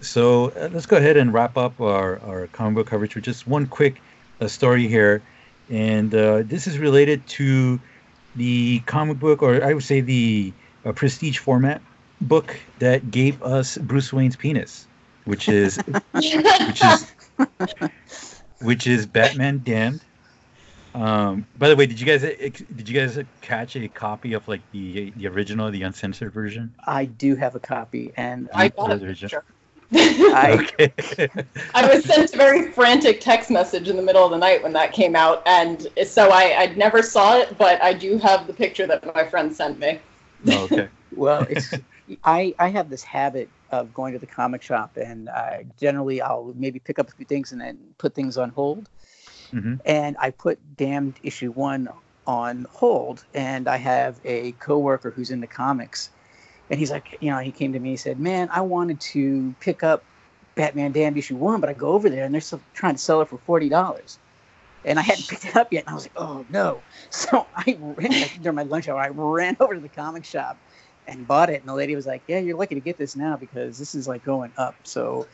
so 0.01 0.49
uh, 0.51 0.69
let's 0.71 0.85
go 0.85 0.97
ahead 0.97 1.17
and 1.17 1.33
wrap 1.33 1.57
up 1.57 1.81
our 1.81 2.19
our 2.19 2.47
comic 2.47 2.75
book 2.75 2.87
coverage 2.87 3.15
with 3.15 3.23
just 3.23 3.47
one 3.47 3.65
quick 3.65 4.01
uh, 4.39 4.47
story 4.47 4.87
here, 4.87 5.21
and 5.69 6.13
uh, 6.13 6.43
this 6.45 6.67
is 6.67 6.77
related 6.77 7.25
to 7.27 7.79
the 8.35 8.79
comic 8.85 9.19
book, 9.19 9.41
or 9.41 9.63
I 9.63 9.73
would 9.73 9.83
say 9.83 10.01
the 10.01 10.53
uh, 10.85 10.91
prestige 10.91 11.37
format 11.37 11.81
book 12.21 12.59
that 12.79 13.11
gave 13.11 13.41
us 13.41 13.77
Bruce 13.77 14.13
Wayne's 14.13 14.35
penis 14.35 14.87
which 15.25 15.49
is 15.49 15.77
which 16.11 16.83
is 16.83 17.13
which 18.61 18.87
is 18.87 19.05
Batman 19.05 19.61
Damned. 19.63 20.01
Um, 20.93 21.45
by 21.57 21.69
the 21.69 21.75
way, 21.75 21.85
did 21.85 21.99
you 21.99 22.05
guys 22.05 22.21
did 22.21 22.89
you 22.89 22.99
guys 22.99 23.17
catch 23.41 23.75
a 23.75 23.87
copy 23.87 24.33
of 24.33 24.47
like 24.47 24.61
the 24.71 25.11
the 25.15 25.27
original, 25.27 25.71
the 25.71 25.83
uncensored 25.83 26.33
version? 26.33 26.73
I 26.85 27.05
do 27.05 27.35
have 27.35 27.55
a 27.55 27.59
copy, 27.59 28.11
and 28.17 28.49
I 28.53 28.69
got 28.69 28.91
a 28.91 28.97
picture. 28.97 29.43
I, 29.93 30.67
I 31.73 31.93
was 31.93 32.05
sent 32.05 32.33
a 32.33 32.37
very 32.37 32.71
frantic 32.71 33.19
text 33.19 33.49
message 33.49 33.89
in 33.89 33.95
the 33.97 34.01
middle 34.01 34.23
of 34.23 34.31
the 34.31 34.37
night 34.37 34.63
when 34.63 34.73
that 34.73 34.93
came 34.93 35.15
out, 35.15 35.43
and 35.45 35.87
so 36.05 36.29
I, 36.29 36.63
I 36.63 36.65
never 36.75 37.01
saw 37.01 37.37
it, 37.37 37.57
but 37.57 37.81
I 37.83 37.93
do 37.93 38.17
have 38.19 38.47
the 38.47 38.53
picture 38.53 38.87
that 38.87 39.13
my 39.15 39.25
friend 39.25 39.53
sent 39.53 39.79
me. 39.79 39.99
Oh, 40.47 40.63
okay. 40.63 40.89
well, 41.11 41.45
it's 41.49 41.77
I 42.23 42.53
I 42.59 42.69
have 42.69 42.89
this 42.89 43.03
habit 43.03 43.49
of 43.69 43.93
going 43.93 44.13
to 44.13 44.19
the 44.19 44.27
comic 44.27 44.61
shop, 44.61 44.97
and 44.97 45.29
I 45.29 45.65
generally 45.79 46.21
I'll 46.21 46.53
maybe 46.55 46.79
pick 46.79 46.99
up 46.99 47.09
a 47.09 47.11
few 47.11 47.25
things 47.25 47.51
and 47.51 47.61
then 47.61 47.77
put 47.97 48.15
things 48.15 48.37
on 48.37 48.49
hold. 48.49 48.89
hmm 49.51 49.75
And 49.85 50.15
I 50.19 50.31
put 50.31 50.59
Damned 50.77 51.19
issue 51.23 51.51
one 51.51 51.89
on 52.25 52.65
hold, 52.71 53.25
and 53.33 53.67
I 53.67 53.77
have 53.77 54.19
a 54.23 54.53
coworker 54.53 55.11
who's 55.11 55.31
into 55.31 55.47
comics, 55.47 56.11
and 56.71 56.79
he's 56.79 56.91
like, 56.91 57.17
you 57.21 57.29
know, 57.29 57.39
he 57.39 57.51
came 57.51 57.73
to 57.73 57.79
me, 57.79 57.91
he 57.91 57.97
said, 57.97 58.19
"Man, 58.19 58.49
I 58.51 58.61
wanted 58.61 58.99
to 59.01 59.53
pick 59.59 59.83
up 59.83 60.05
Batman 60.55 60.93
Damned 60.93 61.17
issue 61.17 61.35
one, 61.35 61.61
but 61.61 61.69
I 61.69 61.73
go 61.73 61.89
over 61.89 62.09
there 62.09 62.25
and 62.25 62.33
they're 62.33 62.41
still 62.41 62.61
trying 62.73 62.95
to 62.95 63.01
sell 63.01 63.21
it 63.21 63.29
for 63.29 63.37
forty 63.39 63.69
dollars." 63.69 64.19
And 64.85 64.97
I 64.97 65.03
hadn't 65.03 65.27
picked 65.29 65.45
it 65.45 65.55
up 65.57 65.73
yet, 65.73 65.83
and 65.85 65.91
I 65.91 65.93
was 65.93 66.05
like, 66.05 66.13
"Oh 66.15 66.45
no!" 66.49 66.85
So 67.11 67.47
I 67.55 67.77
ran 67.79 68.29
during 68.41 68.55
my 68.55 68.63
lunch 68.63 68.87
hour. 68.87 68.99
I 68.99 69.09
ran 69.09 69.57
over 69.61 69.75
to 69.75 69.81
the 69.81 69.89
comic 69.89 70.25
shop 70.25 70.59
and 71.07 71.27
bought 71.27 71.49
it, 71.49 71.59
and 71.59 71.67
the 71.67 71.73
lady 71.75 71.95
was 71.95 72.05
like, 72.07 72.23
"Yeah, 72.27 72.39
you're 72.39 72.57
lucky 72.57 72.75
to 72.75 72.81
get 72.81 72.97
this 72.97 73.15
now 73.17 73.35
because 73.35 73.77
this 73.77 73.93
is 73.93 74.07
like 74.07 74.23
going 74.23 74.53
up." 74.57 74.77
So 74.83 75.27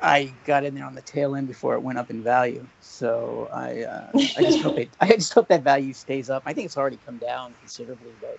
I 0.00 0.36
got 0.44 0.64
in 0.64 0.74
there 0.74 0.86
on 0.86 0.94
the 0.94 1.02
tail 1.02 1.36
end 1.36 1.48
before 1.48 1.74
it 1.74 1.82
went 1.82 1.98
up 1.98 2.10
in 2.10 2.22
value. 2.22 2.66
So 2.80 3.50
I 3.52 3.82
uh, 3.82 4.10
I 4.38 4.42
just 4.42 4.60
hope 4.60 4.78
it, 4.78 4.96
I 5.00 5.08
just 5.08 5.34
hope 5.34 5.48
that 5.48 5.64
value 5.64 5.92
stays 5.92 6.30
up. 6.30 6.44
I 6.46 6.54
think 6.54 6.66
it's 6.66 6.78
already 6.78 6.98
come 6.98 7.18
down 7.18 7.54
considerably, 7.54 8.16
but 8.20 8.38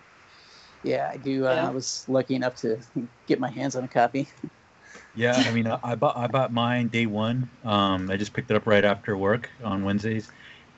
yeah, 0.87 1.11
I 1.13 1.17
do. 1.17 1.45
Uh, 1.47 1.53
Yeah. 1.53 1.67
I 1.67 1.71
was 1.71 2.05
lucky 2.07 2.35
enough 2.35 2.55
to 2.57 2.77
get 3.27 3.39
my 3.39 3.49
hands 3.49 3.75
on 3.75 3.83
a 3.83 3.87
copy. 3.87 4.27
Yeah, 5.15 5.33
I 5.35 5.51
mean, 5.51 5.65
I 5.65 5.79
I 5.83 5.95
bought 5.95 6.15
I 6.15 6.27
bought 6.27 6.53
mine 6.53 6.89
day 6.89 7.07
one. 7.07 7.49
Um, 7.65 8.09
I 8.11 8.17
just 8.17 8.33
picked 8.33 8.51
it 8.51 8.55
up 8.55 8.67
right 8.67 8.85
after 8.85 9.17
work 9.17 9.49
on 9.63 9.83
Wednesdays, 9.83 10.29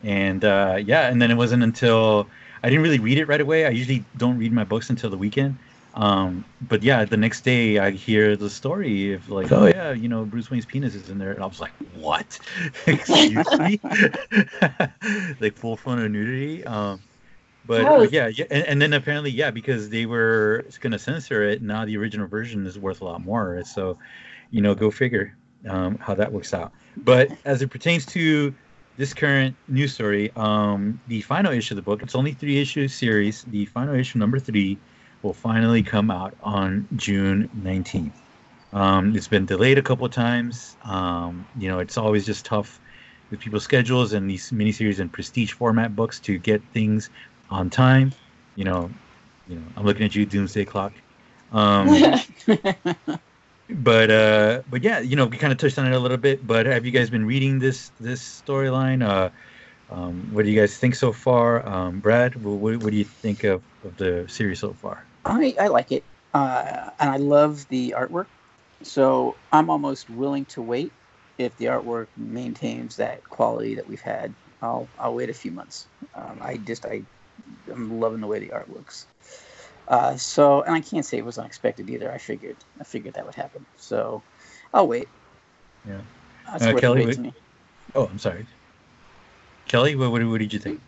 and 0.03 0.43
uh, 0.45 0.77
yeah, 0.81 1.09
and 1.09 1.21
then 1.21 1.29
it 1.29 1.35
wasn't 1.35 1.61
until 1.61 2.25
I 2.63 2.69
didn't 2.69 2.83
really 2.83 2.99
read 2.99 3.17
it 3.17 3.25
right 3.27 3.41
away. 3.41 3.65
I 3.65 3.69
usually 3.69 4.03
don't 4.17 4.37
read 4.37 4.53
my 4.53 4.63
books 4.63 4.89
until 4.89 5.09
the 5.09 5.17
weekend. 5.17 5.57
Um, 5.93 6.45
but 6.61 6.83
yeah, 6.83 7.03
the 7.03 7.17
next 7.17 7.41
day 7.41 7.79
I 7.79 7.91
hear 7.91 8.37
the 8.37 8.49
story 8.49 9.13
of 9.13 9.29
like, 9.29 9.51
oh 9.51 9.67
yeah, 9.67 9.91
you 9.91 10.07
know, 10.07 10.23
Bruce 10.23 10.49
Wayne's 10.49 10.65
penis 10.65 10.95
is 10.95 11.09
in 11.09 11.17
there, 11.17 11.31
and 11.33 11.43
I 11.43 11.45
was 11.45 11.59
like, 11.59 11.73
what? 11.95 12.39
Excuse 12.87 13.51
me, 13.59 13.79
like 15.41 15.55
full 15.57 15.75
frontal 15.75 16.07
nudity. 16.07 16.63
Um, 16.65 17.01
but, 17.69 17.83
but 17.83 18.11
yeah, 18.11 18.29
yeah, 18.29 18.45
and, 18.49 18.65
and 18.65 18.81
then 18.81 18.93
apparently, 18.93 19.29
yeah, 19.29 19.51
because 19.51 19.89
they 19.89 20.07
were 20.07 20.65
going 20.79 20.91
to 20.91 20.97
censor 20.97 21.43
it, 21.43 21.61
now 21.61 21.85
the 21.85 21.97
original 21.97 22.25
version 22.25 22.65
is 22.65 22.79
worth 22.79 23.01
a 23.01 23.05
lot 23.05 23.23
more. 23.23 23.61
So, 23.63 23.95
you 24.49 24.59
know, 24.59 24.73
go 24.73 24.89
figure 24.89 25.37
um, 25.67 25.95
how 25.99 26.15
that 26.15 26.33
works 26.33 26.51
out. 26.51 26.71
But 26.97 27.29
as 27.45 27.61
it 27.61 27.69
pertains 27.69 28.07
to 28.07 28.55
this 28.97 29.13
current 29.13 29.55
news 29.67 29.93
story, 29.93 30.31
um, 30.35 30.99
the 31.09 31.21
final 31.21 31.53
issue 31.53 31.75
of 31.75 31.75
the 31.75 31.83
book, 31.83 32.01
it's 32.01 32.15
only 32.15 32.31
three 32.31 32.59
issue 32.59 32.87
series. 32.87 33.43
The 33.43 33.67
final 33.67 33.93
issue, 33.93 34.17
number 34.17 34.39
three, 34.39 34.79
will 35.21 35.33
finally 35.33 35.83
come 35.83 36.09
out 36.09 36.33
on 36.41 36.87
June 36.95 37.51
19th. 37.61 38.13
Um, 38.73 39.15
it's 39.15 39.27
been 39.27 39.45
delayed 39.45 39.77
a 39.77 39.83
couple 39.83 40.07
of 40.07 40.11
times. 40.11 40.75
Um, 40.85 41.45
you 41.59 41.67
know, 41.67 41.77
it's 41.77 41.99
always 41.99 42.25
just 42.25 42.45
tough 42.45 42.79
with 43.29 43.39
people's 43.39 43.63
schedules 43.63 44.13
and 44.13 44.27
these 44.27 44.49
miniseries 44.51 44.99
and 44.99 45.11
prestige 45.11 45.51
format 45.51 45.95
books 45.95 46.19
to 46.21 46.39
get 46.39 46.63
things 46.73 47.11
on 47.49 47.69
time. 47.69 48.13
You 48.55 48.65
know, 48.65 48.89
you 49.47 49.55
know, 49.55 49.65
I'm 49.77 49.85
looking 49.85 50.05
at 50.05 50.15
you, 50.15 50.25
Doomsday 50.25 50.65
Clock. 50.65 50.93
Um, 51.51 51.87
but 53.69 54.11
uh, 54.11 54.61
but 54.69 54.83
yeah, 54.83 54.99
you 54.99 55.15
know, 55.15 55.25
we 55.25 55.37
kind 55.37 55.51
of 55.51 55.57
touched 55.57 55.77
on 55.79 55.87
it 55.87 55.93
a 55.93 55.99
little 55.99 56.17
bit. 56.17 56.45
But 56.45 56.65
have 56.65 56.85
you 56.85 56.91
guys 56.91 57.09
been 57.09 57.25
reading 57.25 57.59
this 57.59 57.91
this 57.99 58.41
storyline? 58.41 59.07
Uh, 59.07 59.29
um, 59.91 60.33
what 60.33 60.45
do 60.45 60.51
you 60.51 60.59
guys 60.59 60.77
think 60.77 60.95
so 60.95 61.11
far? 61.11 61.67
Um, 61.67 61.99
Brad, 61.99 62.35
what, 62.43 62.59
what, 62.59 62.77
what 62.77 62.91
do 62.91 62.97
you 62.97 63.05
think 63.05 63.43
of, 63.43 63.61
of 63.83 63.97
the 63.97 64.25
series 64.27 64.59
so 64.59 64.73
far? 64.73 65.03
I, 65.25 65.55
I 65.59 65.67
like 65.67 65.91
it, 65.91 66.03
uh, 66.33 66.91
and 66.99 67.09
I 67.09 67.17
love 67.17 67.67
the 67.69 67.95
artwork. 67.97 68.27
So 68.83 69.35
I'm 69.51 69.69
almost 69.69 70.09
willing 70.09 70.45
to 70.45 70.61
wait 70.61 70.93
if 71.37 71.55
the 71.57 71.65
artwork 71.65 72.07
maintains 72.15 72.97
that 72.97 73.23
quality 73.23 73.75
that 73.75 73.87
we've 73.87 74.01
had. 74.01 74.33
I'll 74.61 74.87
I'll 74.99 75.15
wait 75.15 75.29
a 75.29 75.33
few 75.33 75.51
months. 75.51 75.87
Um, 76.13 76.39
I 76.41 76.57
just 76.57 76.85
I 76.85 77.03
I'm 77.71 77.99
loving 77.99 78.21
the 78.21 78.27
way 78.27 78.39
the 78.39 78.51
art 78.51 78.69
looks. 78.73 79.05
Uh, 79.87 80.15
so 80.17 80.61
and 80.61 80.75
I 80.75 80.81
can't 80.81 81.05
say 81.05 81.17
it 81.17 81.25
was 81.25 81.37
unexpected 81.37 81.89
either. 81.89 82.11
I 82.11 82.17
figured 82.17 82.57
I 82.79 82.83
figured 82.83 83.15
that 83.15 83.25
would 83.25 83.35
happen. 83.35 83.65
So 83.77 84.21
I'll 84.73 84.87
wait. 84.87 85.07
Yeah. 85.87 86.01
That's 86.51 86.65
Uh, 86.65 86.71
worth 86.73 86.81
Kelly, 86.81 87.05
what- 87.05 87.15
to 87.15 87.21
me. 87.21 87.33
Oh, 87.95 88.05
I'm 88.05 88.19
sorry, 88.19 88.45
Kelly. 89.67 89.95
What, 89.95 90.11
what, 90.11 90.23
what 90.25 90.39
did 90.39 90.53
you 90.53 90.59
think? 90.59 90.79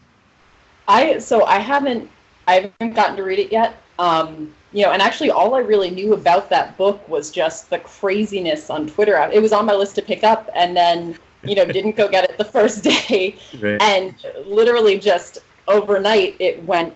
I 0.87 1.17
so 1.19 1.45
I 1.45 1.57
haven't 1.59 2.09
I 2.47 2.71
haven't 2.79 2.95
gotten 2.95 3.15
to 3.17 3.23
read 3.23 3.39
it 3.39 3.51
yet. 3.51 3.77
Um, 3.99 4.53
you 4.73 4.83
know, 4.83 4.91
and 4.91 5.01
actually, 5.01 5.29
all 5.31 5.53
I 5.55 5.59
really 5.59 5.89
knew 5.91 6.13
about 6.13 6.49
that 6.49 6.77
book 6.77 7.07
was 7.07 7.29
just 7.29 7.69
the 7.69 7.79
craziness 7.79 8.69
on 8.69 8.87
Twitter. 8.87 9.17
It 9.33 9.41
was 9.41 9.51
on 9.53 9.65
my 9.65 9.73
list 9.73 9.95
to 9.95 10.01
pick 10.01 10.23
up, 10.23 10.49
and 10.55 10.75
then 10.75 11.17
you 11.43 11.55
know 11.55 11.65
didn't 11.65 11.95
go 11.95 12.07
get 12.07 12.23
it 12.29 12.37
the 12.37 12.45
first 12.45 12.83
day, 12.91 13.35
Right. 13.59 13.81
and 13.81 14.15
literally 14.45 14.97
just 14.99 15.39
overnight 15.67 16.35
it 16.39 16.63
went 16.63 16.95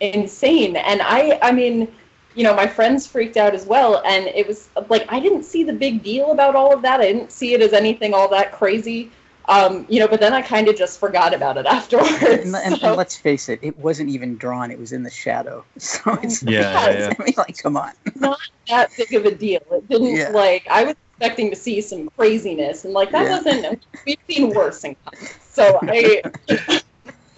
insane. 0.00 0.76
And 0.76 1.02
I, 1.02 1.38
I 1.42 1.52
mean, 1.52 1.88
you 2.34 2.44
know, 2.44 2.54
my 2.54 2.66
friends 2.66 3.06
freaked 3.06 3.36
out 3.36 3.54
as 3.54 3.66
well, 3.66 4.02
and 4.06 4.26
it 4.28 4.46
was 4.46 4.68
like 4.88 5.04
I 5.12 5.18
didn't 5.20 5.42
see 5.42 5.64
the 5.64 5.72
big 5.72 6.02
deal 6.02 6.32
about 6.32 6.54
all 6.54 6.72
of 6.72 6.80
that. 6.82 7.00
I 7.00 7.12
didn't 7.12 7.32
see 7.32 7.54
it 7.54 7.60
as 7.60 7.72
anything 7.72 8.14
all 8.14 8.28
that 8.28 8.52
crazy. 8.52 9.10
Um, 9.48 9.84
you 9.88 9.98
know, 9.98 10.06
but 10.06 10.20
then 10.20 10.32
I 10.32 10.42
kind 10.42 10.68
of 10.68 10.76
just 10.76 11.00
forgot 11.00 11.34
about 11.34 11.56
it 11.56 11.66
afterwards. 11.78 12.22
And, 12.22 12.54
and, 12.54 12.76
so- 12.78 12.88
and 12.88 12.96
let's 12.96 13.16
face 13.16 13.48
it, 13.48 13.58
it 13.62 13.76
wasn't 13.78 14.10
even 14.10 14.36
drawn. 14.36 14.70
It 14.70 14.78
was 14.78 14.92
in 14.92 15.02
the 15.02 15.10
shadow. 15.10 15.64
So 15.78 16.00
it's 16.22 16.42
Yeah, 16.44 16.60
yeah, 16.60 16.98
yeah. 16.98 17.12
I 17.18 17.22
mean, 17.24 17.34
like, 17.36 17.58
come 17.58 17.76
on. 17.76 17.90
Not 18.14 18.38
that 18.68 18.90
big 18.96 19.12
of 19.14 19.24
a 19.24 19.34
deal. 19.34 19.60
It 19.72 19.88
didn't 19.88 20.14
Yeah. 20.14 20.28
like 20.30 20.66
I 20.70 20.84
was 20.84 20.94
expecting 21.16 21.50
to 21.50 21.56
see 21.56 21.80
some 21.80 22.08
craziness, 22.10 22.84
and 22.84 22.94
like 22.94 23.10
that 23.10 23.24
Yeah. 23.24 23.36
wasn't. 23.38 23.84
We've 24.06 24.16
seen 24.28 24.50
worse 24.50 24.84
in 24.84 24.94
comics, 25.04 25.34
so 25.52 25.80
I. 25.82 26.22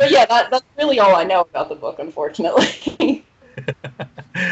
but 0.02 0.10
yeah, 0.10 0.26
that, 0.26 0.50
that's 0.50 0.64
really 0.76 0.98
all 0.98 1.14
I 1.14 1.24
know 1.24 1.42
about 1.42 1.68
the 1.68 1.76
book, 1.76 1.98
unfortunately. 1.98 3.24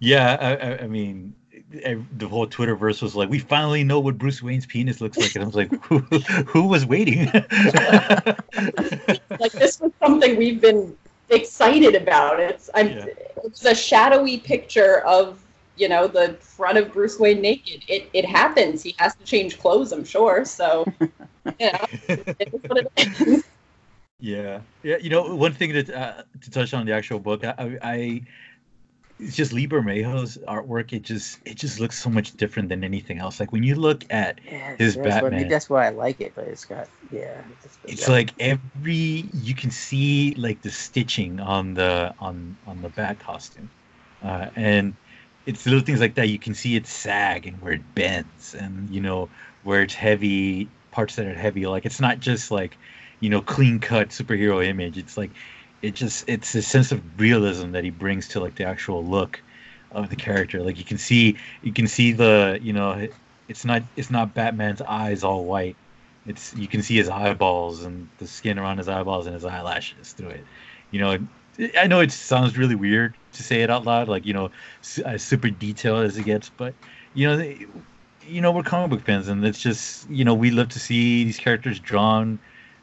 yeah, 0.00 0.58
I, 0.60 0.84
I, 0.84 0.86
mean, 0.86 1.34
ev- 1.82 2.18
the 2.18 2.28
whole 2.28 2.46
Twitterverse 2.46 3.00
was 3.00 3.16
like, 3.16 3.30
"We 3.30 3.38
finally 3.38 3.84
know 3.84 4.00
what 4.00 4.18
Bruce 4.18 4.42
Wayne's 4.42 4.66
penis 4.66 5.00
looks 5.00 5.16
like," 5.16 5.34
and 5.34 5.42
I 5.42 5.46
was 5.46 5.56
like, 5.56 5.72
"Who, 5.84 5.98
who 6.46 6.66
was 6.66 6.84
waiting?" 6.84 7.26
like 7.32 7.48
this 9.52 9.80
was 9.80 9.92
something 9.98 10.36
we've 10.36 10.60
been 10.60 10.94
excited 11.30 11.94
about. 11.94 12.38
It's 12.38 12.68
I'm 12.74 12.88
Yeah. 12.88 13.06
it's 13.44 13.64
a 13.64 13.74
shadowy 13.74 14.38
picture 14.38 14.98
of 15.00 15.42
you 15.76 15.88
know 15.88 16.06
the 16.06 16.34
front 16.34 16.76
of 16.76 16.92
Bruce 16.92 17.18
Wayne 17.18 17.40
naked. 17.40 17.82
It 17.88 18.10
it 18.12 18.26
happens. 18.26 18.82
He 18.82 18.94
has 18.98 19.16
to 19.16 19.24
change 19.24 19.58
clothes, 19.58 19.92
I'm 19.92 20.04
sure. 20.04 20.44
So 20.44 20.84
you 21.00 21.72
know, 21.72 21.86
it 22.08 22.48
is 22.52 22.60
what 22.68 22.86
it 22.96 23.08
is. 23.26 23.44
Yeah, 24.20 24.60
yeah. 24.82 24.98
You 24.98 25.10
know, 25.10 25.34
one 25.34 25.52
thing 25.54 25.72
that 25.72 25.90
uh, 25.90 26.22
to 26.42 26.50
touch 26.50 26.74
on 26.74 26.84
the 26.86 26.92
actual 26.92 27.18
book, 27.18 27.44
I, 27.44 27.54
I, 27.58 27.78
I 27.82 28.22
it's 29.18 29.36
just 29.36 29.52
Lee 29.52 29.66
Bermejo's 29.66 30.38
artwork. 30.48 30.92
It 30.92 31.02
just 31.02 31.38
it 31.44 31.56
just 31.56 31.80
looks 31.80 31.98
so 31.98 32.10
much 32.10 32.32
different 32.36 32.68
than 32.68 32.84
anything 32.84 33.18
else. 33.18 33.40
Like 33.40 33.52
when 33.52 33.62
you 33.62 33.74
look 33.74 34.04
at, 34.10 34.40
Yeah, 34.44 34.76
His 34.78 34.96
that's 34.96 35.20
What, 35.20 35.32
Batman. 35.32 35.48
that's 35.48 35.70
why 35.70 35.86
I 35.86 35.90
like 35.90 36.20
it, 36.20 36.32
but 36.34 36.48
it's 36.48 36.64
got 36.64 36.88
yeah. 37.10 37.42
It's, 37.64 37.78
it's 37.84 38.08
like 38.08 38.32
every 38.38 39.28
you 39.32 39.54
can 39.54 39.70
see 39.70 40.34
like 40.36 40.62
the 40.62 40.70
stitching 40.70 41.40
on 41.40 41.74
the 41.74 42.14
on 42.18 42.56
on 42.66 42.82
the 42.82 42.88
bat 42.90 43.18
costume, 43.18 43.70
uh, 44.22 44.46
and 44.56 44.94
it's 45.46 45.66
little 45.66 45.80
things 45.80 46.00
like 46.00 46.14
that. 46.14 46.28
You 46.28 46.38
can 46.38 46.54
see 46.54 46.76
it 46.76 46.86
sag 46.86 47.46
and 47.46 47.60
where 47.60 47.72
it 47.72 47.94
bends, 47.94 48.54
and 48.54 48.88
you 48.90 49.00
know 49.00 49.30
where 49.62 49.82
it's 49.82 49.94
heavy 49.94 50.68
parts 50.90 51.16
that 51.16 51.26
are 51.26 51.34
heavy. 51.34 51.66
Like 51.66 51.84
it's 51.86 52.00
not 52.00 52.20
just 52.20 52.50
like 52.50 52.76
you 53.20 53.30
know 53.30 53.40
clean 53.40 53.78
cut 53.78 54.08
superhero 54.08 54.64
image. 54.64 54.98
It's 54.98 55.16
like 55.16 55.30
it 55.82 55.94
just 55.94 56.24
it's 56.28 56.54
a 56.54 56.62
sense 56.62 56.92
of 56.92 57.02
realism 57.20 57.72
that 57.72 57.84
he 57.84 57.90
brings 57.90 58.28
to 58.28 58.40
like 58.40 58.56
the 58.56 58.64
actual 58.64 59.04
look 59.04 59.42
of 59.92 60.10
the 60.10 60.16
character. 60.16 60.62
Like 60.62 60.78
you 60.78 60.84
can 60.84 60.98
see 60.98 61.36
you 61.62 61.72
can 61.72 61.86
see 61.86 62.12
the 62.12 62.58
you 62.62 62.72
know 62.72 63.08
it's 63.48 63.64
not 63.64 63.82
it's 63.96 64.10
not 64.10 64.34
Batman's 64.34 64.82
eyes 64.82 65.24
all 65.24 65.44
white. 65.44 65.76
It's 66.26 66.54
you 66.54 66.68
can 66.68 66.82
see 66.82 66.96
his 66.96 67.08
eyeballs 67.08 67.84
and 67.84 68.08
the 68.18 68.26
skin 68.26 68.58
around 68.58 68.78
his 68.78 68.88
eyeballs 68.88 69.26
and 69.26 69.34
his 69.34 69.44
eyelashes 69.44 70.12
through 70.12 70.30
it. 70.30 70.44
You 70.90 71.00
know, 71.00 71.18
I 71.78 71.86
know 71.86 72.00
it 72.00 72.12
sounds 72.12 72.56
really 72.58 72.74
weird 72.74 73.16
to 73.32 73.42
say 73.42 73.62
it 73.62 73.70
out 73.70 73.84
loud, 73.84 74.08
like 74.08 74.26
you 74.26 74.32
know, 74.32 74.50
as 75.04 75.22
super 75.22 75.50
detailed 75.50 76.04
as 76.04 76.16
it 76.16 76.24
gets, 76.24 76.50
but 76.50 76.74
you 77.14 77.26
know, 77.26 77.36
they, 77.36 77.66
you 78.26 78.40
know, 78.40 78.52
we're 78.52 78.62
comic 78.62 78.90
book 78.90 79.04
fans, 79.04 79.28
and 79.28 79.44
it's 79.44 79.60
just 79.60 80.08
you 80.10 80.24
know, 80.24 80.34
we 80.34 80.50
love 80.50 80.68
to 80.70 80.78
see 80.78 81.24
these 81.24 81.38
characters 81.38 81.80
drawn 81.80 82.38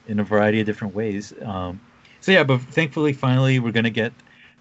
in 0.08 0.20
a 0.20 0.24
variety 0.24 0.60
of 0.60 0.66
different 0.66 0.96
ways. 0.96 1.34
Um, 1.44 1.80
so 2.22 2.32
yeah, 2.32 2.44
but 2.44 2.62
thankfully, 2.62 3.14
finally, 3.14 3.60
we're 3.60 3.72
gonna 3.72 3.90
get 3.90 4.14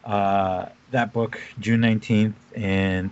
uh, 0.04 0.66
that 0.90 1.12
book 1.12 1.40
June 1.60 1.80
nineteenth, 1.80 2.36
and 2.54 3.10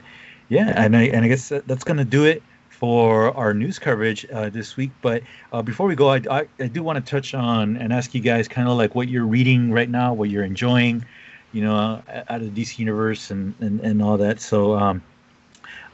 yeah, 0.48 0.72
and 0.76 0.96
I 0.96 1.04
and 1.04 1.24
I 1.24 1.28
guess 1.28 1.48
that's 1.48 1.84
gonna 1.84 2.04
do 2.04 2.24
it 2.24 2.42
for 2.68 3.34
our 3.36 3.54
news 3.54 3.78
coverage 3.78 4.26
uh, 4.32 4.50
this 4.50 4.76
week. 4.76 4.90
But 5.00 5.22
uh, 5.52 5.62
before 5.62 5.86
we 5.86 5.94
go, 5.94 6.08
I, 6.10 6.20
I, 6.30 6.46
I 6.60 6.66
do 6.66 6.82
want 6.82 7.04
to 7.04 7.10
touch 7.10 7.32
on 7.32 7.76
and 7.76 7.92
ask 7.92 8.14
you 8.14 8.20
guys 8.20 8.48
kind 8.48 8.68
of 8.68 8.76
like 8.76 8.94
what 8.94 9.08
you're 9.08 9.24
reading 9.26 9.72
right 9.72 9.88
now, 9.88 10.12
what 10.12 10.28
you're 10.28 10.44
enjoying, 10.44 11.04
you 11.52 11.62
know, 11.62 12.02
out 12.28 12.42
of 12.42 12.54
the 12.54 12.62
DC 12.62 12.78
universe 12.78 13.30
and, 13.30 13.54
and, 13.60 13.80
and 13.80 14.02
all 14.02 14.18
that. 14.18 14.40
So 14.40 14.74
um, 14.74 15.02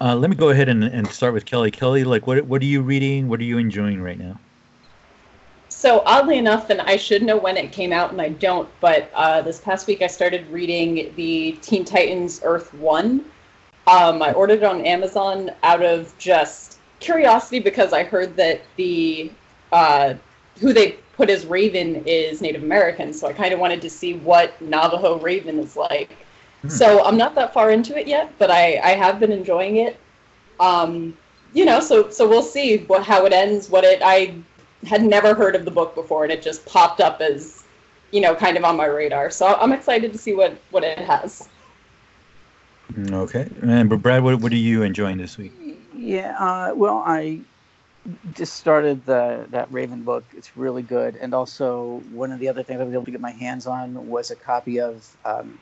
uh, 0.01 0.17
let 0.17 0.31
me 0.31 0.37
go 0.37 0.49
ahead 0.49 0.69
and, 0.69 0.83
and 0.83 1.07
start 1.09 1.35
with 1.35 1.45
Kelly. 1.45 1.71
Kelly, 1.71 2.03
like 2.03 2.27
what 2.27 2.45
what 2.47 2.63
are 2.63 2.67
you 2.67 2.83
reading? 2.83 3.29
What 3.29 3.41
are 3.41 3.45
you 3.45 3.59
enjoying 3.59 4.03
right 4.03 4.19
now? 4.19 4.39
So 5.81 6.03
oddly 6.05 6.37
enough, 6.37 6.69
and 6.69 6.79
I 6.83 6.99
should 6.99 7.23
know 7.23 7.39
when 7.39 7.57
it 7.57 7.73
came 7.73 7.91
out, 7.91 8.13
and 8.13 8.21
I 8.21 8.29
don't. 8.29 8.69
But 8.81 9.11
uh, 9.15 9.41
this 9.41 9.63
past 9.63 9.87
week, 9.87 10.03
I 10.03 10.09
started 10.09 10.47
reading 10.51 11.11
the 11.17 11.53
Teen 11.63 11.87
Titans 11.87 12.43
Earth 12.45 12.75
One. 12.75 13.25
Um, 13.87 14.23
I 14.23 14.35
ordered 14.35 14.59
it 14.59 14.65
on 14.65 14.85
Amazon 14.85 15.51
out 15.63 15.83
of 15.83 16.13
just 16.19 16.81
curiosity 16.99 17.61
because 17.61 17.95
I 17.95 18.05
heard 18.05 18.37
that 18.37 18.61
the 18.77 19.33
uh, 19.73 20.17
who 20.59 20.75
they 20.75 20.99
put 21.17 21.31
as 21.31 21.47
Raven 21.47 22.05
is 22.05 22.43
Native 22.43 22.63
American, 22.63 23.15
so 23.15 23.27
I 23.27 23.33
kind 23.33 23.55
of 23.55 23.59
wanted 23.59 23.81
to 23.81 23.89
see 23.89 24.17
what 24.17 24.61
Navajo 24.61 25.19
Raven 25.19 25.59
is 25.59 25.77
like. 25.77 26.15
Hmm. 26.61 26.69
So 26.69 27.07
I'm 27.07 27.17
not 27.17 27.35
that 27.37 27.55
far 27.55 27.71
into 27.71 27.99
it 27.99 28.07
yet, 28.07 28.31
but 28.37 28.51
I, 28.51 28.79
I 28.81 28.91
have 28.91 29.19
been 29.19 29.33
enjoying 29.33 29.77
it. 29.77 29.99
Um, 30.61 31.17
you 31.55 31.65
know, 31.65 31.81
so 31.81 32.11
so 32.11 32.29
we'll 32.29 32.43
see 32.43 32.85
what 32.85 33.03
how 33.03 33.25
it 33.25 33.33
ends. 33.33 33.71
What 33.71 33.85
it 33.85 34.03
I 34.05 34.35
had 34.87 35.03
never 35.03 35.35
heard 35.35 35.55
of 35.55 35.65
the 35.65 35.71
book 35.71 35.95
before, 35.95 36.25
and 36.25 36.33
it 36.33 36.43
just 36.43 36.65
popped 36.67 37.01
up 37.01 37.21
as 37.21 37.65
you 38.11 38.21
know 38.21 38.35
kind 38.35 38.57
of 38.57 38.65
on 38.65 38.77
my 38.77 38.87
radar. 38.87 39.31
So 39.31 39.55
I'm 39.55 39.73
excited 39.73 40.13
to 40.13 40.19
see 40.19 40.35
what 40.35 40.57
what 40.71 40.85
it 40.85 40.99
has. 40.99 41.49
Okay, 43.11 43.49
and 43.63 43.89
but 43.89 44.03
Brad, 44.03 44.23
what 44.23 44.41
what 44.41 44.53
are 44.53 44.57
you 44.57 44.83
enjoying 44.83 45.19
this 45.19 45.39
week? 45.39 45.53
Yeah, 45.95 46.37
uh, 46.39 46.75
well, 46.75 47.03
I 47.07 47.41
just 48.33 48.55
started 48.55 49.05
the 49.07 49.47
that 49.51 49.71
Raven 49.71 50.03
book. 50.03 50.25
It's 50.37 50.57
really 50.57 50.83
good, 50.83 51.17
and 51.17 51.35
also 51.35 52.03
one 52.13 52.33
of 52.33 52.41
the 52.41 52.49
other 52.49 52.63
things 52.63 52.81
I 52.81 52.85
was 52.85 52.95
able 52.95 53.05
to 53.05 53.11
get 53.11 53.21
my 53.21 53.31
hands 53.33 53.67
on 53.67 54.09
was 54.09 54.31
a 54.31 54.37
copy 54.37 54.81
of 54.81 55.07
um, 55.25 55.59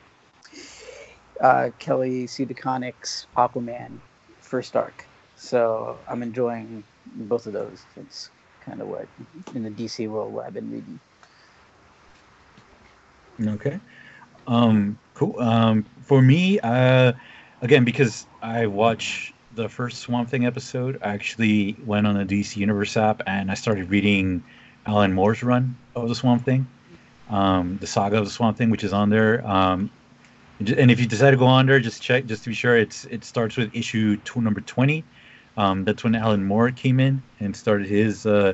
uh, 1.41 1.69
Kelly 1.79 2.27
Sue 2.27 2.45
DeConnick's 2.45 3.27
Aquaman 3.37 3.99
first 4.41 4.75
arc. 4.75 5.05
So 5.35 5.97
I'm 6.07 6.23
enjoying 6.23 6.83
both 7.15 7.45
of 7.45 7.53
those. 7.53 7.83
It's 7.95 8.29
kind 8.69 8.81
of 8.81 8.87
what 8.87 9.07
in 9.55 9.63
the 9.63 9.69
DC 9.71 10.07
world 10.07 10.31
what 10.31 10.45
I've 10.45 10.53
been 10.53 10.71
reading. 10.71 10.99
Okay, 13.55 13.79
um, 14.47 14.97
cool. 15.15 15.39
Um, 15.39 15.85
for 16.01 16.21
me, 16.21 16.59
uh, 16.59 17.13
again, 17.61 17.83
because 17.83 18.27
I 18.41 18.67
watch 18.67 19.33
the 19.55 19.67
first 19.67 19.99
Swamp 19.99 20.29
Thing 20.29 20.45
episode, 20.45 20.99
I 21.01 21.09
actually 21.13 21.75
went 21.85 22.05
on 22.05 22.15
the 22.15 22.25
DC 22.25 22.57
Universe 22.57 22.95
app 22.97 23.21
and 23.25 23.49
I 23.49 23.53
started 23.53 23.89
reading 23.89 24.43
Alan 24.85 25.13
Moore's 25.13 25.41
run 25.41 25.75
of 25.95 26.09
the 26.09 26.15
Swamp 26.15 26.43
Thing, 26.43 26.67
um, 27.29 27.77
the 27.79 27.87
saga 27.87 28.17
of 28.17 28.25
the 28.25 28.31
Swamp 28.31 28.57
Thing, 28.57 28.69
which 28.69 28.83
is 28.83 28.93
on 28.93 29.09
there. 29.09 29.45
Um, 29.47 29.89
and 30.59 30.91
if 30.91 30.99
you 30.99 31.05
decide 31.05 31.31
to 31.31 31.37
go 31.37 31.45
on 31.45 31.65
there, 31.65 31.79
just 31.79 32.01
check 32.01 32.25
just 32.25 32.43
to 32.43 32.49
be 32.49 32.55
sure. 32.55 32.75
It's 32.75 33.05
it 33.05 33.23
starts 33.23 33.55
with 33.55 33.73
issue 33.73 34.17
two, 34.17 34.41
number 34.41 34.59
twenty. 34.61 35.05
Um, 35.59 35.83
that's 35.83 36.05
when 36.05 36.15
Alan 36.15 36.45
Moore 36.45 36.71
came 36.71 37.01
in 37.01 37.21
and 37.41 37.55
started 37.55 37.85
his 37.85 38.25
uh, 38.25 38.53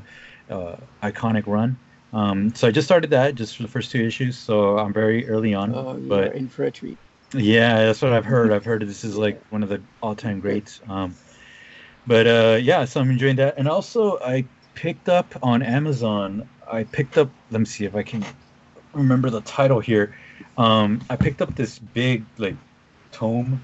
uh, 0.50 0.76
iconic 1.04 1.46
run. 1.46 1.78
Um, 2.14 2.54
so 2.56 2.68
I 2.68 2.72
just 2.72 2.88
started 2.88 3.12
that 3.12 3.36
just 3.36 3.56
for 3.56 3.62
the 3.62 3.70
first 3.70 3.92
two 3.92 4.04
issues. 4.04 4.36
So 4.36 4.80
I'm 4.80 4.92
very 4.92 5.28
early 5.30 5.54
on. 5.54 5.76
Oh, 5.76 5.94
but 6.08 6.36
in 6.36 6.50
for 6.50 6.64
a 6.64 6.72
treat. 6.72 6.98
Yeah, 7.34 7.86
that's 7.86 8.02
what 8.02 8.12
I've 8.12 8.26
heard. 8.26 8.52
I've 8.52 8.66
heard 8.66 8.82
this 8.88 9.04
is 9.04 9.18
like 9.18 9.40
one 9.52 9.62
of 9.62 9.70
the 9.70 9.82
all-time 10.02 10.40
greats. 10.40 10.82
Um, 10.90 11.14
but 12.08 12.26
uh, 12.26 12.58
yeah, 12.62 12.86
so 12.86 13.02
I'm 13.02 13.12
enjoying 13.12 13.36
that. 13.36 13.56
And 13.58 13.68
also, 13.68 14.18
I 14.20 14.46
picked 14.74 15.08
up 15.10 15.28
on 15.44 15.62
Amazon. 15.62 16.48
I 16.72 16.86
picked 16.86 17.18
up. 17.20 17.30
Let 17.52 17.60
me 17.60 17.66
see 17.66 17.86
if 17.86 17.96
I 17.96 18.02
can 18.02 18.26
remember 18.94 19.30
the 19.30 19.42
title 19.42 19.80
here. 19.80 20.16
Um, 20.58 21.02
I 21.10 21.16
picked 21.18 21.42
up 21.42 21.56
this 21.56 21.78
big 21.78 22.24
like 22.38 22.56
tome, 23.12 23.64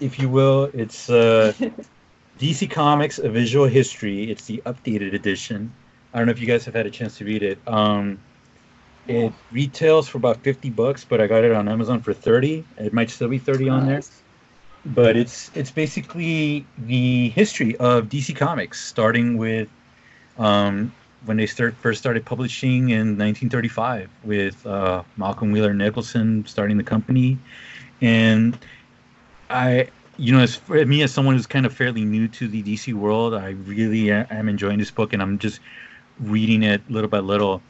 if 0.00 0.18
you 0.18 0.28
will. 0.28 0.70
It's 0.74 1.10
uh, 1.10 1.52
DC 2.38 2.70
Comics: 2.70 3.18
A 3.18 3.28
Visual 3.28 3.66
History. 3.66 4.30
It's 4.30 4.44
the 4.44 4.62
updated 4.66 5.14
edition. 5.14 5.72
I 6.12 6.18
don't 6.18 6.26
know 6.26 6.32
if 6.32 6.40
you 6.40 6.46
guys 6.46 6.64
have 6.64 6.74
had 6.74 6.86
a 6.86 6.90
chance 6.90 7.18
to 7.18 7.24
read 7.24 7.42
it. 7.42 7.58
Um, 7.66 8.18
it 9.08 9.32
retails 9.52 10.08
for 10.08 10.18
about 10.18 10.38
50 10.38 10.70
bucks, 10.70 11.04
but 11.04 11.20
I 11.20 11.26
got 11.26 11.44
it 11.44 11.52
on 11.52 11.68
Amazon 11.68 12.00
for 12.00 12.12
30. 12.12 12.64
It 12.78 12.92
might 12.92 13.10
still 13.10 13.28
be 13.28 13.38
30 13.38 13.68
on 13.68 13.86
there. 13.86 14.02
But 14.84 15.16
it's 15.16 15.50
it's 15.54 15.70
basically 15.70 16.64
the 16.78 17.30
history 17.30 17.76
of 17.76 18.06
DC 18.06 18.36
Comics, 18.36 18.84
starting 18.84 19.36
with 19.36 19.68
um, 20.38 20.92
when 21.24 21.36
they 21.36 21.46
start 21.46 21.74
first 21.74 21.98
started 21.98 22.24
publishing 22.24 22.90
in 22.90 23.18
1935 23.18 24.08
with 24.22 24.64
uh, 24.64 25.02
Malcolm 25.16 25.50
Wheeler 25.50 25.74
Nicholson 25.74 26.44
starting 26.46 26.76
the 26.76 26.84
company, 26.84 27.36
and 28.00 28.56
I, 29.50 29.88
you 30.18 30.32
know, 30.32 30.40
as 30.40 30.56
for 30.56 30.84
me 30.84 31.02
as 31.02 31.12
someone 31.12 31.34
who's 31.34 31.46
kind 31.46 31.66
of 31.66 31.74
fairly 31.74 32.04
new 32.04 32.28
to 32.28 32.48
the 32.48 32.62
DC 32.62 32.94
world, 32.94 33.34
I 33.34 33.50
really 33.50 34.10
am 34.10 34.48
enjoying 34.48 34.78
this 34.78 34.90
book, 34.90 35.12
and 35.12 35.22
I'm 35.22 35.38
just 35.38 35.60
reading 36.20 36.62
it 36.62 36.80
little 36.90 37.10
by 37.10 37.18
little 37.18 37.62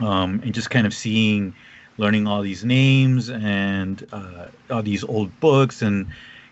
um, 0.00 0.40
and 0.44 0.52
just 0.54 0.70
kind 0.70 0.86
of 0.86 0.94
seeing, 0.94 1.54
learning 1.96 2.26
all 2.26 2.42
these 2.42 2.64
names 2.64 3.30
and 3.30 4.06
uh, 4.12 4.46
all 4.70 4.82
these 4.82 5.02
old 5.04 5.38
books 5.40 5.82
and 5.82 6.06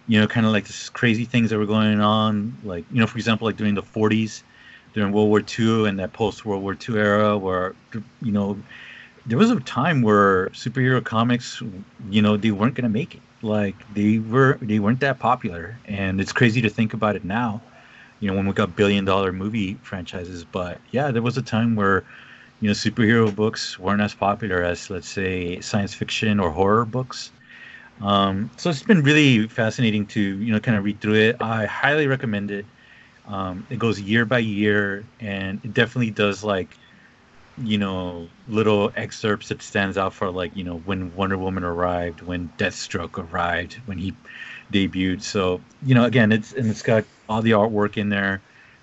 you 0.09 0.21
know, 0.21 0.27
kind 0.27 0.47
of 0.47 0.53
like 0.53 0.67
this 0.67 0.89
crazy 0.89 1.25
things 1.25 1.51
that 1.51 1.59
were 1.59 1.67
going 1.67 2.01
on, 2.01 2.57
like 2.65 2.85
you 2.93 3.01
know, 3.01 3.07
for 3.07 3.19
example, 3.19 3.47
like 3.47 3.57
during 3.57 3.75
the 3.75 3.83
40s, 3.83 4.43
during 4.95 5.13
World 5.13 5.29
War 5.29 5.43
II 5.59 5.89
and 5.89 5.99
that 5.99 6.13
post 6.13 6.45
World 6.45 6.63
War 6.63 6.77
II 6.89 6.97
era, 6.97 7.37
where 7.37 7.75
you 8.23 8.33
know, 8.33 8.59
there 9.27 9.37
was 9.37 9.51
a 9.51 9.59
time 9.61 10.03
where 10.03 10.49
superhero 10.51 11.03
comics, 11.03 11.61
you 12.09 12.23
know, 12.23 12.37
they 12.37 12.53
weren't 12.53 12.75
gonna 12.75 12.89
make 12.89 13.15
it. 13.15 13.23
Like 13.43 13.87
they 13.93 14.19
were, 14.19 14.59
they 14.61 14.79
weren't 14.79 15.01
that 15.01 15.19
popular, 15.19 15.79
and 15.85 16.21
it's 16.21 16.33
crazy 16.33 16.61
to 16.63 16.71
think 16.71 16.95
about 16.95 17.17
it 17.17 17.25
now. 17.25 17.63
You 18.21 18.31
know, 18.31 18.37
when 18.37 18.47
we 18.47 18.53
got 18.55 18.77
billion 18.77 19.05
dollar 19.05 19.33
movie 19.33 19.75
franchises, 19.83 20.45
but 20.45 20.81
yeah, 20.91 21.11
there 21.11 21.23
was 21.23 21.37
a 21.37 21.43
time 21.43 21.77
where 21.77 22.05
you 22.61 22.69
know, 22.69 22.75
superhero 22.75 23.35
books 23.35 23.79
weren't 23.79 24.01
as 24.03 24.15
popular 24.15 24.63
as, 24.63 24.91
let's 24.91 25.09
say, 25.09 25.61
science 25.61 25.95
fiction 25.95 26.41
or 26.41 26.51
horror 26.51 26.85
books. 26.87 27.33
Um, 28.01 28.51
so 28.57 28.71
it's 28.71 28.83
been 28.83 29.03
really 29.03 29.49
fascinating 29.49 30.07
to, 30.09 30.21
you 30.21 30.53
know, 30.53 30.61
kind 30.61 30.77
of 30.77 30.85
read 30.85 31.01
through 31.01 31.15
it. 31.15 31.37
I 31.41 31.67
highly 31.67 32.07
recommend 32.07 32.51
it. 32.51 32.67
Um, 33.27 33.67
it 33.71 33.79
goes 33.79 34.01
year 34.01 34.25
by 34.25 34.39
year, 34.39 35.05
and 35.21 35.61
it 35.65 35.75
definitely 35.75 36.11
does 36.11 36.45
like, 36.45 36.79
you 37.59 37.78
know, 37.78 38.28
little 38.49 38.93
excerpts 38.97 39.49
that 39.49 39.62
stands 39.62 39.97
out 39.97 40.12
for 40.12 40.31
like, 40.31 40.55
you 40.57 40.65
know, 40.65 40.78
when 40.78 41.15
Wonder 41.16 41.39
Woman 41.39 41.65
arrived, 41.65 42.20
when 42.23 42.51
Deathstroke 42.59 43.19
arrived, 43.19 43.74
when 43.87 43.99
he 43.99 44.12
debuted. 44.73 45.23
So, 45.23 45.61
you 45.85 45.95
know, 45.95 46.05
again, 46.05 46.33
it's 46.33 46.53
and 46.53 46.69
it's 46.70 46.83
got 46.83 47.05
all 47.28 47.43
the 47.43 47.53
artwork 47.53 47.97
in 47.97 48.09
there. 48.09 48.41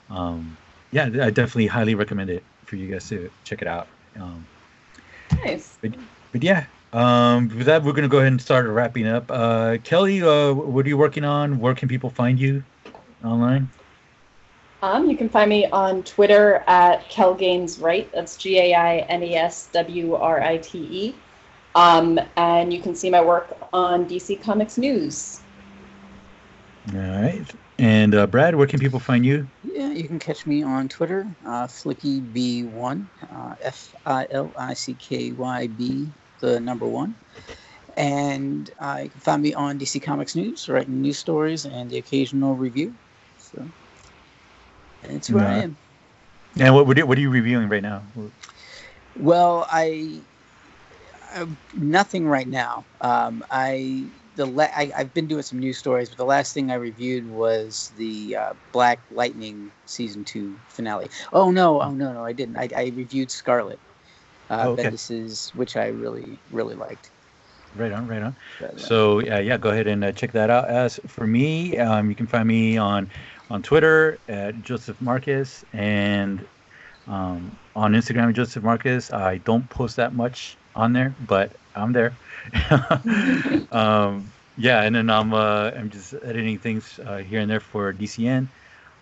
Um, 0.09 0.57
yeah, 0.91 1.05
I 1.05 1.29
definitely 1.29 1.67
highly 1.67 1.95
recommend 1.95 2.29
it 2.29 2.43
for 2.65 2.75
you 2.75 2.91
guys 2.91 3.07
to 3.09 3.29
check 3.43 3.61
it 3.61 3.67
out. 3.67 3.87
Um, 4.19 4.45
nice. 5.43 5.77
But, 5.81 5.91
but 6.31 6.43
yeah, 6.43 6.65
um, 6.93 7.49
with 7.49 7.65
that, 7.65 7.83
we're 7.83 7.91
going 7.91 8.03
to 8.03 8.09
go 8.09 8.19
ahead 8.19 8.31
and 8.31 8.41
start 8.41 8.67
wrapping 8.67 9.07
up. 9.07 9.25
Uh, 9.29 9.77
Kelly, 9.83 10.21
uh, 10.21 10.53
what 10.53 10.85
are 10.85 10.89
you 10.89 10.97
working 10.97 11.25
on? 11.25 11.59
Where 11.59 11.73
can 11.73 11.89
people 11.89 12.09
find 12.09 12.39
you 12.39 12.63
online? 13.23 13.69
Um, 14.83 15.09
you 15.09 15.15
can 15.15 15.29
find 15.29 15.49
me 15.49 15.65
on 15.67 16.03
Twitter 16.03 16.61
at 16.67 17.09
KelGainesWrite. 17.09 18.11
That's 18.11 18.35
G 18.35 18.59
A 18.59 18.73
I 18.73 18.97
N 19.07 19.23
E 19.23 19.33
S 19.33 19.69
W 19.71 20.15
R 20.15 20.41
I 20.41 20.57
T 20.57 20.77
E. 20.77 21.15
Um, 21.73 22.19
and 22.35 22.73
you 22.73 22.81
can 22.81 22.93
see 22.93 23.09
my 23.09 23.23
work 23.23 23.55
on 23.71 24.05
DC 24.05 24.43
Comics 24.43 24.77
News. 24.77 25.39
All 26.93 26.99
right. 26.99 27.45
And 27.79 28.13
uh, 28.13 28.27
Brad, 28.27 28.55
where 28.55 28.67
can 28.67 28.77
people 28.77 28.99
find 28.99 29.25
you? 29.25 29.47
Yeah, 29.63 29.93
you 29.93 30.03
can 30.03 30.19
catch 30.19 30.45
me 30.45 30.63
on 30.63 30.89
Twitter, 30.89 31.25
uh, 31.45 31.65
FlickyB1, 31.65 33.05
uh, 33.33 33.55
F 33.61 33.95
I 34.05 34.27
L 34.31 34.51
I 34.57 34.73
C 34.73 34.95
K 34.95 35.31
Y 35.31 35.67
B, 35.67 36.09
the 36.41 36.59
number 36.59 36.85
one. 36.85 37.15
And 37.95 38.69
uh, 38.81 38.99
you 39.03 39.09
can 39.09 39.21
find 39.21 39.41
me 39.41 39.53
on 39.53 39.79
DC 39.79 40.03
Comics 40.03 40.35
News, 40.35 40.67
writing 40.67 41.01
news 41.01 41.17
stories 41.17 41.63
and 41.63 41.89
the 41.89 41.99
occasional 41.99 42.55
review. 42.55 42.93
So 43.37 43.65
that's 45.07 45.29
where 45.31 45.47
I 45.47 45.55
am. 45.55 45.77
And 46.59 46.73
what 46.75 46.85
what 46.85 47.17
are, 47.17 47.21
you 47.21 47.29
reviewing 47.29 47.69
right 47.69 47.81
now? 47.81 48.03
Well, 49.15 49.67
I, 49.71 50.21
I 51.33 51.47
nothing 51.75 52.27
right 52.27 52.47
now. 52.47 52.85
Um, 53.01 53.43
I 53.49 54.11
the 54.35 54.45
la- 54.45 54.69
I, 54.75 54.91
I've 54.95 55.13
been 55.13 55.27
doing 55.27 55.43
some 55.43 55.59
news 55.59 55.77
stories, 55.77 56.09
but 56.09 56.17
the 56.17 56.25
last 56.25 56.53
thing 56.53 56.71
I 56.71 56.75
reviewed 56.75 57.27
was 57.27 57.91
the 57.97 58.35
uh, 58.35 58.53
Black 58.71 58.99
Lightning 59.11 59.71
season 59.85 60.23
two 60.23 60.55
finale. 60.69 61.09
Oh 61.31 61.51
no, 61.51 61.81
oh 61.81 61.91
no, 61.91 62.13
no, 62.13 62.23
I 62.23 62.33
didn't. 62.33 62.57
I, 62.57 62.69
I 62.75 62.93
reviewed 62.95 63.31
Scarlet. 63.31 63.79
Uh, 64.49 64.65
Oh, 64.67 64.69
okay. 64.71 64.83
Bendis's, 64.83 65.51
which 65.55 65.75
I 65.75 65.87
really 65.87 66.39
really 66.51 66.75
liked. 66.75 67.09
Right 67.75 67.91
on, 67.91 68.05
right 68.07 68.21
on. 68.21 68.35
But, 68.59 68.75
uh, 68.75 68.77
So 68.77 69.19
yeah, 69.19 69.39
yeah, 69.39 69.57
go 69.57 69.69
ahead 69.69 69.87
and 69.87 70.03
uh, 70.03 70.11
check 70.11 70.31
that 70.33 70.49
out. 70.49 70.69
As 70.69 70.99
for 71.07 71.25
me, 71.25 71.77
um, 71.77 72.09
you 72.09 72.15
can 72.15 72.27
find 72.27 72.47
me 72.47 72.77
on 72.77 73.09
on 73.49 73.61
Twitter 73.61 74.17
at 74.27 74.63
Joseph 74.63 74.99
Marcus 75.01 75.63
and 75.73 76.45
um, 77.07 77.55
on 77.75 77.93
Instagram 77.93 78.29
at 78.29 78.35
Joseph 78.35 78.63
Marcus. 78.63 79.11
I 79.11 79.37
don't 79.39 79.69
post 79.69 79.95
that 79.97 80.13
much 80.13 80.57
on 80.75 80.93
there, 80.93 81.13
but 81.27 81.51
I'm 81.75 81.93
there. 81.93 82.13
um, 83.71 84.31
yeah, 84.57 84.83
and 84.83 84.95
then 84.95 85.09
I'm 85.09 85.33
uh, 85.33 85.71
I'm 85.75 85.89
just 85.89 86.13
editing 86.23 86.59
things 86.59 86.99
uh, 87.05 87.17
here 87.17 87.39
and 87.39 87.49
there 87.49 87.59
for 87.59 87.91
DCN. 87.93 88.47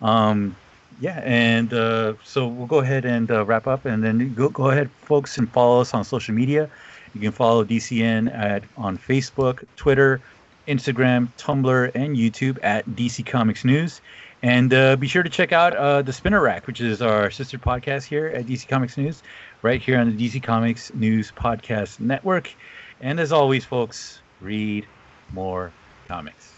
Um, 0.00 0.56
yeah, 1.00 1.20
and 1.24 1.72
uh, 1.72 2.14
so 2.24 2.46
we'll 2.46 2.66
go 2.66 2.78
ahead 2.78 3.04
and 3.04 3.30
uh, 3.30 3.44
wrap 3.44 3.66
up, 3.66 3.84
and 3.84 4.02
then 4.02 4.34
go 4.34 4.48
go 4.48 4.70
ahead, 4.70 4.90
folks, 5.02 5.38
and 5.38 5.50
follow 5.50 5.80
us 5.80 5.94
on 5.94 6.04
social 6.04 6.34
media. 6.34 6.70
You 7.14 7.20
can 7.20 7.32
follow 7.32 7.64
DCN 7.64 8.34
at 8.34 8.64
on 8.76 8.96
Facebook, 8.96 9.64
Twitter, 9.76 10.20
Instagram, 10.66 11.28
Tumblr, 11.36 11.90
and 11.94 12.16
YouTube 12.16 12.58
at 12.62 12.86
DC 12.90 13.26
Comics 13.26 13.64
News. 13.64 14.00
And 14.42 14.74
uh, 14.74 14.96
be 14.96 15.06
sure 15.06 15.22
to 15.22 15.30
check 15.30 15.52
out 15.52 15.74
uh, 15.76 16.02
the 16.02 16.12
Spinner 16.12 16.40
Rack, 16.40 16.66
which 16.66 16.80
is 16.80 17.00
our 17.00 17.30
sister 17.30 17.58
podcast 17.58 18.04
here 18.04 18.26
at 18.26 18.46
DC 18.46 18.66
Comics 18.66 18.96
News, 18.96 19.22
right 19.62 19.80
here 19.80 19.98
on 19.98 20.16
the 20.16 20.28
DC 20.28 20.42
Comics 20.42 20.92
News 20.94 21.30
Podcast 21.30 22.00
Network. 22.00 22.52
And 23.00 23.20
as 23.20 23.30
always, 23.30 23.64
folks, 23.64 24.20
read 24.40 24.86
more 25.32 25.72
comics. 26.08 26.51